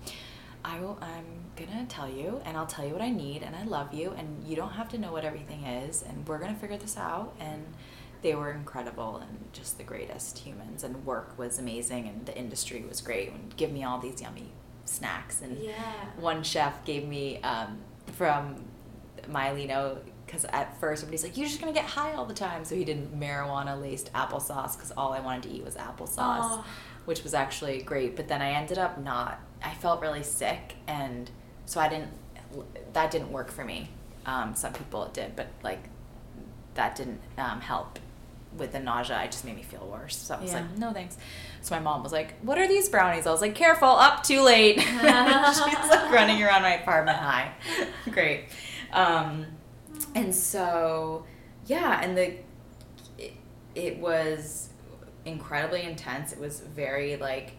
I 0.63 0.79
will. 0.79 0.97
I'm 1.01 1.25
gonna 1.55 1.85
tell 1.87 2.09
you, 2.09 2.41
and 2.45 2.57
I'll 2.57 2.67
tell 2.67 2.85
you 2.85 2.91
what 2.91 3.01
I 3.01 3.09
need, 3.09 3.43
and 3.43 3.55
I 3.55 3.63
love 3.63 3.93
you, 3.93 4.11
and 4.11 4.43
you 4.45 4.55
don't 4.55 4.71
have 4.71 4.89
to 4.89 4.97
know 4.97 5.11
what 5.11 5.23
everything 5.23 5.63
is, 5.63 6.03
and 6.03 6.27
we're 6.27 6.37
gonna 6.37 6.55
figure 6.55 6.77
this 6.77 6.97
out. 6.97 7.33
And 7.39 7.65
they 8.21 8.35
were 8.35 8.51
incredible 8.51 9.17
and 9.17 9.53
just 9.53 9.77
the 9.77 9.85
greatest 9.85 10.39
humans, 10.39 10.83
and 10.83 11.05
work 11.05 11.37
was 11.37 11.59
amazing, 11.59 12.09
and 12.09 12.25
the 12.25 12.37
industry 12.37 12.83
was 12.87 12.99
great, 12.99 13.31
and 13.31 13.55
give 13.55 13.71
me 13.71 13.85
all 13.85 13.99
these 13.99 14.21
yummy 14.21 14.51
snacks. 14.89 15.41
And 15.41 15.57
yeah. 15.57 15.75
one 16.19 16.43
chef 16.43 16.83
gave 16.85 17.07
me 17.07 17.41
um, 17.41 17.79
from 18.13 18.65
Mylino 19.29 19.99
because 20.25 20.45
at 20.45 20.79
first 20.79 21.03
everybody's 21.03 21.23
like, 21.23 21.37
you're 21.37 21.47
just 21.47 21.59
gonna 21.59 21.73
get 21.73 21.85
high 21.85 22.13
all 22.13 22.25
the 22.25 22.33
time. 22.33 22.63
So 22.65 22.75
he 22.75 22.85
did 22.85 23.11
marijuana 23.13 23.79
laced 23.79 24.11
applesauce 24.13 24.75
because 24.75 24.91
all 24.95 25.13
I 25.13 25.19
wanted 25.19 25.43
to 25.43 25.49
eat 25.49 25.63
was 25.63 25.75
applesauce, 25.75 26.63
which 27.05 27.23
was 27.23 27.33
actually 27.33 27.81
great. 27.81 28.15
But 28.15 28.27
then 28.27 28.41
I 28.41 28.51
ended 28.51 28.77
up 28.77 28.99
not. 28.99 29.39
I 29.63 29.73
felt 29.73 30.01
really 30.01 30.23
sick, 30.23 30.75
and 30.87 31.29
so 31.65 31.79
I 31.79 31.89
didn't. 31.89 32.11
That 32.93 33.11
didn't 33.11 33.31
work 33.31 33.51
for 33.51 33.63
me. 33.63 33.89
Um, 34.25 34.53
some 34.53 34.73
people 34.73 35.03
it 35.05 35.13
did, 35.13 35.35
but 35.35 35.47
like 35.63 35.89
that 36.75 36.95
didn't 36.95 37.21
um, 37.37 37.61
help 37.61 37.99
with 38.57 38.71
the 38.71 38.79
nausea. 38.79 39.21
It 39.23 39.31
just 39.31 39.45
made 39.45 39.55
me 39.55 39.63
feel 39.63 39.87
worse. 39.91 40.17
So 40.17 40.35
I 40.35 40.41
was 40.41 40.51
Yeah. 40.51 40.61
like, 40.61 40.77
no 40.77 40.91
thanks. 40.91 41.17
So 41.61 41.75
my 41.75 41.79
mom 41.81 42.01
was 42.03 42.11
like, 42.11 42.33
what 42.41 42.57
are 42.57 42.67
these 42.67 42.89
brownies? 42.89 43.27
I 43.27 43.31
was 43.31 43.41
like, 43.41 43.55
careful, 43.55 43.87
up 43.89 44.23
too 44.23 44.41
late. 44.41 44.79
She's 44.79 44.89
like 44.99 46.11
running 46.11 46.41
around 46.41 46.63
my 46.63 46.75
apartment 46.81 47.17
high. 47.17 47.51
Great. 48.11 48.45
Um, 48.91 49.45
and 50.15 50.33
so, 50.33 51.25
yeah, 51.67 52.01
and 52.01 52.17
the 52.17 52.33
it, 53.17 53.33
it 53.75 53.97
was 53.99 54.69
incredibly 55.25 55.83
intense. 55.83 56.33
It 56.33 56.39
was 56.39 56.61
very 56.61 57.17
like, 57.17 57.51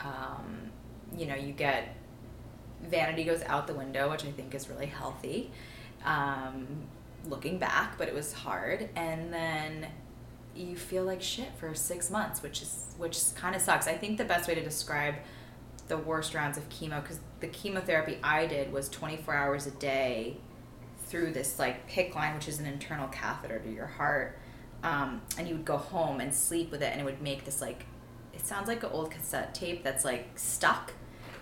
um, 0.00 0.70
you 1.16 1.26
know, 1.26 1.34
you 1.34 1.52
get 1.52 1.96
vanity 2.82 3.24
goes 3.24 3.42
out 3.44 3.66
the 3.66 3.74
window, 3.74 4.10
which 4.10 4.24
I 4.24 4.30
think 4.32 4.54
is 4.54 4.68
really 4.68 4.86
healthy. 4.86 5.50
Um, 6.04 6.66
looking 7.28 7.58
back, 7.58 7.98
but 7.98 8.08
it 8.08 8.14
was 8.14 8.32
hard, 8.32 8.88
and 8.96 9.32
then 9.32 9.86
you 10.54 10.76
feel 10.76 11.04
like 11.04 11.20
shit 11.20 11.48
for 11.58 11.74
six 11.74 12.10
months, 12.10 12.42
which 12.42 12.62
is 12.62 12.94
which 12.96 13.18
kind 13.34 13.56
of 13.56 13.62
sucks. 13.62 13.86
I 13.86 13.94
think 13.94 14.18
the 14.18 14.24
best 14.24 14.48
way 14.48 14.54
to 14.54 14.62
describe 14.62 15.14
the 15.88 15.98
worst 15.98 16.34
rounds 16.34 16.56
of 16.56 16.68
chemo 16.68 17.02
because 17.02 17.20
the 17.40 17.48
chemotherapy 17.48 18.18
I 18.22 18.46
did 18.46 18.72
was 18.72 18.88
24 18.88 19.34
hours 19.34 19.66
a 19.66 19.70
day 19.72 20.38
through 21.06 21.32
this 21.32 21.58
like 21.58 21.88
PICC 21.88 22.14
line, 22.14 22.34
which 22.34 22.48
is 22.48 22.58
an 22.58 22.66
internal 22.66 23.08
catheter 23.08 23.58
to 23.58 23.70
your 23.70 23.86
heart. 23.86 24.38
Um, 24.82 25.22
and 25.38 25.48
you 25.48 25.54
would 25.54 25.64
go 25.64 25.76
home 25.76 26.20
and 26.20 26.34
sleep 26.34 26.70
with 26.70 26.82
it, 26.82 26.92
and 26.92 27.00
it 27.00 27.04
would 27.04 27.22
make 27.22 27.44
this 27.44 27.60
like, 27.60 27.86
it 28.32 28.44
sounds 28.44 28.68
like 28.68 28.82
an 28.82 28.90
old 28.92 29.10
cassette 29.10 29.54
tape 29.54 29.82
that's 29.82 30.04
like 30.04 30.38
stuck, 30.38 30.92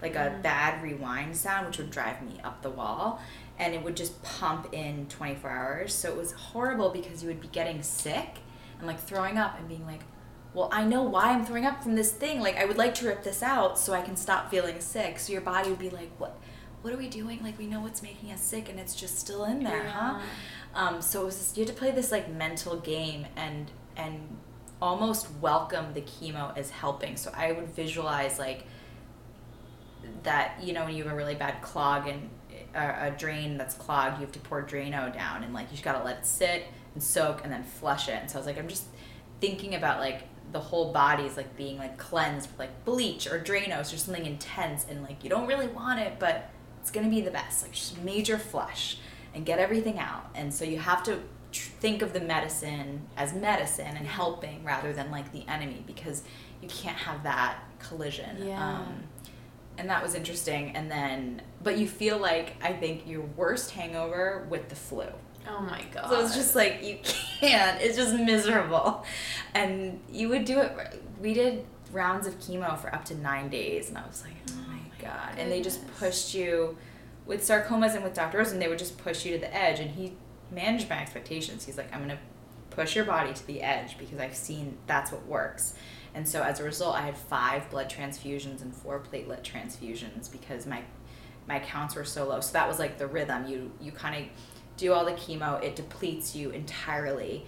like 0.00 0.14
a 0.14 0.38
bad 0.42 0.82
rewind 0.82 1.36
sound, 1.36 1.66
which 1.66 1.78
would 1.78 1.90
drive 1.90 2.22
me 2.22 2.38
up 2.44 2.62
the 2.62 2.70
wall. 2.70 3.20
And 3.62 3.74
it 3.74 3.82
would 3.82 3.96
just 3.96 4.22
pump 4.22 4.68
in 4.72 5.06
24 5.06 5.50
hours. 5.50 5.94
So 5.94 6.10
it 6.10 6.16
was 6.16 6.32
horrible 6.32 6.90
because 6.90 7.22
you 7.22 7.28
would 7.28 7.40
be 7.40 7.48
getting 7.48 7.82
sick 7.82 8.38
and 8.78 8.86
like 8.86 8.98
throwing 9.00 9.38
up 9.38 9.58
and 9.58 9.68
being 9.68 9.86
like, 9.86 10.00
well, 10.54 10.68
I 10.72 10.84
know 10.84 11.02
why 11.02 11.30
I'm 11.30 11.46
throwing 11.46 11.64
up 11.64 11.82
from 11.82 11.94
this 11.94 12.12
thing. 12.12 12.40
Like, 12.40 12.56
I 12.56 12.64
would 12.64 12.76
like 12.76 12.94
to 12.96 13.06
rip 13.06 13.22
this 13.22 13.42
out 13.42 13.78
so 13.78 13.92
I 13.94 14.02
can 14.02 14.16
stop 14.16 14.50
feeling 14.50 14.80
sick. 14.80 15.18
So 15.18 15.32
your 15.32 15.40
body 15.42 15.70
would 15.70 15.78
be 15.78 15.90
like, 15.90 16.10
what? 16.18 16.38
What 16.82 16.92
are 16.92 16.96
we 16.96 17.08
doing? 17.08 17.40
Like, 17.42 17.56
we 17.58 17.66
know 17.68 17.80
what's 17.80 18.02
making 18.02 18.32
us 18.32 18.42
sick, 18.42 18.68
and 18.68 18.80
it's 18.80 18.96
just 18.96 19.16
still 19.18 19.44
in 19.44 19.62
there, 19.62 19.84
huh? 19.84 20.18
Um, 20.74 21.00
so 21.00 21.22
it 21.22 21.26
was 21.26 21.38
just, 21.38 21.56
you 21.56 21.64
had 21.64 21.72
to 21.72 21.78
play 21.78 21.92
this 21.92 22.10
like 22.10 22.28
mental 22.32 22.76
game 22.76 23.26
and 23.36 23.70
and 23.96 24.36
almost 24.80 25.28
welcome 25.40 25.94
the 25.94 26.00
chemo 26.02 26.56
as 26.58 26.70
helping. 26.70 27.16
So 27.16 27.30
I 27.36 27.52
would 27.52 27.68
visualize 27.68 28.38
like 28.38 28.66
that 30.24 30.58
you 30.62 30.72
know 30.72 30.84
when 30.84 30.94
you 30.94 31.04
have 31.04 31.12
a 31.12 31.16
really 31.16 31.34
bad 31.36 31.62
clog 31.62 32.08
and 32.08 32.28
a, 32.74 33.08
a 33.08 33.10
drain 33.10 33.56
that's 33.56 33.74
clogged, 33.74 34.18
you 34.18 34.24
have 34.24 34.32
to 34.32 34.40
pour 34.40 34.62
Drano 34.62 35.12
down, 35.12 35.42
and 35.44 35.52
like 35.52 35.66
you 35.66 35.72
just 35.72 35.84
gotta 35.84 36.04
let 36.04 36.18
it 36.18 36.26
sit 36.26 36.64
and 36.94 37.02
soak 37.02 37.42
and 37.44 37.52
then 37.52 37.62
flush 37.62 38.08
it. 38.08 38.18
And 38.20 38.30
so 38.30 38.36
I 38.36 38.40
was 38.40 38.46
like, 38.46 38.58
I'm 38.58 38.68
just 38.68 38.84
thinking 39.40 39.74
about 39.74 39.98
like 40.00 40.22
the 40.52 40.60
whole 40.60 40.92
body 40.92 41.24
is 41.24 41.36
like 41.36 41.56
being 41.56 41.78
like 41.78 41.96
cleansed 41.96 42.50
with 42.50 42.58
like 42.58 42.84
bleach 42.84 43.26
or 43.26 43.38
Drano 43.38 43.80
or 43.80 43.84
something 43.84 44.26
intense, 44.26 44.86
and 44.88 45.02
like 45.02 45.24
you 45.24 45.30
don't 45.30 45.46
really 45.46 45.68
want 45.68 46.00
it, 46.00 46.14
but 46.18 46.50
it's 46.80 46.90
gonna 46.90 47.10
be 47.10 47.20
the 47.20 47.30
best. 47.30 47.62
Like 47.62 47.72
just 47.72 48.02
major 48.02 48.38
flush 48.38 48.98
and 49.34 49.46
get 49.46 49.58
everything 49.58 49.98
out. 49.98 50.28
And 50.34 50.52
so 50.52 50.64
you 50.64 50.78
have 50.78 51.02
to 51.04 51.20
tr- 51.52 51.70
think 51.80 52.02
of 52.02 52.12
the 52.12 52.20
medicine 52.20 53.02
as 53.16 53.32
medicine 53.32 53.96
and 53.96 54.06
helping 54.06 54.64
rather 54.64 54.92
than 54.92 55.10
like 55.10 55.32
the 55.32 55.46
enemy 55.48 55.84
because 55.86 56.22
you 56.60 56.68
can't 56.68 56.96
have 56.96 57.22
that 57.22 57.58
collision. 57.78 58.46
Yeah. 58.46 58.78
Um, 58.78 59.04
and 59.78 59.88
that 59.88 60.02
was 60.02 60.14
interesting. 60.14 60.74
And 60.76 60.90
then, 60.90 61.42
but 61.62 61.78
you 61.78 61.88
feel 61.88 62.18
like 62.18 62.54
I 62.62 62.72
think 62.72 63.06
your 63.06 63.22
worst 63.22 63.70
hangover 63.72 64.46
with 64.50 64.68
the 64.68 64.76
flu. 64.76 65.06
Oh 65.48 65.60
my 65.60 65.82
god. 65.92 66.08
So 66.08 66.24
it's 66.24 66.34
just 66.34 66.54
like 66.54 66.82
you 66.82 66.98
can't. 67.40 67.80
It's 67.80 67.96
just 67.96 68.14
miserable, 68.14 69.04
and 69.54 70.00
you 70.10 70.28
would 70.28 70.44
do 70.44 70.60
it. 70.60 71.02
We 71.20 71.34
did 71.34 71.64
rounds 71.90 72.26
of 72.26 72.38
chemo 72.38 72.78
for 72.78 72.94
up 72.94 73.04
to 73.06 73.14
nine 73.16 73.48
days, 73.48 73.88
and 73.88 73.98
I 73.98 74.06
was 74.06 74.22
like, 74.22 74.34
oh 74.50 74.68
my 74.68 74.78
god! 75.00 75.38
And 75.38 75.50
they 75.50 75.60
just 75.60 75.86
pushed 75.98 76.34
you 76.34 76.76
with 77.26 77.42
sarcomas 77.42 77.94
and 77.94 78.04
with 78.04 78.14
Dr. 78.14 78.38
Rosen. 78.38 78.58
They 78.58 78.68
would 78.68 78.78
just 78.78 78.98
push 78.98 79.24
you 79.24 79.32
to 79.32 79.38
the 79.38 79.54
edge, 79.54 79.80
and 79.80 79.90
he 79.90 80.14
managed 80.50 80.88
my 80.88 81.00
expectations. 81.00 81.64
He's 81.64 81.76
like, 81.76 81.92
I'm 81.92 82.00
gonna 82.00 82.18
push 82.70 82.96
your 82.96 83.04
body 83.04 83.32
to 83.32 83.46
the 83.46 83.62
edge 83.62 83.98
because 83.98 84.18
I've 84.18 84.36
seen 84.36 84.78
that's 84.86 85.10
what 85.12 85.26
works. 85.26 85.74
And 86.14 86.28
so 86.28 86.42
as 86.42 86.60
a 86.60 86.64
result, 86.64 86.96
I 86.96 87.02
had 87.02 87.16
five 87.16 87.70
blood 87.70 87.88
transfusions 87.90 88.62
and 88.62 88.74
four 88.74 89.00
platelet 89.00 89.42
transfusions 89.42 90.30
because 90.30 90.66
my 90.66 90.82
my 91.48 91.58
counts 91.58 91.96
were 91.96 92.04
so 92.04 92.28
low. 92.28 92.40
So 92.40 92.52
that 92.52 92.68
was 92.68 92.78
like 92.78 92.98
the 92.98 93.06
rhythm. 93.06 93.46
You 93.46 93.72
you 93.80 93.92
kind 93.92 94.24
of 94.24 94.30
do 94.76 94.92
all 94.92 95.04
the 95.04 95.12
chemo, 95.12 95.62
it 95.62 95.76
depletes 95.76 96.34
you 96.34 96.50
entirely. 96.50 97.44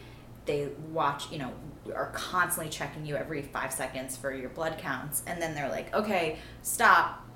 They 0.47 0.69
watch, 0.93 1.31
you 1.33 1.39
know, 1.39 1.53
are 1.95 2.11
constantly 2.13 2.71
checking 2.71 3.07
you 3.07 3.17
every 3.17 3.43
five 3.43 3.73
seconds 3.73 4.17
for 4.17 4.33
your 4.33 4.51
blood 4.51 4.79
counts, 4.79 5.23
and 5.27 5.41
then 5.41 5.55
they're 5.55 5.71
like, 5.71 5.95
okay, 5.95 6.39
stop. 6.63 7.27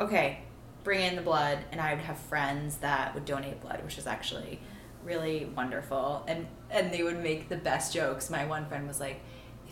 Okay, 0.00 0.40
bring 0.84 1.00
in 1.00 1.16
the 1.16 1.22
blood, 1.22 1.58
and 1.72 1.80
I 1.80 1.94
would 1.94 2.04
have 2.04 2.18
friends 2.18 2.76
that 2.78 3.14
would 3.14 3.24
donate 3.24 3.60
blood, 3.60 3.82
which 3.82 3.98
is 3.98 4.06
actually 4.06 4.60
really 5.04 5.46
wonderful, 5.56 6.24
and 6.28 6.46
and 6.70 6.92
they 6.92 7.02
would 7.02 7.22
make 7.22 7.48
the 7.48 7.56
best 7.56 7.94
jokes. 7.94 8.30
My 8.30 8.44
one 8.44 8.66
friend 8.66 8.86
was 8.86 9.00
like, 9.00 9.20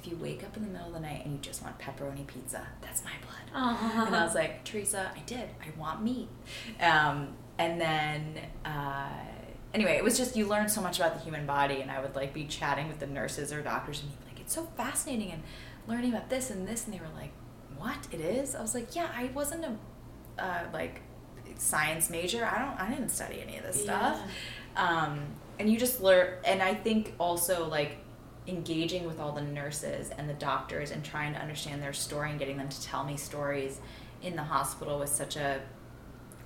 if 0.06 0.12
you 0.12 0.18
wake 0.18 0.44
up 0.44 0.56
in 0.56 0.62
the 0.62 0.68
middle 0.68 0.88
of 0.88 0.94
the 0.94 1.00
night 1.00 1.24
and 1.24 1.34
you 1.34 1.40
just 1.40 1.62
want 1.62 1.78
pepperoni 1.78 2.26
pizza, 2.26 2.66
that's 2.80 3.02
my 3.04 3.10
blood. 3.22 3.62
And 4.06 4.16
I 4.16 4.24
was 4.24 4.34
like, 4.34 4.64
Teresa, 4.64 5.10
I 5.14 5.20
did. 5.20 5.48
I 5.60 5.78
want 5.78 6.02
meat. 6.02 6.28
Um, 6.80 7.34
and 7.58 7.80
then, 7.80 8.40
uh, 8.64 9.08
anyway, 9.74 9.96
it 9.96 10.04
was 10.04 10.16
just 10.16 10.36
you 10.36 10.46
learn 10.46 10.68
so 10.68 10.80
much 10.80 10.98
about 10.98 11.14
the 11.14 11.20
human 11.20 11.46
body, 11.46 11.80
and 11.80 11.90
I 11.90 12.00
would 12.00 12.14
like 12.14 12.32
be 12.32 12.44
chatting 12.44 12.88
with 12.88 13.00
the 13.00 13.06
nurses 13.06 13.52
or 13.52 13.62
doctors, 13.62 14.02
and 14.02 14.10
be 14.10 14.16
like, 14.30 14.40
it's 14.40 14.54
so 14.54 14.68
fascinating, 14.76 15.32
and 15.32 15.42
learning 15.86 16.12
about 16.12 16.28
this 16.30 16.50
and 16.50 16.68
this, 16.68 16.84
and 16.84 16.94
they 16.94 17.00
were 17.00 17.14
like, 17.14 17.32
what 17.78 18.06
it 18.12 18.20
is? 18.20 18.54
I 18.54 18.62
was 18.62 18.74
like, 18.74 18.94
yeah, 18.94 19.08
I 19.14 19.30
wasn't 19.34 19.64
a 19.64 20.42
uh, 20.42 20.60
like 20.72 21.00
science 21.56 22.10
major. 22.10 22.44
I 22.44 22.58
don't. 22.58 22.80
I 22.80 22.90
didn't 22.90 23.10
study 23.10 23.40
any 23.40 23.56
of 23.56 23.64
this 23.64 23.82
stuff. 23.82 24.20
Um, 24.76 25.20
and 25.58 25.70
you 25.70 25.78
just 25.78 26.02
learn. 26.02 26.34
And 26.44 26.62
I 26.62 26.74
think 26.74 27.14
also 27.18 27.66
like 27.68 27.96
engaging 28.48 29.06
with 29.06 29.18
all 29.18 29.32
the 29.32 29.42
nurses 29.42 30.10
and 30.16 30.28
the 30.28 30.34
doctors 30.34 30.90
and 30.90 31.04
trying 31.04 31.32
to 31.34 31.40
understand 31.40 31.82
their 31.82 31.92
story 31.92 32.30
and 32.30 32.38
getting 32.38 32.56
them 32.56 32.68
to 32.68 32.82
tell 32.82 33.04
me 33.04 33.16
stories 33.16 33.80
in 34.22 34.36
the 34.36 34.42
hospital 34.42 34.98
was 34.98 35.10
such 35.10 35.36
a 35.36 35.60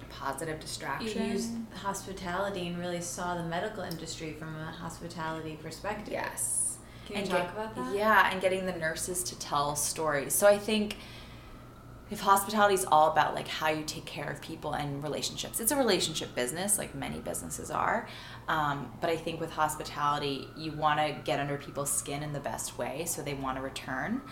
positive 0.09 0.57
You 0.57 0.61
distraction. 0.61 1.29
used 1.31 1.51
hospitality 1.83 2.67
and 2.69 2.79
really 2.79 3.01
saw 3.01 3.35
the 3.37 3.45
medical 3.45 3.83
industry 3.85 4.33
from 4.33 4.55
a 4.57 4.73
hospitality 4.73 5.59
perspective. 5.63 6.13
Yes. 6.13 6.79
Can 7.07 7.17
you 7.17 7.23
and 7.23 7.31
talk 7.31 7.43
get- 7.43 7.51
about 7.55 7.75
that? 7.77 7.95
Yeah, 7.97 8.31
and 8.33 8.41
getting 8.41 8.67
the 8.67 8.73
nurses 8.73 9.23
to 9.25 9.39
tell 9.39 9.77
stories. 9.77 10.33
So 10.35 10.47
I 10.47 10.59
think 10.59 10.97
if 12.11 12.19
hospitality 12.21 12.75
is 12.75 12.85
all 12.91 13.13
about 13.13 13.35
like 13.37 13.47
how 13.47 13.69
you 13.69 13.85
take 13.85 14.05
care 14.05 14.29
of 14.29 14.41
people 14.43 14.73
and 14.73 15.01
relationships, 15.03 15.61
it's 15.61 15.71
a 15.71 15.77
relationship 15.77 16.35
business, 16.35 16.77
like 16.77 16.93
many 16.95 17.21
businesses 17.21 17.71
are. 17.71 18.09
Um, 18.51 18.93
but 19.01 19.11
I 19.11 19.17
think 19.17 19.41
with 19.41 19.53
hospitality, 19.53 20.49
you 20.57 20.73
want 20.73 20.99
to 20.99 21.15
get 21.23 21.39
under 21.39 21.57
people's 21.57 21.93
skin 21.93 22.25
in 22.25 22.33
the 22.33 22.41
best 22.41 22.77
way, 22.77 23.05
so 23.07 23.23
they 23.23 23.35
want 23.35 23.57
to 23.59 23.63
return. 23.63 24.23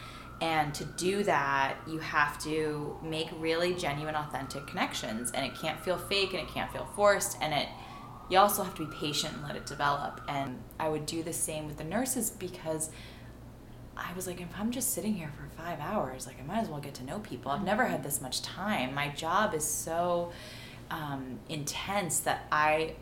And 0.40 0.74
to 0.74 0.84
do 0.84 1.22
that, 1.22 1.76
you 1.86 2.00
have 2.00 2.36
to 2.42 2.98
make 3.00 3.28
really 3.38 3.74
genuine, 3.74 4.16
authentic 4.16 4.66
connections, 4.66 5.30
and 5.30 5.46
it 5.46 5.54
can't 5.54 5.78
feel 5.78 5.96
fake 5.96 6.32
and 6.32 6.42
it 6.42 6.48
can't 6.48 6.72
feel 6.72 6.88
forced, 6.96 7.38
and 7.40 7.54
it 7.54 7.68
you 8.28 8.38
also 8.38 8.64
have 8.64 8.74
to 8.74 8.86
be 8.86 8.94
patient 8.94 9.34
and 9.34 9.42
let 9.44 9.54
it 9.54 9.66
develop. 9.66 10.20
And 10.28 10.58
I 10.80 10.88
would 10.88 11.06
do 11.06 11.22
the 11.22 11.32
same 11.32 11.66
with 11.66 11.78
the 11.78 11.84
nurses 11.84 12.28
because 12.28 12.90
I 13.96 14.12
was 14.14 14.26
like, 14.26 14.40
if 14.40 14.48
I'm 14.58 14.70
just 14.70 14.92
sitting 14.92 15.14
here 15.14 15.30
for 15.34 15.48
five 15.56 15.78
hours, 15.80 16.26
like 16.26 16.38
I 16.38 16.44
might 16.44 16.58
as 16.58 16.68
well 16.68 16.80
get 16.80 16.92
to 16.94 17.04
know 17.04 17.20
people. 17.20 17.52
I've 17.52 17.64
never 17.64 17.86
had 17.86 18.02
this 18.02 18.20
much 18.20 18.42
time. 18.42 18.94
My 18.94 19.08
job 19.08 19.54
is 19.54 19.64
so 19.64 20.32
um, 20.90 21.38
intense 21.48 22.20
that 22.20 22.46
I 22.52 22.96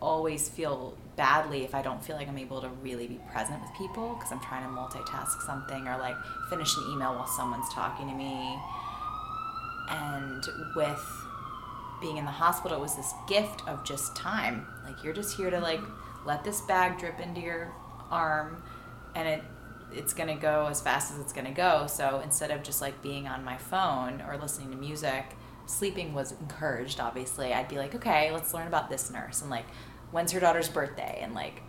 always 0.00 0.48
feel 0.48 0.96
badly 1.16 1.64
if 1.64 1.74
I 1.74 1.82
don't 1.82 2.02
feel 2.02 2.16
like 2.16 2.28
I'm 2.28 2.38
able 2.38 2.60
to 2.60 2.68
really 2.82 3.06
be 3.08 3.20
present 3.32 3.60
with 3.60 3.70
people 3.76 4.14
because 4.14 4.30
I'm 4.30 4.40
trying 4.40 4.62
to 4.62 4.68
multitask 4.68 5.42
something 5.42 5.88
or 5.88 5.98
like 5.98 6.16
finish 6.48 6.76
an 6.76 6.84
email 6.92 7.14
while 7.14 7.26
someone's 7.26 7.68
talking 7.72 8.08
to 8.08 8.14
me. 8.14 8.58
And 9.90 10.44
with 10.76 11.26
being 12.00 12.18
in 12.18 12.24
the 12.24 12.30
hospital, 12.30 12.78
it 12.78 12.80
was 12.80 12.96
this 12.96 13.12
gift 13.26 13.66
of 13.66 13.84
just 13.84 14.14
time. 14.14 14.66
Like 14.84 15.02
you're 15.02 15.14
just 15.14 15.36
here 15.36 15.50
to 15.50 15.58
like 15.60 15.80
mm-hmm. 15.80 16.28
let 16.28 16.44
this 16.44 16.60
bag 16.62 16.98
drip 16.98 17.18
into 17.18 17.40
your 17.40 17.72
arm 18.10 18.62
and 19.14 19.28
it 19.28 19.42
it's 19.90 20.12
gonna 20.12 20.36
go 20.36 20.66
as 20.66 20.80
fast 20.80 21.12
as 21.12 21.18
it's 21.18 21.32
gonna 21.32 21.52
go. 21.52 21.86
So 21.88 22.20
instead 22.22 22.50
of 22.50 22.62
just 22.62 22.80
like 22.80 23.02
being 23.02 23.26
on 23.26 23.44
my 23.44 23.56
phone 23.56 24.22
or 24.28 24.36
listening 24.36 24.70
to 24.70 24.76
music, 24.76 25.24
sleeping 25.66 26.14
was 26.14 26.32
encouraged. 26.32 27.00
Obviously, 27.00 27.52
I'd 27.52 27.68
be 27.68 27.76
like, 27.76 27.94
okay, 27.94 28.30
let's 28.30 28.52
learn 28.52 28.66
about 28.66 28.90
this 28.90 29.10
nurse 29.10 29.40
and 29.40 29.50
like 29.50 29.66
when's 30.10 30.32
her 30.32 30.40
daughter's 30.40 30.68
birthday 30.68 31.20
and 31.22 31.34
like 31.34 31.62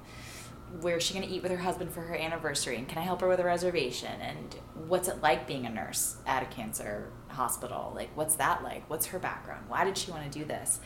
where's 0.82 1.02
she 1.04 1.14
gonna 1.14 1.28
eat 1.28 1.42
with 1.42 1.52
her 1.52 1.58
husband 1.58 1.92
for 1.92 2.02
her 2.02 2.16
anniversary 2.16 2.78
and 2.78 2.88
can 2.88 3.00
I 3.00 3.02
help 3.02 3.22
her 3.22 3.28
with 3.28 3.40
a 3.40 3.44
reservation 3.44 4.22
and 4.22 4.56
what's 4.88 5.08
it 5.08 5.22
like 5.22 5.48
being 5.48 5.66
a 5.66 5.70
nurse 5.70 6.18
at 6.28 6.44
a 6.44 6.46
cancer 6.46 7.12
hospital? 7.30 7.92
Like 7.96 8.10
what's 8.16 8.36
that 8.36 8.64
like? 8.64 8.88
What's 8.90 9.08
her 9.08 9.20
background? 9.20 9.66
Why 9.68 9.84
did 9.84 9.98
she 9.98 10.12
want 10.12 10.32
to 10.32 10.40
do 10.40 10.46
this? 10.46 10.80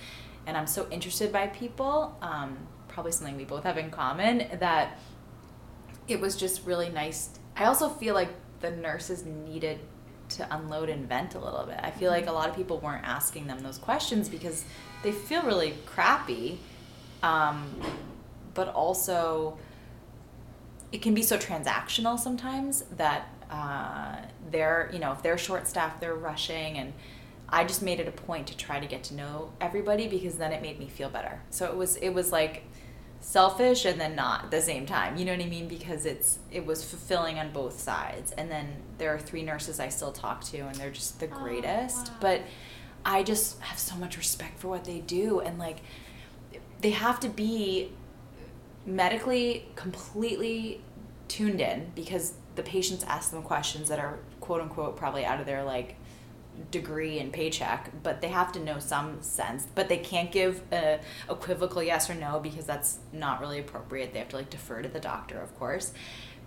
and 0.45 0.57
I'm 0.57 0.67
so 0.67 0.87
interested 0.89 1.31
by 1.31 1.47
people. 1.47 2.17
Um, 2.21 2.57
probably 2.87 3.11
something 3.11 3.37
we 3.37 3.45
both 3.45 3.63
have 3.63 3.77
in 3.77 3.89
common 3.89 4.47
that 4.59 4.99
it 6.07 6.19
was 6.19 6.35
just 6.35 6.65
really 6.65 6.89
nice. 6.89 7.29
I 7.55 7.65
also 7.65 7.89
feel 7.89 8.13
like 8.13 8.29
the 8.59 8.71
nurses 8.71 9.25
needed 9.25 9.79
to 10.29 10.55
unload 10.55 10.89
and 10.89 11.07
vent 11.07 11.35
a 11.35 11.39
little 11.39 11.65
bit. 11.65 11.79
I 11.81 11.91
feel 11.91 12.11
like 12.11 12.27
a 12.27 12.31
lot 12.31 12.49
of 12.49 12.55
people 12.55 12.79
weren't 12.79 13.05
asking 13.05 13.47
them 13.47 13.59
those 13.59 13.77
questions 13.77 14.29
because 14.29 14.65
they 15.01 15.11
feel 15.11 15.43
really 15.43 15.75
crappy. 15.85 16.59
Um, 17.23 17.75
but 18.53 18.67
also, 18.67 19.57
it 20.91 21.01
can 21.01 21.15
be 21.15 21.23
so 21.23 21.37
transactional 21.37 22.19
sometimes 22.19 22.83
that 22.97 23.29
uh, 23.49 24.17
they're, 24.51 24.91
you 24.93 24.99
know, 24.99 25.11
if 25.13 25.23
they're 25.23 25.37
short 25.39 25.67
staffed, 25.67 25.99
they're 25.99 26.13
rushing. 26.13 26.77
And 26.77 26.93
I 27.49 27.63
just 27.63 27.81
made 27.81 27.99
it 27.99 28.07
a 28.07 28.11
point 28.11 28.45
to 28.47 28.57
try 28.57 28.79
to 28.79 28.85
get 28.85 29.03
to 29.05 29.15
know 29.15 29.51
everybody 29.59 30.07
because 30.07 30.35
then 30.35 30.51
it 30.51 30.61
made 30.61 30.77
me 30.77 30.87
feel 30.87 31.09
better. 31.09 31.41
So 31.49 31.65
it 31.65 31.75
was, 31.75 31.95
it 31.95 32.09
was 32.09 32.31
like, 32.31 32.63
selfish 33.23 33.85
and 33.85 34.01
then 34.01 34.15
not 34.15 34.43
at 34.45 34.51
the 34.51 34.61
same 34.61 34.85
time. 34.85 35.15
You 35.15 35.25
know 35.25 35.31
what 35.31 35.41
I 35.41 35.47
mean? 35.47 35.67
Because 35.67 36.05
it's 36.05 36.39
it 36.51 36.65
was 36.65 36.83
fulfilling 36.83 37.39
on 37.39 37.51
both 37.51 37.79
sides. 37.79 38.33
And 38.33 38.51
then 38.51 38.67
there 38.97 39.13
are 39.13 39.19
three 39.19 39.43
nurses 39.43 39.79
I 39.79 39.89
still 39.89 40.11
talk 40.11 40.43
to 40.45 40.59
and 40.59 40.75
they're 40.75 40.91
just 40.91 41.19
the 41.19 41.27
oh, 41.27 41.39
greatest. 41.39 42.07
Oh, 42.09 42.11
wow. 42.11 42.17
But 42.19 42.41
I 43.05 43.23
just 43.23 43.59
have 43.61 43.79
so 43.79 43.95
much 43.95 44.17
respect 44.17 44.59
for 44.59 44.67
what 44.67 44.83
they 44.83 44.99
do 44.99 45.39
and 45.39 45.57
like 45.57 45.77
they 46.83 46.91
have 46.91 47.19
to 47.21 47.29
be 47.29 47.91
medically 48.85 49.65
completely 49.75 50.81
tuned 51.29 51.61
in 51.61 51.91
because 51.95 52.33
the 52.55 52.61
patients 52.61 53.03
ask 53.05 53.31
them 53.31 53.41
questions 53.41 53.87
that 53.89 53.97
are 53.97 54.19
quote 54.41 54.61
unquote 54.61 54.97
probably 54.97 55.25
out 55.25 55.39
of 55.39 55.45
their 55.45 55.63
like 55.63 55.95
degree 56.69 57.17
and 57.17 57.33
paycheck, 57.33 57.89
but 58.03 58.21
they 58.21 58.27
have 58.27 58.51
to 58.51 58.59
know 58.59 58.77
some 58.77 59.21
sense. 59.23 59.65
But 59.73 59.89
they 59.89 59.97
can't 59.97 60.31
give 60.31 60.61
a 60.71 60.99
equivocal 61.29 61.81
yes 61.81 62.09
or 62.09 62.15
no 62.15 62.39
because 62.39 62.65
that's 62.65 62.99
not 63.11 63.39
really 63.39 63.59
appropriate. 63.59 64.13
They 64.13 64.19
have 64.19 64.29
to 64.29 64.35
like 64.35 64.49
defer 64.49 64.81
to 64.81 64.89
the 64.89 64.99
doctor, 64.99 65.41
of 65.41 65.57
course. 65.57 65.93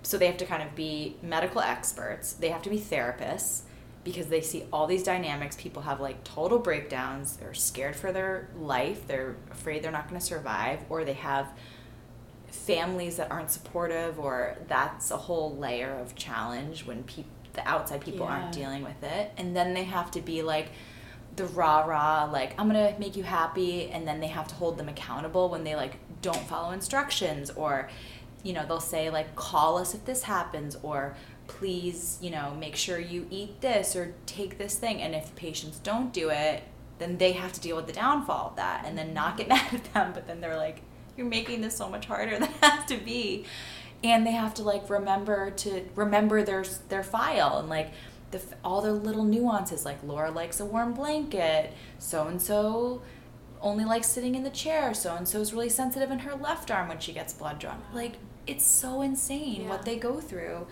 So 0.02 0.18
they 0.18 0.26
have 0.26 0.36
to 0.36 0.46
kind 0.46 0.62
of 0.62 0.76
be 0.76 1.16
medical 1.22 1.62
experts. 1.62 2.34
They 2.34 2.50
have 2.50 2.62
to 2.62 2.70
be 2.70 2.78
therapists 2.78 3.62
because 4.06 4.28
they 4.28 4.40
see 4.40 4.64
all 4.72 4.86
these 4.86 5.02
dynamics. 5.02 5.56
People 5.56 5.82
have 5.82 6.00
like 6.00 6.22
total 6.22 6.60
breakdowns. 6.60 7.36
They're 7.38 7.54
scared 7.54 7.96
for 7.96 8.12
their 8.12 8.48
life. 8.56 9.08
They're 9.08 9.34
afraid 9.50 9.82
they're 9.82 9.90
not 9.90 10.08
going 10.08 10.20
to 10.20 10.24
survive, 10.24 10.78
or 10.88 11.04
they 11.04 11.14
have 11.14 11.48
families 12.46 13.16
that 13.16 13.32
aren't 13.32 13.50
supportive, 13.50 14.20
or 14.20 14.58
that's 14.68 15.10
a 15.10 15.16
whole 15.16 15.56
layer 15.56 15.90
of 15.98 16.14
challenge 16.14 16.86
when 16.86 17.02
people 17.02 17.32
the 17.54 17.66
outside 17.66 18.02
people 18.02 18.26
yeah. 18.26 18.32
aren't 18.32 18.52
dealing 18.52 18.84
with 18.84 19.02
it 19.02 19.32
and 19.38 19.56
then 19.56 19.72
they 19.72 19.84
have 19.84 20.10
to 20.10 20.20
be 20.20 20.42
like 20.42 20.68
the 21.36 21.46
rah 21.46 21.86
rah 21.86 22.28
like 22.30 22.52
i'm 22.58 22.66
gonna 22.66 22.94
make 22.98 23.16
you 23.16 23.22
happy 23.22 23.88
and 23.88 24.06
then 24.06 24.20
they 24.20 24.26
have 24.26 24.46
to 24.46 24.54
hold 24.56 24.76
them 24.76 24.90
accountable 24.90 25.48
when 25.48 25.64
they 25.64 25.74
like 25.74 25.96
don't 26.20 26.46
follow 26.48 26.70
instructions 26.72 27.48
or 27.52 27.88
you 28.42 28.52
know 28.52 28.66
they'll 28.66 28.78
say 28.78 29.08
like 29.08 29.34
call 29.36 29.78
us 29.78 29.94
if 29.94 30.04
this 30.04 30.24
happens 30.24 30.76
or 30.82 31.16
please 31.46 32.18
you 32.20 32.30
know 32.30 32.54
make 32.58 32.76
sure 32.76 32.98
you 32.98 33.26
eat 33.30 33.60
this 33.60 33.96
or 33.96 34.14
take 34.26 34.58
this 34.58 34.76
thing. 34.76 35.00
And 35.00 35.14
if 35.14 35.34
patients 35.36 35.78
don't 35.78 36.12
do 36.12 36.30
it 36.30 36.62
then 36.98 37.18
they 37.18 37.32
have 37.32 37.52
to 37.52 37.60
deal 37.60 37.76
with 37.76 37.86
the 37.86 37.92
downfall 37.92 38.50
of 38.50 38.56
that 38.56 38.84
and 38.86 38.96
then 38.96 39.12
not 39.12 39.36
get 39.36 39.48
mad 39.48 39.72
at 39.72 39.92
them. 39.92 40.12
But 40.12 40.26
then 40.26 40.40
they're 40.40 40.56
like 40.56 40.82
you're 41.16 41.26
making 41.26 41.62
this 41.62 41.76
so 41.76 41.88
much 41.88 42.06
harder 42.06 42.32
than 42.38 42.44
it 42.44 42.56
has 42.62 42.84
to 42.86 42.96
be. 42.96 43.44
And 44.04 44.26
they 44.26 44.32
have 44.32 44.54
to 44.54 44.62
like 44.62 44.88
remember 44.90 45.50
to 45.50 45.84
remember 45.94 46.42
their 46.42 46.64
their 46.88 47.02
file 47.02 47.58
and 47.58 47.68
like 47.68 47.92
the 48.30 48.40
all 48.64 48.82
their 48.82 48.92
little 48.92 49.24
nuances 49.24 49.84
like 49.84 50.02
Laura 50.02 50.30
likes 50.30 50.60
a 50.60 50.64
warm 50.64 50.94
blanket. 50.94 51.72
So 51.98 52.26
and 52.26 52.40
so 52.40 53.02
only 53.60 53.84
likes 53.84 54.06
sitting 54.08 54.34
in 54.34 54.42
the 54.42 54.50
chair. 54.50 54.94
So 54.94 55.16
and 55.16 55.26
so 55.26 55.40
is 55.40 55.52
really 55.52 55.70
sensitive 55.70 56.10
in 56.10 56.20
her 56.20 56.34
left 56.34 56.70
arm 56.70 56.88
when 56.88 56.98
she 56.98 57.12
gets 57.12 57.32
blood 57.32 57.58
drawn. 57.58 57.82
Like 57.92 58.14
it's 58.46 58.64
so 58.64 59.02
insane 59.02 59.62
yeah. 59.62 59.68
what 59.68 59.84
they 59.84 59.96
go 59.96 60.20
through 60.20 60.66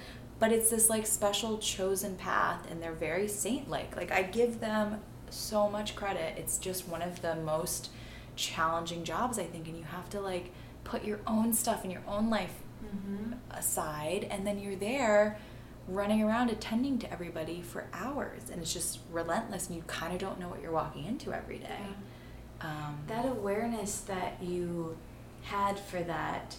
but 0.44 0.52
it's 0.52 0.68
this 0.68 0.90
like 0.90 1.06
special 1.06 1.56
chosen 1.56 2.16
path 2.16 2.70
and 2.70 2.82
they're 2.82 2.92
very 2.92 3.26
saint 3.26 3.70
like 3.70 3.96
like 3.96 4.12
I 4.12 4.22
give 4.22 4.60
them 4.60 5.00
so 5.30 5.70
much 5.70 5.96
credit 5.96 6.34
it's 6.36 6.58
just 6.58 6.86
one 6.86 7.00
of 7.00 7.22
the 7.22 7.34
most 7.34 7.88
challenging 8.36 9.04
jobs 9.04 9.38
I 9.38 9.44
think 9.44 9.68
and 9.68 9.78
you 9.78 9.84
have 9.84 10.10
to 10.10 10.20
like 10.20 10.52
put 10.84 11.02
your 11.02 11.20
own 11.26 11.54
stuff 11.54 11.82
in 11.82 11.90
your 11.90 12.02
own 12.06 12.30
life 12.30 12.54
mm-hmm. 12.84 13.32
aside, 13.50 14.26
and 14.30 14.46
then 14.46 14.58
you're 14.58 14.76
there 14.76 15.38
running 15.88 16.22
around 16.22 16.50
attending 16.50 16.98
to 16.98 17.12
everybody 17.12 17.60
for 17.60 17.86
hours, 17.92 18.42
and 18.50 18.60
it's 18.62 18.72
just 18.72 19.00
relentless, 19.10 19.66
and 19.66 19.76
you 19.76 19.82
kind 19.86 20.12
of 20.12 20.18
don't 20.18 20.38
know 20.38 20.48
what 20.48 20.62
you're 20.62 20.72
walking 20.72 21.04
into 21.04 21.32
every 21.32 21.58
day. 21.58 21.78
Yeah. 21.80 22.68
Um, 22.68 22.98
that 23.08 23.26
awareness 23.26 24.00
that 24.00 24.42
you 24.42 24.96
had 25.42 25.78
for 25.78 26.02
that, 26.02 26.56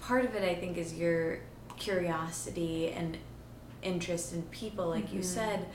part 0.00 0.24
of 0.24 0.34
it, 0.34 0.42
I 0.42 0.54
think, 0.54 0.76
is 0.76 0.94
your 0.94 1.40
curiosity 1.80 2.92
and 2.92 3.18
interest 3.82 4.32
in 4.32 4.42
people, 4.44 4.88
like 4.88 5.06
mm-hmm. 5.06 5.16
you 5.16 5.22
said. 5.24 5.66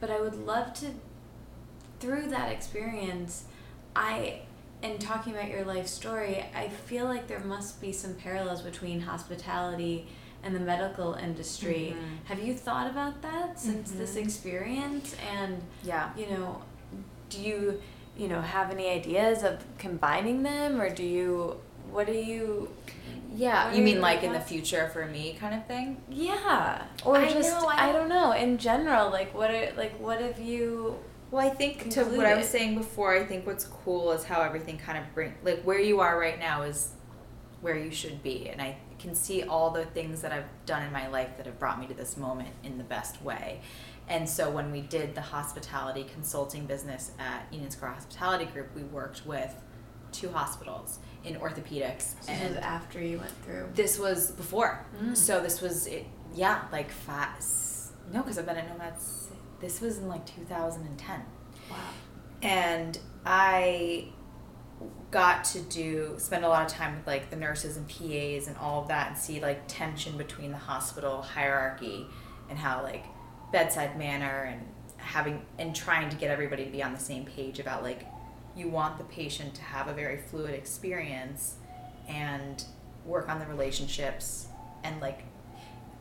But 0.00 0.10
I 0.10 0.20
would 0.20 0.34
love 0.34 0.74
to, 0.74 0.86
through 2.00 2.28
that 2.30 2.50
experience, 2.50 3.44
I 3.94 4.40
in 4.82 4.98
talking 4.98 5.32
about 5.32 5.48
your 5.48 5.64
life 5.64 5.86
story, 5.86 6.44
I 6.54 6.68
feel 6.68 7.04
like 7.04 7.28
there 7.28 7.40
must 7.40 7.80
be 7.80 7.92
some 7.92 8.14
parallels 8.14 8.62
between 8.62 9.00
hospitality 9.00 10.08
and 10.42 10.54
the 10.54 10.60
medical 10.60 11.14
industry. 11.14 11.94
Mm-hmm. 11.94 12.14
Have 12.24 12.42
you 12.42 12.54
thought 12.54 12.90
about 12.90 13.22
that 13.22 13.60
since 13.60 13.90
mm-hmm. 13.90 13.98
this 14.00 14.16
experience? 14.16 15.14
And 15.32 15.62
yeah, 15.84 16.10
you 16.16 16.26
know, 16.26 16.62
do 17.30 17.40
you 17.40 17.80
you 18.16 18.28
know 18.28 18.40
have 18.40 18.70
any 18.70 18.88
ideas 18.90 19.44
of 19.44 19.64
combining 19.78 20.42
them, 20.42 20.80
or 20.80 20.90
do 20.90 21.04
you? 21.04 21.56
What 21.90 22.06
do 22.06 22.12
you? 22.12 22.70
Yeah, 23.34 23.72
you 23.72 23.82
mean 23.82 24.00
like 24.00 24.22
in 24.22 24.32
the 24.32 24.40
future 24.40 24.88
for 24.92 25.06
me, 25.06 25.36
kind 25.38 25.54
of 25.54 25.66
thing? 25.66 26.02
Yeah, 26.08 26.84
or 27.04 27.16
I 27.16 27.32
just 27.32 27.50
know, 27.50 27.66
I, 27.66 27.90
I 27.90 27.92
don't 27.92 28.08
know. 28.08 28.32
In 28.32 28.58
general, 28.58 29.10
like 29.10 29.34
what 29.34 29.50
are, 29.50 29.72
like 29.76 29.98
what 29.98 30.20
have 30.20 30.38
you 30.38 30.98
well, 31.32 31.46
I 31.46 31.48
think 31.48 31.90
to 31.92 32.04
what 32.04 32.26
I 32.26 32.34
was 32.34 32.46
saying 32.46 32.76
before, 32.76 33.16
I 33.16 33.24
think 33.24 33.46
what's 33.46 33.64
cool 33.64 34.12
is 34.12 34.22
how 34.22 34.42
everything 34.42 34.76
kind 34.76 34.98
of 34.98 35.14
bring 35.14 35.34
like 35.42 35.62
where 35.62 35.80
you 35.80 36.00
are 36.00 36.18
right 36.18 36.38
now 36.38 36.62
is 36.62 36.90
where 37.62 37.78
you 37.78 37.90
should 37.90 38.22
be, 38.22 38.50
and 38.50 38.60
I 38.60 38.76
can 38.98 39.14
see 39.14 39.42
all 39.42 39.70
the 39.70 39.86
things 39.86 40.20
that 40.20 40.30
I've 40.30 40.48
done 40.66 40.82
in 40.82 40.92
my 40.92 41.08
life 41.08 41.36
that 41.38 41.46
have 41.46 41.58
brought 41.58 41.80
me 41.80 41.86
to 41.86 41.94
this 41.94 42.18
moment 42.18 42.50
in 42.62 42.76
the 42.76 42.84
best 42.84 43.22
way. 43.22 43.60
And 44.08 44.28
so 44.28 44.50
when 44.50 44.70
we 44.70 44.82
did 44.82 45.14
the 45.14 45.22
hospitality 45.22 46.04
consulting 46.12 46.66
business 46.66 47.12
at 47.18 47.46
Union 47.50 47.70
Square 47.70 47.92
Hospitality 47.92 48.44
Group, 48.44 48.74
we 48.74 48.82
worked 48.82 49.24
with 49.24 49.54
two 50.12 50.30
hospitals 50.30 50.98
in 51.24 51.36
orthopedics. 51.36 52.14
So 52.22 52.32
and 52.32 52.58
after 52.58 53.00
you 53.00 53.18
went 53.18 53.44
through. 53.44 53.68
This 53.74 53.98
was 53.98 54.30
before. 54.32 54.84
Mm. 55.02 55.16
So 55.16 55.40
this 55.40 55.60
was 55.60 55.86
it, 55.86 56.06
yeah, 56.34 56.62
like 56.72 56.90
fast. 56.90 57.92
No, 58.12 58.22
because 58.22 58.38
I've 58.38 58.46
been 58.46 58.56
at 58.56 58.68
Nomads 58.68 59.22
this 59.62 59.80
was 59.80 59.98
in 59.98 60.08
like 60.08 60.26
2010. 60.26 61.22
Wow. 61.70 61.76
And 62.42 62.98
I 63.24 64.08
got 65.12 65.44
to 65.44 65.60
do 65.60 66.14
spend 66.18 66.44
a 66.44 66.48
lot 66.48 66.66
of 66.66 66.76
time 66.76 66.96
with 66.96 67.06
like 67.06 67.30
the 67.30 67.36
nurses 67.36 67.76
and 67.76 67.88
PAs 67.88 68.48
and 68.48 68.56
all 68.58 68.82
of 68.82 68.88
that 68.88 69.08
and 69.08 69.16
see 69.16 69.40
like 69.40 69.62
tension 69.68 70.18
between 70.18 70.50
the 70.50 70.58
hospital 70.58 71.22
hierarchy 71.22 72.06
and 72.50 72.58
how 72.58 72.82
like 72.82 73.04
bedside 73.52 73.96
manner 73.96 74.42
and 74.42 74.66
having 74.96 75.44
and 75.58 75.76
trying 75.76 76.08
to 76.08 76.16
get 76.16 76.30
everybody 76.30 76.64
to 76.64 76.70
be 76.70 76.82
on 76.82 76.92
the 76.92 76.98
same 76.98 77.24
page 77.24 77.60
about 77.60 77.82
like 77.84 78.04
you 78.56 78.68
want 78.68 78.98
the 78.98 79.04
patient 79.04 79.54
to 79.54 79.62
have 79.62 79.88
a 79.88 79.92
very 79.92 80.18
fluid 80.18 80.54
experience 80.54 81.56
and 82.08 82.64
work 83.04 83.28
on 83.28 83.38
the 83.38 83.46
relationships 83.46 84.46
and 84.84 85.00
like 85.00 85.24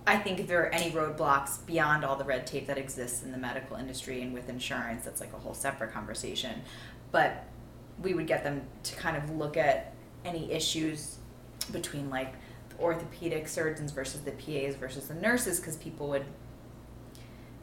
I 0.08 0.18
think 0.18 0.39
if 0.39 0.47
there 0.47 0.64
are 0.64 0.70
any 0.70 0.91
roadblocks 0.91 1.64
beyond 1.66 2.04
all 2.04 2.16
the 2.16 2.24
red 2.24 2.47
tape 2.47 2.68
that 2.68 2.78
exists 2.78 3.24
in 3.24 3.32
the 3.32 3.38
medical 3.38 3.78
industry 3.78 4.22
and 4.24 4.34
with 4.34 4.49
insurance, 4.49 5.06
that's 5.06 5.22
like 5.22 5.32
a 5.34 5.38
whole 5.38 5.54
separate 5.54 5.93
conversation. 5.93 6.64
But 7.12 7.45
we 8.02 8.16
would 8.16 8.26
get 8.26 8.43
them 8.43 8.64
to 8.84 8.95
kind 8.95 9.16
of 9.16 9.30
look 9.30 9.58
at 9.58 9.93
any 10.26 10.52
issues 10.52 11.18
between 11.72 12.10
like 12.10 12.34
the 12.70 12.80
orthopedic 12.80 13.47
surgeons 13.47 13.91
versus 13.91 14.22
the 14.22 14.32
PAs 14.32 14.76
versus 14.76 15.08
the 15.08 15.14
nurses 15.14 15.60
because 15.60 15.78
people 15.78 16.08
would 16.10 16.26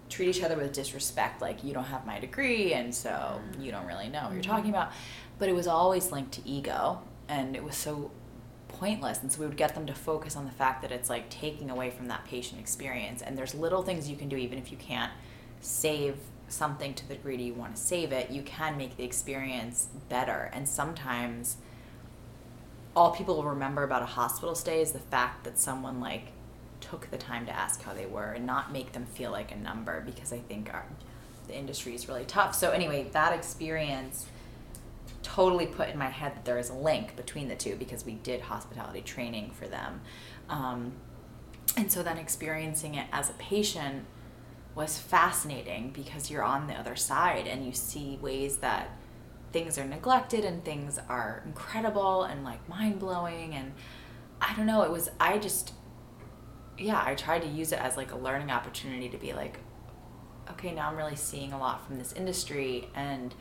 treat 0.09 0.29
each 0.29 0.43
other 0.43 0.57
with 0.57 0.73
disrespect 0.73 1.41
like 1.41 1.63
you 1.63 1.73
don't 1.73 1.85
have 1.85 2.07
my 2.07 2.19
degree 2.19 2.73
and 2.73 2.95
so 2.95 3.11
mm-hmm. 3.11 3.63
you 3.63 3.71
don't 3.71 3.87
really 3.87 4.09
know 4.09 4.25
what 4.25 4.33
you're 4.33 4.43
talking 4.43 4.71
about 4.71 4.93
but 5.39 5.49
it 5.49 5.55
was 5.55 5.67
always 5.67 6.11
linked 6.13 6.33
to 6.33 6.47
ego 6.49 7.01
and 7.29 7.55
it 7.55 7.63
was 7.63 7.77
so 7.77 8.11
pointless 8.69 9.21
and 9.23 9.33
so 9.33 9.41
we 9.41 9.47
would 9.47 9.57
get 9.57 9.75
them 9.75 9.87
to 9.87 9.95
focus 9.95 10.37
on 10.37 10.45
the 10.45 10.51
fact 10.51 10.83
that 10.83 10.93
it's 10.93 11.11
like 11.11 11.29
taking 11.31 11.71
away 11.71 11.91
from 11.91 12.07
that 12.07 12.25
patient 12.25 12.61
experience 12.61 13.23
and 13.23 13.37
there's 13.37 13.55
little 13.55 13.83
things 13.83 14.09
you 14.09 14.17
can 14.17 14.29
do 14.29 14.37
even 14.37 14.59
if 14.59 14.71
you 14.71 14.77
can't 14.77 15.13
save 15.61 16.17
something 16.49 16.95
to 16.95 17.07
the 17.09 17.15
degree 17.15 17.37
you 17.37 17.55
want 17.55 17.75
to 17.75 17.81
save 17.81 18.13
it 18.13 18.31
you 18.31 18.43
can 18.43 18.77
make 18.77 18.97
the 18.97 19.05
experience 19.05 19.89
better 20.09 20.51
and 20.53 20.69
sometimes 20.69 21.57
all 22.95 23.11
people 23.11 23.37
will 23.37 23.45
remember 23.45 23.83
about 23.83 24.03
a 24.03 24.07
hospital 24.07 24.55
stay 24.55 24.81
is 24.81 24.93
the 24.93 24.99
fact 24.99 25.45
that 25.45 25.59
someone 25.59 26.01
like 26.01 26.33
took 26.81 27.11
the 27.11 27.19
time 27.19 27.47
to 27.47 27.53
ask 27.53 27.83
how 27.83 27.93
they 27.93 28.07
were 28.07 28.33
and 28.33 28.47
not 28.47 28.73
make 28.73 28.93
them 28.93 29.07
feel 29.07 29.31
like 29.31 29.53
a 29.53 29.57
number 29.57 30.01
because 30.03 30.33
i 30.33 30.39
think 30.39 30.73
our, 30.73 30.87
the 31.47 31.57
industry 31.57 31.95
is 31.95 32.09
really 32.09 32.25
tough 32.25 32.55
so 32.55 32.71
anyway 32.71 33.07
that 33.13 33.33
experience 33.33 34.27
totally 35.23 35.67
put 35.67 35.89
in 35.89 35.99
my 35.99 36.09
head 36.09 36.35
that 36.35 36.45
there 36.45 36.59
is 36.59 36.71
a 36.71 36.75
link 36.75 37.15
between 37.17 37.49
the 37.49 37.55
two 37.55 37.77
because 37.77 38.05
we 38.05 38.15
did 38.15 38.41
hospitality 38.41 39.01
training 39.01 39.51
for 39.51 39.67
them. 39.67 40.01
Um, 40.49 40.93
and 41.77 41.93
so 41.93 42.03
then 42.03 42.19
experiencing 42.19 42.95
it 42.95 43.07
as 43.13 43.31
a 43.31 43.35
patient 43.35 44.05
was 44.75 44.99
fascinating 44.99 45.91
because 45.91 46.31
you're 46.31 46.43
on 46.43 46.67
the 46.67 46.75
other 46.75 46.97
side 46.97 47.47
and 47.47 47.65
you 47.65 47.73
see 47.73 48.19
ways 48.23 48.59
that 48.59 48.91
things 49.53 49.79
are 49.79 49.85
neglected 49.85 50.45
and 50.45 50.65
things 50.65 50.99
are 51.09 51.43
incredible 51.45 52.25
and 52.25 52.45
like 52.45 52.67
mind 52.69 52.99
blowing 52.99 53.55
and 53.55 53.73
I 54.41 54.55
don't 54.55 54.67
know 54.67 54.83
it 54.83 54.91
was 54.91 55.11
I 55.19 55.39
just 55.39 55.73
yeah 56.79 57.03
I 57.05 57.15
tried 57.15 57.43
to 57.43 57.49
use 57.49 57.73
it 57.73 57.79
as 57.81 57.97
like 57.97 58.13
a 58.13 58.17
learning 58.17 58.51
opportunity 58.51 59.09
to 59.09 59.17
be 59.17 59.33
like 59.33 59.59
okay 60.51 60.73
now 60.73 60.89
I'm 60.89 60.97
really 60.97 61.17
seeing 61.17 61.53
a 61.53 61.59
lot 61.59 61.87
from 61.87 61.99
this 61.99 62.13
industry 62.13 62.89
and 62.95 63.35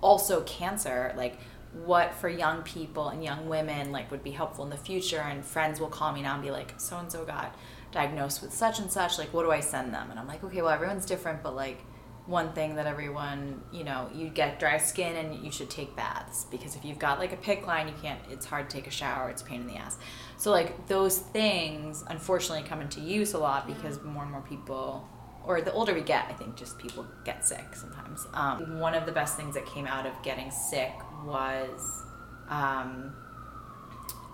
also 0.00 0.42
cancer 0.42 1.12
like 1.16 1.38
what 1.84 2.14
for 2.14 2.28
young 2.28 2.62
people 2.62 3.08
and 3.08 3.22
young 3.22 3.48
women 3.48 3.92
like 3.92 4.10
would 4.10 4.22
be 4.22 4.30
helpful 4.30 4.64
in 4.64 4.70
the 4.70 4.76
future 4.76 5.20
and 5.20 5.44
friends 5.44 5.80
will 5.80 5.88
call 5.88 6.12
me 6.12 6.22
now 6.22 6.34
and 6.34 6.42
be 6.42 6.50
like 6.50 6.74
so 6.78 6.96
and 6.98 7.10
so 7.10 7.24
got 7.24 7.54
diagnosed 7.92 8.42
with 8.42 8.52
such 8.52 8.78
and 8.78 8.90
such 8.90 9.18
like 9.18 9.32
what 9.32 9.42
do 9.42 9.50
I 9.50 9.60
send 9.60 9.92
them? 9.92 10.10
And 10.10 10.18
I'm 10.18 10.26
like 10.26 10.42
okay 10.44 10.62
well 10.62 10.70
everyone's 10.70 11.06
different 11.06 11.42
but 11.42 11.54
like 11.54 11.84
one 12.26 12.52
thing 12.52 12.74
that 12.74 12.86
everyone, 12.86 13.62
you 13.72 13.84
know, 13.84 14.08
you 14.12 14.28
get 14.28 14.58
dry 14.58 14.78
skin 14.78 15.14
and 15.16 15.44
you 15.44 15.52
should 15.52 15.70
take 15.70 15.94
baths 15.94 16.44
because 16.50 16.74
if 16.74 16.84
you've 16.84 16.98
got 16.98 17.18
like 17.18 17.32
a 17.32 17.36
PICC 17.36 17.66
line, 17.66 17.86
you 17.86 17.94
can't, 18.02 18.18
it's 18.28 18.44
hard 18.44 18.68
to 18.68 18.76
take 18.76 18.86
a 18.86 18.90
shower, 18.90 19.30
it's 19.30 19.42
a 19.42 19.44
pain 19.44 19.60
in 19.60 19.66
the 19.66 19.76
ass. 19.76 19.96
So, 20.36 20.50
like, 20.50 20.88
those 20.88 21.18
things 21.18 22.04
unfortunately 22.08 22.68
come 22.68 22.80
into 22.80 23.00
use 23.00 23.34
a 23.34 23.38
lot 23.38 23.66
because 23.66 24.02
more 24.02 24.24
and 24.24 24.32
more 24.32 24.42
people, 24.42 25.08
or 25.44 25.60
the 25.60 25.72
older 25.72 25.94
we 25.94 26.00
get, 26.00 26.26
I 26.28 26.32
think 26.32 26.56
just 26.56 26.78
people 26.78 27.06
get 27.24 27.46
sick 27.46 27.74
sometimes. 27.74 28.26
Um, 28.34 28.80
one 28.80 28.94
of 28.94 29.06
the 29.06 29.12
best 29.12 29.36
things 29.36 29.54
that 29.54 29.64
came 29.66 29.86
out 29.86 30.04
of 30.04 30.12
getting 30.24 30.50
sick 30.50 30.92
was 31.24 32.02
um, 32.48 33.14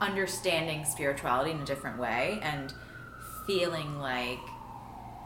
understanding 0.00 0.84
spirituality 0.86 1.50
in 1.50 1.60
a 1.60 1.64
different 1.66 1.98
way 1.98 2.40
and 2.42 2.72
feeling 3.46 3.98
like 3.98 4.40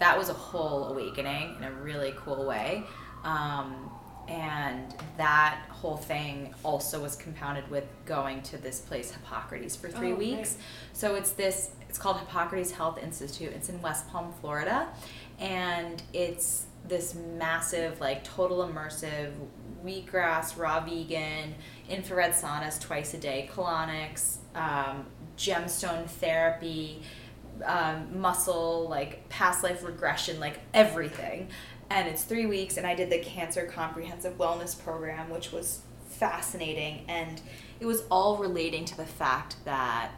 that 0.01 0.17
was 0.17 0.29
a 0.29 0.35
whole 0.35 0.89
awakening 0.89 1.57
in 1.57 1.65
a 1.65 1.73
really 1.73 2.15
cool 2.17 2.47
way. 2.47 2.85
Um, 3.25 3.91
and 4.29 4.95
that 5.17 5.63
whole 5.71 5.97
thing 5.97 6.53
also 6.65 7.01
was 7.01 7.15
compounded 7.15 7.69
with 7.71 7.85
going 8.05 8.43
to 8.43 8.59
this 8.59 8.81
place 8.81 9.13
Hippocrates 9.13 9.77
for 9.77 9.89
three 9.89 10.13
oh, 10.13 10.17
weeks. 10.17 10.55
Right. 10.55 10.65
So 10.93 11.15
it's 11.15 11.31
this 11.33 11.71
it's 11.89 11.99
called 11.99 12.19
Hippocrates 12.19 12.73
Health 12.73 12.99
Institute. 13.03 13.53
It's 13.55 13.69
in 13.69 13.81
West 13.81 14.09
Palm, 14.09 14.33
Florida, 14.41 14.89
and 15.39 16.03
it's 16.13 16.67
this 16.89 17.15
massive 17.15 18.01
like 18.01 18.25
total 18.25 18.59
immersive 18.59 19.33
wheatgrass 19.85 20.59
raw 20.59 20.81
vegan 20.81 21.55
infrared 21.89 22.33
saunas 22.33 22.81
twice 22.81 23.15
a 23.15 23.19
day 23.19 23.49
colonics 23.53 24.39
um, 24.55 25.07
gemstone 25.37 26.07
therapy 26.07 27.03
um, 27.65 28.21
muscle, 28.21 28.87
like 28.89 29.29
past 29.29 29.63
life 29.63 29.85
regression, 29.85 30.41
like 30.41 30.61
everything. 30.75 31.49
And 31.91 32.09
it's 32.09 32.25
three 32.25 32.47
weeks, 32.47 32.77
and 32.77 32.87
I 32.87 32.95
did 32.95 33.11
the 33.11 33.19
Cancer 33.19 33.65
Comprehensive 33.65 34.37
Wellness 34.39 34.83
Program, 34.83 35.31
which 35.31 35.53
was 35.53 35.83
fascinating. 36.09 37.05
And 37.09 37.41
it 37.79 37.87
was 37.87 38.03
all 38.11 38.37
relating 38.37 38.85
to 38.87 38.97
the 38.97 39.07
fact 39.07 39.57
that 39.65 40.11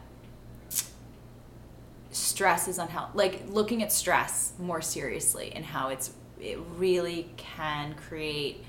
stress 2.11 2.67
is 2.67 2.79
unhealthy. 2.79 3.17
Like 3.17 3.41
looking 3.49 3.83
at 3.83 3.91
stress 3.91 4.53
more 4.57 4.81
seriously 4.81 5.51
and 5.55 5.63
how 5.63 5.89
it's 5.89 6.11
it 6.39 6.57
really 6.77 7.29
can 7.37 7.93
create 7.95 8.63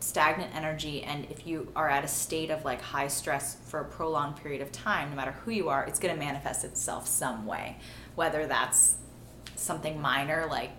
stagnant 0.00 0.54
energy 0.54 1.02
and 1.02 1.26
if 1.30 1.46
you 1.46 1.70
are 1.74 1.88
at 1.88 2.04
a 2.04 2.08
state 2.08 2.50
of 2.50 2.64
like 2.64 2.80
high 2.80 3.08
stress 3.08 3.56
for 3.66 3.80
a 3.80 3.84
prolonged 3.84 4.36
period 4.36 4.60
of 4.60 4.70
time 4.70 5.10
no 5.10 5.16
matter 5.16 5.32
who 5.32 5.50
you 5.50 5.68
are 5.68 5.84
it's 5.86 5.98
going 5.98 6.14
to 6.14 6.18
manifest 6.18 6.64
itself 6.64 7.06
some 7.06 7.46
way 7.46 7.76
whether 8.14 8.46
that's 8.46 8.96
something 9.54 10.00
minor 10.00 10.46
like 10.50 10.70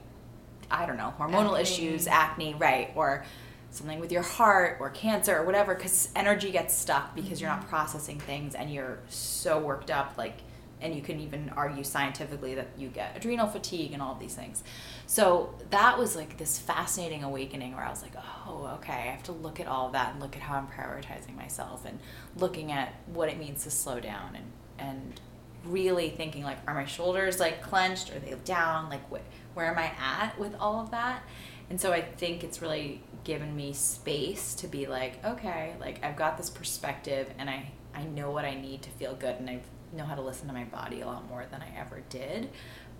i 0.70 0.86
don't 0.86 0.97
know 0.97 1.13
hormonal 1.20 1.51
acne. 1.51 1.61
issues 1.61 2.07
acne 2.07 2.53
right 2.55 2.91
or 2.95 3.26
something 3.72 3.99
with 3.99 4.11
your 4.11 4.22
heart 4.22 4.78
or 4.80 4.89
cancer 4.91 5.38
or 5.38 5.45
whatever 5.45 5.76
because 5.76 6.09
energy 6.15 6.51
gets 6.51 6.76
stuck 6.76 7.15
because 7.15 7.32
mm-hmm. 7.32 7.41
you're 7.41 7.49
not 7.49 7.59
mm-hmm. 7.61 7.70
processing 7.70 8.20
things 8.20 8.55
and 8.55 8.72
you're 8.72 8.99
so 9.09 9.59
worked 9.59 9.91
up 9.91 10.13
like 10.18 10.41
and 10.82 10.95
you 10.95 11.01
can 11.01 11.20
even 11.20 11.51
argue 11.55 11.84
scientifically 11.84 12.55
that 12.55 12.68
you 12.78 12.89
get 12.89 13.15
adrenal 13.15 13.47
fatigue 13.47 13.93
and 13.93 14.01
all 14.01 14.13
of 14.13 14.20
these 14.20 14.36
things. 14.36 14.63
So 15.10 15.55
that 15.70 15.97
was 15.97 16.18
like 16.18 16.38
this 16.38 16.60
fascinating 16.60 17.24
awakening 17.24 17.74
where 17.74 17.84
I 17.86 17.89
was 17.89 18.01
like, 18.01 18.12
oh, 18.45 18.72
okay, 18.76 18.91
I 18.91 19.12
have 19.12 19.24
to 19.24 19.32
look 19.32 19.62
at 19.62 19.68
all 19.68 19.89
that 19.91 20.12
and 20.12 20.22
look 20.22 20.36
at 20.36 20.41
how 20.41 20.58
I'm 20.58 20.68
prioritizing 20.68 21.36
myself 21.36 21.86
and 21.86 21.97
looking 22.36 22.74
at 22.74 22.93
what 23.08 23.30
it 23.30 23.39
means 23.39 23.64
to 23.64 23.72
slow 23.72 23.99
down 24.01 24.36
and 24.36 24.45
and 24.80 25.22
really 25.66 26.10
thinking 26.10 26.43
like, 26.43 26.58
are 26.68 26.76
my 26.76 26.86
shoulders 26.86 27.39
like 27.39 27.62
clenched? 27.62 28.14
Are 28.14 28.20
they 28.20 28.36
down? 28.43 28.89
Like, 28.89 29.10
wh- 29.10 29.55
where 29.55 29.68
am 29.68 29.78
I 29.78 29.91
at 29.97 30.38
with 30.38 30.53
all 30.60 30.82
of 30.82 30.91
that? 30.91 31.24
And 31.70 31.80
so 31.80 31.93
I 31.93 32.01
think 32.01 32.43
it's 32.43 32.62
really 32.62 33.01
given 33.24 33.55
me 33.55 33.74
space 33.74 34.53
to 34.55 34.68
be 34.68 34.88
like, 34.88 35.24
okay, 35.26 35.76
like 35.80 36.03
I've 36.03 36.18
got 36.18 36.38
this 36.38 36.49
perspective 36.49 37.30
and 37.38 37.49
I 37.49 37.72
I 37.95 38.03
know 38.03 38.30
what 38.30 38.43
I 38.43 38.55
need 38.55 38.82
to 38.84 38.89
feel 38.91 39.16
good 39.16 39.38
and 39.39 39.49
I've 39.49 39.66
know 39.93 40.03
how 40.03 40.16
to 40.16 40.22
listen 40.22 40.47
to 40.47 40.53
my 40.53 40.66
body 40.66 40.99
a 40.99 41.05
lot 41.05 41.28
more 41.30 41.45
than 41.49 41.62
I 41.62 41.80
ever 41.80 42.01
did. 42.10 42.49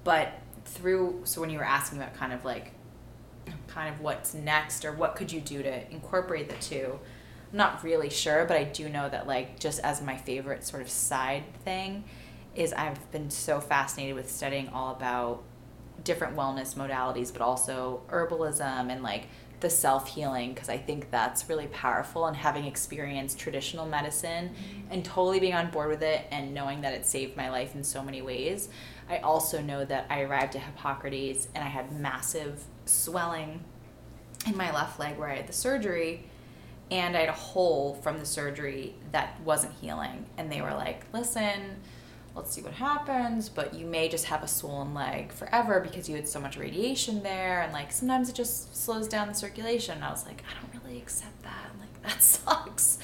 But 0.06 0.32
through, 0.68 1.22
so 1.24 1.42
when 1.42 1.50
you 1.50 1.58
were 1.58 1.66
asking 1.66 2.00
about 2.00 2.14
kind 2.16 2.34
of 2.34 2.46
like, 2.46 2.74
kind 3.68 3.94
of 3.94 4.02
what's 4.02 4.34
next 4.34 4.86
or 4.86 4.92
what 4.92 5.16
could 5.16 5.32
you 5.32 5.40
do 5.40 5.64
to 5.64 5.92
incorporate 5.92 6.50
the 6.50 6.56
two, 6.56 7.00
I'm 7.52 7.58
not 7.58 7.84
really 7.84 8.10
sure, 8.10 8.46
but 8.46 8.58
I 8.58 8.64
do 8.66 8.90
know 8.90 9.08
that 9.10 9.28
like 9.28 9.60
just 9.60 9.80
as 9.80 10.02
my 10.02 10.18
favorite 10.18 10.66
sort 10.66 10.82
of 10.82 10.90
side 10.90 11.44
thing 11.64 12.04
is 12.56 12.74
I've 12.74 13.12
been 13.12 13.30
so 13.30 13.62
fascinated 13.62 14.16
with 14.16 14.30
studying 14.30 14.70
all 14.70 14.94
about 14.94 15.44
different 16.04 16.36
wellness 16.36 16.76
modalities, 16.76 17.32
but 17.32 17.42
also 17.42 18.02
herbalism 18.10 18.92
and 18.92 19.04
like 19.04 19.28
the 19.60 19.70
self 19.70 20.08
healing 20.08 20.54
because 20.54 20.70
I 20.70 20.78
think 20.78 21.10
that's 21.10 21.50
really 21.50 21.68
powerful 21.68 22.28
and 22.28 22.36
having 22.36 22.66
experienced 22.66 23.40
traditional 23.40 23.86
medicine 23.86 24.50
mm-hmm. 24.50 24.92
and 24.92 25.04
totally 25.04 25.40
being 25.40 25.56
on 25.56 25.72
board 25.72 25.90
with 25.90 26.04
it 26.04 26.26
and 26.32 26.54
knowing 26.54 26.82
that 26.82 26.94
it 26.94 27.06
saved 27.06 27.36
my 27.36 27.50
life 27.50 27.74
in 27.74 27.84
so 27.84 28.04
many 28.04 28.22
ways. 28.22 28.70
I 29.10 29.18
also 29.20 29.62
know 29.62 29.86
that 29.86 30.08
I 30.10 30.22
arrived 30.22 30.56
at 30.56 30.64
Hippocrates 30.64 31.48
and 31.56 31.64
I 31.64 31.68
had 31.68 31.98
massive 32.00 32.64
swelling 32.86 33.64
in 34.46 34.56
my 34.58 34.74
left 34.74 35.00
leg 35.00 35.18
where 35.18 35.30
I 35.30 35.36
had 35.38 35.48
the 35.48 35.54
surgery 35.54 36.26
and 36.90 37.18
I 37.18 37.22
had 37.22 37.30
a 37.30 37.34
hole 37.34 37.96
from 38.02 38.20
the 38.20 38.26
surgery 38.26 38.96
that 39.12 39.40
wasn't 39.42 39.74
healing. 39.74 40.26
And 40.38 40.52
they 40.52 40.62
were 40.62 40.74
like, 40.74 41.06
"Listen, 41.14 41.78
let's 42.38 42.54
see 42.54 42.62
what 42.62 42.74
happens 42.74 43.50
but 43.50 43.74
you 43.74 43.86
may 43.86 44.08
just 44.08 44.26
have 44.26 44.44
a 44.44 44.48
swollen 44.48 44.94
leg 44.94 45.32
forever 45.32 45.80
because 45.80 46.08
you 46.08 46.16
had 46.16 46.28
so 46.28 46.40
much 46.40 46.56
radiation 46.56 47.24
there 47.24 47.62
and 47.64 47.74
like 47.74 47.92
sometimes 47.92 48.30
it 48.30 48.36
just 48.36 48.76
slows 48.76 49.08
down 49.08 49.28
the 49.28 49.34
circulation. 49.34 49.96
And 49.96 50.04
i 50.04 50.12
was 50.12 50.26
like 50.26 50.44
i 50.50 50.54
don't 50.62 50.84
really 50.84 51.00
accept 51.00 51.42
that 51.44 51.72
that 52.08 52.22
sucks 52.22 52.98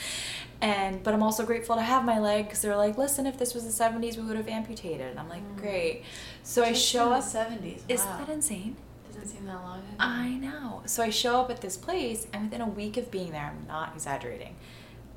and 0.62 1.04
but 1.04 1.14
i'm 1.14 1.24
also 1.24 1.46
grateful 1.46 1.76
to 1.76 1.82
have 1.82 2.04
my 2.04 2.20
leg 2.20 2.46
because 2.46 2.62
they're 2.62 2.76
like 2.76 2.98
listen 2.98 3.26
if 3.26 3.38
this 3.38 3.54
was 3.54 3.64
the 3.64 3.84
70s 3.84 4.18
we 4.18 4.24
would 4.24 4.38
have 4.38 4.48
amputated 4.48 5.08
and 5.08 5.20
i'm 5.20 5.30
like 5.30 5.44
mm. 5.44 5.58
great 5.58 6.04
so 6.44 6.62
just 6.62 6.72
i 6.72 6.74
show 6.74 7.12
up 7.12 7.24
70s 7.24 7.78
wow. 7.78 7.84
isn't 7.90 8.18
that 8.18 8.30
insane 8.30 8.76
doesn't 9.08 9.28
seem 9.28 9.46
that 9.46 9.62
long 9.62 9.80
ago. 9.80 9.88
i 10.00 10.30
know 10.30 10.82
so 10.86 11.04
i 11.04 11.10
show 11.10 11.40
up 11.42 11.52
at 11.52 11.62
this 11.62 11.78
place 11.78 12.28
and 12.34 12.44
within 12.44 12.62
a 12.62 12.68
week 12.68 12.98
of 12.98 13.12
being 13.12 13.32
there 13.32 13.54
i'm 13.56 13.68
not 13.68 13.94
exaggerating 13.94 14.56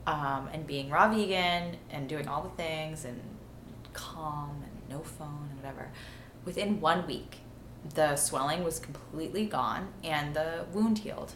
um, 0.06 0.48
and 0.52 0.66
being 0.66 0.90
raw 0.90 1.08
vegan 1.08 1.76
and 1.90 2.08
doing 2.08 2.28
all 2.28 2.42
the 2.42 2.50
things 2.50 3.04
and 3.04 3.20
calm 3.96 4.62
and 4.62 4.76
no 4.88 5.02
phone 5.02 5.48
and 5.50 5.56
whatever. 5.56 5.90
Within 6.44 6.80
one 6.80 7.06
week, 7.06 7.38
the 7.94 8.16
swelling 8.16 8.62
was 8.62 8.78
completely 8.78 9.46
gone 9.46 9.88
and 10.04 10.34
the 10.34 10.66
wound 10.72 10.98
healed. 10.98 11.32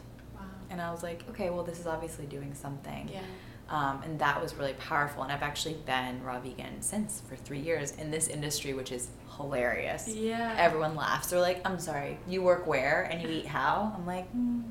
And 0.70 0.80
I 0.80 0.90
was 0.90 1.02
like, 1.02 1.24
okay, 1.30 1.50
well, 1.50 1.64
this 1.64 1.80
is 1.80 1.86
obviously 1.86 2.26
doing 2.26 2.54
something. 2.54 3.10
Yeah. 3.12 3.20
Um, 3.68 4.02
and 4.02 4.18
that 4.18 4.40
was 4.42 4.54
really 4.54 4.72
powerful. 4.74 5.22
And 5.22 5.30
I've 5.30 5.42
actually 5.42 5.74
been 5.86 6.22
raw 6.24 6.40
vegan 6.40 6.82
since 6.82 7.22
for 7.28 7.36
three 7.36 7.60
years 7.60 7.92
in 7.92 8.10
this 8.10 8.26
industry, 8.26 8.74
which 8.74 8.90
is 8.90 9.08
hilarious. 9.36 10.08
Yeah. 10.08 10.54
Everyone 10.58 10.96
laughs. 10.96 11.30
They're 11.30 11.40
like, 11.40 11.60
I'm 11.64 11.78
sorry, 11.78 12.18
you 12.28 12.42
work 12.42 12.66
where 12.66 13.02
and 13.02 13.22
you 13.22 13.28
eat 13.28 13.46
how? 13.46 13.92
I'm 13.96 14.06
like, 14.06 14.32
mm, 14.34 14.64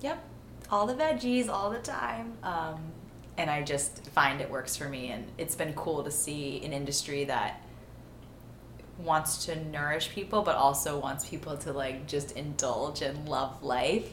yep, 0.00 0.22
all 0.70 0.86
the 0.86 0.94
veggies 0.94 1.48
all 1.48 1.70
the 1.70 1.80
time. 1.80 2.32
Um, 2.42 2.80
and 3.36 3.50
I 3.50 3.62
just 3.62 4.06
find 4.08 4.40
it 4.40 4.50
works 4.50 4.74
for 4.74 4.88
me. 4.88 5.10
And 5.10 5.26
it's 5.36 5.54
been 5.54 5.74
cool 5.74 6.02
to 6.02 6.10
see 6.10 6.62
an 6.64 6.72
industry 6.72 7.24
that 7.24 7.62
wants 8.98 9.46
to 9.46 9.64
nourish 9.66 10.10
people, 10.10 10.42
but 10.42 10.56
also 10.56 10.98
wants 10.98 11.28
people 11.28 11.56
to 11.58 11.72
like 11.72 12.06
just 12.06 12.32
indulge 12.32 13.02
and 13.02 13.28
love 13.28 13.62
life. 13.62 14.12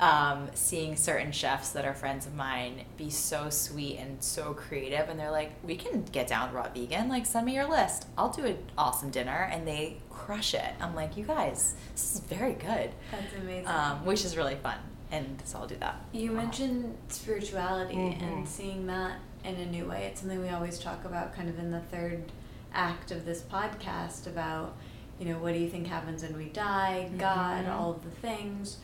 Um, 0.00 0.48
seeing 0.54 0.96
certain 0.96 1.30
chefs 1.30 1.70
that 1.70 1.84
are 1.84 1.94
friends 1.94 2.26
of 2.26 2.34
mine 2.34 2.84
be 2.96 3.08
so 3.08 3.50
sweet 3.50 3.98
and 3.98 4.20
so 4.22 4.52
creative, 4.52 5.08
and 5.08 5.18
they're 5.20 5.30
like, 5.30 5.52
"We 5.62 5.76
can 5.76 6.02
get 6.10 6.26
down 6.26 6.52
raw 6.52 6.68
vegan. 6.74 7.08
Like, 7.08 7.24
send 7.24 7.46
me 7.46 7.54
your 7.54 7.68
list. 7.68 8.06
I'll 8.18 8.30
do 8.32 8.44
an 8.44 8.58
awesome 8.76 9.10
dinner," 9.10 9.48
and 9.52 9.66
they 9.68 9.98
crush 10.10 10.54
it. 10.54 10.74
I'm 10.80 10.96
like, 10.96 11.16
"You 11.16 11.24
guys, 11.24 11.74
this 11.92 12.14
is 12.16 12.20
very 12.20 12.54
good." 12.54 12.90
That's 13.12 13.32
amazing. 13.40 13.68
Um, 13.68 14.04
which 14.04 14.24
is 14.24 14.36
really 14.36 14.56
fun 14.56 14.78
and 15.12 15.40
so 15.44 15.58
I'll 15.58 15.66
do 15.66 15.76
that. 15.76 15.96
You 16.12 16.30
mentioned 16.32 16.96
spirituality 17.08 17.94
Mhm. 17.94 18.22
and 18.22 18.48
seeing 18.48 18.86
that 18.86 19.18
in 19.44 19.56
a 19.56 19.66
new 19.66 19.84
way. 19.86 20.06
It's 20.06 20.20
something 20.20 20.40
we 20.40 20.48
always 20.48 20.78
talk 20.78 21.04
about 21.04 21.34
kind 21.34 21.50
of 21.50 21.58
in 21.58 21.70
the 21.70 21.80
third 21.80 22.32
act 22.72 23.10
of 23.10 23.26
this 23.26 23.42
podcast 23.42 24.26
about, 24.26 24.72
you 25.18 25.26
know, 25.26 25.38
what 25.38 25.52
do 25.52 25.58
you 25.58 25.68
think 25.68 25.86
happens 25.86 26.22
when 26.22 26.34
we 26.38 26.46
die, 26.46 27.10
God, 27.18 27.66
Mhm. 27.66 27.72
all 27.78 27.90
of 27.90 28.02
the 28.04 28.10
things. 28.10 28.78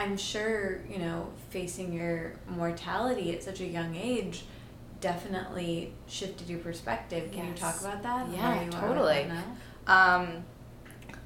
I'm 0.00 0.16
sure, 0.16 0.80
you 0.88 0.98
know, 0.98 1.28
facing 1.50 1.92
your 1.92 2.32
mortality 2.48 3.34
at 3.34 3.42
such 3.42 3.60
a 3.60 3.66
young 3.66 3.94
age 3.96 4.44
definitely 5.00 5.92
shifted 6.06 6.48
your 6.48 6.58
perspective. 6.58 7.32
Can 7.32 7.46
you 7.48 7.54
talk 7.54 7.80
about 7.80 8.02
that? 8.02 8.28
Yeah, 8.30 8.54
where 8.56 8.64
you 8.64 8.70
are 8.72 8.88
with 8.88 8.96
totally. 8.98 9.30
Um, 9.86 10.44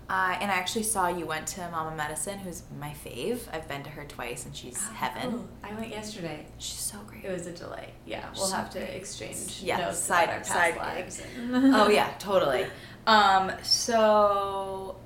I 0.09 0.34
and 0.40 0.51
I 0.51 0.55
actually 0.55 0.82
saw 0.84 1.09
you 1.09 1.24
went 1.26 1.46
to 1.48 1.68
Mama 1.70 1.96
Medicine, 1.96 2.38
who's 2.38 2.62
my 2.78 2.94
fave. 3.05 3.40
I've 3.52 3.66
been 3.68 3.82
to 3.84 3.90
her 3.90 4.05
twice, 4.05 4.44
and 4.44 4.55
she's 4.55 4.78
Ah, 4.78 4.92
heaven. 4.94 5.30
cool. 5.32 5.48
I 5.64 5.72
went 5.74 5.88
yesterday. 5.90 6.46
She's 6.59 6.78
so 6.78 6.98
great. 7.06 7.24
It 7.24 7.32
was 7.32 7.46
a 7.46 7.52
delight. 7.52 7.94
Yeah, 8.06 8.24
we'll 8.36 8.46
So 8.46 8.56
have 8.56 8.70
to 8.70 8.78
great. 8.80 8.90
exchange 8.90 9.60
Yeah, 9.62 9.78
notes 9.78 9.98
side- 9.98 10.24
about 10.24 10.32
our 10.34 10.38
past 10.40 10.48
side 10.52 10.76
lives. 10.76 11.22
oh 11.52 11.88
yeah, 11.88 12.10
totally. 12.18 12.66
Um, 13.06 13.51
so 13.62 14.96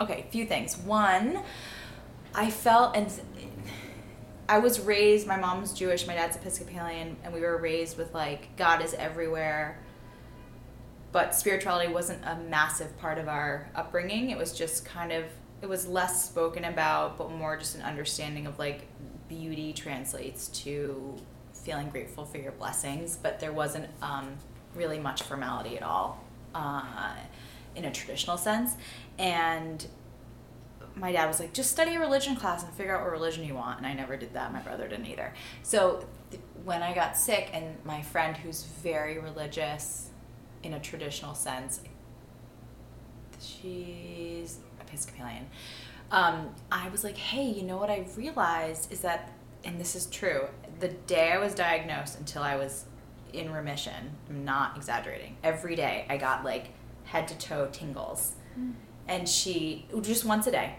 okay, 0.00 0.26
few 0.30 0.46
things. 0.46 0.76
One, 0.78 1.40
I 2.34 2.50
felt 2.50 2.96
and 2.96 3.08
I 4.48 4.58
was 4.58 4.80
raised. 4.80 5.26
My 5.26 5.36
mom's 5.36 5.72
Jewish, 5.72 6.06
my 6.06 6.14
dad's 6.14 6.36
Episcopalian, 6.36 7.16
and 7.24 7.32
we 7.32 7.40
were 7.40 7.56
raised 7.56 7.96
with 7.96 8.12
like 8.12 8.56
God 8.56 8.82
is 8.82 8.94
everywhere. 8.94 9.78
But 11.12 11.34
spirituality 11.34 11.92
wasn't 11.92 12.24
a 12.24 12.36
massive 12.36 12.98
part 12.98 13.18
of 13.18 13.28
our 13.28 13.70
upbringing. 13.74 14.30
It 14.30 14.38
was 14.38 14.52
just 14.52 14.84
kind 14.84 15.12
of 15.12 15.24
it 15.62 15.68
was 15.68 15.86
less 15.86 16.28
spoken 16.28 16.64
about, 16.64 17.16
but 17.16 17.30
more 17.30 17.56
just 17.56 17.74
an 17.74 17.82
understanding 17.82 18.46
of 18.46 18.58
like 18.58 18.86
beauty 19.28 19.72
translates 19.72 20.48
to 20.48 21.16
feeling 21.52 21.88
grateful 21.88 22.26
for 22.26 22.38
your 22.38 22.52
blessings. 22.52 23.16
But 23.16 23.40
there 23.40 23.52
wasn't 23.52 23.88
um, 24.02 24.36
really 24.74 24.98
much 24.98 25.22
formality 25.22 25.76
at 25.76 25.82
all 25.82 26.22
uh, 26.54 27.14
in 27.74 27.86
a 27.86 27.92
traditional 27.92 28.36
sense. 28.36 28.74
And 29.18 29.86
my 30.96 31.12
dad 31.12 31.26
was 31.26 31.40
like, 31.40 31.52
just 31.52 31.70
study 31.70 31.94
a 31.96 32.00
religion 32.00 32.36
class 32.36 32.62
and 32.62 32.72
figure 32.74 32.96
out 32.96 33.02
what 33.02 33.10
religion 33.12 33.44
you 33.44 33.54
want. 33.54 33.78
And 33.78 33.86
I 33.86 33.94
never 33.94 34.16
did 34.16 34.34
that. 34.34 34.52
My 34.52 34.60
brother 34.60 34.86
didn't 34.86 35.06
either. 35.06 35.34
So 35.62 36.06
th- 36.30 36.42
when 36.64 36.82
I 36.82 36.94
got 36.94 37.16
sick, 37.16 37.50
and 37.52 37.76
my 37.84 38.00
friend 38.02 38.36
who's 38.36 38.62
very 38.62 39.18
religious 39.18 40.10
in 40.62 40.74
a 40.74 40.80
traditional 40.80 41.34
sense, 41.34 41.80
she's 43.40 44.58
Episcopalian. 44.80 45.46
Um, 46.10 46.54
I 46.70 46.88
was 46.90 47.02
like, 47.02 47.16
hey, 47.16 47.44
you 47.50 47.62
know 47.62 47.76
what 47.76 47.90
I 47.90 48.06
realized 48.16 48.92
is 48.92 49.00
that, 49.00 49.32
and 49.64 49.80
this 49.80 49.96
is 49.96 50.06
true, 50.06 50.46
the 50.78 50.88
day 50.88 51.32
I 51.32 51.38
was 51.38 51.54
diagnosed 51.54 52.18
until 52.18 52.42
I 52.42 52.56
was 52.56 52.84
in 53.32 53.52
remission, 53.52 54.12
I'm 54.30 54.44
not 54.44 54.76
exaggerating, 54.76 55.36
every 55.42 55.74
day 55.74 56.06
I 56.08 56.18
got 56.18 56.44
like 56.44 56.68
head 57.04 57.26
to 57.28 57.38
toe 57.38 57.68
tingles. 57.72 58.36
And 59.08 59.28
she, 59.28 59.86
just 60.00 60.24
once 60.24 60.46
a 60.46 60.52
day. 60.52 60.76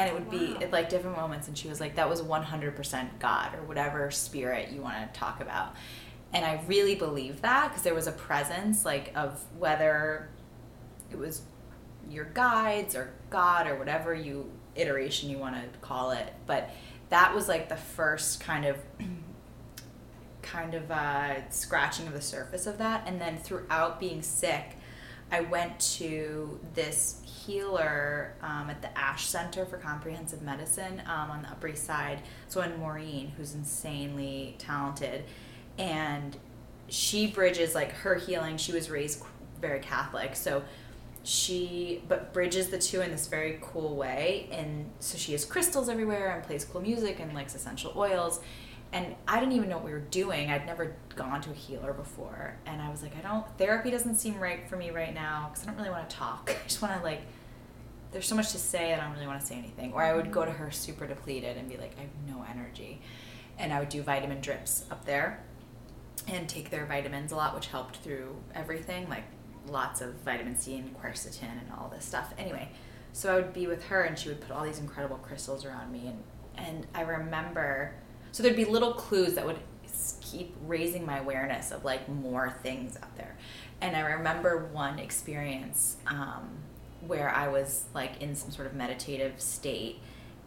And 0.00 0.08
it 0.08 0.14
would 0.14 0.30
be 0.30 0.54
Wow. 0.54 0.60
at 0.62 0.72
like 0.72 0.88
different 0.88 1.16
moments. 1.16 1.48
And 1.48 1.56
she 1.56 1.68
was 1.68 1.80
like, 1.80 1.96
that 1.96 2.08
was 2.08 2.22
100% 2.22 3.18
God 3.18 3.54
or 3.54 3.62
whatever 3.64 4.10
spirit 4.10 4.70
you 4.70 4.80
want 4.80 5.12
to 5.12 5.18
talk 5.18 5.40
about. 5.40 5.74
And 6.32 6.44
I 6.44 6.62
really 6.66 6.94
believe 6.94 7.42
that 7.42 7.68
because 7.68 7.82
there 7.82 7.94
was 7.94 8.06
a 8.06 8.12
presence 8.12 8.84
like 8.84 9.12
of 9.16 9.44
whether 9.58 10.30
it 11.10 11.18
was 11.18 11.42
your 12.08 12.24
guides 12.24 12.94
or 12.94 13.12
God 13.30 13.66
or 13.66 13.76
whatever 13.76 14.14
you 14.14 14.50
iteration 14.76 15.28
you 15.28 15.38
want 15.38 15.56
to 15.56 15.78
call 15.80 16.12
it. 16.12 16.32
But 16.46 16.70
that 17.10 17.34
was 17.34 17.48
like 17.48 17.68
the 17.68 17.76
first 17.76 18.40
kind 18.40 18.64
of 18.64 18.76
kind 20.42 20.74
of 20.74 20.90
uh, 20.90 21.48
scratching 21.50 22.06
of 22.06 22.12
the 22.12 22.22
surface 22.22 22.66
of 22.66 22.78
that. 22.78 23.04
And 23.06 23.20
then 23.20 23.36
throughout 23.36 24.00
being 24.00 24.22
sick, 24.22 24.76
I 25.32 25.40
went 25.40 25.78
to 25.98 26.58
this 26.74 27.19
healer 27.50 28.34
um, 28.42 28.70
at 28.70 28.80
the 28.80 28.96
Ash 28.96 29.26
Center 29.26 29.64
for 29.64 29.76
Comprehensive 29.76 30.42
Medicine 30.42 31.02
um, 31.06 31.30
on 31.30 31.42
the 31.42 31.48
Upper 31.48 31.68
East 31.68 31.84
Side. 31.84 32.22
So, 32.48 32.60
in 32.62 32.78
Maureen, 32.78 33.32
who's 33.36 33.54
insanely 33.54 34.56
talented, 34.58 35.24
and 35.78 36.36
she 36.88 37.26
bridges 37.26 37.74
like 37.74 37.92
her 37.92 38.14
healing. 38.14 38.56
She 38.56 38.72
was 38.72 38.90
raised 38.90 39.22
very 39.60 39.80
Catholic, 39.80 40.36
so 40.36 40.62
she 41.22 42.02
but 42.08 42.32
bridges 42.32 42.68
the 42.68 42.78
two 42.78 43.00
in 43.00 43.10
this 43.10 43.26
very 43.26 43.58
cool 43.60 43.96
way. 43.96 44.48
And 44.52 44.90
so 45.00 45.18
she 45.18 45.32
has 45.32 45.44
crystals 45.44 45.88
everywhere 45.88 46.34
and 46.34 46.42
plays 46.42 46.64
cool 46.64 46.80
music 46.80 47.20
and 47.20 47.34
likes 47.34 47.54
essential 47.54 47.92
oils 47.94 48.40
and 48.92 49.14
I 49.28 49.38
didn't 49.38 49.54
even 49.54 49.68
know 49.68 49.76
what 49.76 49.84
we 49.84 49.92
were 49.92 50.00
doing. 50.00 50.50
I'd 50.50 50.66
never 50.66 50.96
gone 51.14 51.40
to 51.42 51.50
a 51.50 51.54
healer 51.54 51.92
before, 51.92 52.56
and 52.66 52.82
I 52.82 52.90
was 52.90 53.02
like, 53.02 53.12
I 53.16 53.20
don't. 53.20 53.46
Therapy 53.56 53.90
doesn't 53.90 54.16
seem 54.16 54.38
right 54.38 54.68
for 54.68 54.76
me 54.76 54.90
right 54.90 55.14
now 55.14 55.50
because 55.50 55.62
I 55.64 55.70
don't 55.70 55.76
really 55.76 55.90
want 55.90 56.08
to 56.10 56.16
talk. 56.16 56.50
I 56.64 56.68
just 56.68 56.82
want 56.82 56.96
to 56.96 57.02
like. 57.02 57.22
There's 58.12 58.26
so 58.26 58.34
much 58.34 58.50
to 58.52 58.58
say, 58.58 58.92
I 58.92 59.00
don't 59.00 59.12
really 59.12 59.26
want 59.26 59.40
to 59.40 59.46
say 59.46 59.56
anything. 59.56 59.92
Or 59.92 60.02
I 60.02 60.14
would 60.14 60.32
go 60.32 60.44
to 60.44 60.50
her 60.50 60.70
super 60.70 61.06
depleted 61.06 61.56
and 61.56 61.68
be 61.68 61.76
like, 61.76 61.92
I 61.98 62.02
have 62.02 62.10
no 62.26 62.44
energy, 62.50 63.00
and 63.58 63.72
I 63.72 63.78
would 63.78 63.88
do 63.88 64.02
vitamin 64.02 64.40
drips 64.40 64.84
up 64.90 65.04
there, 65.04 65.44
and 66.26 66.48
take 66.48 66.70
their 66.70 66.86
vitamins 66.86 67.32
a 67.32 67.36
lot, 67.36 67.54
which 67.54 67.68
helped 67.68 67.98
through 67.98 68.36
everything, 68.54 69.08
like 69.08 69.24
lots 69.66 70.00
of 70.00 70.14
vitamin 70.24 70.56
C 70.56 70.76
and 70.76 71.00
quercetin 71.00 71.60
and 71.60 71.70
all 71.78 71.88
this 71.88 72.04
stuff. 72.04 72.34
Anyway, 72.36 72.68
so 73.12 73.32
I 73.32 73.36
would 73.36 73.52
be 73.52 73.66
with 73.66 73.84
her, 73.84 74.02
and 74.02 74.18
she 74.18 74.28
would 74.28 74.40
put 74.40 74.50
all 74.50 74.64
these 74.64 74.80
incredible 74.80 75.18
crystals 75.18 75.64
around 75.64 75.92
me, 75.92 76.06
and 76.06 76.22
and 76.56 76.86
I 76.94 77.02
remember 77.02 77.94
so 78.32 78.42
there'd 78.42 78.56
be 78.56 78.64
little 78.64 78.94
clues 78.94 79.34
that 79.34 79.46
would 79.46 79.58
keep 80.22 80.54
raising 80.66 81.04
my 81.04 81.18
awareness 81.18 81.72
of 81.72 81.84
like 81.84 82.08
more 82.08 82.54
things 82.62 82.96
out 83.02 83.14
there 83.16 83.36
and 83.80 83.96
i 83.96 84.00
remember 84.00 84.66
one 84.72 84.98
experience 84.98 85.96
um, 86.06 86.48
where 87.06 87.28
i 87.30 87.48
was 87.48 87.84
like 87.94 88.20
in 88.20 88.34
some 88.34 88.50
sort 88.50 88.66
of 88.66 88.74
meditative 88.74 89.40
state 89.40 89.98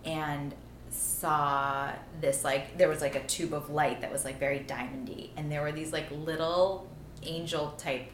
and 0.06 0.54
saw 0.90 1.92
this 2.22 2.44
like 2.44 2.78
there 2.78 2.88
was 2.88 3.02
like 3.02 3.16
a 3.16 3.24
tube 3.26 3.54
of 3.54 3.70
light 3.70 4.02
that 4.02 4.12
was 4.12 4.24
like 4.24 4.40
very 4.40 4.60
diamondy. 4.60 5.30
And 5.36 5.52
there 5.52 5.62
were 5.62 5.72
these 5.72 5.92
like 5.92 6.06
little 6.12 6.88
angel 7.24 7.72
type 7.78 8.12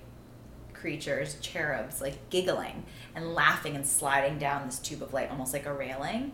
creatures 0.73 1.37
cherubs 1.41 1.99
like 1.99 2.29
giggling 2.29 2.85
and 3.15 3.33
laughing 3.33 3.75
and 3.75 3.85
sliding 3.85 4.37
down 4.39 4.65
this 4.65 4.79
tube 4.79 5.01
of 5.03 5.13
light 5.13 5.29
almost 5.29 5.51
like 5.51 5.65
a 5.65 5.73
railing. 5.73 6.31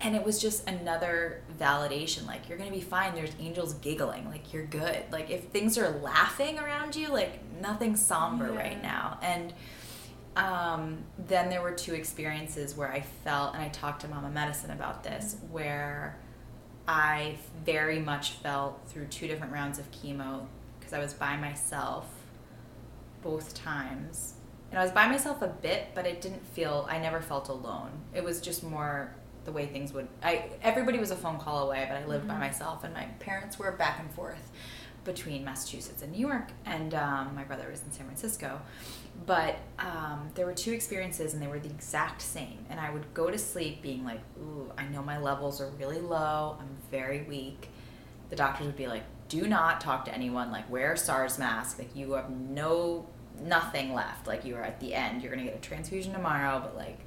And 0.00 0.14
it 0.14 0.24
was 0.24 0.40
just 0.40 0.68
another 0.68 1.42
validation 1.58 2.26
like 2.26 2.48
you're 2.48 2.58
gonna 2.58 2.70
be 2.70 2.80
fine. 2.82 3.14
There's 3.14 3.32
angels 3.40 3.72
giggling. 3.74 4.28
Like 4.28 4.52
you're 4.52 4.66
good. 4.66 5.04
Like 5.10 5.30
if 5.30 5.44
things 5.44 5.78
are 5.78 5.88
laughing 6.00 6.58
around 6.58 6.96
you 6.96 7.08
like 7.08 7.40
nothing's 7.62 8.04
somber 8.04 8.48
Yeah. 8.52 8.58
right 8.58 8.82
now. 8.82 9.18
And 9.22 9.54
um, 10.38 10.98
then 11.26 11.50
there 11.50 11.60
were 11.60 11.72
two 11.72 11.94
experiences 11.94 12.76
where 12.76 12.90
i 12.90 13.00
felt 13.00 13.54
and 13.54 13.62
i 13.62 13.68
talked 13.68 14.00
to 14.02 14.08
mama 14.08 14.30
medicine 14.30 14.70
about 14.70 15.02
this 15.04 15.36
where 15.50 16.16
i 16.86 17.36
very 17.66 17.98
much 17.98 18.32
felt 18.32 18.80
through 18.88 19.06
two 19.06 19.26
different 19.26 19.52
rounds 19.52 19.78
of 19.78 19.90
chemo 19.90 20.46
because 20.78 20.92
i 20.92 20.98
was 20.98 21.12
by 21.12 21.36
myself 21.36 22.06
both 23.22 23.52
times. 23.52 24.34
And 24.70 24.78
i 24.78 24.82
was 24.82 24.92
by 24.92 25.08
myself 25.08 25.42
a 25.42 25.48
bit 25.48 25.88
but 25.94 26.06
it 26.06 26.20
didn't 26.20 26.46
feel 26.46 26.86
i 26.88 26.98
never 26.98 27.20
felt 27.20 27.48
alone. 27.48 27.90
It 28.14 28.22
was 28.22 28.40
just 28.40 28.62
more 28.62 29.12
the 29.44 29.52
way 29.52 29.66
things 29.66 29.92
would 29.94 30.06
i 30.22 30.50
everybody 30.62 30.98
was 30.98 31.10
a 31.10 31.16
phone 31.16 31.38
call 31.38 31.66
away 31.66 31.86
but 31.88 31.96
i 31.96 32.04
lived 32.06 32.28
by 32.28 32.34
Mhm. 32.34 32.40
myself 32.40 32.84
and 32.84 32.92
my 32.94 33.04
parents 33.18 33.58
were 33.58 33.72
back 33.72 33.98
and 33.98 34.10
forth 34.12 34.50
between 35.04 35.42
massachusetts 35.42 36.02
and 36.02 36.12
new 36.12 36.18
york 36.26 36.48
and 36.66 36.92
um, 36.94 37.34
my 37.34 37.44
brother 37.44 37.66
was 37.70 37.82
in 37.82 37.90
san 37.90 38.04
francisco 38.04 38.60
but 39.26 39.58
um, 39.78 40.30
there 40.34 40.46
were 40.46 40.54
two 40.54 40.72
experiences 40.72 41.34
and 41.34 41.42
they 41.42 41.46
were 41.46 41.58
the 41.58 41.68
exact 41.68 42.22
same. 42.22 42.64
And 42.70 42.78
i 42.78 42.90
would 42.90 43.12
go 43.14 43.30
to 43.30 43.38
sleep 43.38 43.82
being 43.82 44.04
like 44.04 44.20
ooh 44.40 44.70
i 44.78 44.86
know 44.86 45.02
my 45.02 45.18
levels 45.18 45.60
are 45.60 45.70
really 45.78 46.00
low. 46.00 46.56
I'm 46.60 46.76
very 46.90 47.22
weak. 47.22 47.68
The 48.30 48.36
doctors 48.36 48.66
would 48.66 48.76
be 48.76 48.86
like 48.86 49.04
do 49.28 49.46
not 49.46 49.80
talk 49.80 50.06
to 50.06 50.14
anyone. 50.14 50.50
Like 50.50 50.70
wear 50.70 50.92
a 50.92 50.96
sars 50.96 51.38
mask. 51.38 51.78
Like 51.78 51.94
you 51.94 52.12
have 52.12 52.30
no 52.30 53.06
nothing 53.40 53.92
left. 53.92 54.26
Like 54.26 54.44
you 54.44 54.56
are 54.56 54.62
at 54.62 54.80
the 54.80 54.94
end. 54.94 55.22
You're 55.22 55.30
gonna 55.30 55.44
get 55.44 55.56
a 55.56 55.60
transfusion 55.60 56.12
tomorrow 56.12 56.60
but 56.60 56.76
like 56.76 56.98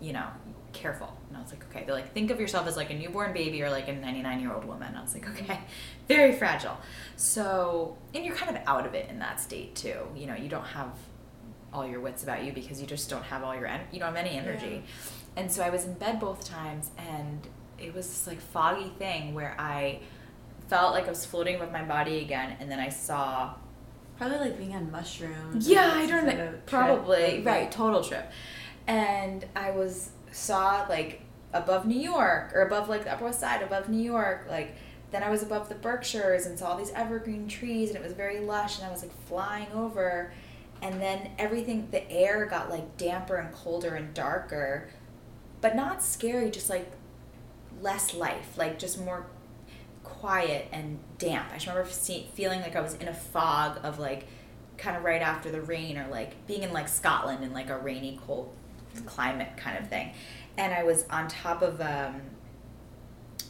you 0.00 0.12
know 0.12 0.26
careful. 0.72 1.16
And 1.28 1.36
i 1.36 1.42
was 1.42 1.50
like 1.50 1.64
okay. 1.70 1.84
They're 1.84 1.94
like 1.94 2.12
think 2.12 2.30
of 2.30 2.40
yourself 2.40 2.66
as 2.66 2.76
like 2.76 2.90
a 2.90 2.94
newborn 2.94 3.32
baby 3.32 3.62
or 3.62 3.70
like 3.70 3.88
a 3.88 3.92
99 3.92 4.40
year 4.40 4.52
old 4.52 4.64
woman. 4.64 4.94
I 4.94 5.02
was 5.02 5.14
like 5.14 5.28
okay. 5.30 5.60
Very 6.08 6.32
fragile. 6.32 6.78
So 7.16 7.96
and 8.14 8.24
you're 8.24 8.36
kind 8.36 8.56
of 8.56 8.62
out 8.66 8.86
of 8.86 8.94
it 8.94 9.08
in 9.10 9.18
that 9.18 9.40
state 9.40 9.74
too. 9.74 9.98
You 10.16 10.26
know 10.26 10.34
you 10.34 10.48
don't 10.48 10.66
have 10.66 10.92
all 11.74 11.86
your 11.86 12.00
wits 12.00 12.22
about 12.22 12.44
you 12.44 12.52
because 12.52 12.80
you 12.80 12.86
just 12.86 13.10
don't 13.10 13.24
have 13.24 13.42
all 13.42 13.54
your 13.54 13.68
you 13.92 13.98
don't 13.98 14.14
have 14.14 14.16
any 14.16 14.36
energy 14.38 14.82
and 15.36 15.50
so 15.50 15.62
i 15.62 15.68
was 15.70 15.84
in 15.84 15.94
bed 15.94 16.20
both 16.20 16.44
times 16.44 16.90
and 16.96 17.46
it 17.78 17.92
was 17.94 18.06
this 18.06 18.26
like 18.26 18.40
foggy 18.40 18.88
thing 18.98 19.34
where 19.34 19.54
i 19.58 19.98
felt 20.68 20.92
like 20.94 21.06
i 21.06 21.10
was 21.10 21.26
floating 21.26 21.58
with 21.58 21.72
my 21.72 21.82
body 21.82 22.20
again 22.20 22.56
and 22.60 22.70
then 22.70 22.78
i 22.78 22.88
saw 22.88 23.52
Probably 24.16 24.38
like 24.38 24.58
being 24.58 24.74
on 24.74 24.90
mushrooms. 24.92 25.68
yeah, 25.68 25.90
I 25.92 26.06
don't 26.06 26.24
know. 26.24 26.30
of 26.30 26.36
trip, 26.36 26.66
Probably 26.66 27.42
right, 27.42 27.70
total 27.70 28.02
trip. 28.02 28.30
And 28.86 29.44
I 29.56 29.72
was 29.72 30.10
saw 30.30 30.86
like 30.88 31.22
above 31.52 31.84
New 31.86 31.98
York 31.98 32.52
or 32.54 32.62
above 32.62 32.88
like 32.88 33.04
the 33.04 33.12
Upper 33.12 33.24
West 33.24 33.40
Side, 33.40 33.62
above 33.62 33.88
New 33.88 34.02
York, 34.02 34.46
like 34.48 34.76
then 35.10 35.22
I 35.22 35.30
was 35.30 35.42
above 35.42 35.68
the 35.68 35.74
Berkshires 35.74 36.46
and 36.46 36.56
saw 36.58 36.68
all 36.70 36.76
these 36.76 36.92
evergreen 36.92 37.48
trees 37.48 37.88
and 37.88 37.98
it 37.98 38.04
was 38.04 38.12
very 38.12 38.40
lush 38.40 38.78
and 38.78 38.86
I 38.86 38.90
was 38.92 39.02
like 39.02 39.12
flying 39.26 39.70
over 39.72 40.32
and 40.84 41.00
then 41.00 41.30
everything 41.38 41.88
the 41.90 42.08
air 42.12 42.44
got 42.44 42.70
like 42.70 42.96
damper 42.98 43.36
and 43.36 43.52
colder 43.52 43.94
and 43.94 44.14
darker 44.14 44.88
but 45.60 45.74
not 45.74 46.02
scary 46.02 46.50
just 46.50 46.68
like 46.68 46.92
less 47.80 48.14
life 48.14 48.56
like 48.56 48.78
just 48.78 49.00
more 49.00 49.26
quiet 50.04 50.68
and 50.70 50.98
damp. 51.18 51.48
I 51.50 51.54
just 51.54 51.66
remember 51.66 51.90
see, 51.90 52.28
feeling 52.34 52.60
like 52.60 52.76
i 52.76 52.80
was 52.80 52.94
in 52.94 53.08
a 53.08 53.14
fog 53.14 53.80
of 53.82 53.98
like 53.98 54.26
kind 54.76 54.96
of 54.96 55.02
right 55.02 55.22
after 55.22 55.50
the 55.50 55.62
rain 55.62 55.96
or 55.98 56.06
like 56.08 56.46
being 56.46 56.62
in 56.62 56.72
like 56.72 56.88
scotland 56.88 57.42
in 57.42 57.52
like 57.52 57.70
a 57.70 57.78
rainy 57.78 58.20
cold 58.26 58.54
climate 59.06 59.56
kind 59.56 59.78
of 59.78 59.88
thing. 59.88 60.12
And 60.56 60.72
i 60.72 60.84
was 60.84 61.06
on 61.10 61.26
top 61.28 61.62
of 61.62 61.80
um, 61.80 62.20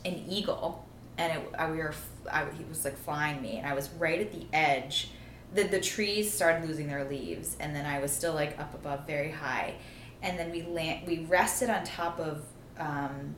an 0.05 0.25
eagle 0.29 0.87
and 1.19 1.33
it, 1.33 1.49
I, 1.59 1.71
we 1.71 1.79
were 1.79 1.95
I, 2.31 2.47
he 2.57 2.65
was 2.65 2.85
like 2.85 2.97
flying 2.97 3.43
me 3.43 3.57
and 3.57 3.67
i 3.67 3.75
was 3.75 3.91
right 3.99 4.21
at 4.21 4.33
the 4.33 4.47
edge 4.53 5.11
the, 5.55 5.63
the 5.65 5.81
trees 5.81 6.33
started 6.33 6.69
losing 6.69 6.89
their 6.89 7.05
leaves 7.05 7.57
and 7.61 7.75
then 7.75 7.87
i 7.87 8.01
was 8.01 8.13
still 8.13 8.35
like 8.35 8.59
up 8.59 8.75
above 8.75 9.07
very 9.07 9.31
high. 9.31 9.75
And 10.23 10.39
then 10.39 10.51
we 10.51 10.63
land 10.63 11.07
we 11.07 11.19
rested 11.27 11.69
on 11.69 11.85
top 11.85 12.19
of 12.19 12.45
um, 12.79 13.35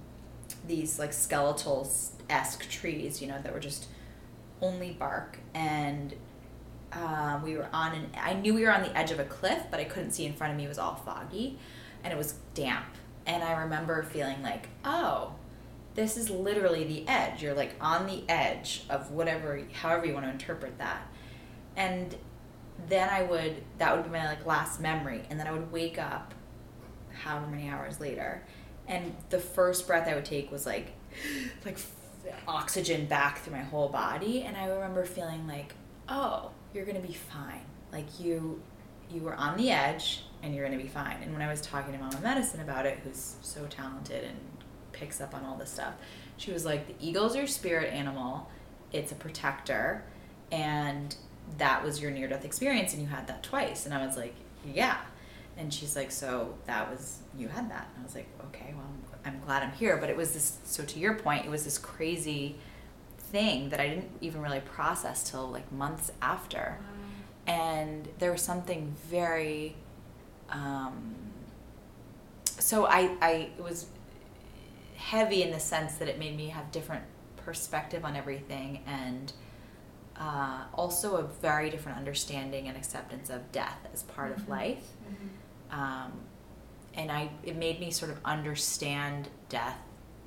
these 0.66 0.98
like 1.01 1.12
skeletal 1.12 1.90
esque 2.30 2.68
trees 2.70 3.20
you 3.20 3.28
know 3.28 3.40
that 3.43 3.52
were 3.52 3.60
just 3.60 3.88
only 4.62 4.93
bark. 4.93 5.38
And 5.52 6.14
uh, 6.93 7.40
we 7.44 7.56
were 7.56 7.68
on 7.72 7.93
an 7.93 8.10
i 8.16 8.32
knew 8.32 8.55
we 8.55 8.62
were 8.62 8.72
on 8.72 8.82
the 8.82 8.97
edge 8.97 9.10
of 9.10 9.18
a 9.18 9.24
cliff 9.24 9.64
but 9.70 9.80
i 9.80 9.84
couldn't 9.84 10.12
see 10.12 10.24
in 10.24 10.32
front 10.32 10.52
of 10.52 10.56
me. 10.56 10.64
It 10.64 10.68
was 10.68 10.78
all 10.78 10.94
foggy 10.94 11.59
and 12.02 12.12
it 12.12 12.16
was 12.16 12.34
damp. 12.55 12.86
And 13.26 13.43
i 13.43 13.60
remember 13.62 14.02
feeling 14.05 14.43
like 14.43 14.68
oh 14.84 15.34
this 15.97 16.18
is 16.18 16.28
literally 16.28 16.84
the 16.84 17.09
edge. 17.09 17.43
You're 17.43 17.55
like 17.55 17.74
on 17.80 18.06
the 18.06 18.22
edge 18.28 18.84
of 18.88 19.10
whatever 19.10 19.60
however 19.72 20.06
you 20.06 20.14
want 20.14 20.26
to 20.26 20.30
interpret 20.30 20.78
that 20.78 21.02
and 21.77 22.16
then 22.89 23.09
I 23.09 23.23
would 23.23 23.62
that 23.78 23.94
would 23.94 24.05
be 24.05 24.11
my 24.11 24.27
like 24.27 24.44
last 24.47 24.81
memory, 24.81 25.23
and 25.31 25.39
then 25.39 25.47
I 25.47 25.53
would 25.53 25.70
wake 25.70 25.98
up, 25.98 26.35
however 27.23 27.47
many 27.47 27.69
hours 27.69 28.01
later, 28.01 28.43
and 28.89 29.15
the 29.31 29.39
first 29.39 29.86
breath 29.86 30.09
I 30.09 30.15
would 30.15 30.24
take 30.24 30.51
was 30.51 30.66
like, 30.66 30.93
like 31.65 31.78
oxygen 32.47 33.07
back 33.07 33.39
through 33.39 33.55
my 33.55 33.62
whole 33.62 33.89
body, 33.89 34.43
and 34.43 34.57
I 34.57 34.66
remember 34.66 35.05
feeling 35.05 35.47
like, 35.47 35.74
oh, 36.09 36.51
you're 36.74 36.85
gonna 36.85 37.01
be 37.01 37.15
fine. 37.15 37.65
Like 37.93 38.20
you, 38.20 38.62
you 39.11 39.23
were 39.23 39.35
on 39.35 39.57
the 39.57 39.70
edge, 39.70 40.24
and 40.43 40.55
you're 40.55 40.65
gonna 40.65 40.81
be 40.81 40.89
fine. 40.89 41.19
And 41.23 41.32
when 41.32 41.43
I 41.43 41.51
was 41.51 41.61
talking 41.61 41.93
to 41.93 41.98
Mama 41.98 42.20
Medicine 42.20 42.61
about 42.61 42.86
it, 42.86 42.98
who's 43.03 43.36
so 43.43 43.66
talented 43.66 44.24
and 44.24 44.39
picks 44.93 45.20
up 45.20 45.35
on 45.35 45.44
all 45.44 45.57
this 45.57 45.70
stuff, 45.70 45.94
she 46.36 46.53
was 46.53 46.65
like, 46.65 46.86
the 46.86 47.07
eagle's 47.07 47.35
your 47.35 47.47
spirit 47.47 47.93
animal. 47.93 48.51
It's 48.93 49.12
a 49.12 49.16
protector, 49.16 50.05
and 50.53 51.16
that 51.59 51.82
was 51.82 52.01
your 52.01 52.10
near 52.10 52.28
death 52.28 52.44
experience 52.44 52.93
and 52.93 53.02
you 53.02 53.09
had 53.09 53.27
that 53.27 53.43
twice. 53.43 53.86
And 53.86 53.94
I 53.94 54.05
was 54.05 54.16
like, 54.16 54.35
yeah. 54.64 54.98
And 55.56 55.73
she's 55.73 55.97
like, 55.97 56.10
so 56.10 56.55
that 56.66 56.90
was, 56.90 57.20
you 57.36 57.48
had 57.48 57.70
that. 57.70 57.89
And 57.94 58.02
I 58.02 58.05
was 58.05 58.14
like, 58.14 58.28
okay, 58.47 58.74
well, 58.77 58.86
I'm 59.24 59.40
glad 59.44 59.62
I'm 59.62 59.73
here. 59.73 59.97
But 59.97 60.10
it 60.10 60.16
was 60.16 60.32
this, 60.32 60.59
so 60.64 60.85
to 60.85 60.98
your 60.98 61.14
point, 61.14 61.47
it 61.47 61.51
was 61.51 61.64
this 61.64 61.78
crazy 61.78 62.56
thing 63.18 63.70
that 63.70 63.81
I 63.81 63.89
didn't 63.89 64.10
even 64.20 64.43
really 64.43 64.60
process 64.60 65.28
till 65.28 65.48
like 65.48 65.70
months 65.73 66.12
after. 66.20 66.78
Wow. 66.78 67.55
And 67.55 68.09
there 68.18 68.32
was 68.32 68.43
something 68.43 68.94
very, 69.09 69.77
um, 70.51 71.14
so 72.44 72.86
I, 72.86 73.16
I, 73.20 73.31
it 73.56 73.62
was 73.62 73.86
heavy 74.97 75.43
in 75.43 75.51
the 75.52 75.60
sense 75.60 75.94
that 75.94 76.09
it 76.09 76.18
made 76.18 76.36
me 76.36 76.48
have 76.48 76.70
different 76.73 77.05
perspective 77.36 78.05
on 78.05 78.16
everything 78.16 78.82
and 78.86 79.32
uh, 80.18 80.64
also 80.74 81.16
a 81.16 81.22
very 81.22 81.70
different 81.70 81.98
understanding 81.98 82.68
and 82.68 82.76
acceptance 82.76 83.30
of 83.30 83.52
death 83.52 83.78
as 83.93 84.02
part 84.02 84.32
mm-hmm. 84.32 84.43
of 84.43 84.48
life. 84.48 84.84
Mm-hmm. 85.09 85.80
Um, 85.80 86.12
and 86.94 87.12
I, 87.12 87.30
it 87.43 87.56
made 87.56 87.78
me 87.80 87.90
sort 87.90 88.10
of 88.10 88.18
understand 88.24 89.28
death 89.48 89.78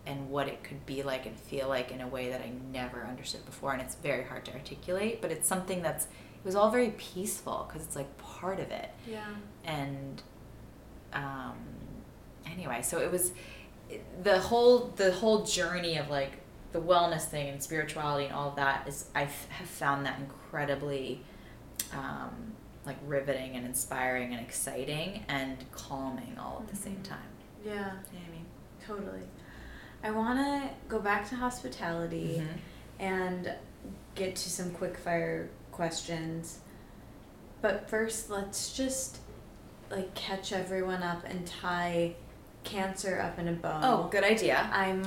and 0.05 0.29
what 0.29 0.47
it 0.47 0.63
could 0.63 0.85
be 0.85 1.03
like 1.03 1.25
and 1.25 1.37
feel 1.39 1.67
like 1.67 1.91
in 1.91 2.01
a 2.01 2.07
way 2.07 2.29
that 2.29 2.41
I 2.41 2.51
never 2.71 3.03
understood 3.03 3.45
before. 3.45 3.73
And 3.73 3.81
it's 3.81 3.95
very 3.95 4.23
hard 4.23 4.45
to 4.45 4.53
articulate, 4.53 5.21
but 5.21 5.31
it's 5.31 5.47
something 5.47 5.81
that's, 5.81 6.05
it 6.05 6.45
was 6.45 6.55
all 6.55 6.69
very 6.69 6.91
peaceful 6.91 7.67
because 7.67 7.85
it's 7.85 7.95
like 7.95 8.15
part 8.17 8.59
of 8.59 8.71
it. 8.71 8.91
Yeah. 9.07 9.25
And 9.65 10.21
um, 11.13 11.57
anyway, 12.45 12.81
so 12.81 12.99
it 12.99 13.11
was 13.11 13.33
the 14.21 14.39
whole, 14.39 14.93
the 14.95 15.11
whole 15.11 15.43
journey 15.45 15.97
of 15.97 16.09
like 16.09 16.33
the 16.71 16.79
wellness 16.79 17.23
thing 17.23 17.49
and 17.49 17.61
spirituality 17.61 18.25
and 18.25 18.33
all 18.33 18.49
of 18.49 18.55
that 18.55 18.87
is 18.87 19.05
I 19.15 19.21
have 19.21 19.67
found 19.67 20.05
that 20.05 20.19
incredibly 20.19 21.21
um, 21.93 22.53
like 22.85 22.97
riveting 23.05 23.55
and 23.55 23.65
inspiring 23.65 24.33
and 24.33 24.41
exciting 24.41 25.25
and 25.27 25.57
calming 25.71 26.37
all 26.39 26.63
at 26.63 26.69
the 26.69 26.75
same 26.75 26.95
mm-hmm. 26.95 27.03
time. 27.03 27.19
Yeah. 27.65 27.71
You 27.73 28.19
know 28.19 28.25
I 28.27 28.31
mean? 28.31 28.45
Totally. 28.85 29.23
I 30.03 30.11
want 30.11 30.39
to 30.39 30.69
go 30.87 30.99
back 30.99 31.27
to 31.29 31.35
hospitality 31.35 32.41
mm-hmm. 32.41 33.03
and 33.03 33.53
get 34.15 34.35
to 34.35 34.49
some 34.49 34.71
quick 34.71 34.97
fire 34.97 35.49
questions. 35.71 36.59
But 37.61 37.89
first, 37.89 38.29
let's 38.29 38.75
just 38.75 39.19
like 39.91 40.13
catch 40.15 40.53
everyone 40.53 41.03
up 41.03 41.25
and 41.25 41.45
tie 41.45 42.15
cancer 42.63 43.19
up 43.19 43.39
in 43.39 43.47
a 43.47 43.53
bow. 43.53 43.79
Oh, 43.83 44.09
good 44.09 44.23
idea. 44.23 44.69
I'm 44.71 45.05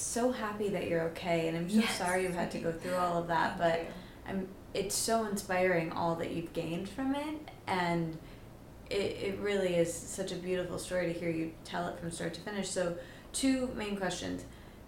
so 0.00 0.32
happy 0.32 0.68
that 0.70 0.88
you're 0.88 1.02
okay, 1.08 1.48
and 1.48 1.56
I'm 1.56 1.68
so 1.68 1.80
yes. 1.80 1.98
sorry 1.98 2.22
you've 2.22 2.34
had 2.34 2.50
to 2.52 2.58
go 2.58 2.72
through 2.72 2.96
all 2.96 3.18
of 3.18 3.28
that. 3.28 3.58
Thank 3.58 3.72
but 3.72 3.80
you. 3.80 3.86
I'm. 4.28 4.48
It's 4.72 4.94
so 4.94 5.24
inspiring 5.24 5.90
all 5.92 6.14
that 6.16 6.30
you've 6.30 6.52
gained 6.52 6.88
from 6.88 7.14
it, 7.14 7.50
and 7.66 8.16
it 8.88 8.94
it 8.94 9.38
really 9.38 9.74
is 9.76 9.92
such 9.92 10.32
a 10.32 10.36
beautiful 10.36 10.78
story 10.78 11.12
to 11.12 11.18
hear 11.18 11.30
you 11.30 11.52
tell 11.64 11.88
it 11.88 11.98
from 11.98 12.10
start 12.10 12.34
to 12.34 12.40
finish. 12.40 12.68
So, 12.68 12.96
two 13.32 13.68
main 13.76 13.96
questions. 13.96 14.44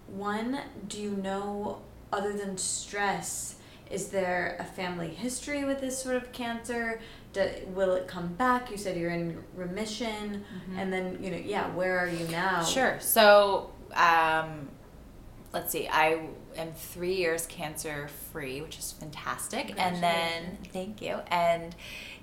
One, 0.07 0.59
do 0.87 1.01
you 1.01 1.11
know 1.11 1.81
other 2.11 2.33
than 2.33 2.57
stress? 2.57 3.55
Is 3.89 4.07
there 4.07 4.57
a 4.59 4.63
family 4.63 5.09
history 5.09 5.65
with 5.65 5.81
this 5.81 6.01
sort 6.01 6.15
of 6.15 6.31
cancer? 6.31 6.99
Do, 7.33 7.49
will 7.67 7.93
it 7.93 8.07
come 8.07 8.27
back? 8.33 8.71
You 8.71 8.77
said 8.77 8.97
you're 8.97 9.11
in 9.11 9.43
remission, 9.55 10.43
mm-hmm. 10.45 10.79
and 10.79 10.93
then 10.93 11.17
you 11.21 11.31
know, 11.31 11.37
yeah. 11.37 11.69
Where 11.75 11.99
are 11.99 12.07
you 12.07 12.27
now? 12.27 12.63
Sure. 12.63 12.97
So, 12.99 13.71
um, 13.95 14.69
let's 15.53 15.71
see, 15.71 15.87
I 15.87 16.19
am 16.57 16.73
three 16.73 17.15
years 17.15 17.45
cancer 17.45 18.09
free, 18.31 18.61
which 18.61 18.79
is 18.79 18.91
fantastic. 18.91 19.75
And 19.77 20.01
then, 20.01 20.57
thank 20.73 21.01
you. 21.01 21.19
And 21.27 21.75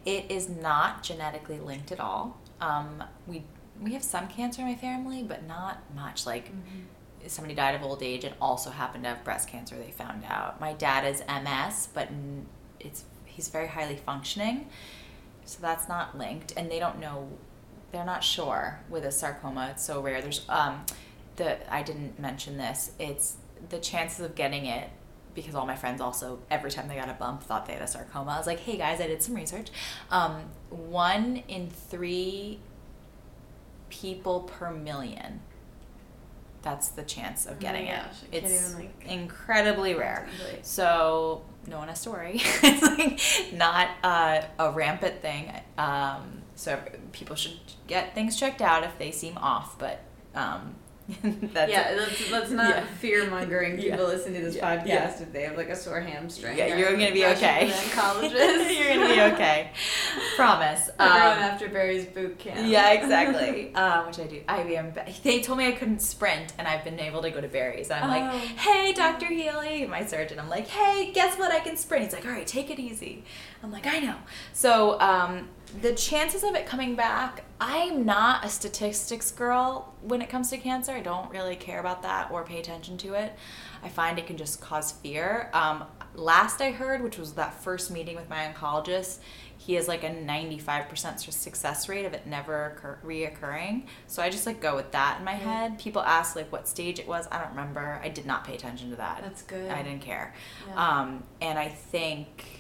it 0.05 0.27
is 0.31 0.49
not 0.49 1.03
genetically 1.03 1.61
linked 1.61 1.93
at 1.93 2.01
all. 2.01 2.39
Um, 2.61 3.05
we 3.27 3.45
we 3.81 3.95
have 3.95 4.03
some 4.03 4.29
cancer 4.29 4.61
in 4.61 4.69
my 4.69 4.75
family, 4.75 5.23
but 5.23 5.47
not 5.47 5.79
much. 5.95 6.27
Like 6.27 6.49
mm-hmm. 6.49 7.29
somebody 7.29 7.55
died 7.55 7.75
of 7.75 7.83
old 7.83 8.03
age 8.03 8.25
and 8.25 8.35
also 8.41 8.71
happened 8.71 9.05
to 9.05 9.11
have 9.11 9.25
breast 9.25 9.49
cancer. 9.49 9.77
They 9.77 9.91
found 9.91 10.25
out. 10.29 10.61
My 10.61 10.73
dad 10.75 11.07
is 11.07 11.23
MS, 11.27 11.89
but 11.95 12.09
it's 12.81 13.05
he's 13.25 13.49
very 13.49 13.69
highly 13.69 13.97
functioning, 13.97 14.67
so 15.45 15.59
that's 15.63 15.89
not 15.89 16.19
linked. 16.19 16.53
And 16.57 16.71
they 16.71 16.79
don't 16.79 16.99
know. 16.99 17.29
They're 17.93 18.05
not 18.05 18.23
sure 18.23 18.81
with 18.89 19.05
a 19.05 19.13
sarcoma. 19.13 19.71
It's 19.73 19.85
so 19.85 20.01
rare. 20.01 20.21
There's 20.21 20.45
um, 20.49 20.85
the 21.37 21.73
I 21.73 21.83
didn't 21.83 22.19
mention 22.19 22.57
this. 22.57 22.93
It's 22.99 23.37
the 23.69 23.79
chances 23.79 24.25
of 24.25 24.35
getting 24.35 24.67
it 24.67 24.91
because 25.35 25.55
all 25.55 25.67
my 25.67 25.77
friends 25.77 26.01
also 26.01 26.41
every 26.51 26.71
time 26.71 26.89
they 26.89 26.97
got 26.97 27.09
a 27.09 27.15
bump 27.15 27.43
thought 27.43 27.67
they 27.67 27.75
had 27.75 27.83
a 27.83 27.87
sarcoma. 27.87 28.33
I 28.33 28.39
was 28.39 28.47
like, 28.47 28.61
hey 28.61 28.77
guys, 28.77 29.01
I 29.01 29.07
did 29.07 29.23
some 29.23 29.35
research. 29.35 29.69
Um, 30.11 30.45
one 30.71 31.43
in 31.49 31.71
three 31.71 32.61
people 33.89 34.41
per 34.41 34.71
million. 34.71 35.41
That's 36.63 36.89
the 36.89 37.03
chance 37.03 37.47
of 37.47 37.59
getting 37.59 37.89
oh 37.89 37.95
gosh, 37.95 38.17
it. 38.33 38.45
It's 38.45 38.75
like, 38.75 38.93
incredibly 39.07 39.95
rare. 39.95 40.29
So 40.63 41.43
no 41.67 41.79
one 41.79 41.89
has 41.89 42.03
to 42.03 42.11
worry. 42.11 42.35
it's 42.43 42.83
like 42.83 43.55
not 43.55 43.89
uh, 44.03 44.43
a 44.59 44.71
rampant 44.71 45.23
thing. 45.23 45.53
Um, 45.79 46.43
so 46.57 46.79
people 47.13 47.35
should 47.35 47.59
get 47.87 48.15
things 48.15 48.39
checked 48.39 48.61
out 48.61 48.85
if 48.85 48.99
they 48.99 49.11
seem 49.11 49.39
off. 49.39 49.79
But 49.79 50.01
um, 50.35 50.75
that's 51.23 51.71
yeah, 51.71 51.95
let's, 51.97 52.31
let's 52.31 52.51
not 52.63 52.77
yeah. 52.77 52.85
fear 52.99 53.29
mongering 53.31 53.77
people 53.77 53.99
yeah. 53.99 54.05
listen 54.05 54.33
to 54.35 54.41
this 54.41 54.57
yeah. 54.57 54.77
podcast 54.85 55.21
if 55.21 55.33
they 55.33 55.43
have 55.43 55.57
like 55.57 55.69
a 55.69 55.77
sore 55.77 56.01
hamstring. 56.01 56.57
Yeah, 56.57 56.77
you're 56.77 56.93
gonna 56.93 57.13
be 57.13 57.25
okay. 57.27 57.73
Colleges. 57.93 58.33
you're 58.79 58.95
gonna 58.95 59.09
be 59.15 59.21
okay. 59.35 59.71
Promise. 60.37 60.91
Um, 60.99 61.09
going 61.09 61.21
after 61.21 61.69
Barry's 61.69 62.07
boot 62.07 62.39
camp. 62.39 62.69
yeah, 62.69 62.93
exactly. 62.93 63.75
um, 63.75 64.07
which 64.07 64.19
I 64.19 64.27
do. 64.27 64.41
I 64.49 64.61
am. 64.63 64.93
They 65.23 65.41
told 65.41 65.59
me 65.59 65.67
I 65.67 65.73
couldn't 65.73 66.01
sprint, 66.01 66.53
and 66.59 66.67
I've 66.69 66.85
been 66.85 67.01
able 67.01 67.23
to 67.23 67.31
go 67.31 67.41
to 67.41 67.49
Barry's. 67.49 67.91
I'm 67.91 68.05
Oh. 68.05 68.09
like, 68.09 68.33
"Hey, 68.59 68.93
Dr. 68.93 69.27
Healey, 69.27 69.87
my 69.87 70.05
surgeon." 70.07 70.39
I'm 70.39 70.49
like, 70.49 70.69
"Hey, 70.69 71.13
guess 71.13 71.39
what? 71.39 71.51
I 71.53 71.61
can 71.61 71.77
sprint." 71.77 72.05
He's 72.05 72.13
like, 72.13 72.25
"All 72.27 72.33
right, 72.33 72.47
take 72.47 72.71
it 72.71 72.79
easy." 72.79 73.25
I'm 73.63 73.71
like, 73.73 73.87
"I 73.87 74.01
know." 74.01 74.17
So 74.53 74.99
um, 75.01 75.49
the 75.81 75.95
chances 75.95 76.43
of 76.43 76.55
it 76.55 76.67
coming 76.67 76.95
back, 76.95 77.45
I'm 77.61 78.05
not 78.05 78.45
a 78.45 78.49
statistics 78.49 79.31
girl 79.31 79.95
when 80.03 80.23
it 80.23 80.29
comes 80.29 80.51
to 80.51 80.59
cancer. 80.59 80.93
I 80.93 81.01
don't 81.01 81.31
really 81.31 81.57
care 81.57 81.81
about 81.81 82.03
that 82.03 82.31
or 82.31 82.45
pay 82.45 82.59
attention 82.59 82.97
to 82.99 83.15
it. 83.15 83.35
I 83.83 83.89
find 83.89 84.19
it 84.19 84.27
can 84.27 84.37
just 84.37 84.61
cause 84.61 84.93
fear. 84.93 85.51
Um, 85.53 85.85
last 86.15 86.61
I 86.61 86.71
heard, 86.71 87.03
which 87.03 87.19
was 87.19 87.35
that 87.35 87.55
first 87.63 87.91
meeting 87.91 88.17
with 88.17 88.29
my 88.29 88.53
oncologist, 88.53 89.19
he 89.59 89.75
has 89.75 89.89
like 89.89 90.05
a 90.05 90.11
95% 90.11 91.33
success 91.33 91.89
rate 91.89 92.07
of 92.07 92.15
it 92.15 92.27
never 92.27 92.71
occur- 92.71 92.99
reoccurring. 93.05 93.85
So 94.07 94.23
I 94.23 94.31
just 94.31 94.47
like 94.47 94.61
go 94.61 94.75
with 94.75 94.91
that 94.93 95.19
in 95.19 95.25
my 95.25 95.35
head. 95.35 95.79
People 95.79 96.01
ask 96.03 96.35
like 96.35 96.51
what 96.51 96.67
stage 96.67 96.99
it 96.99 97.07
was. 97.07 97.29
I 97.31 97.39
don't 97.39 97.51
remember. 97.51 98.01
I 98.03 98.09
did 98.09 98.25
not 98.25 98.45
pay 98.45 98.55
attention 98.55 98.89
to 98.91 98.97
that. 98.97 99.21
That's 99.23 99.43
good. 99.43 99.71
I 99.71 99.83
didn't 99.83 100.01
care. 100.01 100.35
Yeah. 100.67 101.01
Um, 101.01 101.25
and 101.43 101.59
I 101.59 101.69
think, 101.69 102.60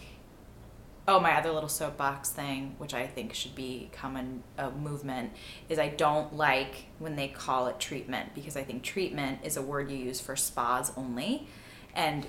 oh, 1.10 1.18
my 1.18 1.36
other 1.36 1.50
little 1.50 1.68
soapbox 1.68 2.30
thing, 2.30 2.74
which 2.78 2.94
I 2.94 3.06
think 3.06 3.34
should 3.34 3.54
become 3.56 4.40
a, 4.56 4.66
a 4.66 4.70
movement, 4.70 5.32
is 5.68 5.78
I 5.78 5.88
don't 5.88 6.36
like 6.36 6.86
when 7.00 7.16
they 7.16 7.26
call 7.28 7.66
it 7.66 7.80
treatment 7.80 8.34
because 8.34 8.56
I 8.56 8.62
think 8.62 8.82
treatment 8.84 9.40
is 9.42 9.56
a 9.56 9.62
word 9.62 9.90
you 9.90 9.96
use 9.96 10.20
for 10.20 10.36
spas 10.36 10.92
only, 10.96 11.48
and 11.94 12.26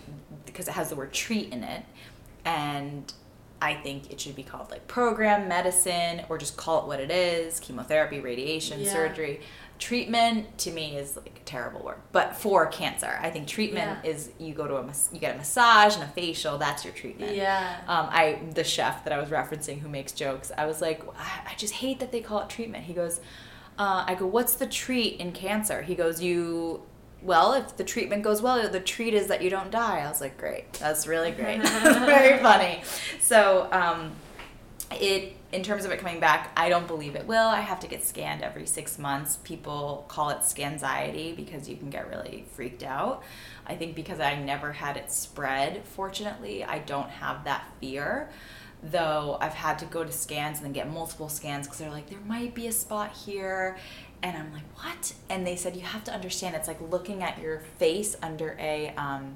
because 0.47 0.67
it 0.67 0.71
has 0.71 0.89
the 0.89 0.95
word 0.95 1.13
treat 1.13 1.53
in 1.53 1.63
it, 1.63 1.83
and 2.43 3.13
I 3.61 3.75
think 3.75 4.11
it 4.11 4.19
should 4.19 4.35
be 4.35 4.41
called 4.41 4.71
like 4.71 4.87
program 4.87 5.47
medicine 5.47 6.23
or 6.29 6.39
just 6.39 6.57
call 6.57 6.81
it 6.81 6.87
what 6.87 6.99
it 6.99 7.11
is 7.11 7.59
chemotherapy, 7.59 8.19
radiation, 8.19 8.81
Yeah. 8.81 8.91
surgery. 8.91 9.41
Treatment 9.81 10.59
to 10.59 10.69
me 10.71 10.95
is 10.95 11.15
like 11.17 11.39
a 11.41 11.43
terrible 11.43 11.81
word, 11.81 11.97
but 12.11 12.35
for 12.35 12.67
cancer, 12.67 13.17
I 13.19 13.31
think 13.31 13.47
treatment 13.47 13.97
Yeah. 14.03 14.11
is 14.11 14.29
you 14.37 14.53
go 14.53 14.67
to 14.67 14.75
a 14.75 14.85
you 15.11 15.19
get 15.19 15.33
a 15.33 15.37
massage 15.39 15.95
and 15.95 16.03
a 16.03 16.07
facial. 16.07 16.59
That's 16.59 16.85
your 16.85 16.93
treatment. 16.93 17.35
Yeah. 17.35 17.77
Um, 17.87 18.07
I 18.11 18.39
the 18.53 18.63
chef 18.63 19.03
that 19.05 19.11
I 19.11 19.19
was 19.19 19.29
referencing 19.29 19.79
who 19.79 19.89
makes 19.89 20.11
jokes. 20.11 20.51
I 20.55 20.67
was 20.67 20.81
like, 20.81 21.01
I, 21.17 21.51
I 21.51 21.55
just 21.57 21.73
hate 21.73 21.99
that 21.99 22.11
they 22.11 22.21
call 22.21 22.41
it 22.41 22.49
treatment. 22.49 22.83
He 22.83 22.93
goes, 22.93 23.21
uh, 23.79 24.03
I 24.07 24.13
go, 24.13 24.27
what's 24.27 24.53
the 24.53 24.67
treat 24.67 25.19
in 25.19 25.31
cancer? 25.31 25.81
He 25.81 25.95
goes, 25.95 26.21
you. 26.21 26.83
Well, 27.23 27.53
if 27.53 27.75
the 27.75 27.83
treatment 27.83 28.21
goes 28.21 28.39
well, 28.39 28.69
the 28.69 28.79
treat 28.79 29.15
is 29.15 29.27
that 29.27 29.41
you 29.41 29.49
don't 29.49 29.71
die. 29.71 30.01
I 30.01 30.09
was 30.09 30.21
like, 30.21 30.37
great. 30.37 30.73
That's 30.73 31.07
really 31.07 31.31
great. 31.31 31.61
Very 31.67 32.37
funny. 32.39 32.83
So, 33.19 33.67
um, 33.71 34.11
it 34.91 35.35
in 35.51 35.63
terms 35.63 35.85
of 35.85 35.91
it 35.91 35.99
coming 35.99 36.19
back 36.19 36.51
i 36.55 36.69
don't 36.69 36.87
believe 36.87 37.15
it 37.15 37.27
will. 37.27 37.47
I 37.47 37.61
have 37.61 37.79
to 37.81 37.87
get 37.87 38.03
scanned 38.05 38.41
every 38.41 38.65
six 38.65 38.97
months. 38.97 39.37
People 39.43 40.05
call 40.07 40.29
it 40.29 40.39
scanxiety 40.39 41.35
because 41.35 41.67
you 41.67 41.75
can 41.75 41.89
get 41.89 42.09
really 42.09 42.45
freaked 42.53 42.83
out. 42.83 43.23
I 43.65 43.75
think 43.75 43.95
because 43.95 44.19
i 44.19 44.35
never 44.35 44.71
had 44.71 44.97
it 44.97 45.11
spread 45.11 45.83
fortunately 45.85 46.63
i 46.63 46.79
don't 46.79 47.09
have 47.09 47.43
that 47.45 47.65
fear. 47.79 48.29
Though 48.83 49.37
i've 49.41 49.53
had 49.53 49.79
to 49.79 49.85
go 49.85 50.03
to 50.03 50.11
scans 50.11 50.57
and 50.57 50.65
then 50.65 50.73
get 50.73 50.89
multiple 50.91 51.29
scans 51.29 51.67
because 51.67 51.79
they're 51.79 51.91
like 51.91 52.09
there 52.09 52.19
might 52.25 52.55
be 52.55 52.67
a 52.67 52.71
spot 52.71 53.11
here. 53.13 53.77
And 54.23 54.37
i'm 54.37 54.53
like 54.53 54.69
what? 54.75 55.13
And 55.29 55.45
they 55.45 55.55
said 55.55 55.75
you 55.75 55.81
have 55.81 56.03
to 56.05 56.13
understand 56.13 56.55
it's 56.55 56.67
like 56.67 56.81
looking 56.89 57.23
at 57.23 57.39
your 57.39 57.61
face 57.77 58.15
under 58.21 58.55
a 58.59 58.93
um, 58.95 59.35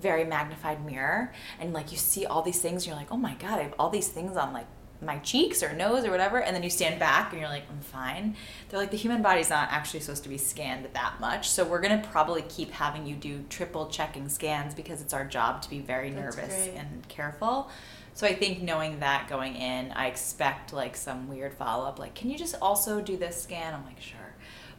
very 0.00 0.24
magnified 0.24 0.84
mirror 0.84 1.32
and 1.58 1.72
like 1.72 1.90
you 1.90 1.96
see 1.96 2.26
all 2.26 2.42
these 2.42 2.60
things 2.60 2.86
you're 2.86 2.96
like 2.96 3.10
oh 3.10 3.16
my 3.16 3.34
god 3.34 3.58
i 3.58 3.62
have 3.62 3.74
all 3.78 3.88
these 3.88 4.08
things 4.08 4.36
on 4.36 4.52
like 4.52 4.66
my 5.02 5.18
cheeks 5.18 5.62
or 5.62 5.72
nose 5.72 6.04
or 6.04 6.10
whatever 6.10 6.40
and 6.40 6.54
then 6.54 6.62
you 6.62 6.70
stand 6.70 6.98
back 6.98 7.32
and 7.32 7.40
you're 7.40 7.50
like 7.50 7.64
i'm 7.70 7.80
fine. 7.80 8.36
They're 8.68 8.80
like 8.80 8.90
the 8.90 8.96
human 8.96 9.22
body's 9.22 9.50
not 9.50 9.68
actually 9.70 10.00
supposed 10.00 10.22
to 10.22 10.28
be 10.28 10.38
scanned 10.38 10.88
that 10.92 11.20
much 11.20 11.48
so 11.50 11.64
we're 11.64 11.80
going 11.80 12.00
to 12.00 12.08
probably 12.08 12.42
keep 12.42 12.70
having 12.70 13.06
you 13.06 13.14
do 13.16 13.44
triple 13.48 13.88
checking 13.88 14.28
scans 14.28 14.74
because 14.74 15.02
it's 15.02 15.12
our 15.12 15.24
job 15.24 15.62
to 15.62 15.70
be 15.70 15.80
very 15.80 16.10
That's 16.10 16.36
nervous 16.36 16.54
great. 16.54 16.74
and 16.76 17.08
careful. 17.08 17.70
So 18.14 18.26
i 18.26 18.34
think 18.34 18.62
knowing 18.62 19.00
that 19.00 19.28
going 19.28 19.56
in 19.56 19.92
i 19.92 20.06
expect 20.06 20.72
like 20.72 20.96
some 20.96 21.28
weird 21.28 21.54
follow-up 21.54 21.98
like 21.98 22.14
can 22.14 22.30
you 22.30 22.38
just 22.38 22.54
also 22.62 23.00
do 23.00 23.16
this 23.16 23.42
scan? 23.42 23.74
I'm 23.74 23.84
like 23.84 24.00
sure. 24.00 24.34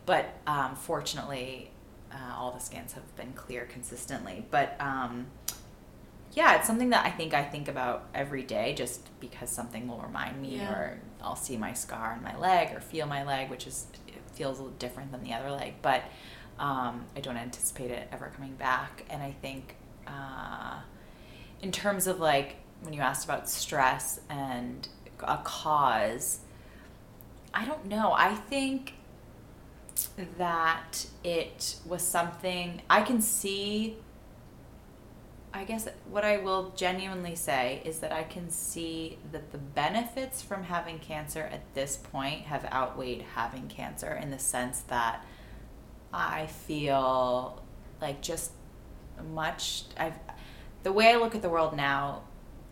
But 0.06 0.36
um, 0.48 0.76
fortunately 0.76 1.72
uh, 2.16 2.34
all 2.36 2.52
the 2.52 2.60
scans 2.60 2.94
have 2.94 3.16
been 3.16 3.34
clear 3.34 3.66
consistently. 3.66 4.46
But 4.50 4.76
um, 4.80 5.28
yeah, 6.36 6.56
it's 6.58 6.68
something 6.68 6.90
that 6.92 7.06
I 7.06 7.10
think 7.10 7.34
I 7.34 7.44
think 7.44 7.68
about 7.68 8.08
every 8.14 8.44
day 8.44 8.74
just 8.76 9.08
because 9.20 9.50
something 9.50 9.88
will 9.88 10.00
remind 10.00 10.42
me 10.42 10.58
Yeah. 10.58 10.72
or 10.72 11.00
I'll 11.22 11.36
see 11.36 11.58
my 11.58 11.74
scar 11.74 12.14
on 12.14 12.22
my 12.24 12.38
leg 12.38 12.76
or 12.76 12.80
feel 12.82 13.08
my 13.08 13.24
leg, 13.24 13.50
which 13.50 13.66
is 13.66 13.88
it 14.08 14.16
feels 14.34 14.60
a 14.60 14.64
little 14.64 14.78
different 14.78 15.12
than 15.12 15.24
the 15.24 15.34
other 15.34 15.50
leg, 15.50 15.74
but 15.82 16.04
um, 16.60 17.06
I 17.16 17.22
don't 17.22 17.38
anticipate 17.38 17.90
it 17.90 18.08
ever 18.12 18.32
coming 18.36 18.56
back. 18.56 19.06
And 19.10 19.24
I 19.24 19.32
think 19.42 19.76
uh, 20.08 20.80
in 21.62 21.72
terms 21.72 22.06
of 22.06 22.20
like 22.20 22.58
when 22.82 22.94
you 22.94 23.02
asked 23.02 23.26
about 23.26 23.50
stress 23.50 24.20
and 24.30 24.88
a 25.22 25.40
cause, 25.44 26.40
I 27.54 27.66
don't 27.66 27.86
know. 27.86 28.12
I 28.12 28.36
think 28.36 28.94
that 30.38 31.06
it 31.24 31.78
was 31.86 32.02
something 32.02 32.82
I 32.90 33.02
can 33.02 33.22
see 33.22 33.98
I 35.56 35.64
guess 35.64 35.88
what 36.10 36.26
I 36.26 36.38
will 36.38 36.74
genuinely 36.76 37.36
say 37.36 37.82
is 37.86 38.00
that 38.00 38.12
I 38.12 38.24
can 38.24 38.50
see 38.50 39.18
that 39.32 39.52
the 39.54 39.58
benefits 39.58 40.42
from 40.42 40.64
having 40.64 41.00
cancer 41.00 41.44
at 41.44 41.62
this 41.74 41.96
point 41.96 42.42
have 42.42 42.66
outweighed 42.66 43.24
having 43.36 43.70
cancer 43.70 44.14
in 44.22 44.32
the 44.32 44.40
sense 44.40 44.82
that 44.82 45.26
I 46.14 46.48
feel 46.48 47.64
like 48.02 48.22
just 48.22 48.52
much 49.34 49.84
I've 49.98 50.20
the 50.84 50.92
way 50.92 51.14
I 51.14 51.16
look 51.16 51.36
at 51.36 51.42
the 51.42 51.50
world 51.50 51.76
now 51.76 52.24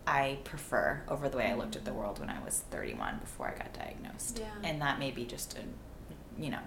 I 0.06 0.40
prefer 0.44 1.02
over 1.08 1.30
the 1.30 1.38
way 1.38 1.48
I 1.48 1.56
looked 1.56 1.78
at 1.78 1.86
the 1.86 1.94
world 1.94 2.20
when 2.20 2.30
I 2.30 2.44
was 2.44 2.66
31 2.70 3.20
before 3.20 3.48
I 3.48 3.58
got 3.58 3.74
diagnosed. 3.74 4.40
Yeah. 4.40 4.70
And 4.70 4.82
that 4.82 5.00
may 5.00 5.12
be 5.12 5.24
just 5.24 5.58
a 5.58 6.42
you 6.42 6.50
know 6.50 6.60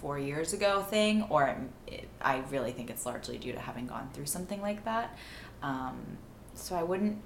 4 0.00 0.18
years 0.18 0.54
ago 0.54 0.82
thing 0.82 1.24
or 1.28 1.54
it, 1.86 2.08
I 2.22 2.42
really 2.50 2.72
think 2.72 2.88
it's 2.88 3.04
largely 3.04 3.36
due 3.36 3.52
to 3.52 3.60
having 3.60 3.86
gone 3.86 4.08
through 4.14 4.26
something 4.26 4.62
like 4.62 4.84
that. 4.84 5.16
Um, 5.62 6.18
so 6.54 6.76
I 6.76 6.82
wouldn't 6.82 7.18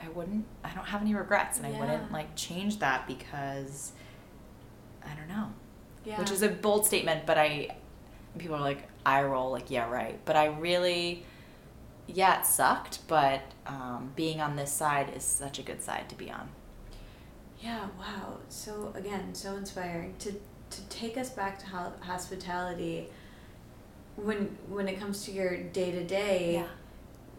I 0.00 0.08
wouldn't 0.10 0.44
I 0.62 0.70
don't 0.74 0.84
have 0.86 1.00
any 1.00 1.14
regrets 1.14 1.58
and 1.58 1.66
I 1.66 1.70
wouldn't 1.78 2.12
like 2.12 2.34
change 2.36 2.78
that 2.80 3.06
because 3.06 3.92
I 5.04 5.14
don't 5.14 5.28
know 5.28 5.52
Yeah. 6.04 6.18
which 6.18 6.30
is 6.30 6.42
a 6.42 6.48
bold 6.48 6.84
statement, 6.86 7.26
but 7.26 7.38
I 7.38 7.68
people 8.38 8.56
are 8.56 8.60
like 8.60 8.88
I 9.06 9.22
roll 9.22 9.50
like 9.50 9.70
yeah 9.70 9.88
right, 9.90 10.18
but 10.24 10.36
I 10.36 10.46
really 10.46 11.24
yeah 12.06 12.40
it 12.40 12.46
sucked, 12.46 13.06
but 13.08 13.40
um, 13.66 14.12
being 14.14 14.40
on 14.40 14.56
this 14.56 14.70
side 14.72 15.12
is 15.16 15.24
such 15.24 15.58
a 15.58 15.62
good 15.62 15.82
side 15.82 16.08
to 16.10 16.14
be 16.16 16.30
on. 16.30 16.48
Yeah, 17.62 17.86
wow. 17.98 18.38
So 18.50 18.92
again, 18.94 19.34
so 19.34 19.56
inspiring 19.56 20.14
to 20.18 20.32
to 20.70 20.80
take 20.88 21.16
us 21.16 21.30
back 21.30 21.58
to 21.60 21.66
hospitality. 22.00 23.08
When 24.16 24.56
when 24.68 24.86
it 24.88 25.00
comes 25.00 25.24
to 25.24 25.32
your 25.32 25.56
day 25.56 25.90
to 25.92 26.04
day 26.04 26.64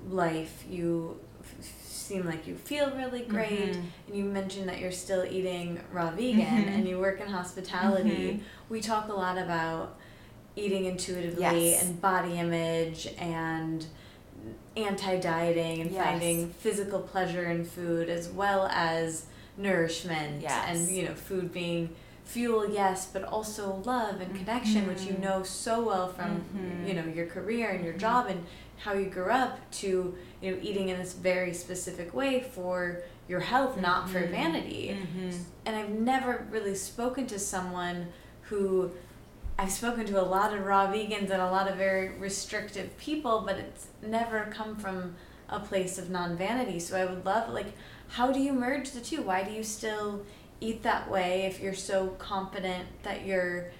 life, 0.09 0.63
you 0.69 1.19
f- 1.41 1.65
seem 1.83 2.25
like 2.25 2.45
you 2.47 2.55
feel 2.55 2.91
really 2.95 3.21
great, 3.23 3.73
Mhm. 3.73 3.83
and 4.07 4.15
you 4.17 4.23
mentioned 4.25 4.69
that 4.69 4.79
you're 4.79 4.91
still 4.91 5.25
eating 5.25 5.79
raw 5.91 6.11
vegan, 6.11 6.45
Mhm. 6.65 6.67
and 6.75 6.87
you 6.87 6.99
work 6.99 7.19
in 7.19 7.27
hospitality. 7.27 8.33
Mhm. 8.33 8.39
We 8.69 8.81
talk 8.81 9.09
a 9.09 9.13
lot 9.13 9.37
about 9.37 9.95
eating 10.55 10.85
intuitively 10.85 11.41
Yes. 11.71 11.83
and 11.83 11.99
body 12.01 12.37
image 12.37 13.07
and 13.17 13.85
anti 14.77 15.19
dieting 15.19 15.81
and 15.81 15.91
Yes. 15.91 16.03
finding 16.05 16.49
physical 16.49 16.99
pleasure 16.99 17.45
in 17.49 17.65
food 17.65 18.09
as 18.09 18.29
well 18.29 18.67
as 18.71 19.25
nourishment 19.57 20.41
Yes. 20.41 20.65
and 20.67 20.89
you 20.95 21.03
know 21.07 21.15
food 21.15 21.51
being 21.51 21.89
fuel 22.25 22.69
yes 22.69 23.07
but 23.11 23.23
also 23.23 23.81
love 23.85 24.19
and 24.19 24.35
connection 24.35 24.85
which 24.87 25.03
you 25.03 25.17
know 25.19 25.43
so 25.43 25.81
well 25.83 26.07
from 26.09 26.43
Mhm. 26.53 26.87
you 26.87 26.93
know 26.93 27.05
your 27.05 27.25
career 27.27 27.69
and 27.69 27.83
your 27.85 27.93
job 27.93 28.27
and 28.27 28.43
how 28.77 28.93
you 28.93 29.05
grew 29.07 29.29
up 29.29 29.59
to 29.71 30.15
you 30.41 30.51
know 30.51 30.57
eating 30.61 30.89
in 30.89 30.97
this 30.99 31.13
very 31.13 31.53
specific 31.53 32.13
way 32.13 32.41
for 32.53 33.01
your 33.27 33.39
health 33.39 33.79
not 33.79 34.09
for 34.09 34.19
Mhm. 34.21 34.29
vanity 34.31 34.97
Mhm. 35.17 35.43
and 35.65 35.75
I've 35.75 35.89
never 35.89 36.45
really 36.51 36.75
spoken 36.75 37.25
to 37.27 37.39
someone 37.39 38.07
who 38.43 38.91
I've 39.57 39.71
spoken 39.71 40.05
to 40.07 40.21
a 40.21 40.23
lot 40.23 40.53
of 40.53 40.65
raw 40.65 40.87
vegans 40.91 41.29
and 41.29 41.41
a 41.41 41.49
lot 41.49 41.69
of 41.69 41.77
very 41.77 42.09
restrictive 42.17 42.95
people, 42.97 43.41
but 43.45 43.55
it's 43.55 43.87
never 44.01 44.47
come 44.51 44.75
from 44.75 45.15
a 45.47 45.61
place 45.61 45.97
of 45.97 46.09
non 46.09 46.35
vanity. 46.37 46.77
So 46.77 46.97
I 46.97 47.05
would 47.05 47.25
love, 47.25 47.53
like, 47.53 47.71
how 48.09 48.33
do 48.33 48.41
you 48.41 48.51
merge 48.51 48.91
the 48.91 48.99
two? 48.99 49.21
Why 49.21 49.43
do 49.43 49.51
you 49.53 49.63
still 49.63 50.25
eat 50.59 50.83
that 50.83 51.09
way 51.09 51.43
if 51.43 51.61
you're 51.61 51.73
so 51.73 52.07
confident 52.19 52.85
that 53.03 53.25
you're 53.25 53.71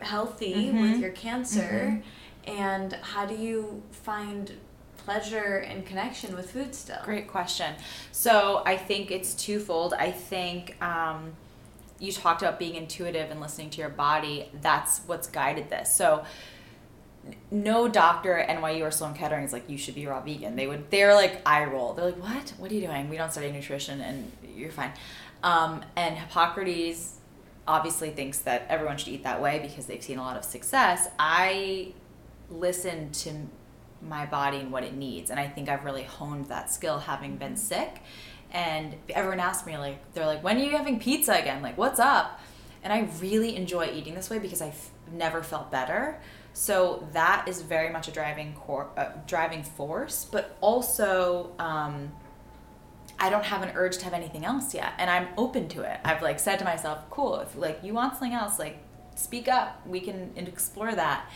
healthy 0.00 0.70
Mhm. 0.72 0.80
with 0.92 1.00
your 1.00 1.10
cancer? 1.12 2.02
And 2.46 2.92
how 2.94 3.26
do 3.26 3.34
you 3.34 3.82
find 3.90 4.52
pleasure 4.96 5.64
and 5.68 5.84
connection 5.84 6.34
with 6.34 6.50
food 6.50 6.74
still? 6.74 7.00
Great 7.04 7.28
question. 7.28 7.74
So 8.12 8.62
I 8.64 8.76
think 8.76 9.10
it's 9.10 9.34
twofold. 9.34 9.94
I 9.94 10.10
think 10.10 10.82
um, 10.82 11.32
you 11.98 12.12
talked 12.12 12.42
about 12.42 12.58
being 12.58 12.74
intuitive 12.74 13.30
and 13.30 13.40
listening 13.40 13.70
to 13.70 13.80
your 13.80 13.90
body. 13.90 14.48
That's 14.60 15.00
what's 15.06 15.28
guided 15.28 15.70
this. 15.70 15.94
So 15.94 16.24
no 17.50 17.88
doctor 17.88 18.38
at 18.38 18.58
NYU 18.58 18.82
or 18.82 18.90
Sloan 18.90 19.14
Kettering 19.14 19.44
is 19.44 19.52
like 19.52 19.68
you 19.68 19.78
should 19.78 19.94
be 19.94 20.06
raw 20.06 20.20
vegan. 20.20 20.56
They 20.56 20.66
would 20.66 20.90
they're 20.90 21.14
like 21.14 21.40
eye 21.46 21.64
roll. 21.64 21.94
They're 21.94 22.06
like 22.06 22.22
what? 22.22 22.52
What 22.58 22.70
are 22.70 22.74
you 22.74 22.86
doing? 22.86 23.08
We 23.08 23.16
don't 23.16 23.32
study 23.32 23.50
nutrition 23.50 24.00
and 24.00 24.30
you're 24.54 24.70
fine. 24.70 24.92
Um, 25.42 25.84
and 25.96 26.16
Hippocrates 26.16 27.18
obviously 27.66 28.10
thinks 28.10 28.38
that 28.40 28.66
everyone 28.68 28.98
should 28.98 29.08
eat 29.08 29.24
that 29.24 29.40
way 29.40 29.58
because 29.58 29.86
they've 29.86 30.02
seen 30.02 30.18
a 30.18 30.22
lot 30.22 30.36
of 30.36 30.44
success. 30.44 31.08
I 31.18 31.92
listen 32.58 33.10
to 33.12 33.32
my 34.02 34.26
body 34.26 34.58
and 34.58 34.70
what 34.70 34.84
it 34.84 34.94
needs, 34.94 35.30
and 35.30 35.40
I 35.40 35.48
think 35.48 35.68
I've 35.68 35.84
really 35.84 36.02
honed 36.02 36.46
that 36.46 36.70
skill 36.70 36.98
having 36.98 37.36
been 37.36 37.56
sick. 37.56 38.00
And 38.50 38.94
everyone 39.10 39.40
asks 39.40 39.66
me 39.66 39.76
like 39.76 39.98
they're 40.14 40.26
like, 40.26 40.44
when 40.44 40.56
are 40.56 40.62
you 40.62 40.76
having 40.76 41.00
pizza 41.00 41.32
again? 41.32 41.62
Like 41.62 41.76
what's 41.76 41.98
up? 41.98 42.40
And 42.82 42.92
I 42.92 43.08
really 43.20 43.56
enjoy 43.56 43.90
eating 43.92 44.14
this 44.14 44.30
way 44.30 44.38
because 44.38 44.60
I've 44.60 44.90
never 45.10 45.42
felt 45.42 45.72
better. 45.72 46.20
So 46.52 47.08
that 47.12 47.46
is 47.48 47.62
very 47.62 47.90
much 47.90 48.06
a 48.06 48.12
driving 48.12 48.52
core, 48.54 48.88
uh, 48.96 49.10
driving 49.26 49.64
force, 49.64 50.24
but 50.30 50.56
also 50.60 51.50
um, 51.58 52.12
I 53.18 53.28
don't 53.28 53.44
have 53.44 53.62
an 53.62 53.72
urge 53.74 53.98
to 53.98 54.04
have 54.04 54.12
anything 54.12 54.44
else 54.44 54.72
yet, 54.72 54.92
and 54.98 55.10
I'm 55.10 55.28
open 55.36 55.68
to 55.70 55.82
it. 55.82 55.98
I've 56.04 56.22
like 56.22 56.38
said 56.38 56.58
to 56.60 56.64
myself, 56.64 57.10
"Cool, 57.10 57.40
if 57.40 57.56
like 57.56 57.80
you 57.82 57.92
want 57.92 58.12
something 58.14 58.34
else, 58.34 58.58
like 58.60 58.78
speak 59.16 59.48
up. 59.48 59.84
We 59.86 60.00
can 60.00 60.32
explore 60.36 60.94
that." 60.94 61.28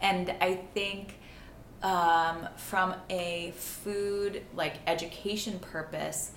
And 0.00 0.34
I 0.40 0.56
think 0.74 1.18
um, 1.82 2.48
from 2.56 2.94
a 3.10 3.52
food 3.56 4.42
like 4.54 4.74
education 4.86 5.58
purpose, 5.58 6.32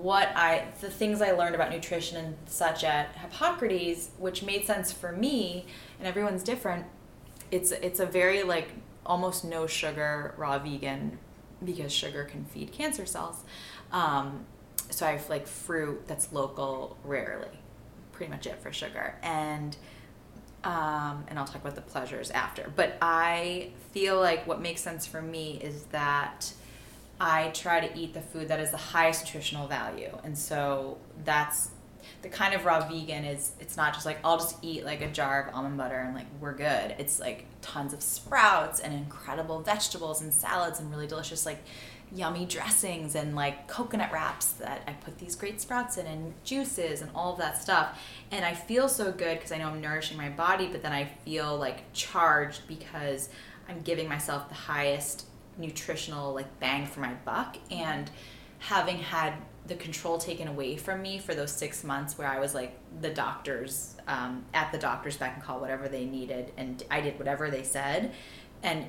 what 0.00 0.28
I 0.36 0.68
the 0.80 0.90
things 0.90 1.20
I 1.20 1.32
learned 1.32 1.54
about 1.54 1.70
nutrition 1.70 2.16
and 2.24 2.36
such 2.46 2.84
at 2.84 3.14
Hippocrates, 3.16 4.10
which 4.18 4.42
made 4.42 4.64
sense 4.66 4.92
for 4.92 5.12
me, 5.12 5.66
and 5.98 6.06
everyone's 6.06 6.42
different 6.42 6.86
it's 7.50 7.72
it's 7.72 8.00
a 8.00 8.06
very 8.06 8.42
like 8.42 8.68
almost 9.06 9.44
no 9.44 9.66
sugar 9.66 10.34
raw 10.36 10.58
vegan 10.58 11.18
because 11.64 11.92
sugar 11.92 12.24
can 12.24 12.44
feed 12.44 12.72
cancer 12.72 13.06
cells. 13.06 13.44
Um, 13.92 14.46
so 14.90 15.06
I 15.06 15.12
have 15.12 15.28
like 15.28 15.46
fruit 15.46 16.06
that's 16.06 16.32
local 16.32 16.96
rarely, 17.04 17.48
pretty 18.12 18.30
much 18.30 18.46
it 18.46 18.60
for 18.60 18.72
sugar 18.72 19.16
and. 19.22 19.76
Um, 20.64 21.24
and 21.28 21.38
I'll 21.38 21.44
talk 21.44 21.60
about 21.60 21.74
the 21.74 21.82
pleasures 21.82 22.30
after. 22.30 22.72
But 22.74 22.96
I 23.02 23.70
feel 23.92 24.18
like 24.18 24.46
what 24.46 24.60
makes 24.60 24.80
sense 24.80 25.06
for 25.06 25.20
me 25.20 25.60
is 25.62 25.84
that 25.84 26.52
I 27.20 27.48
try 27.48 27.86
to 27.86 27.98
eat 27.98 28.14
the 28.14 28.20
food 28.20 28.48
that 28.48 28.60
is 28.60 28.70
the 28.70 28.76
highest 28.76 29.24
nutritional 29.24 29.68
value. 29.68 30.16
And 30.24 30.36
so 30.36 30.98
that's 31.24 31.70
the 32.22 32.28
kind 32.28 32.54
of 32.54 32.64
raw 32.64 32.86
vegan 32.86 33.24
is 33.24 33.52
it's 33.60 33.76
not 33.76 33.94
just 33.94 34.06
like 34.06 34.18
I'll 34.24 34.38
just 34.38 34.56
eat 34.62 34.84
like 34.84 35.00
a 35.00 35.08
jar 35.08 35.42
of 35.42 35.54
almond 35.54 35.76
butter 35.76 35.96
and 35.96 36.14
like 36.14 36.26
we're 36.40 36.54
good. 36.54 36.94
It's 36.98 37.20
like 37.20 37.44
tons 37.62 37.92
of 37.92 38.02
sprouts 38.02 38.80
and 38.80 38.94
incredible 38.94 39.60
vegetables 39.60 40.20
and 40.20 40.32
salads 40.32 40.80
and 40.80 40.90
really 40.90 41.06
delicious 41.06 41.46
like 41.46 41.62
yummy 42.12 42.46
dressings 42.46 43.14
and 43.14 43.34
like 43.34 43.66
coconut 43.66 44.12
wraps 44.12 44.52
that 44.52 44.82
I 44.86 44.92
put 44.92 45.18
these 45.18 45.34
great 45.34 45.60
sprouts 45.60 45.96
in 45.96 46.06
and 46.06 46.34
juices 46.44 47.02
and 47.02 47.10
all 47.14 47.32
of 47.32 47.38
that 47.38 47.60
stuff. 47.60 48.00
And 48.30 48.44
I 48.44 48.54
feel 48.54 48.88
so 48.88 49.10
good 49.10 49.38
because 49.38 49.52
I 49.52 49.58
know 49.58 49.68
I'm 49.68 49.80
nourishing 49.80 50.16
my 50.16 50.28
body, 50.28 50.68
but 50.68 50.82
then 50.82 50.92
I 50.92 51.06
feel 51.24 51.56
like 51.56 51.92
charged 51.92 52.66
because 52.68 53.28
I'm 53.68 53.80
giving 53.82 54.08
myself 54.08 54.48
the 54.48 54.54
highest 54.54 55.26
nutritional 55.56 56.34
like 56.34 56.60
bang 56.60 56.86
for 56.86 57.00
my 57.00 57.14
buck 57.24 57.56
and 57.70 58.10
having 58.58 58.98
had 58.98 59.34
the 59.66 59.74
control 59.74 60.18
taken 60.18 60.48
away 60.48 60.76
from 60.76 61.00
me 61.00 61.18
for 61.18 61.34
those 61.34 61.50
six 61.50 61.84
months 61.84 62.18
where 62.18 62.28
I 62.28 62.38
was 62.38 62.54
like 62.54 62.78
the 63.00 63.10
doctors 63.10 63.96
um, 64.06 64.44
at 64.52 64.72
the 64.72 64.78
doctor's 64.78 65.16
beck 65.16 65.34
and 65.34 65.42
call 65.42 65.60
whatever 65.60 65.88
they 65.88 66.04
needed 66.04 66.52
and 66.56 66.82
I 66.90 67.00
did 67.00 67.18
whatever 67.18 67.50
they 67.50 67.62
said 67.62 68.12
and 68.62 68.86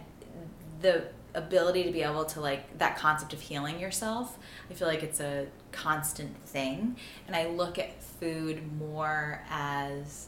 the 0.81 1.07
ability 1.35 1.83
to 1.83 1.91
be 1.91 2.01
able 2.01 2.25
to 2.25 2.39
like 2.39 2.77
that 2.77 2.97
concept 2.97 3.33
of 3.33 3.41
healing 3.41 3.79
yourself 3.79 4.37
I 4.69 4.73
feel 4.73 4.87
like 4.87 5.03
it's 5.03 5.19
a 5.19 5.47
constant 5.71 6.35
thing 6.47 6.95
and 7.27 7.35
I 7.35 7.47
look 7.47 7.77
at 7.77 8.01
food 8.01 8.61
more 8.79 9.43
as 9.49 10.27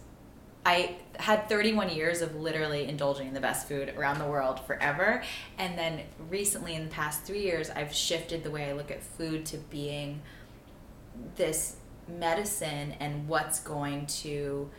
I 0.68 0.98
had 1.18 1.48
31 1.48 1.92
years 1.92 2.22
of 2.22 2.36
literally 2.36 2.90
indulging 2.90 3.30
in 3.30 3.34
the 3.34 3.40
best 3.40 3.70
food 3.70 3.94
around 3.98 4.20
the 4.20 4.26
world 4.26 4.60
forever. 4.68 5.24
And 5.58 5.78
then 5.78 6.02
recently, 6.30 6.76
in 6.76 6.84
the 6.84 6.90
past 6.90 7.24
three 7.24 7.42
years, 7.42 7.70
I've 7.70 7.94
shifted 7.94 8.44
the 8.44 8.52
way 8.52 8.70
I 8.70 8.74
look 8.74 8.92
at 8.92 9.02
food 9.02 9.46
to 9.46 9.58
being 9.58 10.22
this 11.38 11.78
medicine 12.10 12.96
and 13.00 13.30
what's 13.30 13.62
going 13.62 14.08
to 14.08 14.70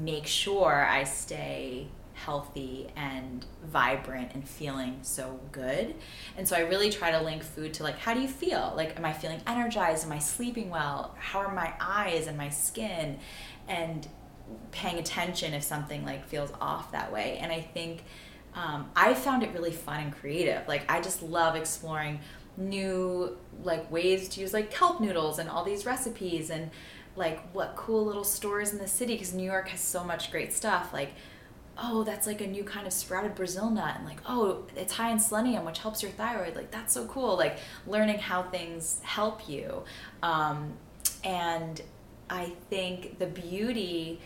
make 0.00 0.28
sure 0.28 0.86
I 0.88 1.02
stay 1.04 1.88
healthy 2.24 2.88
and 2.96 3.44
vibrant 3.64 4.32
and 4.34 4.48
feeling 4.48 4.98
so 5.02 5.40
good. 5.50 5.94
And 6.36 6.46
so 6.46 6.56
I 6.56 6.60
really 6.60 6.90
try 6.90 7.10
to 7.10 7.20
link 7.20 7.42
food 7.42 7.74
to 7.74 7.82
like 7.82 7.98
how 7.98 8.14
do 8.14 8.20
you 8.20 8.28
feel? 8.28 8.72
Like 8.76 8.96
am 8.96 9.04
I 9.04 9.12
feeling 9.12 9.40
energized? 9.46 10.04
Am 10.04 10.12
I 10.12 10.18
sleeping 10.18 10.70
well? 10.70 11.14
How 11.18 11.40
are 11.40 11.54
my 11.54 11.72
eyes 11.80 12.26
and 12.26 12.36
my 12.36 12.48
skin? 12.48 13.18
And 13.68 14.06
paying 14.70 14.98
attention 14.98 15.54
if 15.54 15.62
something 15.62 16.04
like 16.04 16.26
feels 16.26 16.52
off 16.60 16.92
that 16.92 17.12
way. 17.12 17.38
And 17.40 17.52
I 17.52 17.60
think 17.60 18.04
um, 18.54 18.90
I 18.94 19.14
found 19.14 19.42
it 19.42 19.52
really 19.52 19.72
fun 19.72 20.00
and 20.00 20.12
creative. 20.12 20.66
Like 20.68 20.90
I 20.90 21.00
just 21.00 21.22
love 21.22 21.56
exploring 21.56 22.20
new 22.56 23.36
like 23.62 23.90
ways 23.90 24.28
to 24.28 24.40
use 24.40 24.52
like 24.52 24.70
kelp 24.70 25.00
noodles 25.00 25.38
and 25.38 25.48
all 25.48 25.64
these 25.64 25.86
recipes 25.86 26.50
and 26.50 26.70
like 27.16 27.40
what 27.52 27.74
cool 27.76 28.04
little 28.04 28.24
stores 28.24 28.72
in 28.72 28.78
the 28.78 28.88
city 28.88 29.14
because 29.14 29.32
New 29.32 29.44
York 29.44 29.68
has 29.68 29.80
so 29.80 30.04
much 30.04 30.30
great 30.30 30.52
stuff 30.52 30.92
like 30.92 31.12
oh 31.78 32.04
that's 32.04 32.26
like 32.26 32.40
a 32.40 32.46
new 32.46 32.64
kind 32.64 32.86
of 32.86 32.92
sprouted 32.92 33.34
Brazil 33.34 33.70
nut 33.70 33.94
and 33.96 34.04
like 34.04 34.18
oh 34.26 34.64
it's 34.76 34.92
high 34.92 35.10
in 35.10 35.18
selenium 35.18 35.64
which 35.64 35.78
helps 35.78 36.02
your 36.02 36.12
thyroid 36.12 36.54
like 36.54 36.70
that's 36.70 36.92
so 36.92 37.06
cool 37.06 37.36
like 37.36 37.58
learning 37.86 38.18
how 38.18 38.42
things 38.42 39.00
help 39.02 39.48
you. 39.48 39.82
Um, 40.22 40.74
and 41.24 41.80
I 42.28 42.52
think 42.70 43.18
the 43.18 43.26
beauty 43.26 44.20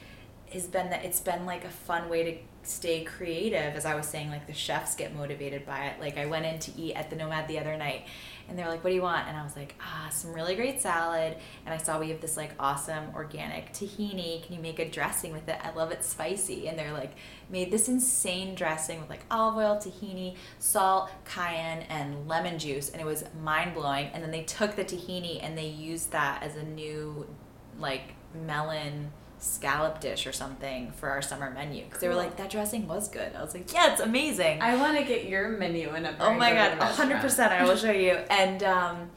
has 0.53 0.67
been 0.67 0.91
that 0.91 1.05
it's 1.05 1.21
been 1.21 1.45
like 1.47 1.65
a 1.65 1.71
fun 1.71 2.09
way 2.09 2.23
to 2.25 2.39
stay 2.63 3.05
creative 3.05 3.75
as 3.75 3.85
i 3.85 3.95
was 3.95 4.07
saying 4.07 4.29
like 4.29 4.47
the 4.49 4.53
chefs 4.53 4.97
get 4.97 5.15
motivated 5.15 5.65
by 5.65 5.87
it. 5.87 6.01
Like 6.01 6.19
i 6.19 6.27
went 6.27 6.47
in 6.47 6.59
to 6.61 6.81
eat 6.81 6.95
at 6.95 7.11
the 7.11 7.17
NoMad 7.17 7.47
the 7.49 7.59
other 7.59 7.77
night 7.77 8.07
and 8.49 8.59
they're 8.59 8.69
like 8.69 8.83
what 8.85 8.91
do 8.91 8.97
you 8.97 9.03
want? 9.03 9.27
And 9.29 9.37
i 9.37 9.43
was 9.43 9.57
like 9.57 9.75
ah 9.81 10.09
some 10.11 10.33
really 10.33 10.55
great 10.55 10.81
salad. 10.81 11.37
And 11.65 11.75
i 11.75 11.77
saw 11.77 11.99
we 11.99 12.11
have 12.11 12.21
this 12.21 12.37
like 12.37 12.53
awesome 12.59 13.11
organic 13.15 13.73
tahini. 13.73 14.45
Can 14.45 14.55
you 14.57 14.63
make 14.63 14.79
a 14.79 14.89
dressing 14.89 15.33
with 15.33 15.49
it? 15.49 15.59
I 15.63 15.73
love 15.75 15.91
it 15.93 16.05
spicy. 16.05 16.69
And 16.69 16.79
they're 16.79 16.93
like 16.93 17.13
made 17.49 17.71
this 17.71 17.89
insane 17.89 18.55
dressing 18.55 19.01
with 19.01 19.11
like 19.11 19.25
olive 19.31 19.57
oil 19.57 19.77
tahini 19.77 20.37
salt 20.59 21.11
cayenne 21.25 21.83
and 21.89 22.27
lemon 22.29 22.59
juice. 22.59 22.91
And 22.91 23.01
it 23.01 23.05
was 23.05 23.25
mind-blowing. 23.43 24.11
And 24.13 24.23
then 24.23 24.31
they 24.31 24.43
took 24.43 24.77
the 24.77 24.85
tahini 24.85 25.43
and 25.43 25.57
they 25.57 25.69
used 25.69 26.13
that 26.13 26.43
as 26.43 26.57
a 26.57 26.63
new 26.63 27.27
like 27.79 28.15
melon 28.47 29.13
scallop 29.39 30.01
dish 30.01 30.27
or 30.27 30.33
something 30.33 30.91
for 30.93 31.09
our 31.11 31.23
summer 31.23 31.51
menu. 31.51 31.85
Because 31.85 32.01
cool. 32.01 32.01
they 32.01 32.09
were 32.09 32.21
like 32.21 32.37
that 32.37 32.51
dressing 32.51 32.89
was 32.89 33.09
good. 33.09 33.35
I 33.35 33.43
was 33.43 33.55
like 33.55 33.73
yeah 33.73 33.93
it's 33.93 34.01
amazing. 34.01 34.63
I 34.63 34.77
want 34.77 34.97
to 34.99 35.05
get 35.05 35.27
your 35.27 35.51
menu 35.51 35.95
in 35.95 36.07
a 36.07 36.17
oh 36.21 36.35
my 36.35 36.53
god 36.53 36.79
100% 36.79 37.49
i 37.51 37.65
will 37.65 37.77
show 37.77 37.91
you. 37.91 38.19
And 38.31 38.63
um, 38.63 39.11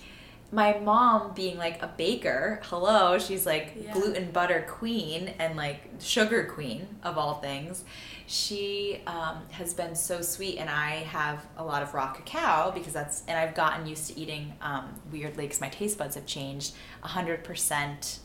my 0.52 0.80
mom 0.80 1.34
being 1.34 1.58
like 1.58 1.82
a 1.84 1.88
baker 1.96 2.60
hello 2.64 3.20
she's 3.20 3.46
like 3.46 3.74
yeah. 3.80 3.94
gluten 3.94 4.32
butter 4.32 4.66
queen 4.68 5.32
and 5.38 5.56
like 5.56 5.82
sugar 6.00 6.46
queen 6.46 6.88
of 7.04 7.18
all 7.18 7.36
things. 7.36 7.84
She 8.26 9.02
um, 9.08 9.42
has 9.52 9.74
been 9.74 9.96
so 9.96 10.22
sweet 10.22 10.58
and 10.58 10.70
i 10.70 10.92
have 10.98 11.46
a 11.58 11.64
lot 11.64 11.82
of 11.82 11.94
raw 11.94 12.12
cacao 12.12 12.72
because 12.72 12.94
that's 12.94 13.24
and 13.28 13.38
i've 13.40 13.56
gotten 13.56 13.88
used 13.88 14.08
to 14.08 14.20
eating 14.20 14.54
um, 14.62 14.94
weirdly 15.12 15.46
because 15.46 15.62
my 15.62 15.70
taste 15.70 15.98
buds 15.98 16.16
have 16.16 16.26
changed 16.26 16.74
100% 17.04 18.20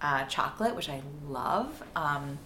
uh, 0.00 0.24
chocolate, 0.24 0.74
which 0.74 0.88
I 0.88 1.02
love. 1.26 1.82
Um, 1.96 2.38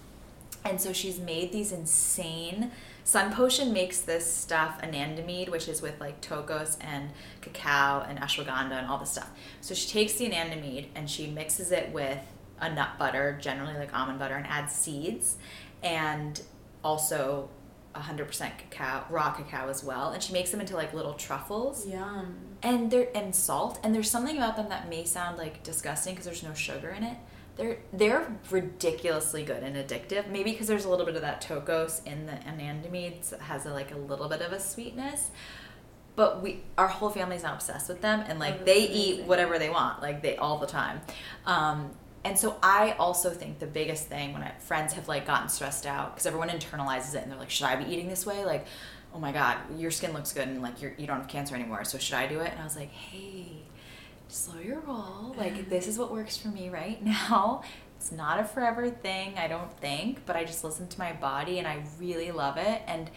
and 0.64 0.80
so 0.80 0.92
she's 0.92 1.18
made 1.18 1.52
these 1.52 1.72
insane. 1.72 2.70
Sun 3.04 3.32
Potion 3.32 3.72
makes 3.72 4.00
this 4.00 4.32
stuff, 4.32 4.80
anandamide, 4.80 5.48
which 5.48 5.66
is 5.68 5.82
with 5.82 6.00
like 6.00 6.20
tocos 6.20 6.76
and 6.80 7.10
cacao 7.40 8.04
and 8.08 8.20
ashwagandha 8.20 8.72
and 8.72 8.86
all 8.86 8.98
this 8.98 9.10
stuff. 9.10 9.30
So 9.60 9.74
she 9.74 9.88
takes 9.88 10.14
the 10.14 10.30
anandamide 10.30 10.86
and 10.94 11.10
she 11.10 11.26
mixes 11.26 11.72
it 11.72 11.90
with 11.90 12.20
a 12.60 12.72
nut 12.72 12.90
butter, 12.98 13.36
generally 13.40 13.74
like 13.74 13.92
almond 13.92 14.20
butter, 14.20 14.36
and 14.36 14.46
adds 14.46 14.72
seeds 14.72 15.36
and 15.82 16.40
also 16.84 17.48
100% 17.96 18.52
cacao, 18.70 19.04
raw 19.10 19.32
cacao 19.32 19.68
as 19.68 19.82
well. 19.82 20.10
And 20.10 20.22
she 20.22 20.32
makes 20.32 20.50
them 20.50 20.60
into 20.60 20.76
like 20.76 20.94
little 20.94 21.14
truffles. 21.14 21.86
Yum. 21.86 22.36
And 22.62 22.92
they're 22.92 23.08
and 23.16 23.34
salt. 23.34 23.80
And 23.82 23.92
there's 23.92 24.08
something 24.08 24.36
about 24.36 24.56
them 24.56 24.68
that 24.68 24.88
may 24.88 25.04
sound 25.04 25.38
like 25.38 25.64
disgusting 25.64 26.14
because 26.14 26.26
there's 26.26 26.44
no 26.44 26.54
sugar 26.54 26.90
in 26.90 27.02
it 27.02 27.16
they're 27.56 27.78
they're 27.92 28.36
ridiculously 28.50 29.42
good 29.44 29.62
and 29.62 29.76
addictive. 29.76 30.28
Maybe 30.30 30.52
because 30.52 30.66
there's 30.68 30.84
a 30.84 30.88
little 30.90 31.06
bit 31.06 31.16
of 31.16 31.22
that 31.22 31.42
tocos 31.42 32.04
in 32.06 32.26
the 32.26 32.32
anandamides 32.32 33.30
that 33.30 33.40
has 33.40 33.66
a, 33.66 33.70
like 33.72 33.92
a 33.92 33.96
little 33.98 34.28
bit 34.28 34.40
of 34.40 34.52
a 34.52 34.60
sweetness. 34.60 35.30
but 36.14 36.42
we 36.42 36.62
our 36.76 36.88
whole 36.88 37.10
family's 37.10 37.42
not 37.42 37.54
obsessed 37.54 37.88
with 37.88 38.00
them 38.02 38.22
and 38.28 38.38
like 38.38 38.58
Oh, 38.60 38.64
they 38.64 38.80
that's 38.86 38.92
eat 38.92 39.24
whatever 39.24 39.58
they 39.58 39.70
want 39.70 40.02
like 40.02 40.22
they 40.22 40.36
all 40.36 40.58
the 40.58 40.66
time 40.66 41.00
um, 41.46 41.90
and 42.24 42.38
so 42.38 42.56
i 42.62 42.92
also 42.98 43.30
think 43.30 43.58
the 43.58 43.66
biggest 43.66 44.08
thing 44.08 44.32
when 44.32 44.42
I, 44.42 44.52
friends 44.58 44.92
have 44.94 45.08
like 45.08 45.26
gotten 45.26 45.48
stressed 45.48 45.86
out 45.86 46.14
because 46.14 46.26
everyone 46.26 46.50
internalizes 46.50 47.14
it 47.14 47.22
and 47.22 47.30
they're 47.32 47.38
like 47.38 47.50
should 47.50 47.66
i 47.66 47.76
be 47.76 47.90
eating 47.90 48.08
this 48.08 48.26
way 48.26 48.44
like 48.44 48.66
oh 49.14 49.18
my 49.18 49.32
god 49.32 49.58
your 49.76 49.90
skin 49.90 50.12
looks 50.12 50.32
good 50.32 50.48
and 50.48 50.62
like 50.62 50.80
you're, 50.82 50.92
you 50.98 51.06
don't 51.06 51.18
have 51.18 51.28
cancer 51.28 51.54
anymore 51.54 51.84
so 51.84 51.98
should 51.98 52.14
i 52.14 52.26
do 52.26 52.40
it 52.40 52.50
and 52.52 52.60
i 52.60 52.64
was 52.64 52.76
like 52.76 52.90
hey 52.90 53.61
slow 54.28 54.60
your 54.60 54.80
roll. 54.80 55.34
Like 55.36 55.68
this 55.68 55.86
is 55.86 55.98
what 55.98 56.12
works 56.12 56.36
for 56.36 56.48
me 56.48 56.68
right 56.68 57.02
now. 57.04 57.62
It's 57.96 58.10
not 58.10 58.40
a 58.40 58.44
forever 58.44 58.90
thing 58.90 59.34
i 59.38 59.46
don't 59.46 59.72
think 59.78 60.26
but 60.26 60.34
i 60.34 60.42
just 60.42 60.64
listen 60.64 60.88
to 60.88 60.98
my 60.98 61.12
body 61.12 61.60
and 61.60 61.68
i 61.68 61.84
really 62.00 62.32
love 62.32 62.56
it. 62.56 62.82
And 62.88 63.08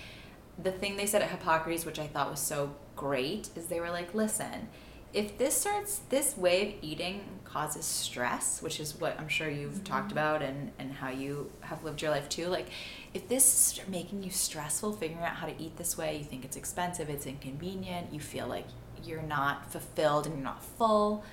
the 0.61 0.71
thing 0.71 0.95
they 0.95 1.05
said 1.05 1.21
at 1.21 1.29
Hippocrates, 1.29 1.85
which 1.85 1.99
I 1.99 2.07
thought 2.07 2.29
was 2.29 2.39
so 2.39 2.75
great, 2.95 3.49
is 3.55 3.67
they 3.67 3.79
were 3.79 3.91
like, 3.91 4.13
listen, 4.13 4.69
if 5.13 5.37
this 5.37 5.55
starts, 5.55 5.99
this 6.09 6.37
way 6.37 6.67
of 6.67 6.73
eating 6.81 7.23
causes 7.43 7.85
stress, 7.85 8.61
which 8.61 8.79
is 8.79 8.99
what 8.99 9.19
I'm 9.19 9.27
sure 9.27 9.49
you've 9.49 9.73
mm-hmm. 9.73 9.83
talked 9.83 10.11
about 10.11 10.41
and, 10.41 10.71
and 10.77 10.91
how 10.91 11.09
you 11.09 11.51
have 11.61 11.83
lived 11.83 12.01
your 12.01 12.11
life 12.11 12.27
too. 12.27 12.47
Like, 12.47 12.67
if 13.13 13.27
this 13.29 13.45
is 13.79 13.87
making 13.87 14.23
you 14.23 14.29
stressful, 14.29 14.93
figuring 14.93 15.23
out 15.23 15.35
how 15.35 15.47
to 15.47 15.61
eat 15.61 15.77
this 15.77 15.97
way, 15.97 16.17
you 16.17 16.23
think 16.25 16.43
it's 16.43 16.57
expensive, 16.57 17.09
it's 17.09 17.25
inconvenient, 17.25 18.13
you 18.13 18.19
feel 18.19 18.47
like 18.47 18.67
you're 19.05 19.21
not 19.21 19.71
fulfilled 19.71 20.25
and 20.25 20.35
you're 20.35 20.43
not 20.43 20.63
full, 20.63 21.23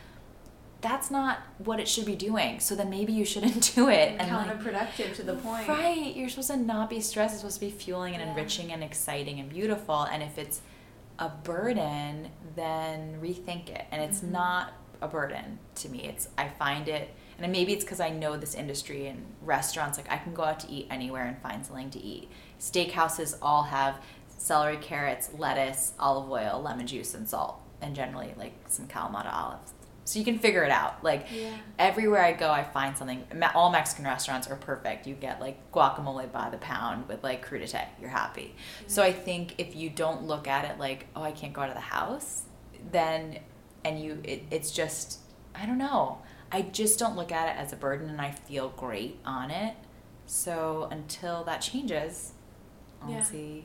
that's 0.81 1.11
not 1.11 1.39
what 1.59 1.79
it 1.79 1.87
should 1.89 2.05
be 2.07 2.17
doing. 2.17 2.59
So 2.61 2.75
then 2.75 2.91
maybe 2.91 3.13
you 3.13 3.25
shouldn't 3.25 3.73
do 3.75 3.89
it. 3.89 4.17
And 4.19 4.31
like, 4.33 4.59
counterproductive 4.61 5.15
to 5.17 5.23
the 5.23 5.35
point. 5.35 5.69
Right. 5.69 6.15
You're 6.17 6.29
supposed 6.29 6.51
to 6.51 6.57
not 6.57 6.91
be 6.91 7.01
stressed. 7.01 7.35
It's 7.35 7.41
supposed 7.43 7.61
to 7.61 7.67
be 7.67 7.71
fueling 7.71 8.15
and 8.15 8.23
Yeah. 8.23 8.31
enriching 8.31 8.73
and 8.73 8.83
exciting 8.83 9.39
and 9.41 9.49
beautiful. 9.49 10.03
And 10.03 10.23
if 10.23 10.39
it's 10.39 10.61
a 11.19 11.29
burden, 11.29 12.31
then 12.57 13.21
rethink 13.23 13.69
it. 13.69 13.85
And 13.93 14.03
it's 14.03 14.21
Mhm. 14.21 14.31
not 14.33 14.73
a 15.01 15.09
burden 15.09 15.59
to 15.77 15.89
me. 15.89 16.05
It's 16.05 16.29
I 16.39 16.49
find 16.49 16.89
it 16.89 17.15
and 17.39 17.51
maybe 17.51 17.73
it's 17.73 17.83
because 17.85 17.99
I 18.01 18.11
know 18.11 18.37
this 18.37 18.55
industry 18.55 19.09
and 19.09 19.25
restaurants, 19.43 19.99
like 19.99 20.09
I 20.11 20.17
can 20.17 20.33
go 20.33 20.45
out 20.45 20.61
to 20.61 20.71
eat 20.71 20.87
anywhere 20.91 21.25
and 21.25 21.37
find 21.39 21.65
something 21.67 21.91
to 21.91 21.99
eat. 22.01 22.29
Steakhouses 22.61 23.37
all 23.43 23.65
have 23.65 23.97
celery, 24.29 24.77
carrots, 24.77 25.31
lettuce, 25.37 25.93
olive 25.99 26.31
oil, 26.31 26.61
lemon 26.63 26.87
juice, 26.87 27.15
and 27.15 27.29
salt, 27.29 27.61
and 27.83 27.95
generally 27.95 28.35
like 28.39 28.53
some 28.69 28.87
Kalamata 28.89 29.33
olives. 29.33 29.73
So 30.05 30.19
you 30.19 30.25
can 30.25 30.39
figure 30.39 30.65
it 30.65 30.71
out. 30.71 31.05
Like 31.05 31.27
Yeah. 31.33 31.55
everywhere 31.79 32.25
I 32.25 32.33
go, 32.33 32.51
I 32.51 32.65
find 32.65 32.97
something. 32.97 33.25
All 33.55 33.71
Mexican 33.71 34.05
restaurants 34.05 34.49
are 34.49 34.57
perfect. 34.57 35.07
You 35.07 35.15
get 35.15 35.41
like 35.41 35.71
guacamole 35.73 36.31
by 36.33 36.51
the 36.51 36.57
pound 36.59 37.07
with 37.09 37.23
like 37.23 37.47
crudité. 37.47 37.87
You're 38.01 38.11
happy. 38.11 38.55
So 38.89 39.03
I 39.03 39.13
think 39.13 39.55
if 39.59 39.77
you 39.77 39.91
don't 39.91 40.25
look 40.25 40.49
at 40.49 40.65
it 40.65 40.79
like, 40.79 41.07
oh, 41.15 41.23
I 41.23 41.31
can't 41.33 41.53
go 41.53 41.61
out 41.63 41.69
of 41.69 41.75
the 41.75 41.81
house, 41.81 42.43
then 42.91 43.39
and 43.85 44.01
you, 44.01 44.21
it, 44.25 44.45
it's 44.51 44.71
just, 44.71 45.19
I 45.55 45.67
don't 45.67 45.79
know. 45.79 46.19
I 46.51 46.63
just 46.63 46.99
don't 46.99 47.17
look 47.17 47.33
at 47.33 47.49
it 47.57 47.59
as 47.61 47.73
a 47.73 47.77
burden, 47.77 48.09
and 48.11 48.21
I 48.21 48.31
feel 48.31 48.69
great 48.77 49.19
on 49.25 49.51
it. 49.51 49.75
So 50.27 50.87
until 50.91 51.43
that 51.45 51.61
changes, 51.63 52.33
I 53.01 53.07
don't 53.07 53.15
Yeah. 53.17 53.23
see 53.23 53.65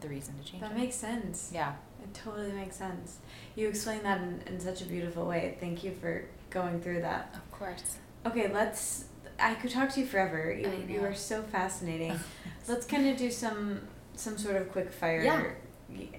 the 0.00 0.08
reason 0.08 0.38
to 0.38 0.44
change 0.44 0.60
That 0.62 0.72
it. 0.72 0.76
makes 0.78 0.94
sense. 0.96 1.50
yeah. 1.54 1.72
It 2.02 2.14
totally 2.14 2.52
makes 2.52 2.76
sense. 2.76 3.18
You 3.54 3.68
explained 3.68 4.04
that 4.04 4.20
in, 4.20 4.42
in 4.46 4.60
such 4.60 4.82
a 4.82 4.84
beautiful 4.84 5.26
way. 5.26 5.56
Thank 5.60 5.84
you 5.84 5.92
for 6.00 6.24
going 6.50 6.80
through 6.80 7.02
that. 7.02 7.34
Of 7.34 7.50
course. 7.58 7.96
Okay, 8.26 8.52
let's. 8.52 9.04
I 9.38 9.54
could 9.54 9.70
talk 9.70 9.90
to 9.94 10.00
you 10.00 10.06
forever. 10.06 10.52
You, 10.52 10.70
you 10.88 11.00
are 11.04 11.14
so 11.14 11.42
fascinating. 11.42 12.18
let's 12.68 12.86
kind 12.86 13.08
of 13.08 13.16
do 13.16 13.30
some 13.30 13.80
some 14.14 14.36
sort 14.38 14.56
of 14.56 14.70
quick 14.70 14.92
fire 14.92 15.56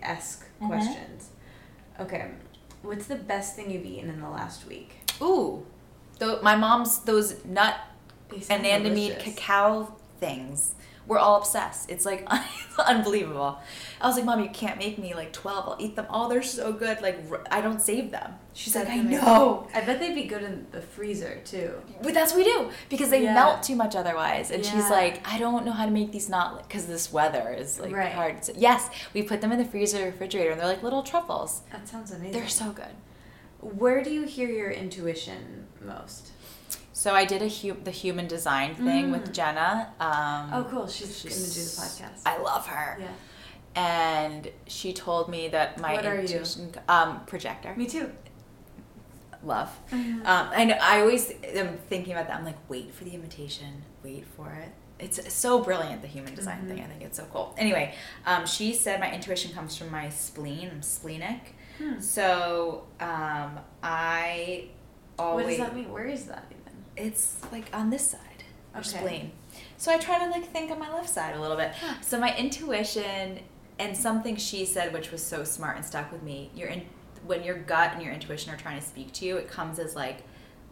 esque 0.02 0.46
Mhm. 0.62 0.68
questions. 0.68 1.30
Okay, 2.00 2.32
what's 2.82 3.06
the 3.08 3.16
best 3.16 3.56
thing 3.56 3.70
you've 3.72 3.86
eaten 3.86 4.10
in 4.10 4.20
the 4.22 4.30
last 4.30 4.68
week? 4.68 4.98
Ooh, 5.22 5.66
Tho- 6.20 6.42
my 6.42 6.56
mom's 6.56 7.00
those 7.04 7.44
nut 7.46 7.76
anandamide 8.32 9.20
cacao 9.20 9.96
things. 10.20 10.76
We're 11.08 11.18
all 11.20 11.38
obsessed. 11.38 11.90
It's 11.92 12.06
like 12.06 12.26
unbelievable. 12.80 13.60
I 14.00 14.08
was 14.08 14.16
like, 14.16 14.26
Mom, 14.26 14.40
you 14.42 14.50
can't 14.50 14.78
make 14.78 14.98
me 14.98 15.14
like 15.14 15.34
12. 15.34 15.68
I'll 15.70 15.76
eat 15.80 15.96
them. 15.96 16.06
Oh, 16.10 16.30
they're 16.30 16.42
so 16.44 16.72
good. 16.72 17.02
Like, 17.02 17.20
I 17.52 17.62
don't 17.62 17.82
save 17.82 18.12
them. 18.12 18.34
She's 18.54 18.74
That's 18.74 18.88
like, 18.90 19.00
I 19.00 19.02
know. 19.02 19.68
I 19.74 19.82
bet 19.82 20.00
they'd 20.00 20.14
be 20.16 20.26
good 20.26 20.44
in 20.44 20.68
the 20.72 20.82
freezer 20.82 21.40
too. 21.44 21.74
But 22.02 22.14
that's 22.14 22.32
what 22.34 22.40
we 22.40 22.44
do 22.46 22.70
because 22.90 23.10
they 23.10 23.24
Yeah. 23.24 23.34
melt 23.34 23.64
too 23.64 23.76
much 23.76 23.96
otherwise. 23.96 24.52
And 24.52 24.64
she's 24.66 24.90
like, 24.90 25.28
I 25.28 25.40
don't 25.40 25.66
know 25.66 25.72
how 25.72 25.86
to 25.86 25.92
make 25.92 26.12
these 26.12 26.30
not 26.30 26.62
because 26.68 26.86
this 26.86 27.12
weather 27.12 27.50
is 27.58 27.80
like 27.80 27.92
Right. 27.94 28.12
hard. 28.14 28.46
So, 28.46 28.54
yes, 28.56 28.90
we 29.14 29.24
put 29.24 29.42
them 29.42 29.52
in 29.52 29.58
the 29.60 29.66
freezer 29.66 30.06
refrigerator 30.06 30.52
and 30.52 30.60
they're 30.60 30.68
like 30.68 30.84
little 30.84 31.04
truffles. 31.04 31.62
That 31.72 31.88
sounds 31.88 32.12
amazing. 32.12 32.32
They're 32.34 32.48
so 32.48 32.72
good. 32.72 32.94
Where 33.60 34.04
do 34.04 34.10
you 34.12 34.24
hear 34.24 34.50
your 34.50 34.72
intuition 34.72 35.68
most? 35.82 36.32
So 36.94 37.14
I 37.16 37.26
did 37.26 37.42
a 37.42 37.50
hu- 37.50 37.82
the 37.84 37.92
human 37.92 38.28
design 38.28 38.76
thing 38.76 39.08
Mm. 39.10 39.12
with 39.12 39.34
Jenna. 39.34 39.92
Um, 40.00 40.54
Oh, 40.54 40.64
cool. 40.70 40.88
She's, 40.88 41.24
gonna 41.24 41.36
do 41.36 41.40
the 41.40 41.46
she's- 41.54 41.80
podcast. 41.80 42.22
I 42.26 42.38
love 42.38 42.68
her. 42.68 42.98
yeah. 43.00 43.08
and 43.76 44.52
she 44.68 44.94
told 44.94 45.30
me 45.30 45.48
that 45.48 45.80
my 45.80 45.94
What 45.96 46.06
intuition 46.06 46.72
um 46.88 47.26
projector 47.26 47.74
Me 47.76 47.88
too. 47.88 48.12
love 49.44 49.70
um 49.92 50.22
i 50.26 50.64
know 50.64 50.78
i 50.80 51.02
always 51.02 51.32
am 51.44 51.78
thinking 51.90 52.14
about 52.14 52.28
that 52.28 52.38
i'm 52.38 52.46
like 52.46 52.58
wait 52.70 52.94
for 52.94 53.04
the 53.04 53.10
invitation 53.16 53.82
wait 54.04 54.26
for 54.38 54.54
it 54.54 54.70
it's 55.00 55.34
so 55.34 55.60
brilliant 55.64 56.04
the 56.04 56.08
human 56.08 56.36
design 56.36 56.62
Mhm. 56.62 56.68
thing 56.68 56.80
i 56.82 56.88
think 56.88 57.02
it's 57.02 57.18
so 57.18 57.26
cool 57.34 57.56
anyway 57.58 57.96
um 58.28 58.46
she 58.46 58.74
said 58.76 59.00
my 59.00 59.12
intuition 59.12 59.52
comes 59.54 59.76
from 59.76 59.90
my 59.90 60.08
spleen 60.10 60.70
i'm 60.72 60.84
splenic 60.84 61.56
Hmm. 61.80 62.00
so 62.00 62.86
um 63.00 63.60
i 63.82 64.68
always 65.18 65.46
What 65.46 65.50
does 65.50 65.58
that 65.58 65.76
mean? 65.76 65.92
Where 65.92 66.06
is 66.06 66.26
that? 66.26 66.46
It's 66.98 67.38
like 67.52 67.66
on 67.74 67.90
this 67.90 68.08
side. 68.10 68.20
Your 68.74 68.80
Okay. 68.82 68.90
spleen 68.98 69.32
so 69.78 69.92
i 69.92 70.00
try 70.00 70.18
to 70.18 70.30
like 70.32 70.46
think 70.52 70.72
on 70.72 70.80
my 70.80 70.92
left 70.92 71.08
side 71.10 71.36
a 71.36 71.40
little 71.42 71.56
bit. 71.58 71.74
Huh. 71.80 71.94
so 72.02 72.20
my 72.20 72.36
intuition 72.36 73.40
and 73.78 73.96
something 73.96 74.36
she 74.36 74.66
said 74.66 74.92
which 74.94 75.12
was 75.12 75.24
so 75.24 75.44
smart 75.44 75.76
and 75.76 75.86
stuck 75.86 76.12
with 76.12 76.24
me 76.24 76.50
your 76.56 76.70
in, 76.70 76.82
when 77.26 77.44
your 77.44 77.56
gut 77.56 77.92
and 77.94 78.02
your 78.02 78.12
intuition 78.12 78.52
are 78.52 78.58
trying 78.58 78.80
to 78.80 78.86
speak 78.86 79.12
to 79.14 79.26
you 79.26 79.38
it 79.38 79.48
comes 79.48 79.78
as 79.78 79.96
like 79.96 80.24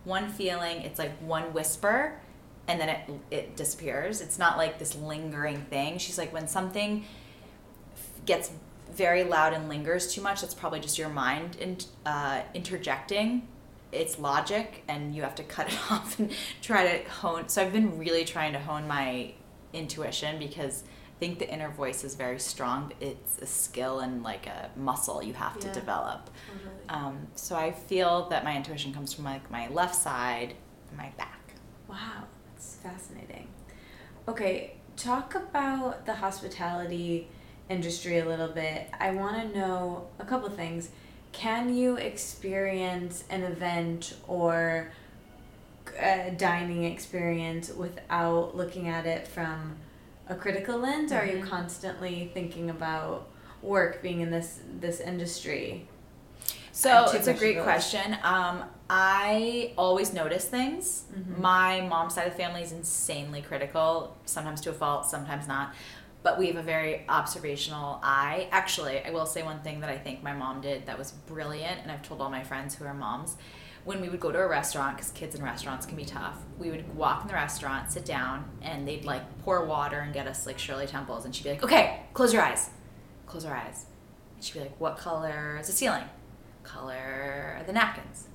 one 0.03 0.29
feeling 0.29 0.77
it's 0.81 0.97
like 0.97 1.15
one 1.19 1.53
whisper 1.53 2.19
and 2.67 2.79
then 2.81 2.89
it 2.89 2.99
it 3.29 3.55
disappears. 3.55 4.21
It's 4.21 4.39
not 4.39 4.57
like 4.57 4.79
this 4.79 4.95
lingering 4.95 5.61
thing. 5.69 5.97
She's 5.97 6.17
like 6.17 6.31
when 6.33 6.47
something 6.47 7.03
gets 8.25 8.51
very 8.93 9.23
loud 9.23 9.53
and 9.53 9.67
lingers 9.69 10.13
too 10.13 10.21
much 10.21 10.41
that's 10.41 10.53
probably 10.53 10.79
just 10.79 10.97
your 10.97 11.09
mind 11.09 11.55
in, 11.57 11.77
uh, 12.05 12.41
interjecting 12.53 13.47
it's 13.91 14.17
logic 14.19 14.83
and 14.87 15.13
you 15.15 15.21
have 15.21 15.35
to 15.35 15.43
cut 15.43 15.67
it 15.67 15.79
off 15.91 16.17
and 16.19 16.31
try 16.61 16.97
to 16.97 17.09
hone 17.09 17.47
so 17.49 17.61
i've 17.61 17.73
been 17.73 17.97
really 17.97 18.23
trying 18.25 18.53
to 18.53 18.59
hone 18.59 18.87
my 18.87 19.31
intuition 19.73 20.37
because 20.39 20.83
i 20.85 21.19
think 21.19 21.39
the 21.39 21.49
inner 21.53 21.69
voice 21.69 22.03
is 22.03 22.15
very 22.15 22.39
strong 22.39 22.87
but 22.87 22.97
it's 23.07 23.37
a 23.39 23.45
skill 23.45 23.99
and 23.99 24.23
like 24.23 24.47
a 24.47 24.69
muscle 24.75 25.21
you 25.23 25.33
have 25.33 25.55
Yeah. 25.55 25.67
to 25.71 25.79
develop 25.79 26.29
Totally. 26.47 26.75
um, 26.89 27.27
so 27.35 27.55
i 27.55 27.71
feel 27.71 28.27
that 28.29 28.43
my 28.43 28.55
intuition 28.55 28.93
comes 28.93 29.13
from 29.13 29.25
like 29.25 29.49
my 29.51 29.67
left 29.69 29.95
side 29.95 30.53
and 30.89 30.97
my 30.97 31.09
back 31.17 31.37
Wow, 31.89 32.23
that's 32.53 32.75
fascinating. 32.75 33.49
Okay, 34.25 34.75
talk 34.95 35.35
about 35.35 36.05
the 36.05 36.13
hospitality 36.13 37.27
industry 37.67 38.19
a 38.19 38.25
little 38.25 38.47
bit. 38.47 38.89
I 38.97 39.11
want 39.11 39.35
to 39.51 39.57
know 39.59 40.07
a 40.17 40.23
couple 40.23 40.49
things. 40.49 40.87
Can 41.31 41.73
you 41.75 41.95
experience 41.95 43.23
an 43.29 43.43
event 43.43 44.15
or 44.27 44.91
a 45.99 46.31
dining 46.37 46.83
experience 46.83 47.69
without 47.69 48.55
looking 48.55 48.87
at 48.87 49.05
it 49.05 49.27
from 49.27 49.75
a 50.29 50.35
critical 50.35 50.77
lens? 50.77 51.11
Or 51.11 51.19
are 51.19 51.25
you 51.25 51.37
Mhm. 51.43 51.49
constantly 51.49 52.29
thinking 52.33 52.69
about 52.69 53.27
work 53.61 54.01
being 54.01 54.21
in 54.21 54.31
this 54.31 54.59
this 54.79 54.99
industry? 54.99 55.87
So 56.73 57.05
it's 57.11 57.27
a 57.27 57.33
great 57.33 57.61
question. 57.63 58.17
Um, 58.23 58.63
I 58.89 59.73
always 59.77 60.13
notice 60.13 60.45
things. 60.45 61.03
Mhm. 61.13 61.37
My 61.39 61.81
mom's 61.81 62.15
side 62.15 62.27
of 62.27 62.33
the 62.33 62.39
family 62.41 62.61
is 62.61 62.71
insanely 62.71 63.41
critical, 63.41 64.15
sometimes 64.25 64.61
to 64.61 64.69
a 64.69 64.73
fault, 64.73 65.05
sometimes 65.05 65.47
not. 65.47 65.73
But 66.23 66.37
we 66.37 66.47
have 66.47 66.55
a 66.55 66.63
very 66.63 67.03
observational 67.09 67.99
eye. 68.03 68.47
Actually, 68.51 69.03
I 69.03 69.09
will 69.09 69.25
say 69.25 69.41
one 69.41 69.61
thing 69.61 69.79
that 69.79 69.89
I 69.89 69.97
think 69.97 70.21
my 70.21 70.33
mom 70.33 70.61
did 70.61 70.85
that 70.85 70.97
was 70.97 71.11
brilliant, 71.11 71.81
and 71.81 71.91
I've 71.91 72.03
told 72.03 72.21
all 72.21 72.29
my 72.29 72.43
friends 72.43 72.75
who 72.75 72.85
are 72.85 72.93
moms. 72.93 73.37
When 73.83 73.99
we 73.99 74.09
would 74.09 74.19
go 74.19 74.31
to 74.31 74.37
a 74.37 74.47
restaurant, 74.47 74.97
because 74.97 75.09
kids 75.11 75.33
in 75.33 75.43
restaurants 75.43 75.87
can 75.87 75.95
be 75.95 76.05
tough, 76.05 76.37
we 76.59 76.69
would 76.69 76.95
walk 76.95 77.23
in 77.23 77.27
the 77.27 77.33
restaurant, 77.33 77.91
sit 77.91 78.05
down, 78.05 78.45
and 78.61 78.87
they'd 78.87 79.03
like 79.03 79.23
pour 79.43 79.65
water 79.65 79.99
and 79.99 80.13
get 80.13 80.27
us 80.27 80.45
like 80.45 80.59
Shirley 80.59 80.85
Temples, 80.85 81.25
and 81.25 81.35
she'd 81.35 81.43
be 81.43 81.49
like, 81.49 81.63
"Okay, 81.63 82.03
close 82.13 82.31
your 82.31 82.43
eyes, 82.43 82.69
close 83.25 83.43
our 83.43 83.55
eyes." 83.55 83.87
And 84.35 84.43
she'd 84.43 84.53
be 84.53 84.59
like, 84.59 84.79
"What 84.79 84.97
color 84.97 85.57
is 85.59 85.65
the 85.65 85.73
ceiling? 85.73 86.03
Color 86.61 87.57
are 87.57 87.63
the 87.65 87.73
napkins? 87.73 88.27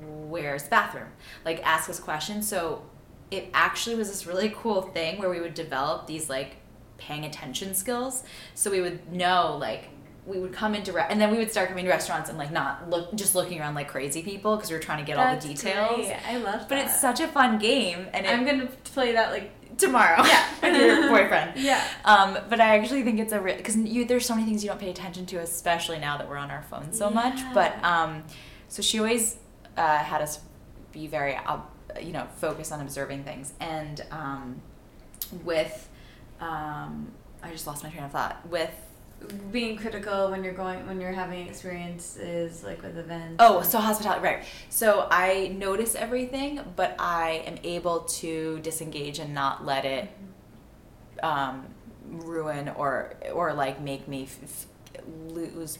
Where's 0.00 0.64
the 0.64 0.70
bathroom?" 0.70 1.12
Like 1.44 1.64
ask 1.64 1.88
us 1.88 2.00
questions. 2.00 2.48
So 2.48 2.82
it 3.30 3.50
actually 3.54 3.94
was 3.94 4.08
this 4.08 4.26
really 4.26 4.52
cool 4.54 4.82
thing 4.82 5.20
where 5.20 5.30
we 5.30 5.40
would 5.40 5.54
develop 5.54 6.08
these 6.08 6.28
like 6.28 6.56
paying 7.06 7.24
attention 7.24 7.74
skills. 7.74 8.24
So 8.54 8.70
we 8.70 8.80
would 8.80 9.12
know 9.12 9.56
like 9.60 9.88
we 10.24 10.38
would 10.38 10.52
come 10.52 10.74
into 10.74 10.92
re- 10.92 11.06
and 11.08 11.20
then 11.20 11.32
we 11.32 11.38
would 11.38 11.50
start 11.50 11.68
coming 11.68 11.84
to 11.84 11.90
restaurants 11.90 12.28
and 12.28 12.38
like 12.38 12.52
not 12.52 12.88
look 12.88 13.12
just 13.14 13.34
looking 13.34 13.60
around 13.60 13.74
like 13.74 13.88
crazy 13.88 14.22
people 14.22 14.54
because 14.56 14.70
we 14.70 14.76
were 14.76 14.82
trying 14.82 14.98
to 14.98 15.04
get 15.04 15.16
That's 15.16 15.44
all 15.44 15.48
the 15.50 15.54
details. 15.54 15.96
great. 16.06 16.16
I 16.26 16.36
love 16.36 16.60
that. 16.60 16.68
But 16.68 16.78
it's 16.78 17.00
such 17.00 17.20
a 17.20 17.26
fun 17.26 17.58
game, 17.58 18.06
and 18.12 18.24
it, 18.24 18.32
I'm 18.32 18.44
gonna 18.44 18.68
play 18.84 19.12
that 19.12 19.32
like 19.32 19.50
tomorrow. 19.76 20.22
Yeah. 20.24 20.48
with 20.62 20.80
your 20.80 21.08
boyfriend. 21.08 21.56
Yeah. 21.56 21.82
Um, 22.04 22.38
but 22.48 22.60
I 22.60 22.78
actually 22.78 23.02
think 23.02 23.18
it's 23.18 23.32
a 23.32 23.40
because 23.40 23.76
you 23.76 24.04
there's 24.04 24.24
so 24.24 24.34
many 24.34 24.46
things 24.46 24.62
you 24.62 24.70
don't 24.70 24.80
pay 24.80 24.90
attention 24.90 25.26
to, 25.26 25.36
especially 25.38 25.98
now 25.98 26.16
that 26.18 26.28
we're 26.28 26.36
on 26.36 26.50
our 26.50 26.62
phones 26.62 26.96
so 26.96 27.10
much. 27.10 27.40
But 27.52 27.82
um, 27.84 28.22
so 28.68 28.80
she 28.80 28.98
always 28.98 29.36
uh, 29.76 29.98
had 29.98 30.22
us 30.22 30.40
be 30.92 31.08
very 31.08 31.34
uh, 31.34 31.58
you 32.00 32.12
know 32.12 32.28
focused 32.36 32.70
on 32.70 32.80
observing 32.80 33.24
things, 33.24 33.54
and 33.58 34.04
um, 34.12 34.62
with 35.44 35.88
um, 36.42 37.12
I 37.42 37.50
just 37.50 37.66
lost 37.66 37.82
my 37.84 37.90
train 37.90 38.04
of 38.04 38.10
thought 38.12 38.36
with. 38.48 38.70
being 39.52 39.76
critical 39.76 40.30
when 40.32 40.42
you're 40.44 40.52
going 40.64 40.84
when 40.88 41.00
you're 41.00 41.12
having 41.12 41.46
experiences 41.46 42.64
like 42.64 42.82
with 42.82 42.98
events. 42.98 43.36
Oh, 43.38 43.62
so 43.62 43.78
hospitality, 43.78 44.22
right. 44.24 44.44
So 44.68 45.06
I 45.10 45.54
notice 45.66 45.94
everything, 45.94 46.60
but 46.74 46.96
I 46.98 47.44
am 47.46 47.56
able 47.62 48.00
to 48.20 48.58
disengage 48.60 49.20
and 49.20 49.32
not 49.32 49.64
let 49.64 49.84
it 49.84 50.08
um, 51.22 51.66
ruin 52.10 52.68
or 52.70 53.14
or 53.32 53.52
like 53.54 53.80
make 53.80 54.08
me 54.08 54.24
f- 54.24 54.38
f- 54.42 55.02
lose 55.28 55.78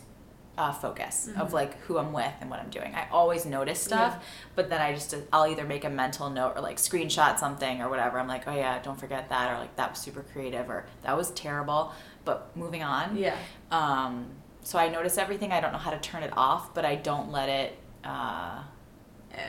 uh, 0.58 0.70
focus 0.72 1.28
of 1.38 1.48
Mhm. 1.48 1.52
like 1.52 1.78
who 1.82 1.96
I'm 1.98 2.12
with 2.12 2.32
and 2.40 2.50
what 2.50 2.60
I'm 2.60 2.68
doing. 2.68 2.94
I 2.94 3.08
always 3.10 3.46
notice 3.46 3.80
stuff, 3.82 4.14
Yeah. 4.18 4.22
but 4.54 4.68
then 4.68 4.82
I 4.82 4.92
just 4.92 5.14
I'll 5.32 5.46
either 5.46 5.64
make 5.64 5.84
a 5.84 5.88
mental 5.88 6.28
note 6.28 6.52
or 6.56 6.60
like 6.60 6.76
screenshot 6.76 7.38
something 7.38 7.80
or 7.80 7.88
whatever. 7.88 8.18
I'm 8.18 8.28
like, 8.28 8.46
oh 8.46 8.54
yeah, 8.54 8.78
don't 8.82 8.98
forget 9.00 9.28
that, 9.30 9.50
or 9.50 9.58
like 9.58 9.74
that 9.76 9.90
was 9.90 9.98
super 9.98 10.22
creative, 10.22 10.68
or 10.68 10.84
that 11.02 11.16
was 11.16 11.30
terrible. 11.30 11.92
But 12.24 12.54
moving 12.56 12.82
on. 12.82 13.16
Yeah. 13.16 13.34
Um, 13.70 14.26
so 14.62 14.78
I 14.78 14.88
notice 14.88 15.16
everything. 15.18 15.52
I 15.52 15.60
don't 15.60 15.72
know 15.72 15.78
how 15.78 15.90
to 15.90 15.98
turn 15.98 16.22
it 16.22 16.32
off, 16.36 16.72
but 16.74 16.84
I 16.84 16.96
don't 16.96 17.32
let 17.32 17.48
it. 17.48 17.78
Uh, 18.04 18.62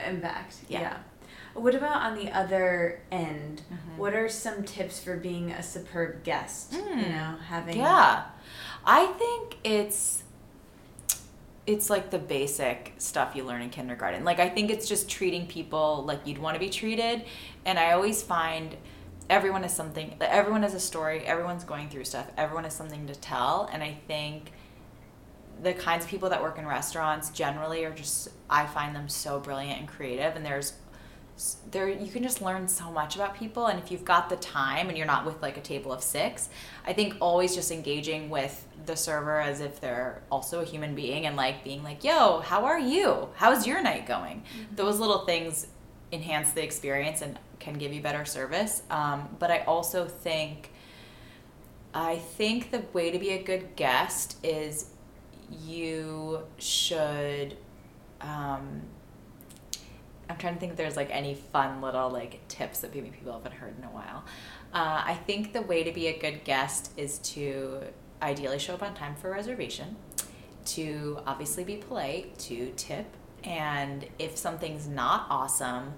Impact. 0.07 0.55
Yeah. 0.69 0.79
Yeah. 0.81 0.97
What 1.53 1.75
about 1.75 1.97
on 2.01 2.15
the 2.15 2.31
other 2.31 3.01
end? 3.11 3.61
Mhm. 3.71 3.97
What 3.97 4.13
are 4.15 4.27
some 4.29 4.63
tips 4.63 4.99
for 5.03 5.17
being 5.17 5.51
a 5.51 5.61
superb 5.61 6.23
guest? 6.23 6.71
Mm. 6.71 7.03
You 7.03 7.09
know, 7.09 7.35
having 7.49 7.77
yeah, 7.77 8.23
I 8.85 9.07
think 9.07 9.57
it's 9.63 10.22
it's 11.65 11.89
like 11.89 12.09
the 12.09 12.19
basic 12.19 12.93
stuff 12.97 13.35
you 13.35 13.43
learn 13.43 13.61
in 13.61 13.69
kindergarten. 13.69 14.23
Like 14.23 14.39
I 14.39 14.49
think 14.49 14.69
it's 14.69 14.87
just 14.87 15.09
treating 15.09 15.47
people 15.47 16.03
like 16.05 16.25
you'd 16.25 16.37
want 16.37 16.55
to 16.55 16.59
be 16.59 16.69
treated, 16.69 17.23
and 17.65 17.79
I 17.79 17.91
always 17.91 18.21
find 18.21 18.75
everyone 19.29 19.63
has 19.63 19.75
something. 19.75 20.15
Everyone 20.19 20.63
has 20.63 20.73
a 20.73 20.79
story. 20.79 21.19
Everyone's 21.21 21.63
going 21.63 21.89
through 21.89 22.05
stuff. 22.05 22.29
Everyone 22.37 22.65
has 22.65 22.75
something 22.75 23.07
to 23.07 23.15
tell, 23.15 23.69
and 23.71 23.81
I 23.81 23.97
think 24.07 24.51
the 25.61 25.73
kinds 25.73 26.03
of 26.03 26.11
people 26.11 26.29
that 26.29 26.41
work 26.41 26.57
in 26.57 26.65
restaurants 26.65 27.29
generally 27.29 27.85
are 27.85 27.93
just 27.93 28.29
I 28.49 28.65
find 28.65 28.95
them 28.95 29.07
so 29.07 29.39
brilliant 29.39 29.79
and 29.79 29.87
creative 29.87 30.35
and 30.35 30.45
there's 30.45 30.73
there 31.71 31.89
you 31.89 32.11
can 32.11 32.21
just 32.21 32.41
learn 32.41 32.67
so 32.67 32.91
much 32.91 33.15
about 33.15 33.35
people 33.35 33.67
and 33.67 33.79
if 33.79 33.91
you've 33.91 34.05
got 34.05 34.29
the 34.29 34.35
time 34.35 34.89
and 34.89 34.97
you're 34.97 35.07
not 35.07 35.25
with 35.25 35.41
like 35.41 35.57
a 35.57 35.61
table 35.61 35.91
of 35.91 36.03
6 36.03 36.49
I 36.85 36.93
think 36.93 37.15
always 37.19 37.55
just 37.55 37.71
engaging 37.71 38.29
with 38.29 38.65
the 38.85 38.95
server 38.95 39.39
as 39.39 39.61
if 39.61 39.79
they're 39.79 40.21
also 40.31 40.61
a 40.61 40.65
human 40.65 40.95
being 40.95 41.25
and 41.25 41.35
like 41.35 41.63
being 41.63 41.83
like 41.83 42.03
yo 42.03 42.39
how 42.41 42.65
are 42.65 42.79
you? 42.79 43.29
How's 43.35 43.65
your 43.65 43.81
night 43.81 44.05
going? 44.05 44.43
Those 44.75 44.99
little 44.99 45.25
things 45.25 45.67
enhance 46.11 46.51
the 46.51 46.63
experience 46.63 47.21
and 47.21 47.39
can 47.59 47.75
give 47.75 47.93
you 47.93 48.01
better 48.01 48.25
service. 48.25 48.83
Um, 48.89 49.35
but 49.39 49.49
I 49.51 49.59
also 49.59 50.05
think 50.05 50.71
I 51.93 52.17
think 52.17 52.71
the 52.71 52.83
way 52.91 53.11
to 53.11 53.19
be 53.19 53.31
a 53.31 53.43
good 53.43 53.75
guest 53.75 54.37
is 54.43 54.89
you 55.61 56.39
should 56.57 57.55
um, 58.21 58.81
i'm 60.29 60.37
trying 60.37 60.53
to 60.53 60.59
think 60.59 60.71
if 60.71 60.77
there's 60.77 60.95
like 60.95 61.09
any 61.11 61.35
fun 61.35 61.81
little 61.81 62.09
like 62.09 62.39
tips 62.47 62.79
that 62.79 62.93
maybe 62.95 63.09
people 63.09 63.33
haven't 63.33 63.53
heard 63.53 63.77
in 63.77 63.83
a 63.83 63.89
while. 63.89 64.23
Uh, 64.73 65.03
i 65.05 65.13
think 65.27 65.53
the 65.53 65.61
way 65.61 65.83
to 65.83 65.91
be 65.91 66.07
a 66.07 66.17
good 66.17 66.43
guest 66.43 66.91
is 66.97 67.19
to 67.19 67.81
ideally 68.23 68.59
show 68.59 68.73
up 68.73 68.83
on 68.83 68.93
time 68.95 69.15
for 69.15 69.29
a 69.29 69.31
reservation 69.31 69.95
to 70.65 71.19
obviously 71.25 71.63
be 71.63 71.75
polite 71.75 72.37
to 72.39 72.71
tip 72.77 73.05
and 73.43 74.07
if 74.17 74.37
something's 74.37 74.87
not 74.87 75.27
awesome 75.29 75.93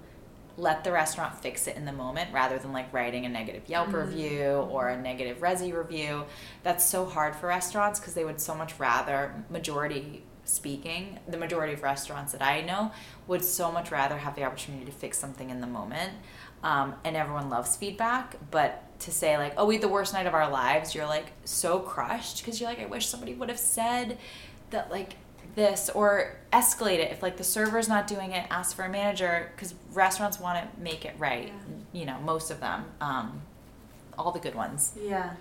let 0.58 0.84
the 0.84 0.92
restaurant 0.92 1.38
fix 1.42 1.66
it 1.66 1.76
in 1.76 1.84
the 1.84 1.92
moment 1.92 2.32
rather 2.32 2.58
than 2.58 2.72
like 2.72 2.92
writing 2.92 3.26
a 3.26 3.28
negative 3.28 3.62
Yelp 3.66 3.88
mm-hmm. 3.88 3.96
review 3.96 4.46
or 4.70 4.88
a 4.88 5.00
negative 5.00 5.38
Resy 5.38 5.76
review. 5.76 6.24
That's 6.62 6.84
so 6.84 7.04
hard 7.04 7.36
for 7.36 7.48
restaurants 7.48 8.00
because 8.00 8.14
they 8.14 8.24
would 8.24 8.40
so 8.40 8.54
much 8.54 8.78
rather, 8.78 9.44
majority 9.50 10.22
speaking, 10.44 11.18
the 11.28 11.36
majority 11.36 11.74
of 11.74 11.82
restaurants 11.82 12.32
that 12.32 12.42
I 12.42 12.62
know 12.62 12.92
would 13.26 13.44
so 13.44 13.70
much 13.70 13.90
rather 13.90 14.16
have 14.16 14.36
the 14.36 14.44
opportunity 14.44 14.84
to 14.84 14.92
fix 14.92 15.18
something 15.18 15.50
in 15.50 15.60
the 15.60 15.66
moment. 15.66 16.12
Um, 16.62 16.94
and 17.04 17.16
everyone 17.16 17.48
loves 17.48 17.76
feedback, 17.76 18.36
but 18.50 18.82
to 19.00 19.12
say 19.12 19.36
like, 19.36 19.54
"Oh, 19.56 19.66
we 19.66 19.74
had 19.74 19.82
the 19.82 19.88
worst 19.88 20.12
night 20.14 20.26
of 20.26 20.34
our 20.34 20.50
lives," 20.50 20.94
you're 20.94 21.06
like 21.06 21.32
so 21.44 21.78
crushed 21.78 22.38
because 22.38 22.60
you're 22.60 22.68
like, 22.68 22.80
"I 22.80 22.86
wish 22.86 23.06
somebody 23.06 23.34
would 23.34 23.48
have 23.48 23.58
said 23.58 24.18
that 24.70 24.90
like 24.90 25.14
this 25.54 25.88
or 25.90 26.36
escalate 26.52 26.98
it 26.98 27.10
if 27.12 27.22
like 27.22 27.36
the 27.36 27.44
server's 27.44 27.88
not 27.88 28.06
doing 28.06 28.32
it 28.32 28.46
ask 28.50 28.76
for 28.76 28.84
a 28.84 28.88
manager 28.88 29.50
because 29.54 29.74
restaurants 29.94 30.38
want 30.38 30.58
to 30.58 30.80
make 30.80 31.04
it 31.04 31.14
right 31.18 31.50
you 31.92 32.04
know 32.04 32.18
most 32.20 32.50
of 32.50 32.60
them 32.60 32.84
um, 33.00 33.40
all 34.18 34.32
the 34.32 34.38
good 34.40 34.54
ones 34.54 34.92
Yeah. 35.00 35.32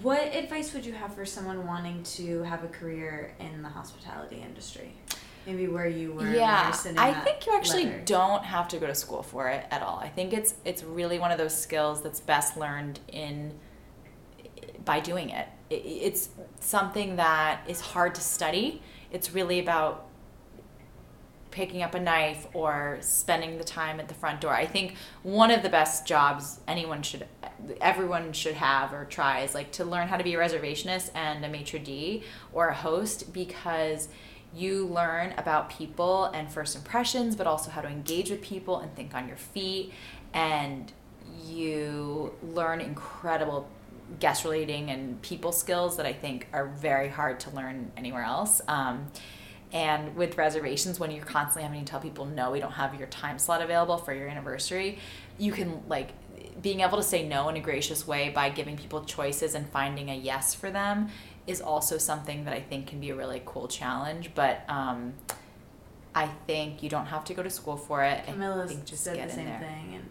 What 0.00 0.34
advice 0.34 0.72
would 0.72 0.86
you 0.86 0.92
have 0.92 1.12
for 1.14 1.26
someone 1.26 1.66
wanting 1.66 2.04
to 2.04 2.42
have 2.44 2.62
a 2.62 2.68
career 2.68 3.34
in 3.40 3.62
the 3.62 3.68
hospitality 3.68 4.40
industry? 4.40 4.94
Maybe 5.46 5.66
where 5.66 5.86
you 5.86 6.12
were. 6.12 6.18
when 6.18 6.32
you 6.32 6.36
yeah 6.36 6.68
were 6.68 6.94
i 6.98 7.12
think 7.12 7.46
you 7.46 7.54
actually 7.54 7.84
leather. 7.86 8.02
don't 8.04 8.44
have 8.44 8.68
to 8.68 8.78
go 8.78 8.86
to 8.86 8.94
school 8.94 9.22
for 9.22 9.48
it 9.48 9.66
at 9.70 9.82
all 9.82 9.98
i 9.98 10.08
think 10.08 10.32
it's 10.32 10.54
it's 10.64 10.82
really 10.82 11.18
one 11.18 11.30
of 11.30 11.38
those 11.38 11.56
skills 11.56 12.02
that's 12.02 12.20
best 12.20 12.56
learned 12.56 13.00
in 13.08 13.52
by 14.84 15.00
doing 15.00 15.30
it. 15.30 15.48
it 15.70 15.74
it's 15.74 16.28
something 16.60 17.16
that 17.16 17.60
is 17.66 17.80
hard 17.80 18.14
to 18.14 18.20
study 18.20 18.82
it's 19.10 19.32
really 19.32 19.58
about 19.58 20.08
picking 21.52 21.82
up 21.82 21.94
a 21.94 22.00
knife 22.00 22.46
or 22.54 22.98
spending 23.00 23.58
the 23.58 23.64
time 23.64 24.00
at 24.00 24.08
the 24.08 24.14
front 24.14 24.40
door. 24.40 24.52
I 24.52 24.66
think 24.66 24.96
one 25.22 25.50
of 25.52 25.62
the 25.62 25.68
best 25.68 26.06
jobs 26.06 26.58
anyone 26.66 27.02
should 27.02 27.26
everyone 27.80 28.32
should 28.32 28.54
have 28.54 28.92
or 28.92 29.04
try 29.04 29.40
is 29.40 29.54
like 29.54 29.70
to 29.72 29.84
learn 29.84 30.08
how 30.08 30.16
to 30.16 30.24
be 30.24 30.34
a 30.34 30.38
reservationist 30.38 31.10
and 31.14 31.44
a 31.44 31.48
maitre 31.48 31.78
d 31.78 32.24
or 32.52 32.68
a 32.68 32.74
host 32.74 33.32
because 33.32 34.08
you 34.54 34.86
learn 34.86 35.34
about 35.38 35.70
people 35.70 36.26
and 36.26 36.50
first 36.50 36.76
impressions 36.76 37.36
but 37.36 37.46
also 37.46 37.70
how 37.70 37.80
to 37.80 37.88
engage 37.88 38.30
with 38.30 38.42
people 38.42 38.78
and 38.78 38.94
think 38.94 39.14
on 39.14 39.26
your 39.26 39.36
feet 39.36 39.92
and 40.34 40.92
you 41.46 42.32
learn 42.42 42.80
incredible 42.80 43.68
guest 44.20 44.44
relating 44.44 44.90
and 44.90 45.20
people 45.22 45.52
skills 45.52 45.96
that 45.96 46.06
I 46.06 46.12
think 46.12 46.46
are 46.52 46.66
very 46.66 47.08
hard 47.08 47.40
to 47.40 47.50
learn 47.50 47.92
anywhere 47.96 48.24
else. 48.24 48.60
Um, 48.68 49.10
and 49.72 50.14
with 50.16 50.36
reservations, 50.36 51.00
when 51.00 51.10
you're 51.10 51.24
constantly 51.24 51.62
having 51.62 51.84
to 51.84 51.90
tell 51.90 52.00
people, 52.00 52.26
no, 52.26 52.50
we 52.50 52.60
don't 52.60 52.72
have 52.72 52.94
your 52.94 53.08
time 53.08 53.38
slot 53.38 53.62
available 53.62 53.96
for 53.96 54.12
your 54.12 54.28
anniversary, 54.28 54.98
you 55.38 55.50
can 55.50 55.82
like 55.88 56.10
being 56.60 56.80
able 56.80 56.98
to 56.98 57.02
say 57.02 57.26
no 57.26 57.48
in 57.48 57.56
a 57.56 57.60
gracious 57.60 58.06
way 58.06 58.28
by 58.28 58.50
giving 58.50 58.76
people 58.76 59.02
choices 59.04 59.54
and 59.54 59.68
finding 59.70 60.10
a 60.10 60.14
yes 60.14 60.54
for 60.54 60.70
them 60.70 61.08
is 61.46 61.60
also 61.60 61.98
something 61.98 62.44
that 62.44 62.54
I 62.54 62.60
think 62.60 62.86
can 62.86 63.00
be 63.00 63.10
a 63.10 63.14
really 63.14 63.42
cool 63.44 63.68
challenge. 63.68 64.30
But 64.34 64.64
um, 64.68 65.14
I 66.14 66.28
think 66.46 66.82
you 66.82 66.88
don't 66.88 67.06
have 67.06 67.24
to 67.26 67.34
go 67.34 67.42
to 67.42 67.50
school 67.50 67.76
for 67.76 68.04
it. 68.04 68.24
Camilla 68.24 68.64
I 68.64 68.66
think 68.66 68.84
just 68.84 69.04
said 69.04 69.16
get 69.16 69.28
the 69.28 69.30
in 69.30 69.36
same 69.36 69.46
there 69.46 69.58
thing, 69.58 69.94
and 69.94 70.04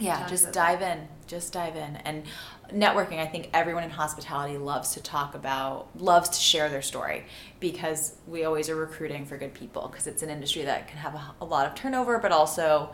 yeah 0.00 0.26
just 0.26 0.52
dive 0.52 0.80
in 0.80 1.06
just 1.26 1.52
dive 1.52 1.76
in 1.76 1.96
and 1.96 2.24
networking 2.72 3.18
i 3.18 3.26
think 3.26 3.50
everyone 3.52 3.82
in 3.84 3.90
hospitality 3.90 4.56
loves 4.56 4.94
to 4.94 5.02
talk 5.02 5.34
about 5.34 5.88
loves 5.96 6.30
to 6.30 6.40
share 6.40 6.68
their 6.68 6.82
story 6.82 7.24
because 7.60 8.14
we 8.26 8.44
always 8.44 8.70
are 8.70 8.76
recruiting 8.76 9.26
for 9.26 9.36
good 9.36 9.52
people 9.52 9.88
because 9.88 10.06
it's 10.06 10.22
an 10.22 10.30
industry 10.30 10.62
that 10.62 10.88
can 10.88 10.96
have 10.98 11.14
a, 11.14 11.34
a 11.40 11.44
lot 11.44 11.66
of 11.66 11.74
turnover 11.74 12.18
but 12.18 12.32
also 12.32 12.92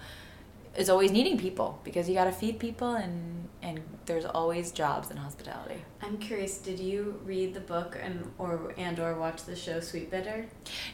is 0.79 0.89
always 0.89 1.11
needing 1.11 1.37
people 1.39 1.81
because 1.85 2.09
you 2.09 2.15
got 2.15 2.25
to 2.25 2.33
feed 2.33 2.59
people 2.59 2.93
and 2.95 3.49
and 3.61 3.81
there's 4.07 4.25
always 4.25 4.71
jobs 4.71 5.11
in 5.11 5.17
hospitality 5.17 5.83
I'm 6.01 6.17
curious. 6.19 6.59
Did 6.59 6.79
you 6.79 7.21
read 7.25 7.53
the 7.55 7.61
book 7.61 7.99
and 8.01 8.31
or 8.39 8.73
and 8.79 8.99
or 9.01 9.15
watch 9.19 9.45
the 9.45 9.57
show 9.57 9.79
Sweetbitter? 9.79 10.47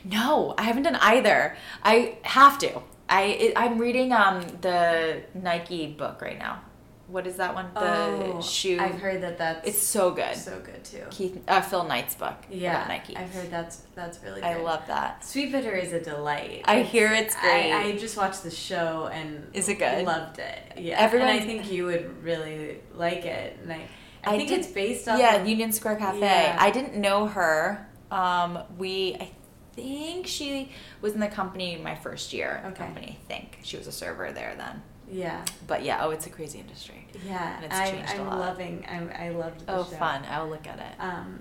no 0.04 0.54
i 0.58 0.62
haven't 0.62 0.84
done 0.84 0.96
either 0.96 1.56
i 1.82 2.16
have 2.22 2.58
to 2.58 2.70
i 3.08 3.22
it, 3.44 3.52
i'm 3.56 3.78
reading 3.78 4.12
um 4.12 4.40
the 4.62 5.22
nike 5.34 5.86
book 5.86 6.22
right 6.22 6.38
now 6.38 6.62
what 7.06 7.26
is 7.26 7.36
that 7.36 7.54
one 7.54 7.68
the 7.74 8.40
shoe 8.40 8.78
Oh, 8.80 8.84
I've 8.84 9.00
heard 9.00 9.22
that 9.22 9.38
that's 9.38 9.68
it's 9.68 9.82
so 9.82 10.10
good 10.10 10.34
so 10.36 10.58
good 10.60 10.82
too. 10.84 11.04
Keith, 11.10 11.42
uh, 11.46 11.60
Phil 11.60 11.84
Knight's 11.84 12.14
book 12.14 12.36
Yeah, 12.50 12.76
about 12.76 12.88
Nike. 12.88 13.16
I've 13.16 13.32
heard 13.32 13.50
that's 13.50 13.82
that's 13.94 14.22
really. 14.22 14.40
Good. 14.40 14.46
I 14.46 14.60
love 14.62 14.86
that. 14.86 15.22
Sweetbitter 15.22 15.80
is 15.82 15.92
a 15.92 16.00
delight. 16.00 16.62
I 16.64 16.82
hear 16.82 17.12
it's 17.12 17.34
great. 17.36 17.72
I, 17.72 17.88
I 17.88 17.96
just 17.96 18.16
watched 18.16 18.42
the 18.42 18.50
show 18.50 19.08
and 19.12 19.46
Is 19.52 19.68
it 19.68 19.78
good? 19.78 20.04
Loved 20.04 20.38
it. 20.38 20.72
Yeah, 20.78 20.98
Everyone- 20.98 21.28
and 21.28 21.40
I 21.40 21.44
think 21.44 21.70
you 21.70 21.84
would 21.86 22.22
really 22.22 22.78
like 22.94 23.24
it. 23.24 23.58
And 23.62 23.72
I 23.72 23.86
I, 24.26 24.36
think 24.36 24.50
it's 24.50 24.68
based 24.68 25.06
on 25.08 25.18
Yeah, 25.18 25.44
Union 25.44 25.72
Square 25.72 25.96
Cafe. 25.96 26.20
Yeah. 26.20 26.56
I 26.58 26.70
didn't 26.70 26.96
know 26.96 27.26
her. 27.26 27.86
Um, 28.10 28.58
we, 28.78 29.16
I 29.20 29.30
think 29.74 30.26
she 30.26 30.70
was 31.00 31.12
in 31.12 31.20
the 31.20 31.28
company 31.28 31.76
my 31.76 31.94
first 31.94 32.32
year. 32.32 32.62
Okay. 32.66 32.74
Company, 32.76 33.18
I 33.22 33.28
think 33.28 33.58
she 33.62 33.76
was 33.76 33.86
a 33.86 33.92
server 33.92 34.32
there 34.32 34.54
then. 34.56 34.82
Yeah, 35.10 35.44
But 35.66 35.84
yeah, 35.84 35.98
oh, 36.04 36.10
it's 36.10 36.26
a 36.26 36.30
crazy 36.30 36.58
industry. 36.60 37.06
yeah. 37.26 37.56
And 37.56 37.64
it's 37.66 37.74
I, 37.74 37.90
changed 37.90 38.12
a 38.12 38.16
I'm 38.20 38.26
lot. 38.26 38.38
loving. 38.38 38.84
I'm, 38.88 39.10
I 39.18 39.30
loved 39.30 39.66
the 39.66 39.72
Oh, 39.76 39.84
show. 39.84 39.96
fun! 39.96 40.22
I'll 40.30 40.48
look 40.48 40.66
at 40.66 40.78
it. 40.78 41.00
Um, 41.00 41.40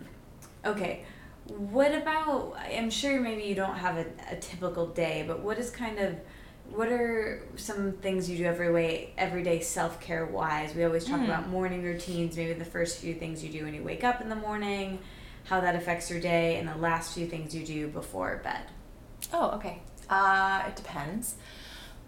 okay. 0.66 1.04
What 1.48 1.94
about? 1.94 2.56
I'm 2.74 2.90
sure 2.90 3.20
maybe 3.20 3.44
you 3.44 3.56
don't 3.56 3.76
have 3.76 3.98
a, 3.98 4.06
a 4.32 4.36
typical 4.38 4.88
day, 4.88 5.26
but 5.28 5.40
what 5.42 5.58
is 5.58 5.70
kind 5.70 6.00
of 6.00 6.16
what 6.70 6.88
are 6.88 7.44
some 7.58 7.92
things 7.92 8.30
you 8.30 8.38
do 8.38 8.46
every 8.46 8.72
way 8.72 9.14
every 9.18 9.44
day 9.44 9.60
self 9.60 10.00
care 10.00 10.26
wise? 10.26 10.74
We 10.74 10.84
always 10.86 11.04
talk 11.06 11.20
Hmm. 11.20 11.26
about 11.26 11.50
morning 11.50 11.84
routines, 11.84 12.38
maybe 12.38 12.54
the 12.54 12.64
first 12.66 13.00
few 13.00 13.14
things 13.14 13.44
you 13.44 13.50
do 13.52 13.66
when 13.66 13.74
you 13.74 13.84
wake 13.84 14.04
up 14.06 14.22
in 14.22 14.30
the 14.30 14.36
morning, 14.38 15.00
how 15.46 15.60
that 15.62 15.76
affects 15.76 16.10
your 16.10 16.22
day, 16.22 16.58
and 16.58 16.68
the 16.68 16.78
last 16.78 17.14
few 17.14 17.28
things 17.28 17.54
you 17.54 17.66
do 17.66 17.88
before 17.90 18.40
bed. 18.44 18.62
Oh, 19.34 19.52
okay. 19.52 19.80
Uh, 20.10 20.64
it 20.68 20.76
depends. 20.78 21.36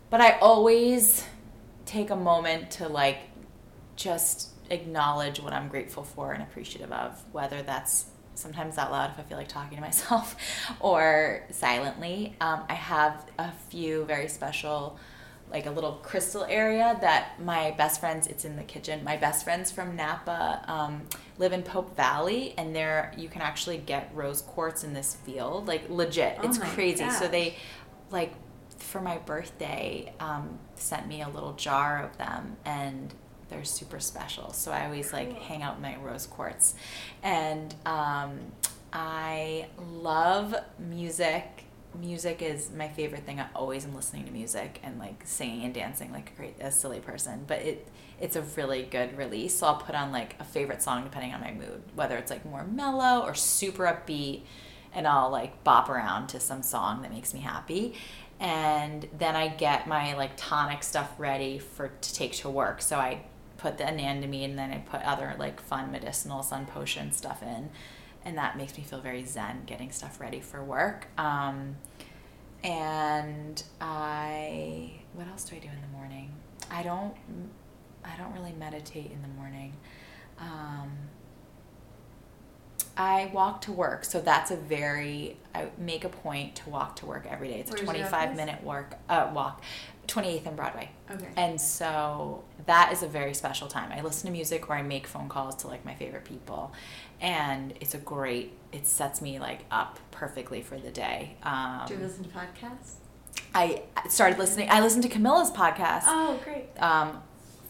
But 0.10 0.22
I 0.22 0.38
always 0.40 1.26
take 1.86 2.10
a 2.10 2.16
moment 2.16 2.72
to 2.72 2.88
like 2.88 3.20
just 3.96 4.50
acknowledge 4.70 5.40
what 5.40 5.54
I'm 5.54 5.68
grateful 5.68 6.04
for 6.04 6.34
and 6.34 6.42
appreciative 6.44 6.92
of, 6.92 7.22
whether 7.32 7.62
that's 7.62 8.06
sometimes 8.34 8.78
out 8.78 8.92
loud 8.92 9.12
if 9.12 9.20
I 9.20 9.24
feel 9.24 9.38
like 9.38 9.48
talking 9.48 9.78
to 9.78 9.82
myself 9.82 10.36
or 10.80 11.44
silently. 11.52 12.36
Um, 12.42 12.64
I 12.70 12.74
have 12.74 13.26
a 13.40 13.52
few 13.70 14.06
very 14.06 14.28
special 14.28 15.00
like 15.52 15.68
a 15.68 15.72
little 15.72 15.94
crystal 16.02 16.44
area 16.46 16.98
that 17.02 17.40
my 17.40 17.70
best 17.78 18.00
friends 18.00 18.26
it's 18.26 18.46
in 18.46 18.56
the 18.56 18.64
kitchen 18.64 19.04
my 19.04 19.16
best 19.16 19.44
friends 19.44 19.72
from 19.72 19.96
napa 19.96 20.64
um, 20.68 21.04
live 21.38 21.54
in 21.54 21.62
pope 21.62 21.96
valley 21.96 22.56
and 22.58 22.76
there 22.76 23.14
you 23.16 23.30
can 23.30 23.44
actually 23.44 23.78
get 23.78 24.10
rose 24.14 24.42
quartz 24.42 24.84
in 24.84 24.94
this 24.94 25.16
field 25.24 25.68
like 25.68 25.88
legit. 25.90 26.38
Oh 26.42 26.48
it's 26.48 26.58
crazy. 26.58 27.10
So 27.12 27.28
they 27.28 27.56
like 28.10 28.34
for 28.96 29.02
my 29.02 29.18
birthday 29.18 30.14
um, 30.22 30.58
sent 30.76 31.06
me 31.06 31.22
a 31.22 31.28
little 31.28 31.52
jar 31.52 32.02
of 32.02 32.18
them 32.18 32.56
and 32.64 33.14
they're 33.50 33.66
super 33.66 34.00
special. 34.00 34.54
So 34.54 34.72
i 34.72 34.86
always 34.86 35.12
like 35.12 35.32
Cool. 35.32 35.44
hang 35.44 35.64
out 35.64 35.82
my 35.82 35.98
rose 35.98 36.26
quartz. 36.26 36.76
And 37.22 37.76
um, 37.86 38.40
i 38.94 39.68
love 39.92 40.56
music. 40.80 41.66
Music 42.00 42.42
is 42.42 42.72
my 42.72 42.88
favorite 42.88 43.26
thing. 43.26 43.42
I 43.42 43.48
always 43.54 43.84
am 43.84 43.94
listening 43.94 44.24
to 44.28 44.32
music 44.32 44.80
and 44.82 44.98
like 44.98 45.24
singing 45.26 45.66
and 45.66 45.74
dancing 45.74 46.14
like 46.14 46.32
a 46.32 46.38
great 46.38 46.56
a 46.62 46.72
silly 46.72 47.02
person. 47.02 47.44
But 47.46 47.64
it 47.64 47.88
it's 48.22 48.38
a 48.38 48.44
really 48.56 48.84
good 48.84 49.18
release. 49.18 49.56
So 49.60 49.68
i'll 49.68 49.76
put 49.76 49.94
on 49.96 50.14
like 50.14 50.38
a 50.40 50.46
favorite 50.46 50.82
song 50.82 51.04
depending 51.04 51.34
on 51.34 51.42
my 51.42 51.52
mood 51.52 51.82
whether 51.96 52.16
it's 52.16 52.32
like 52.32 52.46
more 52.46 52.64
mellow 52.64 53.26
or 53.26 53.34
super 53.36 53.84
upbeat. 53.84 54.44
And 54.94 55.06
I'll 55.06 55.30
like 55.30 55.62
bop 55.66 55.90
around 55.90 56.28
to 56.28 56.40
some 56.40 56.64
song 56.64 57.02
that 57.02 57.12
makes 57.12 57.34
me 57.34 57.42
happy. 57.42 57.96
And 58.40 59.08
then 59.18 59.36
I 59.36 59.48
get 59.48 59.88
my 59.88 60.16
like 60.16 60.32
tonic 60.36 60.84
stuff 60.84 61.14
ready 61.18 61.58
for 61.60 61.90
to 62.02 62.14
take 62.14 62.34
to 62.38 62.50
work. 62.50 62.82
So 62.82 62.98
I 62.98 63.22
put 63.58 63.78
the 63.78 63.86
anandamide 63.86 64.46
and 64.46 64.60
then 64.60 64.72
I 64.72 64.80
put 64.80 65.02
other 65.02 65.36
like 65.40 65.62
fun 65.62 65.92
medicinal 65.92 66.44
sun 66.44 66.66
potion 66.66 67.12
stuff 67.12 67.42
in. 67.42 67.70
And 68.26 68.38
that 68.38 68.58
makes 68.58 68.78
me 68.78 68.84
feel 68.84 69.00
very 69.00 69.24
zen 69.24 69.64
getting 69.66 69.92
stuff 69.92 70.20
ready 70.20 70.42
for 70.42 70.64
work. 70.64 71.08
Um, 71.18 71.76
and 72.64 73.62
I 73.80 74.92
what 75.14 75.28
else 75.28 75.46
do 75.46 75.56
I 75.56 75.60
do 75.60 75.68
in 75.68 75.82
the 75.82 75.98
morning? 75.98 76.32
I 76.70 76.84
don't 76.84 77.16
I 78.04 78.18
don't 78.18 78.34
really 78.34 78.54
meditate 78.54 79.12
in 79.12 79.22
the 79.22 79.28
morning. 79.30 79.74
Um, 80.40 80.92
I 82.98 83.30
walk 83.34 83.62
to 83.62 83.72
work, 83.72 84.06
so 84.06 84.22
that's 84.22 84.52
a 84.52 84.56
very 84.56 85.38
I 85.54 85.68
make 85.78 86.04
a 86.06 86.10
point 86.10 86.56
to 86.58 86.70
walk 86.70 86.96
to 86.98 87.06
work 87.06 87.26
every 87.30 87.50
day. 87.50 87.60
It's 87.60 87.70
Where's 87.70 87.82
a 87.82 87.86
25 87.86 88.36
minute 88.36 88.64
work 88.64 88.96
uh, 89.10 89.30
walk, 89.34 89.62
28th 90.08 90.46
and 90.48 90.56
Broadway. 90.56 90.90
Okay. 91.12 91.28
And 91.36 91.60
so 91.60 92.44
that 92.66 92.92
is 92.94 93.04
a 93.04 93.08
very 93.08 93.34
special 93.34 93.68
time. 93.68 93.92
I 93.92 94.02
listen 94.02 94.28
to 94.28 94.32
music 94.32 94.70
or 94.70 94.76
I 94.76 94.82
make 94.82 95.08
phone 95.08 95.28
calls 95.30 95.56
to 95.58 95.68
like 95.68 95.84
my 95.86 95.94
favorite 95.96 96.24
people. 96.26 96.74
And 97.22 97.74
it's 97.82 97.94
a 97.96 97.98
great, 98.00 98.54
it 98.72 98.86
sets 98.88 99.22
me 99.22 99.40
like 99.40 99.66
up 99.72 100.00
perfectly 100.12 100.62
for 100.62 100.78
the 100.78 100.92
day. 100.92 101.36
Um, 101.44 101.82
do 101.88 101.96
you 101.96 102.00
listen 102.00 102.24
to 102.24 102.30
podcasts? 102.30 102.96
I 103.54 103.84
started 104.10 104.38
listening, 104.40 104.70
I 104.70 104.82
listened 104.82 105.04
to 105.04 105.10
Camilla's 105.10 105.52
podcast 105.52 106.04
Oh, 106.08 106.40
great. 106.44 106.66
um, 106.82 107.22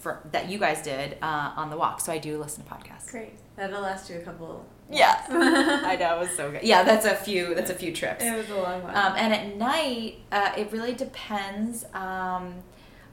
for, 0.06 0.22
that 0.32 0.52
you 0.52 0.60
guys 0.60 0.84
did 0.84 1.18
uh, 1.23 1.52
on 1.56 1.72
the 1.72 1.77
walk. 1.77 1.99
So 1.99 2.11
I 2.14 2.19
do 2.19 2.38
listen 2.38 2.64
to 2.64 2.69
podcasts. 2.69 3.10
Great. 3.10 3.34
That'll 3.56 3.82
last 3.82 4.07
you 4.07 4.18
a 4.18 4.19
couple. 4.19 4.64
Yeah. 4.88 5.19
I 5.30 5.95
know, 5.95 6.18
it 6.18 6.19
was 6.19 6.38
so 6.38 6.52
good. 6.52 6.61
Yeah, 6.61 6.84
that's 6.84 7.07
a 7.07 7.15
few, 7.15 7.56
that's 7.56 7.72
a 7.72 7.73
few 7.73 7.91
trips. 7.91 8.23
It 8.23 8.38
was 8.38 8.48
a 8.52 8.56
long 8.56 8.84
one. 8.84 8.95
Um, 8.95 9.14
and 9.18 9.34
at 9.34 9.57
night, 9.57 10.19
uh, 10.32 10.52
it 10.56 10.72
really 10.72 10.94
depends. 10.94 11.86
Um, 11.86 12.53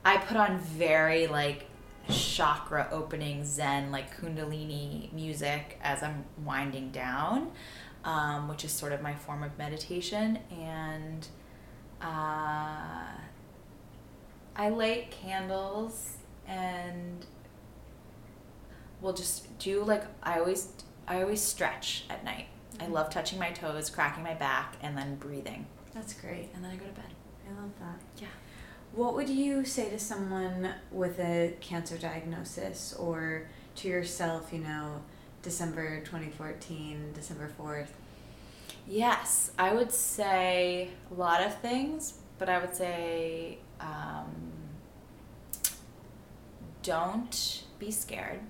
I 0.05 0.19
put 0.19 0.36
on 0.36 0.59
very 0.59 1.28
like 1.28 1.64
chakra 2.10 2.89
opening 2.93 3.43
Zen, 3.47 3.90
like 3.90 4.14
Kundalini 4.20 5.10
music 5.14 5.78
as 5.82 6.02
I'm 6.02 6.27
winding 6.44 6.90
down, 6.90 7.52
um, 8.05 8.48
which 8.48 8.66
is 8.66 8.70
sort 8.70 8.93
of 8.93 9.01
my 9.01 9.14
form 9.14 9.43
of 9.43 9.56
meditation. 9.56 10.40
And 10.51 11.27
uh, 12.02 13.16
I 14.56 14.69
light 14.69 15.10
candles 15.10 16.19
and 16.47 17.27
we'll 19.01 19.12
just 19.12 19.59
do 19.59 19.82
like 19.85 20.05
I 20.23 20.39
always 20.39 20.69
I 21.06 21.23
always 21.23 21.40
stretch 21.40 22.05
at 22.09 22.24
night. 22.24 22.47
I 22.81 22.86
love 22.86 23.10
touching 23.10 23.39
my 23.39 23.51
toes, 23.51 23.90
cracking 23.90 24.23
my 24.23 24.35
back, 24.35 24.77
and 24.82 24.97
then 24.97 25.16
breathing. 25.16 25.66
That's 25.94 26.14
great. 26.14 26.48
And 26.55 26.64
then 26.64 26.70
I 26.70 26.77
go 26.77 26.86
to 26.86 26.93
bed. 26.93 27.05
I 27.47 27.60
love 27.60 27.70
that. 27.81 28.01
Yeah. 28.19 28.28
What 28.94 29.14
would 29.14 29.28
you 29.28 29.64
say 29.64 29.90
to 29.90 29.98
someone 29.98 30.73
with 30.90 31.19
a 31.19 31.55
cancer 31.60 31.98
diagnosis 31.98 32.94
or 32.94 33.48
to 33.77 33.89
yourself, 33.89 34.52
you 34.52 34.60
know, 34.60 35.02
December 35.43 36.01
2014, 36.01 37.12
December 37.14 37.51
4th? 37.60 37.89
Yes, 38.86 39.51
I 39.59 39.74
would 39.74 39.93
say 39.93 40.90
a 41.10 41.14
lot 41.14 41.43
of 41.43 41.59
things, 41.60 42.14
but 42.39 42.48
I 42.48 42.59
would 42.59 42.74
say 42.74 43.59
um, 43.81 44.51
don't 46.82 47.62
be 47.78 47.90
scared. 47.90 48.40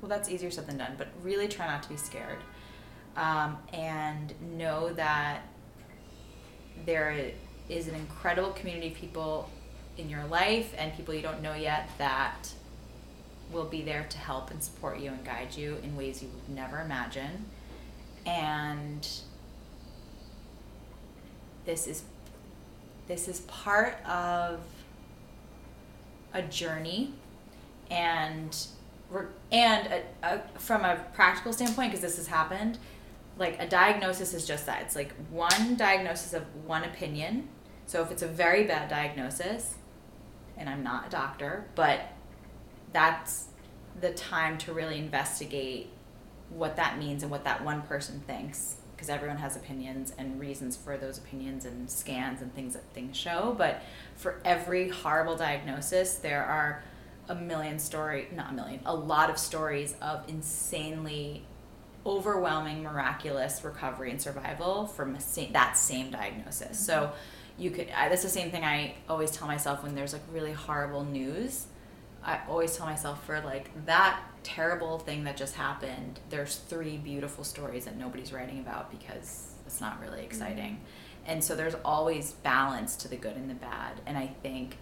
Well, 0.00 0.08
that's 0.08 0.28
easier 0.28 0.50
said 0.50 0.66
than 0.66 0.78
done, 0.78 0.94
but 0.98 1.08
really 1.22 1.48
try 1.48 1.66
not 1.66 1.82
to 1.84 1.88
be 1.88 1.96
scared. 1.96 2.38
Um, 3.16 3.58
and 3.72 4.34
know 4.56 4.92
that 4.92 5.42
there 6.84 7.30
is 7.68 7.88
an 7.88 7.94
incredible 7.94 8.50
community 8.50 8.88
of 8.88 8.94
people 8.94 9.50
in 9.96 10.10
your 10.10 10.24
life 10.26 10.74
and 10.76 10.94
people 10.94 11.14
you 11.14 11.22
don't 11.22 11.42
know 11.42 11.54
yet 11.54 11.88
that 11.98 12.52
will 13.52 13.64
be 13.64 13.82
there 13.82 14.06
to 14.10 14.18
help 14.18 14.50
and 14.50 14.62
support 14.62 14.98
you 14.98 15.10
and 15.10 15.24
guide 15.24 15.56
you 15.56 15.78
in 15.82 15.96
ways 15.96 16.22
you 16.22 16.28
would 16.28 16.54
never 16.54 16.80
imagine. 16.80 17.46
And 18.26 19.06
this 21.64 21.86
is 21.86 22.02
this 23.08 23.28
is 23.28 23.40
part 23.42 24.04
of 24.04 24.60
a 26.32 26.42
journey 26.42 27.14
and 27.90 28.66
and 29.52 29.86
a, 29.86 30.02
a, 30.22 30.40
from 30.58 30.84
a 30.84 30.96
practical 31.14 31.52
standpoint 31.52 31.92
because 31.92 32.02
this 32.02 32.16
has 32.16 32.26
happened 32.26 32.78
like 33.38 33.60
a 33.60 33.68
diagnosis 33.68 34.32
is 34.32 34.46
just 34.46 34.64
that. 34.66 34.82
It's 34.82 34.96
like 34.96 35.12
one 35.30 35.76
diagnosis 35.76 36.32
of 36.32 36.42
one 36.64 36.84
opinion. 36.84 37.48
So 37.86 38.02
if 38.02 38.10
it's 38.10 38.22
a 38.22 38.26
very 38.26 38.64
bad 38.64 38.88
diagnosis 38.88 39.76
and 40.56 40.68
i'm 40.68 40.82
not 40.82 41.06
a 41.06 41.10
doctor 41.10 41.66
but 41.74 42.00
that's 42.92 43.46
the 44.00 44.12
time 44.12 44.58
to 44.58 44.72
really 44.72 44.98
investigate 44.98 45.90
what 46.50 46.76
that 46.76 46.98
means 46.98 47.22
and 47.22 47.30
what 47.30 47.44
that 47.44 47.64
one 47.64 47.82
person 47.82 48.22
thinks 48.26 48.76
because 48.94 49.10
everyone 49.10 49.36
has 49.36 49.56
opinions 49.56 50.12
and 50.16 50.40
reasons 50.40 50.76
for 50.76 50.96
those 50.96 51.18
opinions 51.18 51.66
and 51.66 51.90
scans 51.90 52.40
and 52.40 52.54
things 52.54 52.72
that 52.72 52.82
things 52.94 53.14
show. 53.14 53.54
But 53.58 53.82
for 54.16 54.40
every 54.44 54.88
horrible 54.88 55.36
diagnosis 55.36 56.14
there 56.14 56.44
are 56.44 56.82
a 57.28 57.34
million 57.34 57.78
story 57.78 58.28
not 58.34 58.50
a 58.50 58.54
million 58.54 58.80
a 58.86 58.94
lot 58.94 59.30
of 59.30 59.38
stories 59.38 59.94
of 60.00 60.28
insanely 60.28 61.44
overwhelming 62.06 62.84
miraculous 62.84 63.64
recovery 63.64 64.12
and 64.12 64.22
survival 64.22 64.86
from 64.86 65.18
that 65.52 65.76
same 65.76 66.10
diagnosis. 66.10 66.78
So 66.78 66.94
mm-hmm. 66.94 67.62
you 67.62 67.70
could 67.70 67.88
I, 67.90 68.08
that's 68.08 68.22
the 68.22 68.28
same 68.28 68.50
thing 68.50 68.64
i 68.64 68.94
always 69.08 69.32
tell 69.32 69.48
myself 69.48 69.82
when 69.82 69.94
there's 69.94 70.12
like 70.12 70.22
really 70.32 70.52
horrible 70.52 71.04
news. 71.04 71.66
I 72.22 72.40
always 72.48 72.76
tell 72.76 72.86
myself 72.86 73.24
for 73.24 73.40
like 73.40 73.70
that 73.86 74.20
terrible 74.42 74.98
thing 74.98 75.24
that 75.24 75.36
just 75.36 75.56
happened 75.56 76.20
there's 76.30 76.56
three 76.56 76.96
beautiful 76.96 77.42
stories 77.42 77.84
that 77.84 77.96
nobody's 77.96 78.32
writing 78.32 78.60
about 78.60 78.90
because 78.92 79.54
it's 79.66 79.80
not 79.80 80.00
really 80.00 80.18
mm-hmm. 80.18 80.26
exciting 80.26 80.80
and 81.26 81.42
so 81.42 81.54
there's 81.54 81.76
always 81.84 82.32
balance 82.32 82.96
to 82.96 83.08
the 83.08 83.16
good 83.16 83.36
and 83.36 83.50
the 83.50 83.54
bad 83.54 84.00
and 84.06 84.16
i 84.16 84.26
think 84.42 84.76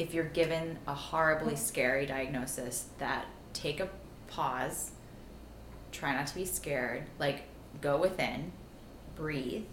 if 0.00 0.14
you're 0.14 0.24
given 0.24 0.78
a 0.86 0.94
horribly 0.94 1.54
scary 1.54 2.06
diagnosis 2.06 2.86
that 2.98 3.26
take 3.52 3.80
a 3.80 3.88
pause, 4.28 4.92
try 5.92 6.14
not 6.14 6.26
to 6.26 6.34
be 6.34 6.46
scared, 6.46 7.04
like 7.18 7.42
go 7.82 7.98
within, 7.98 8.52
breathe, 9.14 9.66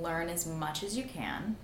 learn 0.00 0.28
as 0.28 0.46
much 0.46 0.84
as 0.84 0.96
you 0.96 1.02
can, 1.02 1.56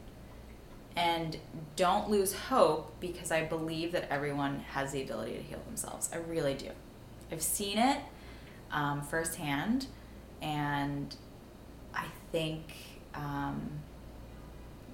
and 0.97 1.37
don't 1.77 2.11
lose 2.11 2.33
hope 2.33 2.93
because 2.99 3.31
I 3.31 3.45
believe 3.45 3.93
that 3.93 4.11
everyone 4.11 4.59
has 4.73 4.91
the 4.91 5.03
ability 5.03 5.35
to 5.35 5.43
heal 5.43 5.61
themselves. 5.67 6.11
I 6.13 6.17
really 6.17 6.55
do. 6.55 6.71
I've 7.31 7.43
seen 7.43 7.79
it 7.79 7.99
um, 8.73 9.03
firsthand, 9.03 9.87
and 10.43 11.15
I 11.95 12.07
think 12.33 12.75
um, 13.15 13.71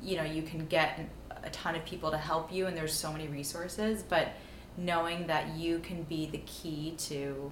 you 0.03 0.17
know 0.17 0.25
you 0.25 0.43
can 0.43 0.67
get 0.67 1.01
a 1.43 1.51
ton 1.51 1.75
of 1.75 1.85
people 1.85 2.11
to 2.11 2.19
help 2.19 2.53
you, 2.53 2.67
and 2.67 2.77
there's 2.77 2.95
so 2.95 3.13
many 3.13 3.29
resources, 3.29 4.03
but 4.03 4.29
knowing 4.77 5.27
that 5.27 5.57
you 5.57 5.79
can 5.79 6.03
be 6.03 6.27
the 6.27 6.43
key 6.47 6.95
to 6.99 7.51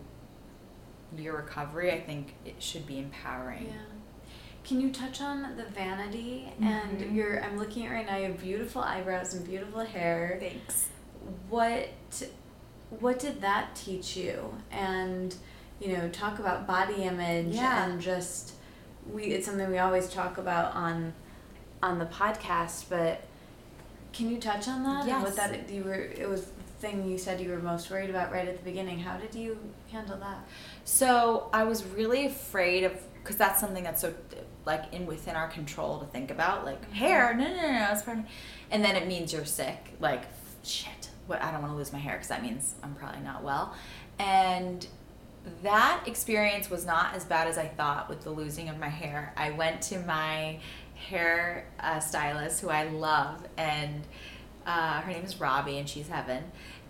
your 1.17 1.37
recovery, 1.37 1.93
I 1.93 2.01
think 2.01 2.35
it 2.45 2.57
should 2.59 2.87
be 2.87 2.99
empowering. 2.99 3.67
Yeah. 3.67 3.95
Can 4.65 4.81
you 4.81 4.91
touch 4.91 5.21
on 5.21 5.57
the 5.57 5.65
vanity 5.65 6.49
mm-hmm. 6.55 6.65
and 6.65 7.17
your? 7.17 7.43
I'm 7.45 7.59
looking 7.59 7.87
at 7.87 7.93
right 7.93 8.07
now. 8.07 8.17
You 8.17 8.29
have 8.29 8.41
beautiful 8.41 8.83
eyebrows 8.83 9.35
and 9.35 9.47
beautiful 9.47 9.81
hair. 9.81 10.39
Thanks. 10.41 10.89
What, 11.49 11.91
what 13.01 13.19
did 13.19 13.43
that 13.43 13.75
teach 13.75 14.17
you? 14.17 14.55
And, 14.71 15.35
you 15.81 15.97
know, 15.97 16.09
talk 16.09 16.39
about 16.39 16.67
body 16.67 17.03
image 17.03 17.55
yeah. 17.55 17.85
and 17.85 18.01
just 18.01 18.55
we. 19.13 19.25
It's 19.25 19.47
something 19.47 19.71
we 19.71 19.79
always 19.79 20.09
talk 20.09 20.39
about 20.39 20.75
on, 20.75 21.13
on 21.83 21.99
the 21.99 22.07
podcast. 22.07 22.87
But 22.89 23.23
can 24.13 24.31
you 24.31 24.39
touch 24.39 24.69
on 24.69 24.83
that? 24.85 25.07
Yes. 25.07 25.23
What 25.23 25.37
that 25.37 25.71
you 25.71 25.85
were? 25.85 25.95
It 25.95 26.29
was 26.29 26.43
the 26.43 26.63
thing 26.81 27.09
you 27.09 27.19
said 27.19 27.41
you 27.41 27.51
were 27.51 27.59
most 27.59 27.91
worried 27.91 28.11
about 28.11 28.33
right 28.33 28.49
at 28.49 28.57
the 28.57 28.65
beginning. 28.65 28.99
How 28.99 29.17
did 29.17 29.35
you 29.35 29.59
handle 29.91 30.17
that? 30.19 30.47
So 30.85 31.49
I 31.53 31.65
was 31.65 31.85
really 31.85 32.27
afraid 32.27 32.85
of 32.85 32.93
because 33.25 33.37
that's 33.37 33.59
something 33.59 33.83
that's 33.83 34.03
so 34.03 34.13
like 34.67 34.93
in 34.93 35.07
within 35.07 35.35
our 35.35 35.49
control 35.49 35.99
to 35.99 36.07
think 36.07 36.31
about 36.31 36.65
like 36.65 36.81
mm-hmm. 36.83 36.93
hair 36.93 37.35
no 37.35 37.45
no 37.45 37.57
no 37.57 37.73
no 37.73 37.89
it's 37.91 38.03
part 38.03 38.19
of, 38.19 38.25
and 38.71 38.85
then 38.85 38.97
it 38.97 39.09
means 39.09 39.33
you're 39.33 39.45
sick 39.45 39.95
like 39.99 40.25
shit 40.63 41.11
what 41.27 41.41
i 41.43 41.51
don't 41.51 41.63
want 41.63 41.73
to 41.73 41.77
lose 41.77 41.93
my 41.93 41.99
hair 41.99 42.15
because 42.15 42.29
that 42.29 42.43
means 42.43 42.75
i'm 42.83 42.95
probably 42.95 43.21
not 43.21 43.43
well 43.43 43.75
and 44.19 44.87
that 45.63 46.03
experience 46.07 46.71
was 46.71 46.87
not 46.87 47.15
as 47.15 47.25
bad 47.25 47.47
as 47.49 47.59
i 47.59 47.67
thought 47.67 48.09
with 48.09 48.23
the 48.23 48.31
losing 48.31 48.69
of 48.69 48.79
my 48.79 48.89
hair 48.89 49.33
i 49.37 49.51
went 49.51 49.83
to 49.83 49.99
my 50.01 50.59
hair 50.95 51.67
uh, 51.81 51.99
stylist 51.99 52.61
who 52.61 52.69
i 52.69 52.85
love 52.85 53.47
and 53.57 54.03
uh, 54.67 55.01
her 55.01 55.13
name 55.13 55.25
is 55.25 55.41
robbie 55.41 55.79
and 55.79 55.89
she's 55.89 56.09
heaven 56.09 56.43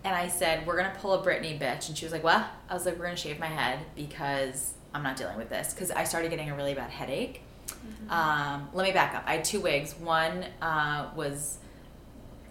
and 0.03 0.15
i 0.15 0.27
said 0.27 0.65
we're 0.65 0.77
gonna 0.77 0.95
pull 0.99 1.13
a 1.13 1.25
Britney 1.25 1.59
bitch 1.59 1.89
and 1.89 1.97
she 1.97 2.05
was 2.05 2.11
like 2.11 2.23
what 2.23 2.45
i 2.69 2.73
was 2.73 2.85
like 2.85 2.97
we're 2.97 3.05
gonna 3.05 3.17
shave 3.17 3.39
my 3.39 3.47
head 3.47 3.79
because 3.95 4.73
i'm 4.93 5.03
not 5.03 5.17
dealing 5.17 5.37
with 5.37 5.49
this 5.49 5.73
because 5.73 5.91
i 5.91 6.03
started 6.03 6.29
getting 6.29 6.49
a 6.49 6.55
really 6.55 6.73
bad 6.73 6.89
headache 6.89 7.41
Mm-hmm. 7.67 8.11
Um, 8.11 8.69
let 8.73 8.85
me 8.85 8.91
back 8.91 9.15
up. 9.15 9.23
I 9.25 9.35
had 9.35 9.45
two 9.45 9.59
wigs. 9.59 9.95
One 9.95 10.45
uh, 10.61 11.09
was 11.15 11.57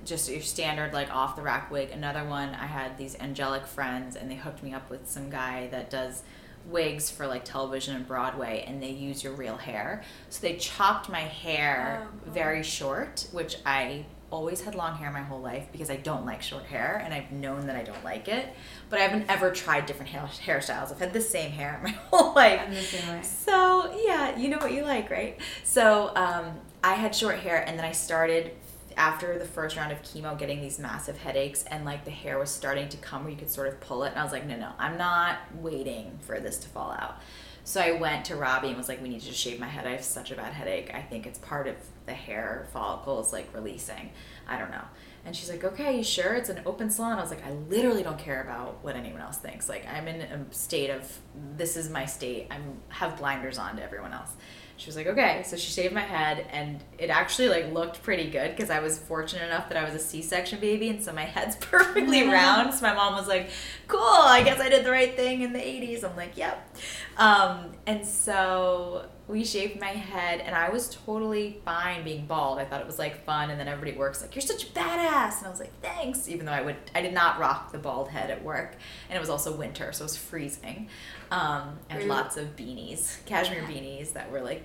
just 0.04 0.30
your 0.30 0.40
standard 0.40 0.92
like 0.92 1.14
off 1.14 1.36
the 1.36 1.42
rack 1.42 1.70
wig. 1.70 1.90
Another 1.90 2.24
one 2.24 2.50
I 2.54 2.66
had 2.66 2.96
these 2.98 3.16
angelic 3.18 3.66
friends 3.66 4.16
and 4.16 4.30
they 4.30 4.36
hooked 4.36 4.62
me 4.62 4.72
up 4.72 4.90
with 4.90 5.08
some 5.08 5.30
guy 5.30 5.68
that 5.68 5.90
does 5.90 6.22
wigs 6.66 7.10
for 7.10 7.26
like 7.26 7.44
television 7.44 7.94
and 7.94 8.06
Broadway 8.06 8.64
and 8.66 8.82
they 8.82 8.90
use 8.90 9.22
your 9.22 9.34
real 9.34 9.56
hair. 9.56 10.02
So 10.30 10.40
they 10.40 10.56
chopped 10.56 11.08
my 11.08 11.20
hair 11.20 12.02
oh, 12.02 12.18
cool. 12.24 12.32
very 12.32 12.62
short, 12.62 13.26
which 13.32 13.56
I 13.66 14.06
always 14.30 14.62
had 14.62 14.74
long 14.74 14.96
hair 14.96 15.12
my 15.12 15.20
whole 15.20 15.40
life 15.40 15.66
because 15.70 15.90
I 15.90 15.96
don't 15.96 16.26
like 16.26 16.42
short 16.42 16.64
hair 16.64 17.00
and 17.04 17.14
I've 17.14 17.30
known 17.30 17.66
that 17.66 17.76
I 17.76 17.82
don't 17.82 18.02
like 18.02 18.28
it. 18.28 18.48
But 18.90 18.98
I 18.98 19.02
haven't 19.02 19.30
ever 19.30 19.50
tried 19.50 19.86
different 19.86 20.10
hair, 20.10 20.22
hairstyles. 20.22 20.90
I've 20.90 20.98
had 20.98 21.12
the 21.12 21.20
same 21.20 21.50
hair 21.50 21.80
my 21.84 21.90
whole 21.90 22.34
life. 22.34 22.68
The 22.68 22.76
same 22.76 23.08
way. 23.08 23.22
So 23.22 23.94
yeah, 24.04 24.36
you 24.36 24.48
know 24.48 24.58
what 24.58 24.72
you 24.72 24.82
like, 24.82 25.10
right? 25.10 25.38
So 25.62 26.12
um, 26.16 26.60
I 26.82 26.94
had 26.94 27.14
short 27.14 27.38
hair 27.38 27.64
and 27.66 27.78
then 27.78 27.84
I 27.84 27.92
started 27.92 28.52
after 28.96 29.38
the 29.38 29.44
first 29.44 29.76
round 29.76 29.92
of 29.92 30.02
chemo 30.02 30.38
getting 30.38 30.60
these 30.60 30.78
massive 30.78 31.18
headaches 31.18 31.64
and 31.64 31.84
like 31.84 32.04
the 32.04 32.10
hair 32.10 32.38
was 32.38 32.50
starting 32.50 32.88
to 32.88 32.96
come 32.98 33.22
where 33.22 33.30
you 33.30 33.36
could 33.36 33.50
sort 33.50 33.68
of 33.68 33.80
pull 33.80 34.04
it 34.04 34.10
and 34.10 34.18
I 34.18 34.22
was 34.22 34.32
like, 34.32 34.46
no, 34.46 34.56
no, 34.56 34.70
I'm 34.78 34.96
not 34.96 35.38
waiting 35.56 36.18
for 36.20 36.40
this 36.40 36.58
to 36.58 36.68
fall 36.68 36.92
out. 36.92 37.20
So 37.66 37.80
I 37.80 37.92
went 37.92 38.26
to 38.26 38.36
Robbie 38.36 38.68
and 38.68 38.76
was 38.76 38.88
like, 38.88 39.02
we 39.02 39.08
need 39.08 39.20
to 39.20 39.26
just 39.26 39.40
shave 39.40 39.58
my 39.58 39.66
head. 39.66 39.86
I 39.86 39.92
have 39.92 40.04
such 40.04 40.30
a 40.30 40.36
bad 40.36 40.52
headache. 40.52 40.92
I 40.92 41.00
think 41.00 41.26
it's 41.26 41.38
part 41.38 41.66
of 41.66 41.76
the 42.04 42.12
hair 42.12 42.68
follicles 42.72 43.32
like 43.32 43.48
releasing. 43.54 44.10
I 44.46 44.58
don't 44.58 44.70
know. 44.70 44.84
And 45.24 45.34
she's 45.34 45.48
like, 45.48 45.64
okay, 45.64 45.96
you 45.96 46.04
sure? 46.04 46.34
It's 46.34 46.50
an 46.50 46.60
open 46.66 46.90
salon. 46.90 47.18
I 47.18 47.22
was 47.22 47.30
like, 47.30 47.44
I 47.46 47.52
literally 47.52 48.02
don't 48.02 48.18
care 48.18 48.42
about 48.42 48.84
what 48.84 48.96
anyone 48.96 49.22
else 49.22 49.38
thinks. 49.38 49.70
Like, 49.70 49.86
I'm 49.88 50.06
in 50.06 50.20
a 50.20 50.44
state 50.52 50.90
of 50.90 51.10
this 51.56 51.78
is 51.78 51.88
my 51.88 52.04
state. 52.04 52.48
I'm 52.50 52.82
have 52.88 53.16
blinders 53.16 53.56
on 53.56 53.76
to 53.76 53.82
everyone 53.82 54.12
else 54.12 54.32
she 54.76 54.86
was 54.86 54.96
like 54.96 55.06
okay. 55.06 55.42
So 55.46 55.56
she 55.56 55.70
shaved 55.70 55.94
my 55.94 56.00
head 56.00 56.46
and 56.50 56.82
it 56.98 57.10
actually 57.10 57.48
like 57.48 57.72
looked 57.72 58.02
pretty 58.02 58.30
good 58.30 58.50
because 58.50 58.70
i 58.70 58.80
was 58.80 58.98
fortunate 58.98 59.44
enough 59.44 59.68
that 59.68 59.78
i 59.78 59.84
was 59.84 59.94
a 59.94 59.98
c-section 59.98 60.60
baby 60.60 60.88
and 60.88 61.02
so 61.02 61.12
my 61.12 61.22
head's 61.22 61.56
perfectly 61.60 62.26
round. 62.26 62.74
So 62.74 62.82
my 62.82 62.94
mom 62.94 63.14
was 63.14 63.28
like 63.28 63.50
cool 63.88 64.00
i 64.00 64.42
guess 64.42 64.60
i 64.60 64.68
did 64.68 64.84
the 64.84 64.90
right 64.90 65.14
thing 65.14 65.42
in 65.42 65.52
the 65.52 65.58
80s 65.58 66.04
i'm 66.04 66.16
like 66.16 66.36
yep. 66.36 66.76
Um, 67.16 67.72
and 67.86 68.04
so 68.04 69.06
we 69.28 69.44
shaved 69.44 69.80
my 69.80 69.86
head 69.86 70.40
and 70.40 70.54
i 70.54 70.68
was 70.68 70.88
totally 71.06 71.60
fine 71.64 72.04
being 72.04 72.26
bald. 72.26 72.58
I 72.58 72.64
thought 72.64 72.80
it 72.80 72.86
was 72.86 72.98
like 72.98 73.24
fun 73.24 73.50
and 73.50 73.58
then 73.58 73.68
everybody 73.68 73.96
works 73.96 74.20
like 74.20 74.34
you're 74.34 74.42
such 74.42 74.64
a 74.64 74.66
badass. 74.66 75.38
And 75.38 75.46
i 75.46 75.50
was 75.50 75.60
like 75.60 75.72
thanks 75.80 76.28
even 76.28 76.46
though 76.46 76.52
i 76.52 76.60
would 76.60 76.76
i 76.94 77.00
did 77.00 77.14
not 77.14 77.38
rock 77.38 77.72
the 77.72 77.78
bald 77.78 78.08
head 78.08 78.30
at 78.30 78.42
work. 78.42 78.76
And 79.08 79.16
it 79.16 79.20
was 79.20 79.30
also 79.30 79.54
winter 79.54 79.92
so 79.92 80.02
it 80.02 80.06
was 80.06 80.16
freezing 80.16 80.88
um, 81.34 81.78
and 81.90 81.98
really? 81.98 82.08
lots 82.08 82.36
of 82.36 82.54
beanies, 82.54 83.24
cashmere 83.26 83.62
beanies 83.62 84.12
that 84.12 84.30
were 84.30 84.40
like 84.40 84.62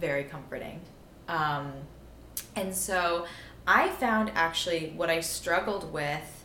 very 0.00 0.24
comforting. 0.24 0.80
Um, 1.28 1.72
and 2.54 2.74
so 2.74 3.26
I 3.66 3.90
found 3.90 4.32
actually 4.34 4.94
what 4.96 5.10
I 5.10 5.20
struggled 5.20 5.92
with 5.92 6.44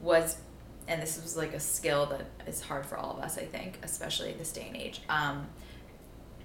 was, 0.00 0.38
and 0.86 1.02
this 1.02 1.20
was 1.20 1.36
like 1.36 1.52
a 1.52 1.58
skill 1.58 2.06
that 2.06 2.26
is 2.46 2.60
hard 2.60 2.86
for 2.86 2.96
all 2.96 3.16
of 3.16 3.24
us, 3.24 3.36
I 3.36 3.44
think, 3.44 3.80
especially 3.82 4.34
this 4.34 4.52
day 4.52 4.66
and 4.68 4.76
age. 4.76 5.00
Um, 5.08 5.48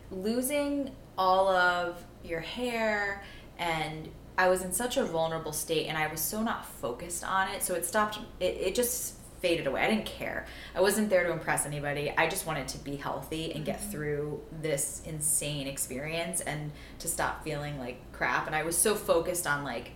losing 0.10 0.96
all 1.16 1.50
of 1.50 2.04
your 2.24 2.40
hair 2.40 3.24
and 3.60 4.10
I 4.36 4.50
was 4.50 4.64
in 4.64 4.74
such 4.74 4.98
a 4.98 5.04
vulnerable 5.04 5.54
state 5.54 5.86
and 5.86 5.96
I 5.96 6.08
was 6.08 6.22
so 6.22 6.42
not 6.42 6.66
focused 6.66 7.24
on 7.24 7.50
it. 7.50 7.62
So 7.62 7.76
it 7.76 7.86
stopped, 7.86 8.18
it, 8.40 8.58
it 8.60 8.74
just 8.74 9.14
faded 9.44 9.68
away. 9.68 9.82
I 9.82 9.90
didn't 9.90 10.06
care. 10.06 10.46
I 10.74 10.80
wasn't 10.80 11.10
there 11.10 11.26
to 11.26 11.32
impress 11.34 11.66
anybody. 11.66 12.14
I 12.18 12.30
just 12.30 12.48
wanted 12.48 12.70
to 12.70 12.78
be 12.78 12.96
healthy 12.96 13.54
and 13.54 13.66
get 13.66 13.82
mm-hmm. 13.82 13.92
through 13.92 14.42
this 14.62 15.02
insane 15.06 15.68
experience 15.68 16.40
and 16.40 16.72
to 17.00 17.10
stop 17.10 17.44
feeling 17.44 17.78
like 17.78 18.00
crap. 18.14 18.48
And 18.48 18.56
I 18.56 18.64
was 18.64 18.78
so 18.78 18.96
focused 18.96 19.46
on 19.46 19.66
like 19.66 19.92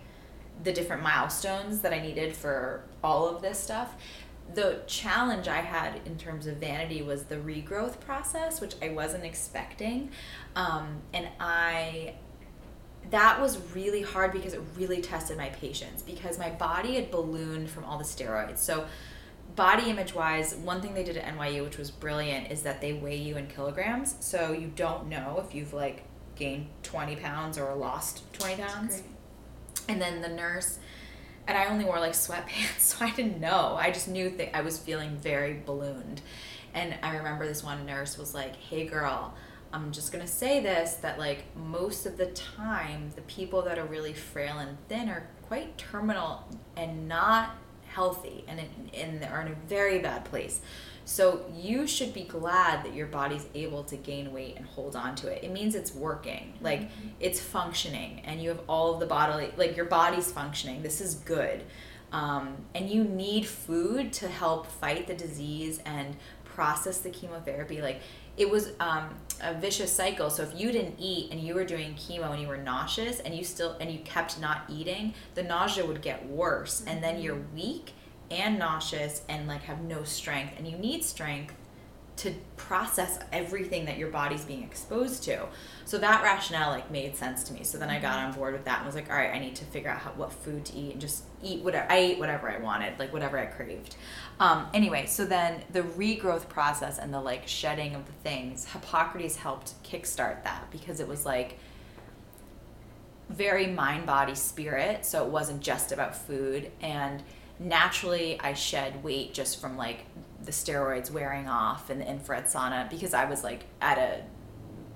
the 0.62 0.70
different 0.70 1.02
milestones 1.02 1.80
that 1.80 1.94
I 1.94 1.98
needed 2.00 2.36
for 2.36 2.84
all 3.02 3.26
of 3.26 3.40
this 3.40 3.58
stuff. 3.58 3.94
The 4.52 4.82
challenge 4.86 5.48
I 5.48 5.62
had 5.62 6.02
in 6.04 6.18
terms 6.18 6.46
of 6.46 6.58
vanity 6.58 7.00
was 7.00 7.24
the 7.24 7.36
regrowth 7.36 8.00
process, 8.00 8.60
which 8.60 8.74
I 8.82 8.90
wasn't 8.90 9.24
expecting. 9.24 10.10
Um, 10.56 11.00
and 11.14 11.26
I 11.40 12.16
that 13.10 13.40
was 13.40 13.58
really 13.74 14.02
hard 14.02 14.32
because 14.32 14.52
it 14.52 14.60
really 14.76 15.00
tested 15.00 15.36
my 15.36 15.48
patience 15.48 16.02
because 16.02 16.38
my 16.38 16.50
body 16.50 16.94
had 16.96 17.10
ballooned 17.10 17.70
from 17.70 17.84
all 17.84 17.96
the 17.96 18.04
steroids. 18.04 18.58
So 18.58 18.86
body 19.56 19.90
image 19.90 20.14
wise, 20.14 20.54
one 20.54 20.80
thing 20.80 20.94
they 20.94 21.04
did 21.04 21.16
at 21.16 21.36
NYU, 21.36 21.64
which 21.64 21.78
was 21.78 21.90
brilliant, 21.90 22.50
is 22.50 22.62
that 22.62 22.80
they 22.80 22.92
weigh 22.92 23.16
you 23.16 23.36
in 23.36 23.46
kilograms. 23.46 24.16
So 24.20 24.52
you 24.52 24.70
don't 24.74 25.08
know 25.08 25.42
if 25.44 25.54
you've 25.54 25.72
like 25.72 26.04
gained 26.36 26.68
20 26.82 27.16
pounds 27.16 27.58
or 27.58 27.74
lost 27.74 28.32
20 28.34 28.62
pounds. 28.62 29.02
And 29.88 30.00
then 30.00 30.20
the 30.20 30.28
nurse, 30.28 30.78
and 31.46 31.56
I 31.56 31.66
only 31.66 31.84
wore 31.84 31.98
like 31.98 32.12
sweatpants, 32.12 32.78
so 32.78 33.04
I 33.04 33.10
didn't 33.10 33.40
know. 33.40 33.76
I 33.78 33.90
just 33.90 34.08
knew 34.08 34.30
that 34.30 34.56
I 34.56 34.60
was 34.60 34.78
feeling 34.78 35.16
very 35.16 35.62
ballooned. 35.64 36.20
And 36.74 36.94
I 37.02 37.16
remember 37.16 37.46
this 37.46 37.64
one 37.64 37.84
nurse 37.86 38.18
was 38.18 38.34
like, 38.34 38.54
hey 38.56 38.86
girl, 38.86 39.34
I'm 39.72 39.92
just 39.92 40.12
gonna 40.12 40.26
say 40.26 40.60
this 40.60 40.94
that 40.94 41.18
like 41.18 41.44
most 41.56 42.06
of 42.06 42.16
the 42.16 42.26
time, 42.26 43.10
the 43.16 43.22
people 43.22 43.62
that 43.62 43.78
are 43.78 43.86
really 43.86 44.12
frail 44.12 44.58
and 44.58 44.76
thin 44.88 45.08
are 45.08 45.28
quite 45.42 45.76
terminal 45.78 46.46
and 46.76 47.08
not 47.08 47.56
healthy 47.92 48.44
and 48.46 48.60
in, 48.60 49.20
in, 49.20 49.24
are 49.24 49.40
in 49.40 49.48
a 49.48 49.56
very 49.66 49.98
bad 49.98 50.24
place. 50.24 50.60
So 51.04 51.46
you 51.54 51.86
should 51.86 52.12
be 52.12 52.24
glad 52.24 52.84
that 52.84 52.94
your 52.94 53.06
body's 53.06 53.46
able 53.54 53.82
to 53.84 53.96
gain 53.96 54.30
weight 54.30 54.56
and 54.56 54.66
hold 54.66 54.94
on 54.94 55.14
to 55.16 55.28
it. 55.28 55.42
It 55.42 55.50
means 55.52 55.74
it's 55.74 55.94
working, 55.94 56.52
like 56.60 56.82
mm-hmm. 56.82 57.08
it's 57.18 57.40
functioning, 57.40 58.20
and 58.26 58.42
you 58.42 58.50
have 58.50 58.60
all 58.68 58.92
of 58.92 59.00
the 59.00 59.06
bodily, 59.06 59.50
like 59.56 59.74
your 59.74 59.86
body's 59.86 60.30
functioning. 60.30 60.82
This 60.82 61.00
is 61.00 61.14
good. 61.14 61.64
Um, 62.12 62.56
and 62.74 62.90
you 62.90 63.04
need 63.04 63.46
food 63.46 64.12
to 64.14 64.28
help 64.28 64.66
fight 64.66 65.06
the 65.06 65.14
disease 65.14 65.80
and 65.86 66.16
process 66.44 66.98
the 66.98 67.10
chemotherapy. 67.10 67.80
Like 67.80 68.02
it 68.38 68.48
was 68.48 68.70
um, 68.80 69.08
a 69.42 69.54
vicious 69.54 69.92
cycle. 69.92 70.30
So 70.30 70.42
if 70.42 70.58
you 70.58 70.72
didn't 70.72 70.96
eat 70.98 71.30
and 71.30 71.40
you 71.40 71.54
were 71.54 71.64
doing 71.64 71.94
chemo 71.94 72.30
and 72.30 72.40
you 72.40 72.48
were 72.48 72.56
nauseous 72.56 73.20
and 73.20 73.34
you 73.34 73.44
still 73.44 73.76
and 73.80 73.90
you 73.90 73.98
kept 74.00 74.40
not 74.40 74.62
eating, 74.68 75.14
the 75.34 75.42
nausea 75.42 75.84
would 75.84 76.00
get 76.00 76.26
worse, 76.26 76.80
mm-hmm. 76.80 76.90
and 76.90 77.04
then 77.04 77.20
you're 77.20 77.42
weak 77.54 77.92
and 78.30 78.58
nauseous 78.58 79.22
and 79.28 79.48
like 79.48 79.62
have 79.62 79.80
no 79.80 80.04
strength 80.04 80.54
and 80.58 80.68
you 80.68 80.76
need 80.76 81.02
strength 81.02 81.54
to 82.18 82.34
process 82.56 83.20
everything 83.32 83.84
that 83.84 83.96
your 83.96 84.08
body's 84.08 84.44
being 84.44 84.64
exposed 84.64 85.22
to. 85.22 85.46
So 85.84 85.98
that 85.98 86.22
rationale 86.22 86.70
like 86.70 86.90
made 86.90 87.16
sense 87.16 87.44
to 87.44 87.52
me. 87.52 87.62
So 87.62 87.78
then 87.78 87.90
I 87.90 88.00
got 88.00 88.18
on 88.18 88.32
board 88.32 88.54
with 88.54 88.64
that 88.64 88.78
and 88.78 88.86
was 88.86 88.96
like, 88.96 89.08
all 89.08 89.16
right, 89.16 89.32
I 89.32 89.38
need 89.38 89.54
to 89.56 89.64
figure 89.64 89.88
out 89.88 90.00
how, 90.00 90.10
what 90.10 90.32
food 90.32 90.64
to 90.66 90.76
eat 90.76 90.92
and 90.92 91.00
just 91.00 91.22
eat 91.44 91.62
whatever. 91.62 91.90
I 91.90 91.96
ate 91.98 92.18
whatever 92.18 92.50
I 92.50 92.58
wanted, 92.58 92.98
like 92.98 93.12
whatever 93.12 93.38
I 93.38 93.46
craved. 93.46 93.94
Um, 94.40 94.68
anyway, 94.72 95.06
so 95.06 95.24
then 95.24 95.62
the 95.72 95.82
regrowth 95.82 96.48
process 96.48 96.98
and 96.98 97.12
the 97.12 97.20
like 97.20 97.48
shedding 97.48 97.94
of 97.94 98.06
the 98.06 98.12
things, 98.12 98.66
Hippocrates 98.66 99.36
helped 99.36 99.74
kickstart 99.82 100.44
that 100.44 100.70
because 100.70 101.00
it 101.00 101.08
was 101.08 101.26
like 101.26 101.58
very 103.28 103.66
mind, 103.66 104.06
body, 104.06 104.34
spirit. 104.34 105.04
So 105.04 105.24
it 105.24 105.30
wasn't 105.30 105.60
just 105.60 105.92
about 105.92 106.14
food 106.16 106.70
and 106.80 107.22
naturally 107.58 108.38
I 108.40 108.52
shed 108.54 109.02
weight 109.02 109.34
just 109.34 109.60
from 109.60 109.76
like 109.76 110.04
the 110.44 110.52
steroids 110.52 111.10
wearing 111.10 111.48
off 111.48 111.90
and 111.90 112.00
the 112.00 112.08
infrared 112.08 112.44
sauna 112.44 112.88
because 112.88 113.14
I 113.14 113.24
was 113.24 113.42
like 113.42 113.64
at 113.80 113.98
a 113.98 114.22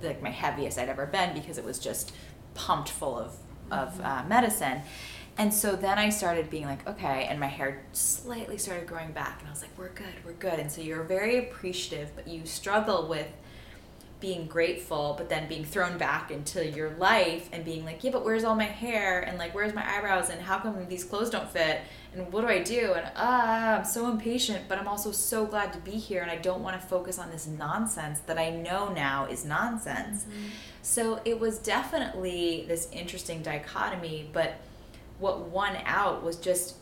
like 0.06 0.22
my 0.22 0.30
heaviest 0.30 0.78
I'd 0.78 0.88
ever 0.88 1.06
been 1.06 1.34
because 1.34 1.58
it 1.58 1.64
was 1.64 1.78
just 1.78 2.12
pumped 2.54 2.88
full 2.88 3.18
of 3.18 3.36
of 3.70 4.00
uh, 4.00 4.22
medicine. 4.28 4.82
And 5.38 5.52
so 5.52 5.76
then 5.76 5.98
I 5.98 6.10
started 6.10 6.50
being 6.50 6.66
like, 6.66 6.86
okay, 6.86 7.26
and 7.28 7.40
my 7.40 7.46
hair 7.46 7.82
slightly 7.92 8.58
started 8.58 8.86
growing 8.86 9.12
back, 9.12 9.38
and 9.40 9.48
I 9.48 9.50
was 9.50 9.62
like, 9.62 9.76
we're 9.78 9.88
good, 9.88 10.14
we're 10.24 10.32
good. 10.32 10.58
And 10.58 10.70
so 10.70 10.82
you're 10.82 11.04
very 11.04 11.38
appreciative, 11.38 12.10
but 12.14 12.28
you 12.28 12.44
struggle 12.44 13.08
with 13.08 13.28
being 14.20 14.46
grateful, 14.46 15.14
but 15.18 15.28
then 15.28 15.48
being 15.48 15.64
thrown 15.64 15.98
back 15.98 16.30
into 16.30 16.64
your 16.64 16.90
life 16.90 17.48
and 17.52 17.64
being 17.64 17.84
like, 17.84 18.04
yeah, 18.04 18.10
but 18.12 18.24
where's 18.24 18.44
all 18.44 18.54
my 18.54 18.62
hair? 18.62 19.20
And 19.20 19.36
like, 19.36 19.52
where's 19.52 19.74
my 19.74 19.84
eyebrows? 19.84 20.30
And 20.30 20.40
how 20.40 20.60
come 20.60 20.86
these 20.88 21.02
clothes 21.02 21.28
don't 21.28 21.50
fit? 21.50 21.80
And 22.14 22.32
what 22.32 22.42
do 22.42 22.46
I 22.46 22.62
do? 22.62 22.92
And 22.92 23.10
ah, 23.16 23.78
I'm 23.78 23.84
so 23.84 24.08
impatient, 24.08 24.68
but 24.68 24.78
I'm 24.78 24.86
also 24.86 25.10
so 25.10 25.44
glad 25.44 25.72
to 25.72 25.80
be 25.80 25.92
here. 25.92 26.22
And 26.22 26.30
I 26.30 26.36
don't 26.36 26.62
want 26.62 26.80
to 26.80 26.86
focus 26.86 27.18
on 27.18 27.32
this 27.32 27.48
nonsense 27.48 28.20
that 28.20 28.38
I 28.38 28.50
know 28.50 28.92
now 28.92 29.26
is 29.26 29.44
nonsense. 29.44 30.22
Mm-hmm. 30.22 30.48
So 30.82 31.20
it 31.24 31.40
was 31.40 31.58
definitely 31.58 32.64
this 32.68 32.88
interesting 32.92 33.42
dichotomy, 33.42 34.30
but 34.32 34.54
what 35.22 35.48
won 35.48 35.78
out 35.84 36.22
was 36.22 36.36
just 36.36 36.74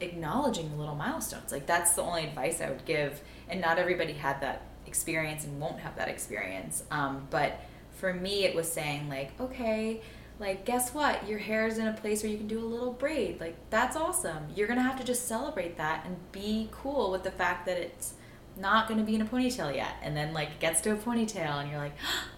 acknowledging 0.00 0.70
the 0.70 0.76
little 0.76 0.96
milestones. 0.96 1.52
Like, 1.52 1.66
that's 1.66 1.94
the 1.94 2.02
only 2.02 2.24
advice 2.24 2.60
I 2.60 2.68
would 2.68 2.84
give. 2.84 3.20
And 3.48 3.60
not 3.60 3.78
everybody 3.78 4.12
had 4.12 4.40
that 4.42 4.62
experience 4.86 5.44
and 5.44 5.60
won't 5.60 5.78
have 5.80 5.96
that 5.96 6.08
experience. 6.08 6.82
Um, 6.90 7.28
but 7.30 7.60
for 7.92 8.12
me, 8.12 8.44
it 8.44 8.54
was 8.54 8.70
saying, 8.70 9.08
like, 9.08 9.40
okay, 9.40 10.02
like, 10.38 10.64
guess 10.64 10.92
what? 10.92 11.26
Your 11.28 11.38
hair 11.38 11.66
is 11.66 11.78
in 11.78 11.86
a 11.86 11.92
place 11.92 12.22
where 12.22 12.30
you 12.30 12.36
can 12.36 12.48
do 12.48 12.58
a 12.58 12.66
little 12.66 12.92
braid. 12.92 13.40
Like, 13.40 13.56
that's 13.70 13.96
awesome. 13.96 14.48
You're 14.54 14.66
to 14.78 14.82
have 14.82 14.98
to 14.98 15.04
just 15.04 15.26
celebrate 15.26 15.78
that 15.78 16.04
and 16.04 16.16
be 16.32 16.68
cool 16.72 17.10
with 17.10 17.22
the 17.22 17.30
fact 17.30 17.66
that 17.66 17.78
it's 17.78 18.14
not 18.56 18.88
to 18.98 19.06
be 19.06 19.14
in 19.14 19.22
a 19.22 19.26
ponytail 19.26 19.74
yet. 19.74 19.94
And 20.02 20.16
then, 20.16 20.34
like, 20.34 20.58
gets 20.58 20.80
to 20.82 20.92
a 20.92 20.96
ponytail 20.96 21.60
and 21.60 21.70
you're 21.70 21.78
like, 21.78 21.96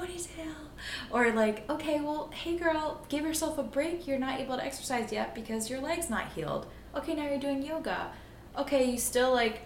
ponytail. 0.00 0.54
Or, 1.10 1.32
like, 1.32 1.68
okay, 1.70 2.00
well, 2.00 2.30
hey, 2.34 2.56
girl, 2.56 3.04
give 3.08 3.24
yourself 3.24 3.58
a 3.58 3.62
break. 3.62 4.06
You're 4.06 4.18
not 4.18 4.40
able 4.40 4.56
to 4.56 4.64
exercise 4.64 5.12
yet 5.12 5.34
because 5.34 5.70
your 5.70 5.80
leg's 5.80 6.10
not 6.10 6.32
healed. 6.32 6.66
Okay, 6.94 7.14
now 7.14 7.28
you're 7.28 7.38
doing 7.38 7.62
yoga. 7.64 8.12
Okay, 8.58 8.90
you 8.90 8.98
still, 8.98 9.32
like, 9.32 9.62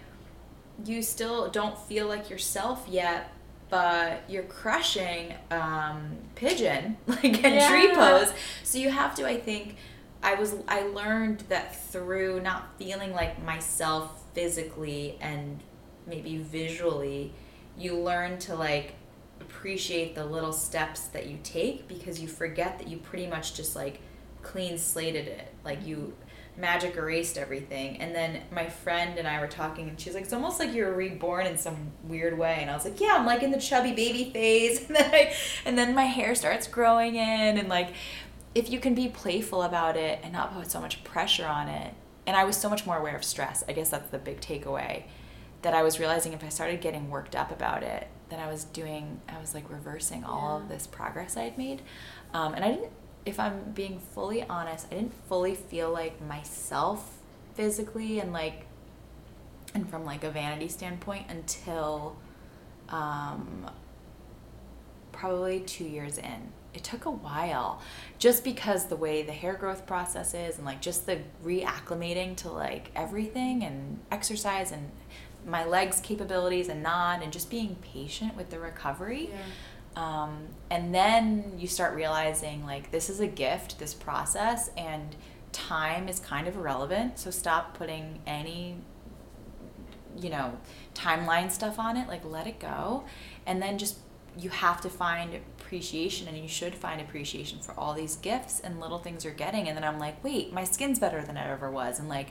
you 0.85 1.03
still 1.03 1.49
don't 1.51 1.79
feel 1.79 2.07
like 2.07 2.31
yourself 2.31 2.87
yet, 2.89 3.33
but 3.69 4.23
you're 4.29 4.45
crushing 4.45 5.35
um, 5.51 6.17
pigeon 6.35 6.97
like 7.07 7.25
in 7.25 7.55
yeah. 7.55 7.71
tree 7.71 7.95
pose. 7.95 8.33
So 8.63 8.79
you 8.79 8.91
have 8.91 9.15
to, 9.17 9.27
I 9.27 9.39
think, 9.39 9.77
I 10.23 10.35
was 10.35 10.57
I 10.67 10.83
learned 10.83 11.45
that 11.49 11.81
through 11.91 12.41
not 12.41 12.77
feeling 12.77 13.13
like 13.13 13.43
myself 13.45 14.25
physically 14.35 15.17
and 15.21 15.61
maybe 16.07 16.39
visually, 16.39 17.33
you 17.77 17.97
learn 17.97 18.39
to 18.41 18.55
like 18.57 18.95
appreciate 19.49 20.15
the 20.15 20.25
little 20.25 20.53
steps 20.53 21.07
that 21.09 21.27
you 21.27 21.39
take 21.43 21.89
because 21.89 22.21
you 22.21 22.29
forget 22.29 22.79
that 22.79 22.89
you 22.89 22.99
pretty 22.99 23.27
much 23.27 23.55
just 23.55 23.75
like 23.75 24.01
clean 24.43 24.79
slated 24.79 25.27
it. 25.27 25.53
Like 25.65 25.87
you 25.87 26.15
magic 26.59 26.97
erased 26.97 27.39
everything. 27.39 28.01
And 28.01 28.15
then 28.15 28.43
my 28.51 28.69
friend 28.69 29.19
and 29.19 29.27
I 29.27 29.41
were 29.41 29.47
talking, 29.47 29.89
and 29.89 29.99
she's 29.99 30.15
like, 30.15 30.25
"It's 30.25 30.33
almost 30.33 30.59
like 30.59 30.75
you're 30.75 30.93
reborn 30.93 31.47
in 31.47 31.57
some 31.57 31.93
weird 32.05 32.37
way." 32.37 32.59
And 32.61 32.71
I 32.71 32.75
was 32.75 32.85
like, 32.85 33.01
"Yeah, 33.01 33.17
I'm 33.19 33.27
like 33.27 33.43
in 33.43 33.51
the 33.51 33.61
chubby 33.61 33.93
baby 33.93 34.31
phase." 34.33 34.87
And 34.89 34.97
then 34.97 35.15
I, 35.15 35.35
and 35.65 35.79
then 35.79 35.95
my 35.95 36.05
hair 36.05 36.35
starts 36.35 36.67
growing 36.67 37.17
in, 37.17 37.59
and 37.59 37.69
like, 37.69 37.91
if 38.55 38.71
you 38.71 38.81
can 38.81 38.95
be 38.95 39.09
playful 39.09 39.63
about 39.63 39.97
it 39.97 40.21
and 40.23 40.33
not 40.33 40.55
put 40.55 40.71
so 40.71 40.81
much 40.81 41.05
pressure 41.05 41.47
on 41.47 41.69
it. 41.69 41.95
And 42.27 42.37
I 42.37 42.45
was 42.45 42.57
so 42.57 42.69
much 42.69 42.85
more 42.85 42.99
aware 42.99 43.17
of 43.17 43.25
stress. 43.25 43.65
I 43.69 43.73
guess 43.73 43.89
that's 43.89 44.11
the 44.11 44.19
big 44.19 44.41
takeaway. 44.41 45.05
That 45.63 45.75
I 45.75 45.83
was 45.83 45.99
realizing 45.99 46.35
if 46.35 46.45
I 46.45 46.51
started 46.51 46.81
getting 46.81 47.11
worked 47.11 47.35
up 47.35 47.51
about 47.51 47.83
it, 47.83 48.07
that 48.31 48.39
I 48.39 48.51
was 48.51 48.65
doing, 48.65 49.21
I 49.29 49.41
was 49.41 49.55
like 49.55 49.71
reversing 49.71 50.25
all 50.25 50.59
yeah. 50.59 50.65
of 50.65 50.69
this 50.69 50.87
progress 50.87 51.37
I 51.37 51.45
had 51.45 51.59
made. 51.59 51.83
Um, 52.35 52.55
and 52.55 52.65
I 52.65 52.73
didn't 52.73 52.93
if 53.29 53.39
I'm 53.39 53.73
being 53.75 53.99
fully 54.15 54.43
honest, 54.45 54.87
I 54.91 54.95
didn't 54.95 55.13
fully 55.29 55.55
feel 55.55 55.93
like 55.93 56.25
myself 56.27 57.19
physically 57.55 58.21
and 58.21 58.33
like 58.33 58.65
and 59.75 59.89
from 59.89 60.07
like 60.07 60.25
a 60.25 60.31
vanity 60.31 60.69
standpoint 60.69 61.27
until 61.29 62.17
um, 62.89 63.71
probably 65.13 65.61
two 65.61 65.85
years 65.85 66.17
in. 66.17 66.53
It 66.73 66.85
took 66.85 67.05
a 67.05 67.11
while 67.11 67.83
just 68.19 68.45
because 68.45 68.87
the 68.87 68.97
way 68.97 69.23
the 69.23 69.33
hair 69.33 69.55
growth 69.55 69.87
process 69.87 70.33
is 70.33 70.57
and 70.57 70.65
like 70.65 70.81
just 70.81 71.05
the 71.05 71.19
reacclimating 71.45 72.37
to 72.37 72.51
like 72.51 72.91
everything 72.97 73.63
and 73.65 73.99
exercise 74.11 74.73
and 74.73 74.91
my 75.49 75.65
legs 75.65 76.01
capabilities 76.01 76.69
and 76.69 76.83
not 76.83 77.23
and 77.23 77.33
just 77.33 77.51
being 77.51 77.77
patient 77.77 78.37
with 78.37 78.51
the 78.51 78.59
recovery. 78.59 79.31
Yeah 79.31 79.39
um, 79.99 80.47
and 80.71 80.95
then 80.95 81.55
you 81.59 81.67
start 81.67 81.97
realizing 81.97 82.65
like 82.65 82.93
this 82.93 83.11
is 83.11 83.19
a 83.19 83.27
gift, 83.27 83.81
this 83.81 83.95
process, 83.95 84.71
and 84.77 85.17
time 85.51 86.09
is 86.09 86.21
kind 86.21 86.47
of 86.47 86.55
irrelevant. 86.55 87.19
So 87.19 87.33
stop 87.33 87.77
putting 87.77 88.21
any, 88.25 88.77
you 90.17 90.31
know, 90.31 90.57
timeline 90.95 91.51
stuff 91.51 91.81
on 91.81 91.97
it. 91.97 92.07
Like 92.07 92.25
let 92.25 92.47
it 92.47 92.61
go. 92.61 93.05
And 93.45 93.61
then 93.61 93.77
just 93.77 93.99
you 94.39 94.51
have 94.51 94.81
to 94.83 94.89
find 94.89 95.35
appreciation 95.35 96.29
and 96.29 96.39
you 96.39 96.47
should 96.47 96.77
find 96.77 97.01
appreciation 97.01 97.59
for 97.59 97.73
all 97.73 97.93
these 97.93 98.15
gifts 98.15 98.61
and 98.61 98.79
little 98.79 98.99
things 98.99 99.25
you're 99.25 99.35
getting. 99.35 99.67
And 99.67 99.77
then 99.77 99.83
I'm 99.83 99.99
like, 99.99 100.23
wait, 100.23 100.53
my 100.53 100.63
skin's 100.63 101.01
better 101.01 101.23
than 101.23 101.37
it 101.37 101.45
ever 101.45 101.73
was. 101.73 101.99
And 101.99 102.09
like, 102.09 102.29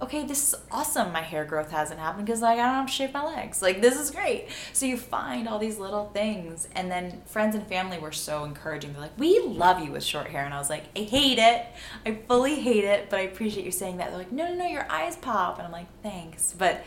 okay, 0.00 0.24
this 0.24 0.52
is 0.52 0.60
awesome. 0.70 1.12
My 1.12 1.20
hair 1.22 1.44
growth 1.44 1.70
hasn't 1.70 2.00
happened 2.00 2.26
because 2.26 2.40
like 2.42 2.58
I 2.58 2.66
don't 2.66 2.74
have 2.74 2.86
to 2.86 2.92
shave 2.92 3.12
my 3.12 3.24
legs. 3.24 3.62
Like 3.62 3.80
this 3.80 3.98
is 3.98 4.10
great. 4.10 4.48
So 4.72 4.86
you 4.86 4.96
find 4.96 5.48
all 5.48 5.58
these 5.58 5.78
little 5.78 6.06
things, 6.12 6.68
and 6.74 6.90
then 6.90 7.22
friends 7.26 7.54
and 7.54 7.66
family 7.66 7.98
were 7.98 8.12
so 8.12 8.44
encouraging. 8.44 8.92
They're 8.92 9.02
like, 9.02 9.18
"We 9.18 9.40
love 9.40 9.82
you 9.84 9.92
with 9.92 10.02
short 10.04 10.28
hair," 10.28 10.44
and 10.44 10.52
I 10.52 10.58
was 10.58 10.70
like, 10.70 10.84
"I 10.96 11.00
hate 11.00 11.38
it. 11.38 11.66
I 12.04 12.18
fully 12.26 12.60
hate 12.60 12.84
it, 12.84 13.10
but 13.10 13.20
I 13.20 13.22
appreciate 13.22 13.64
you 13.64 13.72
saying 13.72 13.98
that." 13.98 14.08
They're 14.10 14.18
like, 14.18 14.32
"No, 14.32 14.48
no, 14.48 14.54
no, 14.54 14.66
your 14.66 14.90
eyes 14.90 15.16
pop," 15.16 15.58
and 15.58 15.66
I'm 15.66 15.72
like, 15.72 15.88
"Thanks," 16.02 16.54
but. 16.56 16.84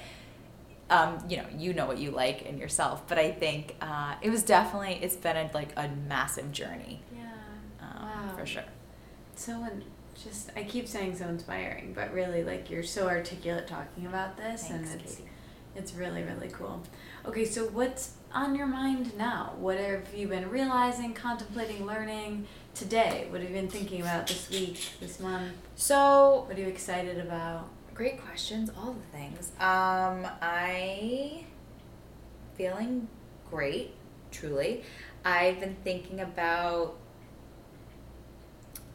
Um, 0.87 1.17
you 1.27 1.37
know, 1.37 1.45
you 1.57 1.73
know 1.73 1.87
what 1.87 1.97
you 1.97 2.11
like 2.11 2.43
in 2.43 2.59
yourself, 2.59 3.07
but 3.07 3.17
I 3.17 3.31
think 3.31 3.75
uh, 3.81 4.13
it 4.21 4.29
was 4.29 4.43
definitely 4.43 4.99
it's 5.01 5.15
been 5.15 5.35
a, 5.35 5.49
like 5.51 5.69
a 5.75 5.87
massive 6.07 6.51
journey. 6.51 7.01
Yeah, 7.11 7.23
um, 7.81 8.03
wow. 8.03 8.37
for 8.37 8.45
sure. 8.45 8.65
So 9.35 9.67
just 10.23 10.51
I 10.55 10.63
keep 10.63 10.87
saying 10.87 11.17
so 11.17 11.27
inspiring, 11.27 11.93
but 11.93 12.13
really 12.13 12.43
like 12.43 12.69
you're 12.69 12.83
so 12.83 13.07
articulate 13.07 13.67
talking 13.67 14.05
about 14.05 14.37
this 14.37 14.67
Thanks, 14.67 14.91
and 14.91 15.01
it's 15.01 15.15
Katie. 15.15 15.29
it's 15.75 15.93
really 15.93 16.23
really 16.23 16.49
cool. 16.49 16.81
Okay, 17.25 17.45
so 17.45 17.65
what's 17.65 18.13
on 18.33 18.55
your 18.55 18.67
mind 18.67 19.17
now? 19.17 19.53
What 19.57 19.77
have 19.77 20.13
you 20.13 20.27
been 20.27 20.49
realizing, 20.49 21.13
contemplating, 21.13 21.85
learning 21.85 22.47
today? 22.73 23.27
What 23.29 23.41
have 23.41 23.49
you 23.49 23.55
been 23.55 23.69
thinking 23.69 24.01
about 24.01 24.27
this 24.27 24.49
week, 24.49 24.79
this 24.99 25.19
month? 25.19 25.53
So, 25.75 26.45
what 26.47 26.57
are 26.57 26.61
you 26.61 26.67
excited 26.67 27.19
about? 27.19 27.69
Great 27.93 28.21
questions, 28.21 28.69
all 28.77 28.93
the 28.93 29.17
things. 29.17 29.51
Um, 29.59 30.27
I 30.41 31.45
feeling 32.55 33.07
great, 33.49 33.93
truly. 34.31 34.83
I've 35.23 35.59
been 35.59 35.77
thinking 35.83 36.19
about 36.19 36.97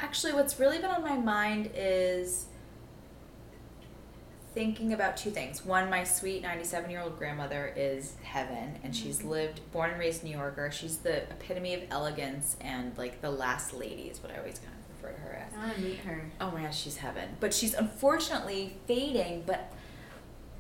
actually 0.03 0.33
what's 0.33 0.59
really 0.59 0.79
been 0.79 0.91
on 0.91 1.03
my 1.03 1.17
mind 1.17 1.71
is 1.75 2.47
thinking 4.55 4.93
about 4.93 5.17
two 5.17 5.31
things. 5.31 5.65
One, 5.65 5.89
my 5.89 6.05
sweet 6.05 6.43
97 6.43 6.91
year 6.91 7.01
old 7.01 7.19
grandmother 7.19 7.73
is 7.77 8.15
heaven, 8.23 8.79
and 8.83 8.95
she's 8.95 9.19
mm-hmm. 9.19 9.29
lived, 9.29 9.61
born 9.73 9.91
and 9.91 9.99
raised 9.99 10.25
New 10.25 10.37
Yorker. 10.37 10.71
She's 10.71 10.99
the 10.99 11.23
epitome 11.31 11.75
of 11.75 11.83
elegance 11.91 12.57
and 12.61 12.97
like 12.99 13.21
the 13.21 13.31
last 13.31 13.73
lady 13.73 14.05
is 14.05 14.23
what 14.23 14.33
I 14.33 14.39
always 14.39 14.59
kind 14.59 14.73
of 14.73 15.05
refer 15.05 15.17
to 15.17 15.21
her 15.23 15.47
as. 15.47 15.55
I 15.55 15.59
want 15.59 15.75
to 15.77 15.81
meet 15.83 15.99
her. 16.01 16.31
Oh 16.41 16.51
my 16.51 16.63
gosh, 16.63 16.81
she's 16.81 16.97
heaven. 16.97 17.37
But 17.39 17.55
she's 17.55 17.75
unfortunately 17.75 18.77
fading, 18.87 19.45
but 19.47 19.73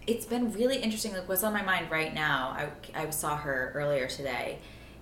it's 0.06 0.26
been 0.26 0.52
really 0.52 0.78
interesting. 0.78 1.12
Like, 1.12 1.28
what's 1.28 1.44
on 1.44 1.52
my 1.52 1.62
mind 1.62 1.90
right 1.90 2.14
now, 2.14 2.56
I, 2.56 2.68
I 2.94 3.10
saw 3.10 3.36
her 3.36 3.72
earlier 3.74 4.06
today 4.06 4.58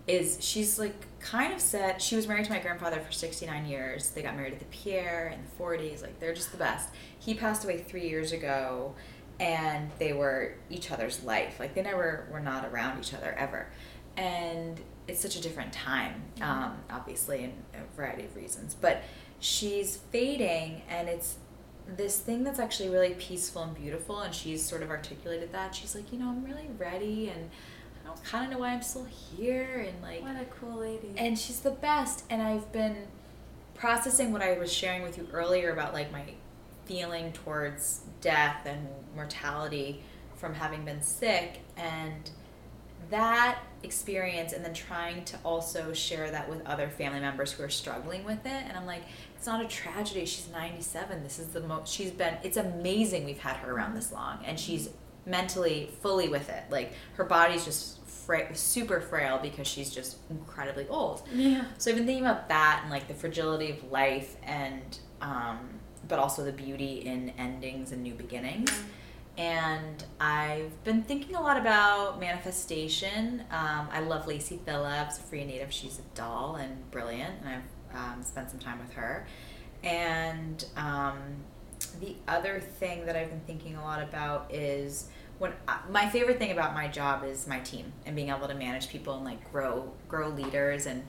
is 0.08 0.38
she's 0.40 0.78
like 0.78 0.94
kind 1.20 1.52
of 1.52 1.60
set. 1.60 2.00
she 2.00 2.16
was 2.16 2.26
married 2.26 2.46
to 2.46 2.50
my 2.50 2.58
grandfather 2.58 3.00
for 3.00 3.12
69 3.12 3.66
years. 3.66 4.10
They 4.10 4.22
got 4.22 4.34
married 4.34 4.54
at 4.54 4.58
the 4.58 4.64
Pierre 4.66 5.28
in 5.28 5.40
the 5.42 5.62
40s. 5.62 6.02
Like 6.02 6.18
they're 6.18 6.34
just 6.34 6.50
the 6.50 6.58
best. 6.58 6.88
He 7.18 7.34
passed 7.34 7.64
away 7.64 7.78
three 7.78 8.08
years 8.08 8.32
ago, 8.32 8.94
and 9.38 9.90
they 9.98 10.12
were 10.12 10.54
each 10.70 10.90
other's 10.90 11.22
life. 11.22 11.60
Like 11.60 11.74
they 11.74 11.82
never 11.82 12.26
were 12.32 12.40
not 12.40 12.64
around 12.66 12.98
each 12.98 13.12
other 13.12 13.34
ever, 13.38 13.68
and 14.16 14.80
it's 15.06 15.20
such 15.20 15.36
a 15.36 15.40
different 15.40 15.72
time, 15.72 16.22
um, 16.40 16.78
obviously, 16.90 17.44
in 17.44 17.52
a 17.74 17.96
variety 17.96 18.24
of 18.24 18.34
reasons. 18.36 18.74
But 18.74 19.02
she's 19.40 19.96
fading, 20.10 20.82
and 20.88 21.08
it's 21.08 21.36
this 21.86 22.18
thing 22.18 22.44
that's 22.44 22.58
actually 22.58 22.90
really 22.90 23.14
peaceful 23.14 23.62
and 23.62 23.74
beautiful. 23.74 24.20
And 24.20 24.34
she's 24.34 24.62
sort 24.62 24.82
of 24.82 24.90
articulated 24.90 25.52
that. 25.52 25.74
She's 25.74 25.94
like, 25.94 26.12
you 26.12 26.18
know, 26.18 26.28
I'm 26.28 26.44
really 26.44 26.68
ready, 26.78 27.28
and 27.28 27.50
don't 28.08 28.24
kind 28.24 28.44
of 28.44 28.50
know 28.50 28.58
why 28.58 28.70
I'm 28.70 28.82
still 28.82 29.06
here, 29.06 29.86
and 29.86 30.02
like, 30.02 30.22
What 30.22 30.36
a 30.36 30.44
cool 30.46 30.78
lady. 30.78 31.12
and 31.16 31.38
she's 31.38 31.60
the 31.60 31.70
best. 31.70 32.24
And 32.30 32.42
I've 32.42 32.72
been 32.72 32.96
processing 33.74 34.32
what 34.32 34.42
I 34.42 34.58
was 34.58 34.72
sharing 34.72 35.02
with 35.02 35.18
you 35.18 35.28
earlier 35.32 35.72
about 35.72 35.94
like 35.94 36.10
my 36.10 36.24
feeling 36.86 37.32
towards 37.32 38.00
death 38.20 38.66
and 38.66 38.88
mortality 39.14 40.02
from 40.36 40.54
having 40.54 40.84
been 40.84 41.02
sick. 41.02 41.60
And 41.76 42.30
that 43.10 43.58
experience 43.82 44.52
and 44.52 44.64
then 44.64 44.74
trying 44.74 45.24
to 45.24 45.36
also 45.44 45.92
share 45.92 46.30
that 46.30 46.48
with 46.48 46.66
other 46.66 46.88
family 46.88 47.20
members 47.20 47.52
who 47.52 47.62
are 47.62 47.68
struggling 47.68 48.24
with 48.24 48.44
it. 48.44 48.64
And 48.66 48.76
i'm 48.76 48.86
like 48.86 49.02
it's 49.36 49.46
not 49.46 49.64
a 49.64 49.68
tragedy. 49.68 50.26
She's 50.26 50.48
97 50.50 51.22
this 51.22 51.38
is 51.38 51.48
the 51.48 51.60
most 51.60 51.92
she's 51.92 52.10
been 52.10 52.36
it's 52.42 52.56
amazing 52.56 53.24
we've 53.24 53.38
had 53.38 53.56
her 53.58 53.72
around 53.72 53.94
this 53.94 54.12
long. 54.12 54.40
And 54.44 54.58
she's 54.58 54.88
mm-hmm. 54.88 55.30
mentally 55.30 55.90
fully 56.02 56.28
with 56.28 56.48
it. 56.48 56.64
Like 56.70 56.92
her 57.14 57.24
body's 57.24 57.64
just 57.64 57.97
fra- 58.28 58.54
super 58.54 59.00
frail 59.00 59.40
because 59.40 59.66
she's 59.66 59.88
just 59.88 60.18
incredibly 60.28 60.86
old 60.88 61.26
yeah. 61.32 61.64
so 61.78 61.90
I've 61.90 61.96
been 61.96 62.06
thinking 62.06 62.26
about 62.26 62.48
that 62.50 62.80
and 62.82 62.90
like 62.90 63.08
the 63.08 63.14
fragility 63.14 63.70
of 63.70 63.90
life 63.90 64.36
and 64.42 64.98
um, 65.22 65.78
but 66.08 66.18
also 66.18 66.44
the 66.44 66.52
beauty 66.52 67.02
in 67.04 67.30
endings 67.38 67.92
and 67.92 68.02
new 68.02 68.14
beginnings. 68.14 68.72
And 69.36 70.02
I've 70.20 70.82
been 70.82 71.02
thinking 71.02 71.36
a 71.36 71.40
lot 71.40 71.56
about 71.56 72.18
manifestation. 72.18 73.44
Um, 73.52 73.88
I 73.92 74.00
love 74.00 74.26
Lacy 74.26 74.58
Phillips, 74.64 75.18
free 75.18 75.44
native. 75.44 75.72
She's 75.72 76.00
a 76.00 76.16
doll 76.16 76.56
and 76.56 76.90
brilliant, 76.90 77.34
and 77.44 77.48
I've 77.48 77.96
um, 77.96 78.22
spent 78.22 78.50
some 78.50 78.58
time 78.58 78.80
with 78.80 78.92
her. 78.94 79.28
And 79.84 80.64
um, 80.76 81.18
the 82.00 82.16
other 82.26 82.58
thing 82.58 83.06
that 83.06 83.14
I've 83.14 83.30
been 83.30 83.42
thinking 83.46 83.76
a 83.76 83.84
lot 83.84 84.02
about 84.02 84.52
is 84.52 85.08
when 85.38 85.52
I, 85.66 85.78
my 85.90 86.08
favorite 86.08 86.38
thing 86.38 86.50
about 86.50 86.74
my 86.74 86.88
job 86.88 87.24
is 87.24 87.46
my 87.46 87.60
team 87.60 87.92
and 88.06 88.14
being 88.16 88.30
able 88.30 88.48
to 88.48 88.54
manage 88.54 88.88
people 88.88 89.14
and 89.14 89.24
like 89.24 89.50
grow 89.50 89.92
grow 90.08 90.28
leaders 90.28 90.86
and 90.86 91.04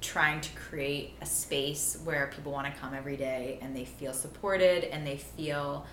trying 0.00 0.40
to 0.42 0.50
create 0.54 1.14
a 1.22 1.26
space 1.26 1.98
where 2.04 2.30
people 2.34 2.52
want 2.52 2.72
to 2.72 2.80
come 2.80 2.92
every 2.92 3.16
day 3.16 3.58
and 3.62 3.74
they 3.74 3.86
feel 3.86 4.12
supported 4.12 4.84
and 4.84 5.06
they 5.06 5.16
feel 5.16 5.86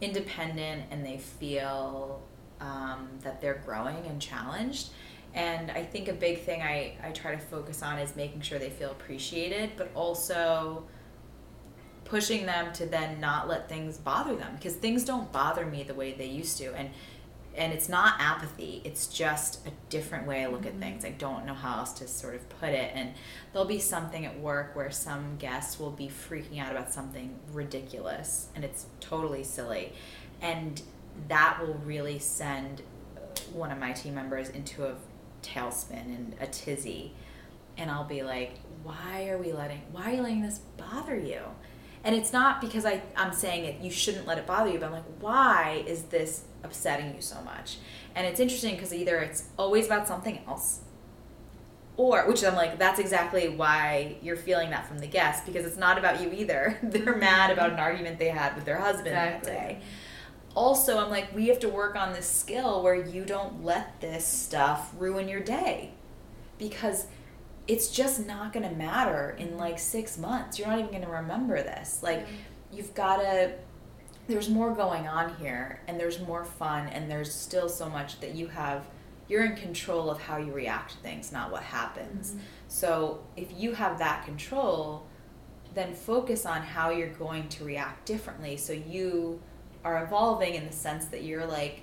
independent 0.00 0.84
and 0.90 1.04
they 1.04 1.18
feel 1.18 2.22
um, 2.60 3.08
that 3.22 3.40
they're 3.40 3.62
growing 3.66 4.06
and 4.06 4.20
challenged. 4.20 4.90
And 5.32 5.70
i 5.70 5.84
think 5.84 6.08
a 6.08 6.12
big 6.12 6.42
thing 6.42 6.60
I, 6.60 6.96
I 7.04 7.12
try 7.12 7.32
to 7.36 7.40
focus 7.40 7.82
on 7.84 7.98
is 7.98 8.16
making 8.16 8.40
sure 8.40 8.58
they 8.58 8.70
feel 8.70 8.90
appreciated 8.90 9.70
but 9.76 9.88
also 9.94 10.84
pushing 12.10 12.44
them 12.44 12.72
to 12.72 12.86
then 12.86 13.20
not 13.20 13.48
let 13.48 13.68
things 13.68 13.96
bother 13.96 14.34
them 14.34 14.52
because 14.56 14.74
things 14.74 15.04
don't 15.04 15.30
bother 15.30 15.64
me 15.64 15.84
the 15.84 15.94
way 15.94 16.12
they 16.12 16.26
used 16.26 16.58
to. 16.58 16.74
And 16.74 16.90
and 17.56 17.72
it's 17.72 17.88
not 17.88 18.14
apathy 18.18 18.80
it's 18.84 19.08
just 19.08 19.66
a 19.66 19.70
different 19.88 20.26
way 20.26 20.44
i 20.44 20.46
look 20.46 20.66
at 20.66 20.72
mm-hmm. 20.72 20.80
things. 20.80 21.04
I 21.04 21.10
don't 21.10 21.46
know 21.46 21.54
how 21.54 21.78
else 21.78 21.92
to 21.94 22.08
sort 22.08 22.34
of 22.34 22.48
put 22.48 22.70
it. 22.70 22.92
And 22.94 23.12
there'll 23.52 23.68
be 23.68 23.78
something 23.78 24.24
at 24.24 24.38
work 24.38 24.74
where 24.76 24.90
some 24.90 25.36
guests 25.38 25.78
will 25.78 25.90
be 25.90 26.08
freaking 26.08 26.60
out 26.60 26.70
about 26.70 26.92
something 26.92 27.38
ridiculous 27.52 28.48
and 28.54 28.64
it's 28.64 28.86
totally 29.00 29.44
silly. 29.44 29.92
And 30.40 30.80
that 31.28 31.58
will 31.60 31.74
really 31.84 32.18
send 32.18 32.82
one 33.52 33.70
of 33.70 33.78
my 33.78 33.92
team 33.92 34.14
members 34.14 34.48
into 34.48 34.86
a 34.86 34.94
tailspin 35.42 36.04
and 36.06 36.34
a 36.40 36.46
tizzy. 36.46 37.12
And 37.76 37.90
I'll 37.90 38.04
be 38.04 38.22
like, 38.22 38.58
why 38.82 39.28
are 39.28 39.38
we 39.38 39.52
letting 39.52 39.82
why 39.92 40.10
are 40.10 40.14
you 40.14 40.22
letting 40.22 40.42
this 40.42 40.60
bother 40.76 41.18
you? 41.18 41.40
And 42.02 42.14
it's 42.14 42.32
not 42.32 42.62
because 42.62 42.86
I, 42.86 43.02
I'm 43.14 43.32
saying 43.32 43.64
it 43.64 43.80
you 43.80 43.90
shouldn't 43.90 44.26
let 44.26 44.38
it 44.38 44.46
bother 44.46 44.70
you, 44.70 44.78
but 44.78 44.86
I'm 44.86 44.92
like, 44.92 45.04
why 45.20 45.84
is 45.86 46.04
this 46.04 46.44
upsetting 46.62 47.14
you 47.14 47.20
so 47.20 47.40
much? 47.42 47.78
And 48.14 48.26
it's 48.26 48.40
interesting 48.40 48.74
because 48.74 48.92
either 48.92 49.18
it's 49.18 49.44
always 49.58 49.86
about 49.86 50.08
something 50.08 50.40
else, 50.46 50.80
or 51.96 52.26
which 52.26 52.44
I'm 52.44 52.54
like, 52.54 52.78
that's 52.78 52.98
exactly 52.98 53.48
why 53.48 54.16
you're 54.22 54.36
feeling 54.36 54.70
that 54.70 54.86
from 54.86 54.98
the 54.98 55.06
guests, 55.06 55.46
because 55.46 55.64
it's 55.66 55.76
not 55.76 55.98
about 55.98 56.20
you 56.20 56.32
either. 56.32 56.78
They're 56.82 57.02
mm-hmm. 57.02 57.20
mad 57.20 57.50
about 57.50 57.72
an 57.72 57.78
argument 57.78 58.18
they 58.18 58.28
had 58.28 58.54
with 58.54 58.64
their 58.64 58.78
husband 58.78 59.08
Exactly. 59.08 59.52
that 59.52 59.68
day 59.68 59.82
also 60.54 60.98
i'm 60.98 61.10
like 61.10 61.34
we 61.34 61.48
have 61.48 61.58
to 61.60 61.68
work 61.68 61.96
on 61.96 62.12
this 62.12 62.26
skill 62.26 62.82
where 62.82 62.94
you 62.94 63.24
don't 63.24 63.64
let 63.64 64.00
this 64.00 64.26
stuff 64.26 64.92
ruin 64.98 65.28
your 65.28 65.40
day 65.40 65.92
because 66.58 67.06
it's 67.68 67.88
just 67.88 68.26
not 68.26 68.52
going 68.52 68.68
to 68.68 68.74
matter 68.74 69.36
in 69.38 69.56
like 69.56 69.78
six 69.78 70.18
months 70.18 70.58
you're 70.58 70.66
not 70.66 70.78
even 70.78 70.90
going 70.90 71.02
to 71.04 71.08
remember 71.08 71.62
this 71.62 72.02
like 72.02 72.24
mm-hmm. 72.24 72.76
you've 72.76 72.94
got 72.94 73.18
to 73.18 73.52
there's 74.30 74.48
more 74.48 74.72
going 74.74 75.06
on 75.08 75.34
here 75.36 75.80
and 75.86 75.98
there's 75.98 76.20
more 76.20 76.44
fun 76.44 76.88
and 76.88 77.10
there's 77.10 77.32
still 77.32 77.68
so 77.68 77.88
much 77.88 78.20
that 78.20 78.34
you 78.34 78.46
have 78.48 78.86
you're 79.28 79.44
in 79.44 79.54
control 79.54 80.10
of 80.10 80.20
how 80.20 80.36
you 80.38 80.52
react 80.52 80.92
to 80.92 80.96
things 80.98 81.32
not 81.32 81.50
what 81.52 81.62
happens. 81.62 82.30
Mm-hmm. 82.30 82.40
So 82.68 83.22
if 83.36 83.48
you 83.56 83.74
have 83.74 83.98
that 83.98 84.24
control 84.24 85.06
then 85.74 85.94
focus 85.94 86.46
on 86.46 86.62
how 86.62 86.90
you're 86.90 87.08
going 87.08 87.48
to 87.48 87.64
react 87.64 88.06
differently. 88.06 88.56
So 88.56 88.72
you 88.72 89.40
are 89.84 90.02
evolving 90.04 90.54
in 90.54 90.66
the 90.66 90.72
sense 90.72 91.06
that 91.06 91.24
you're 91.24 91.46
like 91.46 91.82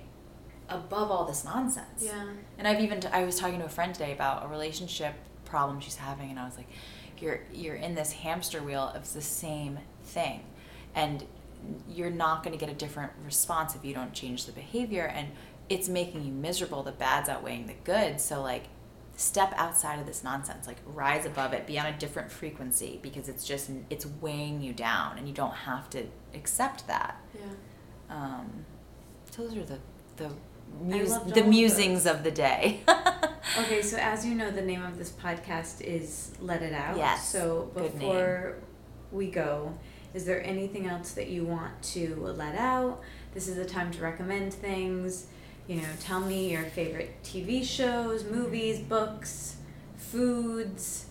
above 0.68 1.10
all 1.10 1.24
this 1.24 1.44
nonsense. 1.44 2.02
Yeah. 2.02 2.28
and 2.58 2.68
I've 2.68 2.80
even 2.80 3.00
t- 3.00 3.08
I 3.08 3.24
was 3.24 3.38
talking 3.38 3.58
to 3.60 3.64
a 3.64 3.70
friend 3.70 3.94
today 3.94 4.12
about 4.12 4.44
a 4.44 4.48
relationship 4.48 5.14
problem 5.44 5.80
she's 5.80 5.96
having, 5.96 6.30
and 6.30 6.38
I 6.38 6.44
was 6.44 6.56
like, 6.56 6.68
"You're 7.18 7.40
you're 7.52 7.76
in 7.76 7.94
this 7.94 8.12
hamster 8.12 8.62
wheel 8.62 8.92
of 8.94 9.10
the 9.12 9.22
same 9.22 9.78
thing, 10.02 10.44
and 10.94 11.24
you're 11.88 12.10
not 12.10 12.42
going 12.42 12.56
to 12.56 12.64
get 12.64 12.72
a 12.72 12.76
different 12.76 13.12
response 13.24 13.74
if 13.74 13.84
you 13.84 13.94
don't 13.94 14.12
change 14.12 14.46
the 14.46 14.52
behavior, 14.52 15.04
and 15.04 15.28
it's 15.68 15.88
making 15.88 16.24
you 16.24 16.32
miserable. 16.32 16.82
The 16.82 16.92
bad's 16.92 17.28
outweighing 17.28 17.66
the 17.66 17.74
good. 17.84 18.20
So 18.20 18.42
like, 18.42 18.64
step 19.16 19.52
outside 19.56 19.98
of 19.98 20.06
this 20.06 20.22
nonsense. 20.22 20.66
Like, 20.66 20.78
rise 20.86 21.26
above 21.26 21.52
it. 21.52 21.66
Be 21.66 21.78
on 21.78 21.86
a 21.86 21.98
different 21.98 22.30
frequency 22.30 22.98
because 23.02 23.28
it's 23.28 23.46
just 23.46 23.70
it's 23.90 24.06
weighing 24.20 24.62
you 24.62 24.72
down, 24.72 25.18
and 25.18 25.28
you 25.28 25.34
don't 25.34 25.54
have 25.54 25.90
to 25.90 26.04
accept 26.34 26.86
that. 26.86 27.20
Yeah. 27.34 27.44
Um, 28.10 28.64
so 29.30 29.46
those 29.46 29.56
are 29.56 29.64
the 29.64 29.78
the 30.16 30.30
mus- 30.80 31.18
the 31.18 31.32
all 31.34 31.38
of 31.40 31.46
musings 31.48 32.06
of 32.06 32.24
the 32.24 32.30
day. 32.30 32.80
Okay, 33.60 33.80
so 33.82 33.96
as 33.96 34.26
you 34.26 34.34
know, 34.34 34.50
the 34.50 34.60
name 34.60 34.82
of 34.82 34.98
this 34.98 35.10
podcast 35.10 35.80
is 35.80 36.32
Let 36.40 36.62
It 36.62 36.74
Out. 36.74 36.96
Yes, 36.96 37.28
So 37.28 37.70
before 37.74 38.56
we 39.10 39.30
go, 39.30 39.72
is 40.14 40.24
there 40.24 40.44
anything 40.44 40.86
else 40.86 41.12
that 41.12 41.28
you 41.28 41.44
want 41.44 41.80
to 41.82 42.16
let 42.16 42.54
out? 42.54 43.00
This 43.34 43.48
is 43.48 43.56
the 43.56 43.64
time 43.64 43.90
to 43.92 44.02
recommend 44.02 44.54
things. 44.54 45.26
You 45.66 45.76
know, 45.76 45.88
tell 46.00 46.20
me 46.20 46.50
your 46.50 46.64
favorite 46.64 47.22
TV 47.22 47.62
shows, 47.62 48.24
movies, 48.24 48.80
books, 48.80 49.56
foods, 49.96 51.06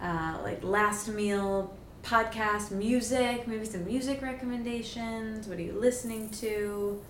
uh, 0.00 0.38
like 0.42 0.64
last 0.64 1.08
meal, 1.08 1.76
podcast, 2.02 2.70
music, 2.70 3.46
maybe 3.46 3.66
some 3.66 3.84
music 3.84 4.22
recommendations. 4.22 5.46
What 5.46 5.58
are 5.58 5.62
you 5.62 5.78
listening 5.78 6.30
to? 6.30 7.02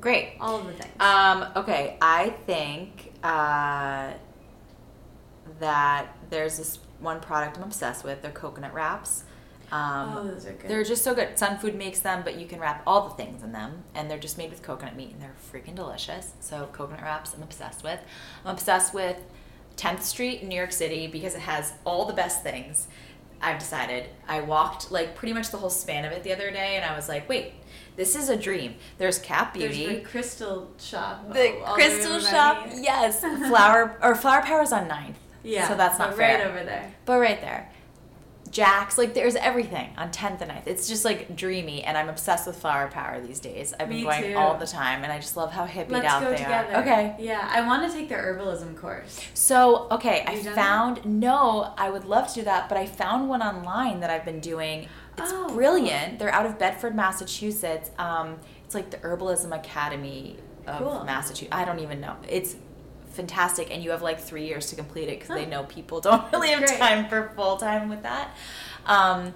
Great. 0.00 0.32
All 0.40 0.58
of 0.58 0.66
the 0.66 0.72
things. 0.72 0.94
Um, 0.98 1.46
okay, 1.56 1.98
I 2.00 2.30
think 2.46 3.12
uh, 3.22 4.12
that 5.60 6.16
there's 6.30 6.56
this 6.56 6.78
one 7.00 7.20
product 7.20 7.58
I'm 7.58 7.64
obsessed 7.64 8.02
with. 8.02 8.22
They're 8.22 8.30
coconut 8.30 8.72
wraps. 8.72 9.24
Um, 9.72 10.14
oh, 10.18 10.26
those 10.28 10.44
are 10.46 10.52
good. 10.52 10.70
They're 10.70 10.84
just 10.84 11.02
so 11.02 11.14
good. 11.14 11.38
Sun 11.38 11.58
Food 11.58 11.74
makes 11.74 12.00
them, 12.00 12.20
but 12.22 12.36
you 12.38 12.46
can 12.46 12.60
wrap 12.60 12.82
all 12.86 13.08
the 13.08 13.14
things 13.14 13.42
in 13.42 13.52
them, 13.52 13.84
and 13.94 14.10
they're 14.10 14.18
just 14.18 14.36
made 14.36 14.50
with 14.50 14.62
coconut 14.62 14.94
meat, 14.96 15.12
and 15.12 15.22
they're 15.22 15.34
freaking 15.50 15.74
delicious. 15.74 16.32
So 16.40 16.68
coconut 16.72 17.02
wraps, 17.02 17.32
I'm 17.34 17.42
obsessed 17.42 17.82
with. 17.82 17.98
I'm 18.44 18.52
obsessed 18.52 18.92
with 18.92 19.16
10th 19.78 20.02
Street 20.02 20.42
in 20.42 20.48
New 20.48 20.56
York 20.56 20.72
City 20.72 21.06
because 21.06 21.34
it 21.34 21.40
has 21.40 21.72
all 21.86 22.04
the 22.04 22.12
best 22.12 22.42
things. 22.42 22.86
I've 23.40 23.58
decided. 23.58 24.10
I 24.28 24.42
walked 24.42 24.92
like 24.92 25.16
pretty 25.16 25.32
much 25.32 25.50
the 25.50 25.56
whole 25.56 25.70
span 25.70 26.04
of 26.04 26.12
it 26.12 26.22
the 26.22 26.32
other 26.34 26.50
day, 26.50 26.76
and 26.76 26.84
I 26.84 26.94
was 26.94 27.08
like, 27.08 27.26
wait, 27.28 27.54
this 27.96 28.14
is 28.14 28.28
a 28.28 28.36
dream. 28.36 28.74
There's 28.98 29.18
Cap 29.18 29.54
There's 29.54 29.74
the 29.76 30.00
crystal 30.00 30.70
shop. 30.78 31.32
The 31.32 31.58
all- 31.60 31.64
all 31.64 31.76
the 31.76 31.82
way 31.82 31.88
crystal 31.88 32.20
shop, 32.20 32.66
yes. 32.74 33.20
Flower 33.20 33.98
or 34.02 34.14
Flower 34.14 34.42
Power's 34.42 34.70
on 34.72 34.88
9th. 34.88 35.14
Yeah. 35.44 35.66
So 35.66 35.74
that's 35.74 35.98
not 35.98 36.10
right 36.10 36.38
fair. 36.38 36.48
over 36.48 36.62
there. 36.62 36.94
But 37.04 37.18
right 37.18 37.40
there. 37.40 37.68
Jack's. 38.52 38.96
Like 38.98 39.14
there's 39.14 39.34
everything 39.34 39.90
on 39.96 40.10
10th 40.10 40.40
and 40.42 40.50
9th. 40.52 40.66
It's 40.66 40.86
just 40.86 41.04
like 41.04 41.34
dreamy, 41.34 41.82
and 41.82 41.98
I'm 41.98 42.08
obsessed 42.08 42.46
with 42.46 42.56
flower 42.56 42.86
power 42.88 43.20
these 43.20 43.40
days. 43.40 43.72
I've 43.80 43.88
been 43.88 43.98
Me 43.98 44.02
going 44.04 44.22
too. 44.22 44.34
all 44.36 44.56
the 44.56 44.66
time, 44.66 45.02
and 45.02 45.12
I 45.12 45.16
just 45.18 45.36
love 45.36 45.50
how 45.52 45.66
hippied 45.66 45.90
Let's 45.90 46.06
out 46.06 46.22
go 46.22 46.30
they 46.30 46.36
together. 46.36 46.74
are. 46.76 46.80
Okay. 46.82 47.16
Yeah, 47.18 47.48
I 47.50 47.66
want 47.66 47.90
to 47.90 47.96
take 47.98 48.08
the 48.08 48.14
herbalism 48.14 48.76
course. 48.76 49.18
So, 49.34 49.88
okay, 49.90 50.22
I 50.26 50.34
you 50.34 50.42
done 50.44 50.54
found 50.54 51.04
no, 51.04 51.74
I 51.76 51.90
would 51.90 52.04
love 52.04 52.28
to 52.28 52.34
do 52.34 52.42
that, 52.42 52.68
but 52.68 52.78
I 52.78 52.86
found 52.86 53.28
one 53.28 53.42
online 53.42 54.00
that 54.00 54.10
I've 54.10 54.24
been 54.24 54.40
doing. 54.40 54.88
It's 55.18 55.32
Oh, 55.32 55.44
cool. 55.48 55.56
brilliant. 55.56 56.18
They're 56.18 56.32
out 56.32 56.46
of 56.46 56.58
Bedford, 56.58 56.94
Massachusetts. 56.94 57.90
Um, 57.98 58.38
it's 58.64 58.74
like 58.74 58.90
the 58.90 58.96
Herbalism 58.98 59.54
Academy 59.54 60.36
of 60.66 60.78
Cool. 60.78 61.04
Massachusetts. 61.04 61.48
I 61.52 61.64
don't 61.64 61.80
even 61.80 62.00
know. 62.00 62.16
It's 62.28 62.56
fantastic, 63.12 63.70
and 63.70 63.82
you 63.82 63.90
have 63.90 64.02
like 64.02 64.20
three 64.20 64.46
years 64.46 64.66
to 64.70 64.76
complete 64.76 65.08
it 65.08 65.20
because 65.20 65.34
they 65.36 65.46
know 65.46 65.64
people 65.64 66.00
don't 66.00 66.24
really 66.32 66.48
have 66.50 66.64
great. 66.64 66.78
time 66.78 67.08
for 67.08 67.32
full 67.36 67.56
time 67.56 67.88
with 67.88 68.02
that. 68.02 68.36
Um, 68.86 69.32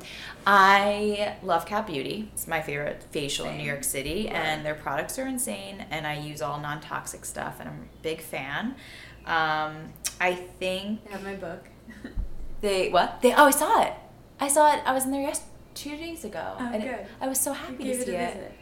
I 0.47 1.37
love 1.43 1.67
Cap 1.67 1.87
Beauty. 1.87 2.31
It's 2.33 2.47
my 2.47 2.61
favorite 2.61 3.05
facial 3.11 3.47
in 3.47 3.59
New 3.59 3.65
York 3.65 3.85
City, 3.85 4.29
and 4.29 4.65
their 4.65 4.75
products 4.75 5.19
are 5.19 5.27
insane. 5.27 5.85
And 5.91 6.07
I 6.07 6.19
use 6.19 6.43
all 6.43 6.59
non 6.61 6.81
toxic 6.81 7.25
stuff, 7.25 7.61
and 7.61 7.69
I'm 7.69 7.77
a 7.77 8.03
big 8.03 8.21
fan. 8.21 8.75
Um, 9.27 9.93
I 10.21 10.35
think 10.59 11.01
I 11.09 11.13
have 11.13 11.23
my 11.25 11.35
book. 11.35 11.69
they 12.61 12.89
what 12.91 13.21
they 13.23 13.33
oh 13.35 13.47
I 13.47 13.51
saw 13.51 13.83
it. 13.83 13.93
I 14.41 14.49
saw 14.49 14.73
it. 14.75 14.83
I 14.85 14.93
was 14.93 15.05
in 15.05 15.11
there 15.13 15.23
yes 15.23 15.43
two 15.75 15.97
days 15.97 16.25
ago. 16.25 16.57
Oh, 16.59 16.71
and 16.73 16.83
it- 16.83 16.87
good. 16.87 17.07
I 17.21 17.29
was 17.29 17.39
so 17.39 17.53
happy 17.53 17.85
to 17.85 17.95
see 17.95 18.13
it 18.13 18.37
it. 18.37 18.53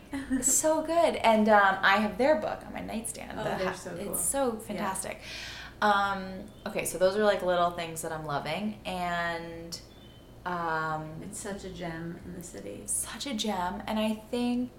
So 0.43 0.82
good, 0.82 1.16
and 1.16 1.49
um, 1.49 1.77
I 1.82 1.97
have 1.97 2.19
their 2.19 2.36
book 2.41 2.61
on 2.66 2.73
my 2.73 2.81
nightstand. 2.81 3.32
Oh, 3.39 3.45
The 3.45 3.65
they're 3.65 3.74
so 3.74 3.91
cool. 3.91 4.12
It's 4.12 4.24
so 4.24 4.53
fantastic. 4.53 5.20
Um, 5.82 6.24
okay, 6.66 6.85
so 6.85 6.99
those 6.99 7.16
are 7.16 7.24
like 7.24 7.43
little 7.43 7.70
things 7.70 8.03
that 8.03 8.12
I'm 8.12 8.24
loving, 8.27 8.78
and 8.86 9.78
um, 10.47 11.11
It's 11.23 11.39
such 11.41 11.65
a 11.65 11.70
gem 11.70 12.19
in 12.24 12.35
the 12.36 12.43
city. 12.43 12.82
such 12.86 13.27
a 13.27 13.35
gem. 13.35 13.82
And 13.86 13.99
I 13.99 14.23
think, 14.31 14.70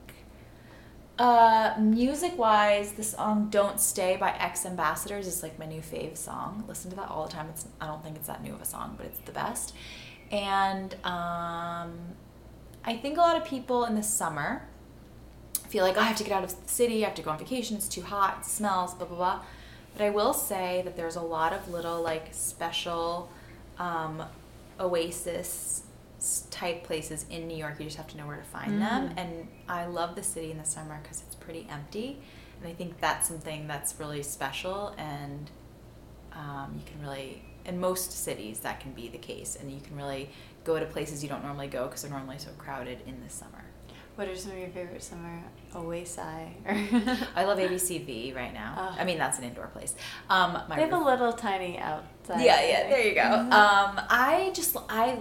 uh, 1.18 1.76
music 1.80 2.38
wise, 2.38 2.94
the 2.94 3.04
song 3.04 3.50
"Don't 3.50 3.80
Stay" 3.80 4.16
by 4.18 4.32
X 4.32 4.66
Ambassadors 4.66 5.28
is 5.28 5.42
like 5.44 5.58
my 5.60 5.66
new 5.66 5.82
fave 5.82 6.18
song. 6.18 6.64
Listen 6.68 6.90
to 6.92 6.96
that 6.98 7.10
all 7.10 7.26
the 7.26 7.32
time. 7.32 7.48
It's 7.50 7.68
I 7.80 7.88
don't 7.88 8.04
think 8.04 8.16
it's 8.18 8.28
that 8.28 8.44
new 8.44 8.54
of 8.54 8.62
a 8.62 8.66
song, 8.66 8.96
but 8.98 9.06
it's 9.06 9.20
the 9.20 9.32
best. 9.32 9.74
And 10.32 10.94
um, 11.06 11.94
I 12.84 12.96
think 13.02 13.18
a 13.18 13.22
lot 13.22 13.38
of 13.38 13.46
people 13.46 13.86
in 13.86 13.96
the 13.96 14.04
summer 14.04 14.68
feel 15.66 15.84
like 15.84 15.98
"Oh, 15.98 16.02
I 16.02 16.06
have 16.06 16.18
to 16.18 16.24
get 16.24 16.34
out 16.34 16.44
of 16.44 16.50
the 16.50 16.70
city, 16.70 17.04
I 17.04 17.08
have 17.08 17.16
to 17.16 17.22
go 17.22 17.32
on 17.32 17.38
vacation, 17.38 17.78
it's 17.78 17.88
too 17.88 18.02
hot, 18.02 18.40
it 18.42 18.46
smells, 18.46 18.94
blah 18.94 19.08
blah 19.08 19.18
blah. 19.18 19.40
But 19.94 20.04
I 20.04 20.10
will 20.10 20.34
say 20.34 20.82
that 20.84 20.98
there's 20.98 21.16
a 21.16 21.22
lot 21.22 21.54
of 21.54 21.70
little 21.70 22.02
like 22.02 22.28
special 22.32 23.30
um, 23.80 24.24
oasis 24.80 25.84
type 26.50 26.84
places 26.84 27.26
in 27.30 27.48
New 27.48 27.58
York. 27.58 27.76
You 27.80 27.86
just 27.86 27.98
have 27.98 28.08
to 28.08 28.18
know 28.18 28.28
where 28.28 28.38
to 28.38 28.44
find 28.44 28.82
them. 28.82 29.10
Mm. 29.10 29.18
And 29.18 29.48
I 29.70 29.86
love 29.86 30.16
the 30.16 30.24
city 30.24 30.52
in 30.52 30.58
the 30.58 30.66
summer 30.66 31.00
because 31.02 31.22
it's 31.22 31.36
pretty 31.36 31.68
empty, 31.70 32.20
and 32.60 32.70
I 32.70 32.74
think 32.74 33.00
that's 33.00 33.28
something 33.28 33.68
that's 33.68 34.00
really 34.00 34.24
special. 34.24 34.94
And 34.98 35.50
um, 36.34 36.74
you 36.76 36.84
can 36.86 37.02
really 37.02 37.44
in 37.66 37.80
most 37.80 38.12
cities 38.12 38.60
that 38.60 38.80
can 38.80 38.92
be 38.92 39.08
the 39.08 39.18
case, 39.18 39.58
and 39.60 39.72
you 39.72 39.82
can 39.82 39.96
really 39.96 40.30
go 40.64 40.80
to 40.80 40.86
places 40.86 41.24
you 41.24 41.30
don't 41.30 41.44
normally 41.44 41.68
go 41.68 41.86
because 41.86 42.02
they're 42.02 42.12
normally 42.12 42.38
so 42.38 42.50
crowded 42.58 43.00
in 43.06 43.24
the 43.24 43.30
summer. 43.30 43.55
What 44.16 44.28
are 44.30 44.36
some 44.36 44.52
of 44.54 44.58
your 44.58 44.70
favorite 44.70 45.04
summer 45.04 45.44
oasis? 45.76 46.18
I 46.20 47.44
love 47.44 47.58
ABCV 47.58 48.34
right 48.36 48.54
now. 48.54 48.76
Oh. 48.78 48.96
I 49.00 49.04
mean, 49.04 49.18
that's 49.18 49.38
an 49.40 49.44
indoor 49.44 49.68
place. 49.68 49.94
Um, 50.30 50.54
my 50.70 50.76
they 50.78 50.84
have 50.84 50.94
a 50.94 50.98
little 50.98 51.34
tiny 51.34 51.78
outside. 51.78 52.42
yeah, 52.44 52.62
yeah. 52.66 52.90
There 52.90 53.02
you 53.08 53.14
go. 53.16 53.22
Mhm. 53.22 53.52
Um, 53.52 54.02
I 54.10 54.52
just 54.54 54.76
I 54.90 55.20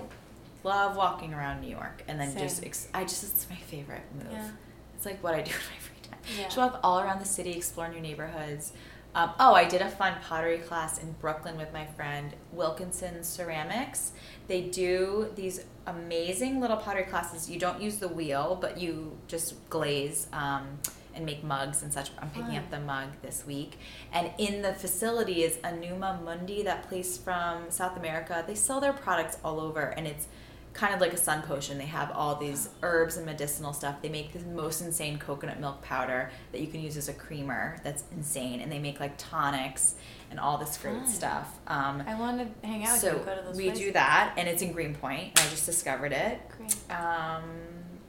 love 0.63 0.97
walking 0.97 1.35
around 1.35 1.61
New 1.61 1.71
York, 1.71 2.05
and 2.09 2.21
then 2.21 2.37
just 2.39 2.59
Same. 2.59 2.67
ex- 2.67 2.89
I 2.95 3.03
just 3.03 3.25
it's 3.25 3.49
my 3.51 3.57
favorite 3.57 4.03
move. 4.17 4.29
Yeah. 4.33 4.49
It's 4.97 5.05
like 5.07 5.23
what 5.23 5.35
I 5.35 5.43
do 5.43 5.51
in 5.51 5.57
my 5.57 5.79
free 5.81 6.09
time. 6.11 6.21
Yeah. 6.39 6.45
Just 6.45 6.57
walk 6.57 6.79
all 6.85 7.01
around 7.01 7.21
the 7.21 7.27
city, 7.27 7.53
explore 7.53 7.89
new 7.89 8.01
neighborhoods. 8.01 8.73
Um, 9.17 9.31
oh, 9.39 9.55
I 9.55 9.65
did 9.65 9.81
a 9.81 9.89
fun 9.89 10.15
pottery 10.27 10.59
class 10.59 10.99
in 10.99 11.13
Brooklyn 11.21 11.57
with 11.57 11.73
my 11.73 11.87
friend 11.87 12.35
Wilkinson 12.53 13.23
Ceramics. 13.23 14.11
They 14.49 14.63
do 14.63 15.31
these 15.37 15.61
amazing 15.87 16.61
little 16.61 16.77
pottery 16.77 17.05
classes. 17.05 17.49
You 17.49 17.59
don't 17.59 17.81
use 17.81 17.97
the 17.97 18.09
wheel, 18.09 18.59
but 18.61 18.79
you 18.79 19.17
just 19.29 19.69
glaze 19.69 20.29
um, 20.33 20.79
and 21.15 21.25
make 21.25 21.45
mugs 21.45 21.83
and 21.83 21.93
such. 21.93 22.11
I'm 22.19 22.31
picking 22.31 22.49
Fun. 22.49 22.57
up 22.57 22.71
the 22.71 22.81
mug 22.81 23.09
this 23.23 23.45
week. 23.47 23.79
And 24.13 24.31
in 24.39 24.63
the 24.63 24.75
facility 24.75 25.43
is 25.45 25.59
Anima 25.63 26.21
Mundi, 26.25 26.63
that 26.63 26.89
place 26.89 27.17
from 27.17 27.71
South 27.71 27.97
America. 27.97 28.45
They 28.47 28.55
sell 28.55 28.81
their 28.81 28.93
products 28.93 29.39
all 29.45 29.61
over, 29.61 29.81
and 29.81 30.07
it's 30.07 30.27
kind 30.73 30.93
of 30.93 31.01
like 31.01 31.13
a 31.13 31.17
sun 31.17 31.41
potion. 31.43 31.79
They 31.79 31.87
have 31.87 32.11
all 32.11 32.35
these 32.35 32.69
herbs 32.83 33.17
and 33.17 33.25
medicinal 33.25 33.73
stuff. 33.73 34.03
They 34.03 34.09
make 34.09 34.33
this 34.33 34.43
most 34.45 34.81
insane 34.81 35.19
coconut 35.19 35.61
milk 35.61 35.81
powder 35.83 36.31
that 36.51 36.61
you 36.61 36.67
can 36.67 36.81
use 36.81 36.97
as 36.97 37.09
a 37.09 37.13
creamer. 37.15 37.79
That's 37.85 38.03
insane. 38.11 38.61
And 38.61 38.71
they 38.71 38.81
make 38.81 38.99
like 38.99 39.15
tonics 39.17 39.95
and 40.35 40.41
all 40.41 40.59
this 40.59 40.77
great 40.79 40.97
Fun. 40.97 41.07
stuff. 41.07 41.61
Um, 41.69 42.03
I 42.09 42.19
want 42.19 42.41
to 42.41 42.67
hang 42.67 42.83
out 42.85 42.95
with 42.95 43.01
so 43.03 43.13
you 43.19 43.25
go 43.25 43.37
to 43.37 43.43
those 43.43 43.57
we 43.57 43.67
places. 43.67 43.85
do 43.85 43.93
that, 43.93 44.35
and 44.37 44.49
it's 44.49 44.63
in 44.63 44.73
Greenpoint. 44.73 45.29
And 45.29 45.39
I 45.39 45.49
just 45.49 45.65
discovered 45.65 46.11
it. 46.11 46.41
Great. 46.57 46.75
Um, 46.91 47.45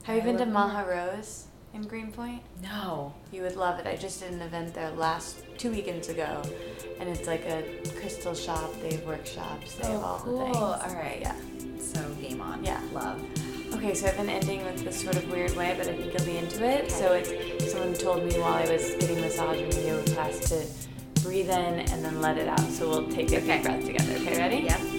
Have 0.02 0.16
you 0.16 0.22
I 0.22 0.24
been 0.24 0.36
to 0.38 0.46
Maha 0.46 0.90
Rose 0.90 1.44
in 1.72 1.82
Greenpoint? 1.82 2.42
No. 2.64 3.14
You 3.30 3.42
would 3.42 3.54
love 3.54 3.78
it. 3.78 3.86
I 3.86 3.94
just 3.94 4.18
did 4.20 4.32
an 4.32 4.42
event 4.42 4.74
there 4.74 4.90
last 4.90 5.44
two 5.56 5.70
weekends 5.70 6.08
ago, 6.08 6.42
and 6.98 7.08
it's 7.08 7.28
like 7.28 7.44
a 7.46 7.62
crystal 8.00 8.34
shop. 8.34 8.72
They 8.82 8.94
have 8.96 9.04
workshops. 9.06 9.76
They 9.76 9.86
have 9.86 10.00
Oh, 10.02 10.04
all 10.04 10.18
cool. 10.18 10.38
the 10.38 10.44
things. 10.46 10.56
Oh, 10.58 10.82
all 10.84 10.94
right. 10.96 11.18
Yeah. 11.20 11.36
So 11.78 12.02
game 12.20 12.40
on. 12.40 12.64
Yeah. 12.64 12.80
Love. 12.92 13.22
Okay, 13.74 13.94
so 13.94 14.08
I've 14.08 14.16
been 14.16 14.30
ending 14.30 14.64
with 14.64 14.82
this 14.84 15.00
sort 15.00 15.14
of 15.14 15.30
weird 15.30 15.54
way, 15.54 15.76
but 15.78 15.86
I 15.86 15.94
think 15.94 16.12
you'll 16.12 16.26
be 16.26 16.38
into 16.38 16.64
it. 16.68 16.90
So 16.90 17.12
it's 17.12 17.70
someone 17.72 17.94
told 17.94 18.24
me 18.24 18.36
while 18.40 18.54
I 18.54 18.68
was 18.68 18.94
getting 18.96 19.20
massage 19.20 19.60
in 19.60 19.86
yoga 19.86 20.10
class 20.12 20.40
to 20.48 20.64
breathe 21.26 21.50
in 21.50 21.80
and 21.90 22.04
then 22.04 22.20
let 22.20 22.38
it 22.38 22.48
out. 22.48 22.60
So 22.70 22.88
we'll 22.88 23.08
take 23.10 23.32
a 23.32 23.38
Okay. 23.38 23.56
deep 23.56 23.62
breath 23.64 23.84
together. 23.84 24.12
Okay, 24.14 24.36
ready? 24.38 24.56
Yep. 24.58 24.80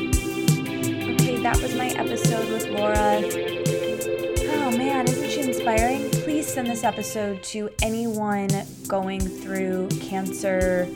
Okay, 0.00 1.38
that 1.42 1.58
was 1.62 1.74
my 1.74 1.88
episode 1.90 2.48
with 2.50 2.66
Laura. 2.68 3.22
Oh 4.52 4.76
man, 4.76 5.06
isn't 5.06 5.30
she 5.30 5.40
inspiring? 5.40 6.10
Please 6.10 6.46
send 6.46 6.68
this 6.68 6.84
episode 6.84 7.42
to 7.44 7.68
anyone 7.82 8.48
going 8.88 9.20
through 9.20 9.88
cancer, 10.00 10.88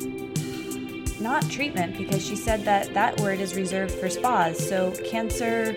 not 1.24 1.50
treatment, 1.50 1.96
because 1.96 2.24
she 2.24 2.36
said 2.36 2.64
that 2.66 2.92
that 2.92 3.18
word 3.18 3.40
is 3.40 3.56
reserved 3.56 3.94
for 3.94 4.10
spas. 4.10 4.56
So, 4.68 4.92
cancer 5.04 5.72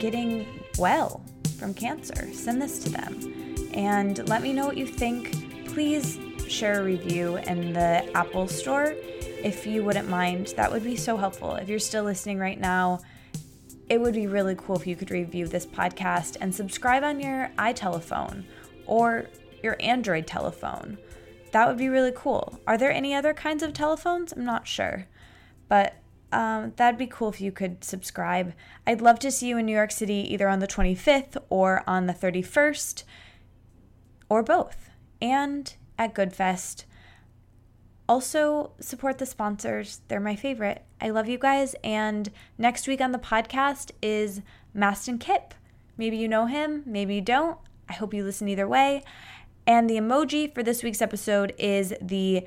getting 0.00 0.46
well 0.78 1.22
from 1.58 1.74
cancer. 1.74 2.32
Send 2.32 2.60
this 2.60 2.78
to 2.84 2.88
them 2.90 3.68
and 3.74 4.26
let 4.28 4.42
me 4.42 4.54
know 4.54 4.66
what 4.66 4.78
you 4.78 4.86
think. 4.86 5.66
Please 5.66 6.18
share 6.48 6.80
a 6.80 6.84
review 6.84 7.36
in 7.36 7.74
the 7.74 8.10
Apple 8.16 8.48
Store 8.48 8.94
if 9.44 9.66
you 9.66 9.84
wouldn't 9.84 10.08
mind. 10.08 10.54
That 10.56 10.72
would 10.72 10.82
be 10.82 10.96
so 10.96 11.18
helpful. 11.18 11.54
If 11.54 11.68
you're 11.68 11.78
still 11.78 12.04
listening 12.04 12.38
right 12.38 12.58
now, 12.58 13.00
it 13.90 14.00
would 14.00 14.14
be 14.14 14.26
really 14.26 14.54
cool 14.56 14.76
if 14.76 14.86
you 14.86 14.96
could 14.96 15.10
review 15.10 15.46
this 15.46 15.66
podcast 15.66 16.38
and 16.40 16.54
subscribe 16.54 17.04
on 17.04 17.20
your 17.20 17.50
iTelephone 17.58 18.44
or 18.86 19.26
your 19.62 19.76
Android 19.80 20.26
telephone. 20.26 20.96
That 21.52 21.68
would 21.68 21.78
be 21.78 21.88
really 21.88 22.12
cool. 22.14 22.58
Are 22.66 22.78
there 22.78 22.92
any 22.92 23.14
other 23.14 23.34
kinds 23.34 23.62
of 23.62 23.72
telephones? 23.72 24.32
I'm 24.32 24.44
not 24.44 24.66
sure. 24.66 25.06
But 25.68 25.96
um, 26.32 26.72
that'd 26.76 26.98
be 26.98 27.06
cool 27.06 27.28
if 27.28 27.40
you 27.40 27.50
could 27.52 27.82
subscribe. 27.82 28.54
I'd 28.86 29.00
love 29.00 29.18
to 29.20 29.30
see 29.30 29.48
you 29.48 29.58
in 29.58 29.66
New 29.66 29.74
York 29.74 29.90
City 29.90 30.26
either 30.32 30.48
on 30.48 30.60
the 30.60 30.66
25th 30.66 31.36
or 31.48 31.82
on 31.86 32.06
the 32.06 32.12
31st 32.12 33.04
or 34.28 34.42
both, 34.42 34.90
and 35.20 35.74
at 35.98 36.14
Goodfest. 36.14 36.84
Also, 38.08 38.72
support 38.80 39.18
the 39.18 39.26
sponsors. 39.26 40.00
They're 40.08 40.20
my 40.20 40.36
favorite. 40.36 40.84
I 41.00 41.10
love 41.10 41.28
you 41.28 41.38
guys. 41.38 41.74
And 41.84 42.30
next 42.58 42.88
week 42.88 43.00
on 43.00 43.12
the 43.12 43.18
podcast 43.18 43.92
is 44.02 44.42
Mastin 44.76 45.20
Kipp. 45.20 45.54
Maybe 45.96 46.16
you 46.16 46.28
know 46.28 46.46
him, 46.46 46.82
maybe 46.86 47.16
you 47.16 47.20
don't. 47.20 47.58
I 47.88 47.94
hope 47.94 48.14
you 48.14 48.24
listen 48.24 48.48
either 48.48 48.68
way. 48.68 49.02
And 49.70 49.88
the 49.88 49.98
emoji 49.98 50.52
for 50.52 50.64
this 50.64 50.82
week's 50.82 51.00
episode 51.00 51.54
is 51.56 51.94
the 52.02 52.44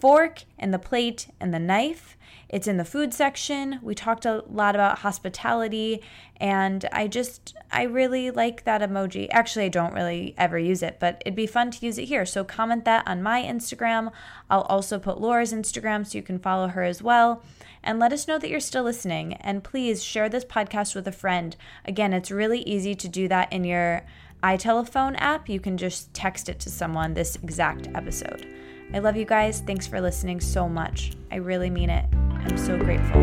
fork 0.00 0.42
and 0.58 0.74
the 0.74 0.80
plate 0.80 1.28
and 1.38 1.54
the 1.54 1.60
knife. 1.60 2.16
It's 2.48 2.66
in 2.66 2.76
the 2.76 2.84
food 2.84 3.14
section. 3.14 3.78
We 3.82 3.94
talked 3.94 4.26
a 4.26 4.42
lot 4.50 4.74
about 4.74 4.98
hospitality, 4.98 6.02
and 6.38 6.84
I 6.90 7.06
just, 7.06 7.54
I 7.70 7.84
really 7.84 8.32
like 8.32 8.64
that 8.64 8.80
emoji. 8.80 9.28
Actually, 9.30 9.66
I 9.66 9.68
don't 9.68 9.94
really 9.94 10.34
ever 10.36 10.58
use 10.58 10.82
it, 10.82 10.98
but 10.98 11.22
it'd 11.24 11.36
be 11.36 11.46
fun 11.46 11.70
to 11.70 11.86
use 11.86 11.98
it 11.98 12.06
here. 12.06 12.26
So 12.26 12.42
comment 12.42 12.84
that 12.84 13.06
on 13.06 13.22
my 13.22 13.44
Instagram. 13.44 14.10
I'll 14.50 14.62
also 14.62 14.98
put 14.98 15.20
Laura's 15.20 15.52
Instagram 15.52 16.04
so 16.04 16.18
you 16.18 16.22
can 16.22 16.40
follow 16.40 16.66
her 16.66 16.82
as 16.82 17.00
well. 17.00 17.44
And 17.84 18.00
let 18.00 18.12
us 18.12 18.26
know 18.26 18.40
that 18.40 18.50
you're 18.50 18.58
still 18.58 18.82
listening. 18.82 19.34
And 19.34 19.62
please 19.62 20.02
share 20.02 20.28
this 20.28 20.44
podcast 20.44 20.96
with 20.96 21.06
a 21.06 21.12
friend. 21.12 21.54
Again, 21.84 22.12
it's 22.12 22.32
really 22.32 22.62
easy 22.62 22.96
to 22.96 23.08
do 23.08 23.28
that 23.28 23.52
in 23.52 23.62
your 23.62 24.02
iTelephone 24.42 25.16
app, 25.18 25.48
you 25.48 25.60
can 25.60 25.76
just 25.76 26.12
text 26.14 26.48
it 26.48 26.60
to 26.60 26.70
someone 26.70 27.14
this 27.14 27.36
exact 27.36 27.88
episode. 27.94 28.46
I 28.94 29.00
love 29.00 29.16
you 29.16 29.24
guys. 29.24 29.60
Thanks 29.60 29.86
for 29.86 30.00
listening 30.00 30.40
so 30.40 30.68
much. 30.68 31.12
I 31.32 31.36
really 31.36 31.70
mean 31.70 31.90
it. 31.90 32.04
I'm 32.14 32.56
so 32.56 32.78
grateful. 32.78 33.20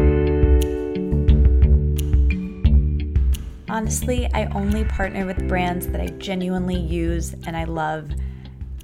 Honestly, 3.70 4.30
I 4.34 4.46
only 4.54 4.84
partner 4.86 5.26
with 5.26 5.48
brands 5.48 5.88
that 5.88 6.02
I 6.02 6.08
genuinely 6.08 6.78
use 6.78 7.34
and 7.46 7.56
I 7.56 7.64
love, 7.64 8.12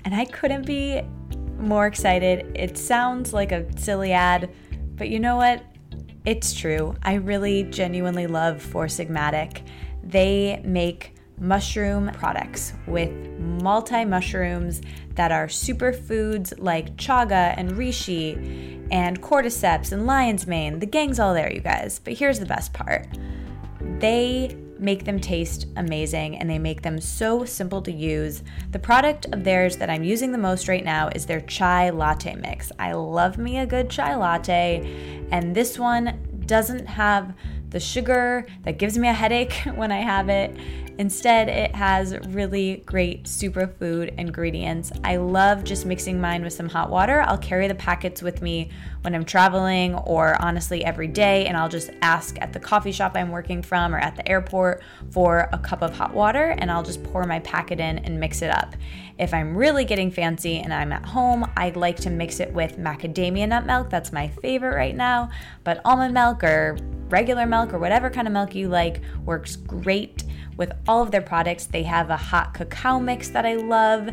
and 0.05 0.15
I 0.15 0.25
couldn't 0.25 0.65
be 0.65 1.01
more 1.59 1.85
excited. 1.85 2.51
It 2.55 2.77
sounds 2.77 3.33
like 3.33 3.51
a 3.51 3.65
silly 3.77 4.13
ad, 4.13 4.49
but 4.95 5.09
you 5.09 5.19
know 5.19 5.35
what? 5.35 5.63
It's 6.25 6.53
true. 6.53 6.95
I 7.03 7.15
really 7.15 7.63
genuinely 7.63 8.27
love 8.27 8.61
Four 8.61 8.85
Sigmatic. 8.85 9.61
They 10.03 10.61
make 10.63 11.15
mushroom 11.39 12.11
products 12.13 12.73
with 12.87 13.11
multi 13.39 14.05
mushrooms 14.05 14.81
that 15.15 15.31
are 15.31 15.47
superfoods 15.47 16.53
like 16.57 16.95
chaga 16.95 17.53
and 17.57 17.71
reishi 17.71 18.87
and 18.91 19.21
cordyceps 19.21 19.91
and 19.91 20.05
lion's 20.05 20.47
mane. 20.47 20.79
The 20.79 20.85
gang's 20.85 21.19
all 21.19 21.33
there, 21.33 21.51
you 21.51 21.61
guys. 21.61 21.99
But 21.99 22.13
here's 22.13 22.39
the 22.39 22.45
best 22.45 22.73
part 22.73 23.07
they 23.99 24.57
make 24.79 25.03
them 25.03 25.19
taste 25.19 25.67
amazing 25.75 26.37
and 26.37 26.49
they 26.49 26.57
make 26.57 26.81
them 26.81 26.99
so 26.99 27.43
simple 27.43 27.81
to 27.81 27.91
use. 27.91 28.43
The 28.71 28.79
product 28.79 29.25
of 29.33 29.43
theirs 29.43 29.77
that 29.77 29.89
I'm 29.89 30.03
using 30.03 30.31
the 30.31 30.37
most 30.37 30.67
right 30.67 30.83
now 30.83 31.09
is 31.13 31.25
their 31.25 31.41
chai 31.41 31.89
latte 31.89 32.35
mix. 32.35 32.71
I 32.79 32.93
love 32.93 33.37
me 33.37 33.59
a 33.59 33.65
good 33.65 33.89
chai 33.89 34.15
latte, 34.15 35.27
and 35.31 35.53
this 35.53 35.77
one 35.77 36.43
doesn't 36.45 36.87
have 36.87 37.33
the 37.69 37.79
sugar 37.79 38.45
that 38.63 38.77
gives 38.77 38.97
me 38.97 39.07
a 39.07 39.13
headache 39.13 39.53
when 39.75 39.91
I 39.91 39.99
have 39.99 40.29
it. 40.29 40.55
Instead, 40.97 41.47
it 41.47 41.73
has 41.75 42.17
really 42.27 42.83
great 42.85 43.23
superfood 43.23 44.13
ingredients. 44.17 44.91
I 45.03 45.15
love 45.15 45.63
just 45.63 45.85
mixing 45.85 46.19
mine 46.19 46.43
with 46.43 46.51
some 46.51 46.67
hot 46.67 46.89
water. 46.89 47.21
I'll 47.21 47.37
carry 47.37 47.69
the 47.69 47.75
packets 47.75 48.21
with 48.21 48.41
me 48.41 48.69
when 49.01 49.15
I'm 49.15 49.23
traveling 49.23 49.95
or 49.95 50.41
honestly 50.41 50.83
every 50.83 51.07
day, 51.07 51.45
and 51.45 51.55
I'll 51.55 51.69
just 51.69 51.89
ask 52.01 52.37
at 52.41 52.53
the 52.53 52.59
coffee 52.59 52.91
shop 52.91 53.13
I'm 53.15 53.31
working 53.31 53.61
from 53.61 53.95
or 53.95 53.99
at 53.99 54.15
the 54.15 54.27
airport 54.27 54.81
for 55.11 55.49
a 55.53 55.57
cup 55.57 55.81
of 55.81 55.95
hot 55.95 56.13
water, 56.13 56.55
and 56.57 56.69
I'll 56.69 56.83
just 56.83 57.03
pour 57.03 57.23
my 57.23 57.39
packet 57.39 57.79
in 57.79 57.99
and 57.99 58.19
mix 58.19 58.41
it 58.41 58.51
up. 58.51 58.75
If 59.17 59.33
I'm 59.33 59.55
really 59.55 59.85
getting 59.85 60.11
fancy 60.11 60.59
and 60.59 60.73
I'm 60.73 60.91
at 60.93 61.05
home, 61.05 61.49
I 61.57 61.69
like 61.71 61.97
to 61.97 62.09
mix 62.09 62.39
it 62.39 62.53
with 62.53 62.77
macadamia 62.77 63.47
nut 63.47 63.65
milk. 63.65 63.89
That's 63.89 64.11
my 64.11 64.27
favorite 64.27 64.75
right 64.75 64.95
now, 64.95 65.29
but 65.63 65.81
almond 65.85 66.13
milk 66.13 66.43
or 66.43 66.77
regular 67.09 67.45
milk 67.45 67.73
or 67.73 67.79
whatever 67.79 68.09
kind 68.09 68.27
of 68.27 68.33
milk 68.33 68.55
you 68.55 68.69
like 68.69 69.01
works 69.25 69.55
great 69.55 70.23
with 70.57 70.73
all 70.87 71.01
of 71.01 71.09
their 71.11 71.21
products. 71.21 71.65
They 71.65 71.83
have 71.83 72.09
a 72.09 72.17
hot 72.17 72.53
cacao 72.53 72.99
mix 72.99 73.29
that 73.29 73.45
I 73.45 73.55
love. 73.55 74.09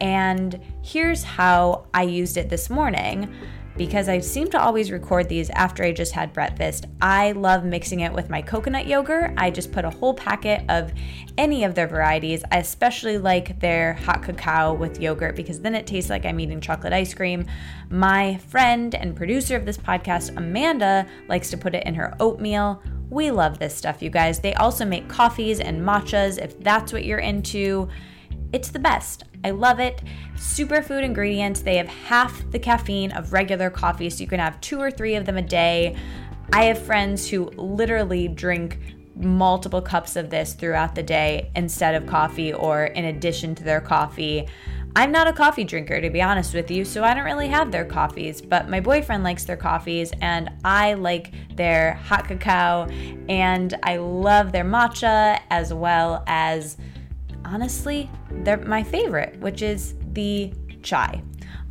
And 0.00 0.58
here's 0.82 1.22
how 1.22 1.86
I 1.92 2.02
used 2.04 2.36
it 2.36 2.48
this 2.48 2.70
morning 2.70 3.32
because 3.76 4.08
I 4.08 4.18
seem 4.20 4.48
to 4.50 4.60
always 4.60 4.90
record 4.90 5.28
these 5.28 5.50
after 5.50 5.82
I 5.82 5.92
just 5.92 6.12
had 6.12 6.32
breakfast. 6.32 6.86
I 7.00 7.32
love 7.32 7.64
mixing 7.64 8.00
it 8.00 8.12
with 8.12 8.28
my 8.28 8.42
coconut 8.42 8.86
yogurt. 8.86 9.32
I 9.36 9.50
just 9.50 9.72
put 9.72 9.84
a 9.84 9.90
whole 9.90 10.14
packet 10.14 10.64
of 10.68 10.92
any 11.38 11.64
of 11.64 11.74
their 11.74 11.86
varieties. 11.86 12.42
I 12.50 12.58
especially 12.58 13.18
like 13.18 13.58
their 13.60 13.94
hot 13.94 14.22
cacao 14.22 14.74
with 14.74 15.00
yogurt 15.00 15.36
because 15.36 15.60
then 15.60 15.74
it 15.74 15.86
tastes 15.86 16.10
like 16.10 16.26
I'm 16.26 16.40
eating 16.40 16.60
chocolate 16.60 16.92
ice 16.92 17.14
cream. 17.14 17.46
My 17.88 18.36
friend 18.48 18.94
and 18.94 19.16
producer 19.16 19.56
of 19.56 19.64
this 19.64 19.78
podcast, 19.78 20.36
Amanda, 20.36 21.06
likes 21.28 21.50
to 21.50 21.56
put 21.56 21.74
it 21.74 21.86
in 21.86 21.94
her 21.94 22.14
oatmeal. 22.20 22.82
We 23.08 23.30
love 23.30 23.58
this 23.58 23.74
stuff, 23.74 24.02
you 24.02 24.10
guys. 24.10 24.40
They 24.40 24.54
also 24.54 24.84
make 24.84 25.08
coffees 25.08 25.58
and 25.58 25.80
matchas 25.80 26.38
if 26.38 26.58
that's 26.60 26.92
what 26.92 27.04
you're 27.04 27.18
into. 27.18 27.88
It's 28.52 28.70
the 28.70 28.78
best. 28.78 29.24
I 29.44 29.50
love 29.50 29.78
it. 29.80 30.02
Superfood 30.36 31.02
ingredients. 31.02 31.60
They 31.60 31.76
have 31.76 31.88
half 31.88 32.50
the 32.50 32.58
caffeine 32.58 33.12
of 33.12 33.32
regular 33.32 33.70
coffee, 33.70 34.10
so 34.10 34.22
you 34.22 34.26
can 34.26 34.40
have 34.40 34.60
two 34.60 34.80
or 34.80 34.90
three 34.90 35.14
of 35.14 35.24
them 35.24 35.36
a 35.36 35.42
day. 35.42 35.96
I 36.52 36.64
have 36.64 36.82
friends 36.82 37.28
who 37.28 37.50
literally 37.50 38.26
drink 38.26 38.78
multiple 39.14 39.82
cups 39.82 40.16
of 40.16 40.30
this 40.30 40.54
throughout 40.54 40.94
the 40.94 41.02
day 41.02 41.50
instead 41.54 41.94
of 41.94 42.08
coffee 42.08 42.52
or 42.52 42.86
in 42.86 43.04
addition 43.04 43.54
to 43.54 43.64
their 43.64 43.80
coffee. 43.80 44.48
I'm 44.96 45.12
not 45.12 45.28
a 45.28 45.32
coffee 45.32 45.62
drinker, 45.62 46.00
to 46.00 46.10
be 46.10 46.20
honest 46.20 46.52
with 46.52 46.68
you, 46.68 46.84
so 46.84 47.04
I 47.04 47.14
don't 47.14 47.24
really 47.24 47.46
have 47.46 47.70
their 47.70 47.84
coffees, 47.84 48.42
but 48.42 48.68
my 48.68 48.80
boyfriend 48.80 49.22
likes 49.22 49.44
their 49.44 49.56
coffees, 49.56 50.12
and 50.20 50.50
I 50.64 50.94
like 50.94 51.32
their 51.54 51.94
hot 51.94 52.26
cacao, 52.26 52.88
and 53.28 53.72
I 53.84 53.98
love 53.98 54.50
their 54.50 54.64
matcha 54.64 55.40
as 55.48 55.72
well 55.72 56.24
as 56.26 56.76
honestly, 57.50 58.08
they're 58.30 58.58
my 58.58 58.82
favorite, 58.82 59.38
which 59.40 59.62
is 59.62 59.94
the 60.12 60.52
chai. 60.82 61.22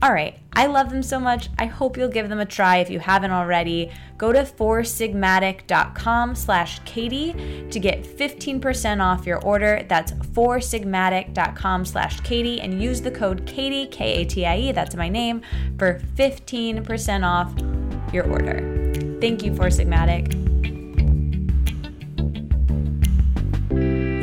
All 0.02 0.14
right, 0.14 0.40
I 0.54 0.68
love 0.68 0.90
them 0.90 1.04
so 1.04 1.20
much. 1.20 1.50
I 1.58 1.66
hope 1.66 1.98
you'll 1.98 2.08
give 2.08 2.30
them 2.30 2.40
a 2.40 2.46
try 2.46 2.78
if 2.78 2.90
you 2.90 3.00
haven't 3.00 3.32
already. 3.32 3.92
Go 4.18 4.32
to 4.32 4.44
foursigmatic.com 4.44 6.36
slash 6.36 6.80
Katie 6.86 7.68
to 7.70 7.80
get 7.80 8.04
15% 8.04 9.02
off 9.02 9.26
your 9.26 9.42
order. 9.42 9.86
That's 9.90 10.14
foursigmatic.com 10.14 11.84
slash 11.86 12.22
Katie 12.22 12.62
and 12.62 12.82
use 12.82 13.02
the 13.02 13.12
code 13.12 13.46
Katie, 13.46 13.88
K-A-T-I-E, 13.88 14.72
that's 14.72 14.96
my 14.96 15.10
name, 15.10 15.42
for 15.78 16.00
15% 16.16 17.26
off 17.26 18.14
your 18.14 18.26
order. 18.30 19.18
Thank 19.20 19.44
you, 19.44 19.54
Four 19.54 19.68
Sigmatic. 19.68 20.49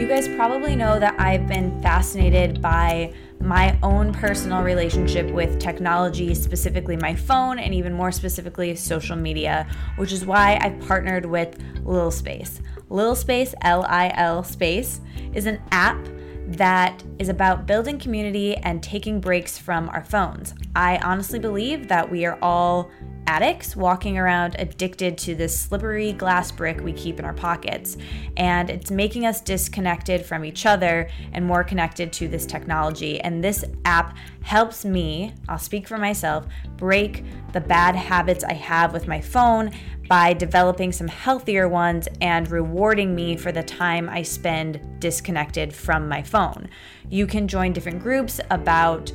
You 0.07 0.12
guys 0.12 0.28
probably 0.28 0.77
know 0.77 1.01
that 1.01 1.19
I've 1.19 1.49
been 1.49 1.83
fascinated 1.83 2.62
by 2.62 3.12
my 3.41 3.77
own 3.83 4.12
personal 4.12 4.62
relationship 4.62 5.28
with 5.33 5.59
technology, 5.59 6.33
specifically 6.33 6.97
my 6.97 7.16
phone, 7.16 7.59
and 7.59 7.74
even 7.74 7.93
more 7.93 8.12
specifically 8.12 8.77
social 8.77 9.16
media, 9.16 9.66
which 9.97 10.12
is 10.12 10.24
why 10.24 10.61
I've 10.62 10.78
partnered 10.87 11.27
with 11.27 11.61
Lil 11.83 12.12
Space. 12.12 12.61
Lil 12.89 13.16
Space, 13.16 13.53
L 13.62 13.85
I 13.89 14.12
L 14.15 14.45
Space, 14.45 15.01
is 15.35 15.47
an 15.47 15.61
app 15.73 15.99
that 16.47 17.02
is 17.18 17.28
about 17.28 17.66
building 17.66 17.98
community 17.98 18.56
and 18.56 18.82
taking 18.82 19.20
breaks 19.20 19.59
from 19.59 19.89
our 19.89 20.05
phones. 20.05 20.55
I 20.74 20.98
honestly 20.98 21.39
believe 21.39 21.89
that 21.89 22.10
we 22.10 22.24
are 22.24 22.39
all 22.40 22.90
addicts 23.27 23.74
walking 23.74 24.16
around 24.18 24.55
addicted 24.59 25.18
to 25.18 25.35
this 25.35 25.59
slippery 25.59 26.12
glass 26.12 26.52
brick 26.52 26.81
we 26.81 26.93
keep 26.93 27.18
in 27.18 27.24
our 27.24 27.32
pockets. 27.32 27.97
And 28.36 28.70
it's 28.70 28.90
making 28.90 29.27
us 29.27 29.40
disconnected 29.40 30.24
from 30.24 30.44
each 30.44 30.66
other 30.66 31.09
and 31.32 31.44
more 31.44 31.64
connected 31.64 32.12
to 32.14 32.28
this 32.28 32.47
technology. 32.47 33.20
And 33.20 33.43
this 33.43 33.64
app 33.85 34.16
helps 34.43 34.85
me, 34.85 35.35
I'll 35.48 35.59
speak 35.59 35.89
for 35.89 35.98
myself, 35.98 36.47
break 36.77 37.24
the 37.52 37.60
bad 37.60 37.97
habits 37.97 38.44
I 38.44 38.52
have 38.52 38.93
with 38.93 39.09
my 39.09 39.20
phone 39.20 39.73
by 40.09 40.33
developing 40.33 40.93
some 40.93 41.09
healthier 41.09 41.69
ones 41.69 42.09
and 42.20 42.51
rewarding 42.51 43.15
me 43.15 43.37
for 43.37 43.53
the 43.53 43.62
time 43.62 44.09
I 44.09 44.23
spend 44.23 44.81
disconnected 45.01 45.73
from 45.73 46.09
my 46.09 46.23
phone. 46.23 46.69
You 47.09 47.27
can 47.27 47.49
join 47.49 47.73
different 47.73 48.03
groups 48.03 48.41
about 48.51 49.12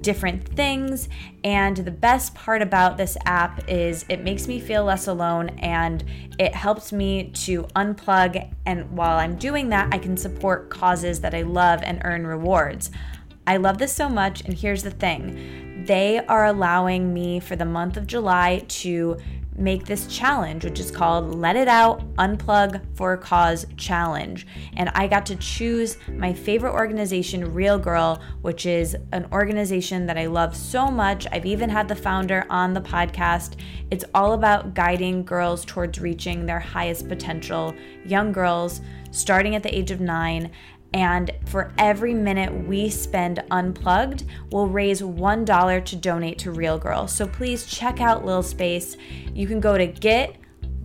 different 0.00 0.46
things. 0.56 1.08
And 1.44 1.76
the 1.76 1.90
best 1.90 2.34
part 2.34 2.62
about 2.62 2.96
this 2.96 3.16
app 3.24 3.68
is 3.68 4.04
it 4.08 4.22
makes 4.22 4.46
me 4.46 4.60
feel 4.60 4.84
less 4.84 5.06
alone 5.06 5.50
and 5.58 6.04
it 6.38 6.54
helps 6.54 6.92
me 6.92 7.30
to 7.30 7.64
unplug. 7.76 8.52
And 8.66 8.90
while 8.92 9.18
I'm 9.18 9.36
doing 9.36 9.68
that, 9.70 9.92
I 9.92 9.98
can 9.98 10.16
support 10.16 10.70
causes 10.70 11.20
that 11.20 11.34
I 11.34 11.42
love 11.42 11.80
and 11.82 12.00
earn 12.04 12.26
rewards. 12.26 12.90
I 13.46 13.56
love 13.56 13.78
this 13.78 13.92
so 13.92 14.08
much. 14.08 14.42
And 14.42 14.54
here's 14.54 14.82
the 14.82 14.90
thing 14.90 15.84
they 15.86 16.18
are 16.18 16.44
allowing 16.44 17.14
me 17.14 17.40
for 17.40 17.56
the 17.56 17.64
month 17.64 17.96
of 17.96 18.06
July 18.06 18.64
to 18.68 19.16
make 19.60 19.84
this 19.84 20.06
challenge, 20.06 20.64
which 20.64 20.80
is 20.80 20.90
called 20.90 21.34
Let 21.34 21.56
It 21.56 21.68
Out 21.68 22.00
Unplug 22.16 22.82
for 22.96 23.12
a 23.12 23.18
Cause 23.18 23.66
Challenge. 23.76 24.46
And 24.76 24.88
I 24.94 25.06
got 25.06 25.26
to 25.26 25.36
choose 25.36 25.96
my 26.08 26.32
favorite 26.32 26.72
organization, 26.72 27.52
Real 27.52 27.78
Girl, 27.78 28.20
which 28.42 28.66
is 28.66 28.96
an 29.12 29.26
organization 29.32 30.06
that 30.06 30.18
I 30.18 30.26
love 30.26 30.56
so 30.56 30.90
much. 30.90 31.26
I've 31.30 31.46
even 31.46 31.68
had 31.68 31.88
the 31.88 31.96
founder 31.96 32.46
on 32.48 32.72
the 32.72 32.80
podcast. 32.80 33.56
It's 33.90 34.04
all 34.14 34.32
about 34.32 34.74
guiding 34.74 35.24
girls 35.24 35.64
towards 35.64 36.00
reaching 36.00 36.46
their 36.46 36.60
highest 36.60 37.08
potential, 37.08 37.74
young 38.04 38.32
girls 38.32 38.80
starting 39.10 39.54
at 39.54 39.62
the 39.62 39.76
age 39.76 39.90
of 39.90 40.00
nine 40.00 40.50
and 40.92 41.30
for 41.46 41.72
every 41.78 42.14
minute 42.14 42.66
we 42.66 42.90
spend 42.90 43.42
unplugged, 43.50 44.24
we'll 44.50 44.66
raise 44.66 45.02
$1 45.02 45.84
to 45.84 45.96
donate 45.96 46.38
to 46.38 46.50
Real 46.50 46.78
Girl. 46.78 47.06
So 47.06 47.26
please 47.26 47.66
check 47.66 48.00
out 48.00 48.24
Lil 48.24 48.42
Space. 48.42 48.96
You 49.32 49.46
can 49.46 49.60
go 49.60 49.78
to 49.78 49.86
get, 49.86 50.36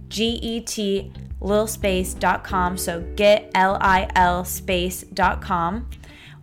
G-E-T, 0.10 1.12
lilspace.com. 1.42 2.78
So 2.78 3.02
get, 3.16 3.52
L-I-L 3.56 4.46
space.com 4.46 5.90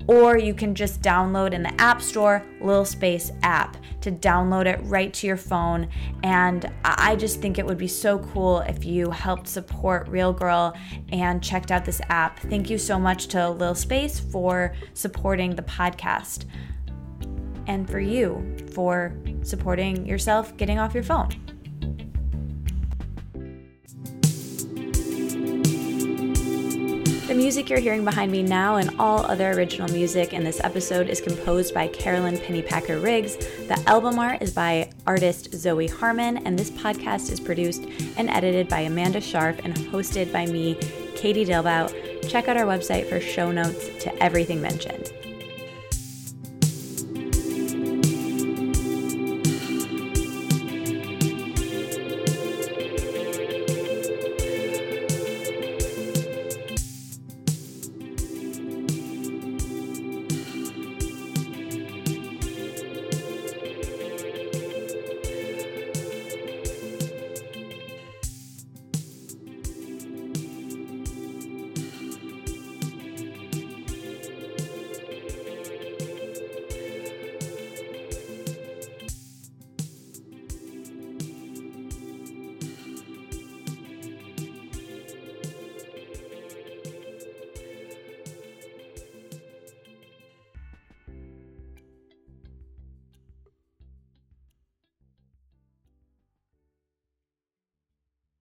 or 0.09 0.37
you 0.37 0.55
can 0.55 0.75
just 0.75 1.01
download 1.01 1.53
in 1.53 1.63
the 1.63 1.81
App 1.81 2.03
Store 2.03 2.45
Lil 2.61 2.85
Space 2.85 3.31
app 3.43 3.77
to 4.03 4.13
download 4.13 4.67
it 4.67 4.81
right 4.85 5.13
to 5.15 5.27
your 5.27 5.37
phone. 5.37 5.89
And 6.23 6.71
I 6.85 7.17
just 7.17 7.41
think 7.41 7.59
it 7.59 7.67
would 7.67 7.79
be 7.79 7.89
so 7.89 8.19
cool 8.19 8.61
if 8.61 8.85
you 8.85 9.11
helped 9.11 9.49
support 9.49 10.09
Real 10.09 10.33
Girl 10.33 10.77
and 11.11 11.43
checked 11.43 11.71
out 11.71 11.85
this 11.85 12.01
app. 12.09 12.39
Thank 12.41 12.71
you 12.71 12.79
so 12.79 12.99
much 12.99 13.27
to 13.29 13.51
Lil 13.51 13.75
Space 13.75 14.21
for 14.21 14.75
supporting 14.95 15.55
the 15.55 15.63
podcast 15.63 16.45
and 17.67 17.89
for 17.89 18.01
you 18.01 18.57
for 18.73 19.17
supporting 19.43 20.05
yourself 20.07 20.57
getting 20.57 20.79
off 20.79 20.95
your 20.95 21.05
phone. 21.05 21.52
The 27.33 27.39
music 27.39 27.71
you're 27.71 27.81
hearing 27.81 28.05
behind 28.05 28.31
me 28.31 28.43
now 28.43 28.77
and 28.77 28.95
all 28.99 29.25
other 29.25 29.53
original 29.53 29.91
music 29.91 30.35
in 30.35 30.45
this 30.45 30.61
episode 30.63 31.09
is 31.09 31.19
composed 31.19 31.73
by 31.73 31.89
Carolyn 31.89 32.37
Pennypacker 32.37 33.03
Riggs. 33.03 33.37
The 33.69 33.83
album 33.87 34.19
art 34.19 34.43
is 34.43 34.53
by 34.53 34.91
artist 35.07 35.55
Zoe 35.55 35.87
Harmon, 35.87 36.47
and 36.47 36.59
this 36.59 36.71
podcast 36.71 37.33
is 37.33 37.41
produced 37.41 37.87
and 38.19 38.29
edited 38.29 38.69
by 38.69 38.81
Amanda 38.81 39.23
Sharp 39.23 39.65
and 39.65 39.75
hosted 39.75 40.31
by 40.31 40.45
me, 40.45 40.75
Katie 41.17 41.47
Dalebout. 41.47 42.29
Check 42.29 42.49
out 42.49 42.59
our 42.59 42.67
website 42.67 43.09
for 43.09 43.19
show 43.19 43.51
notes 43.51 43.89
to 44.03 44.15
everything 44.23 44.61
mentioned. 44.61 45.11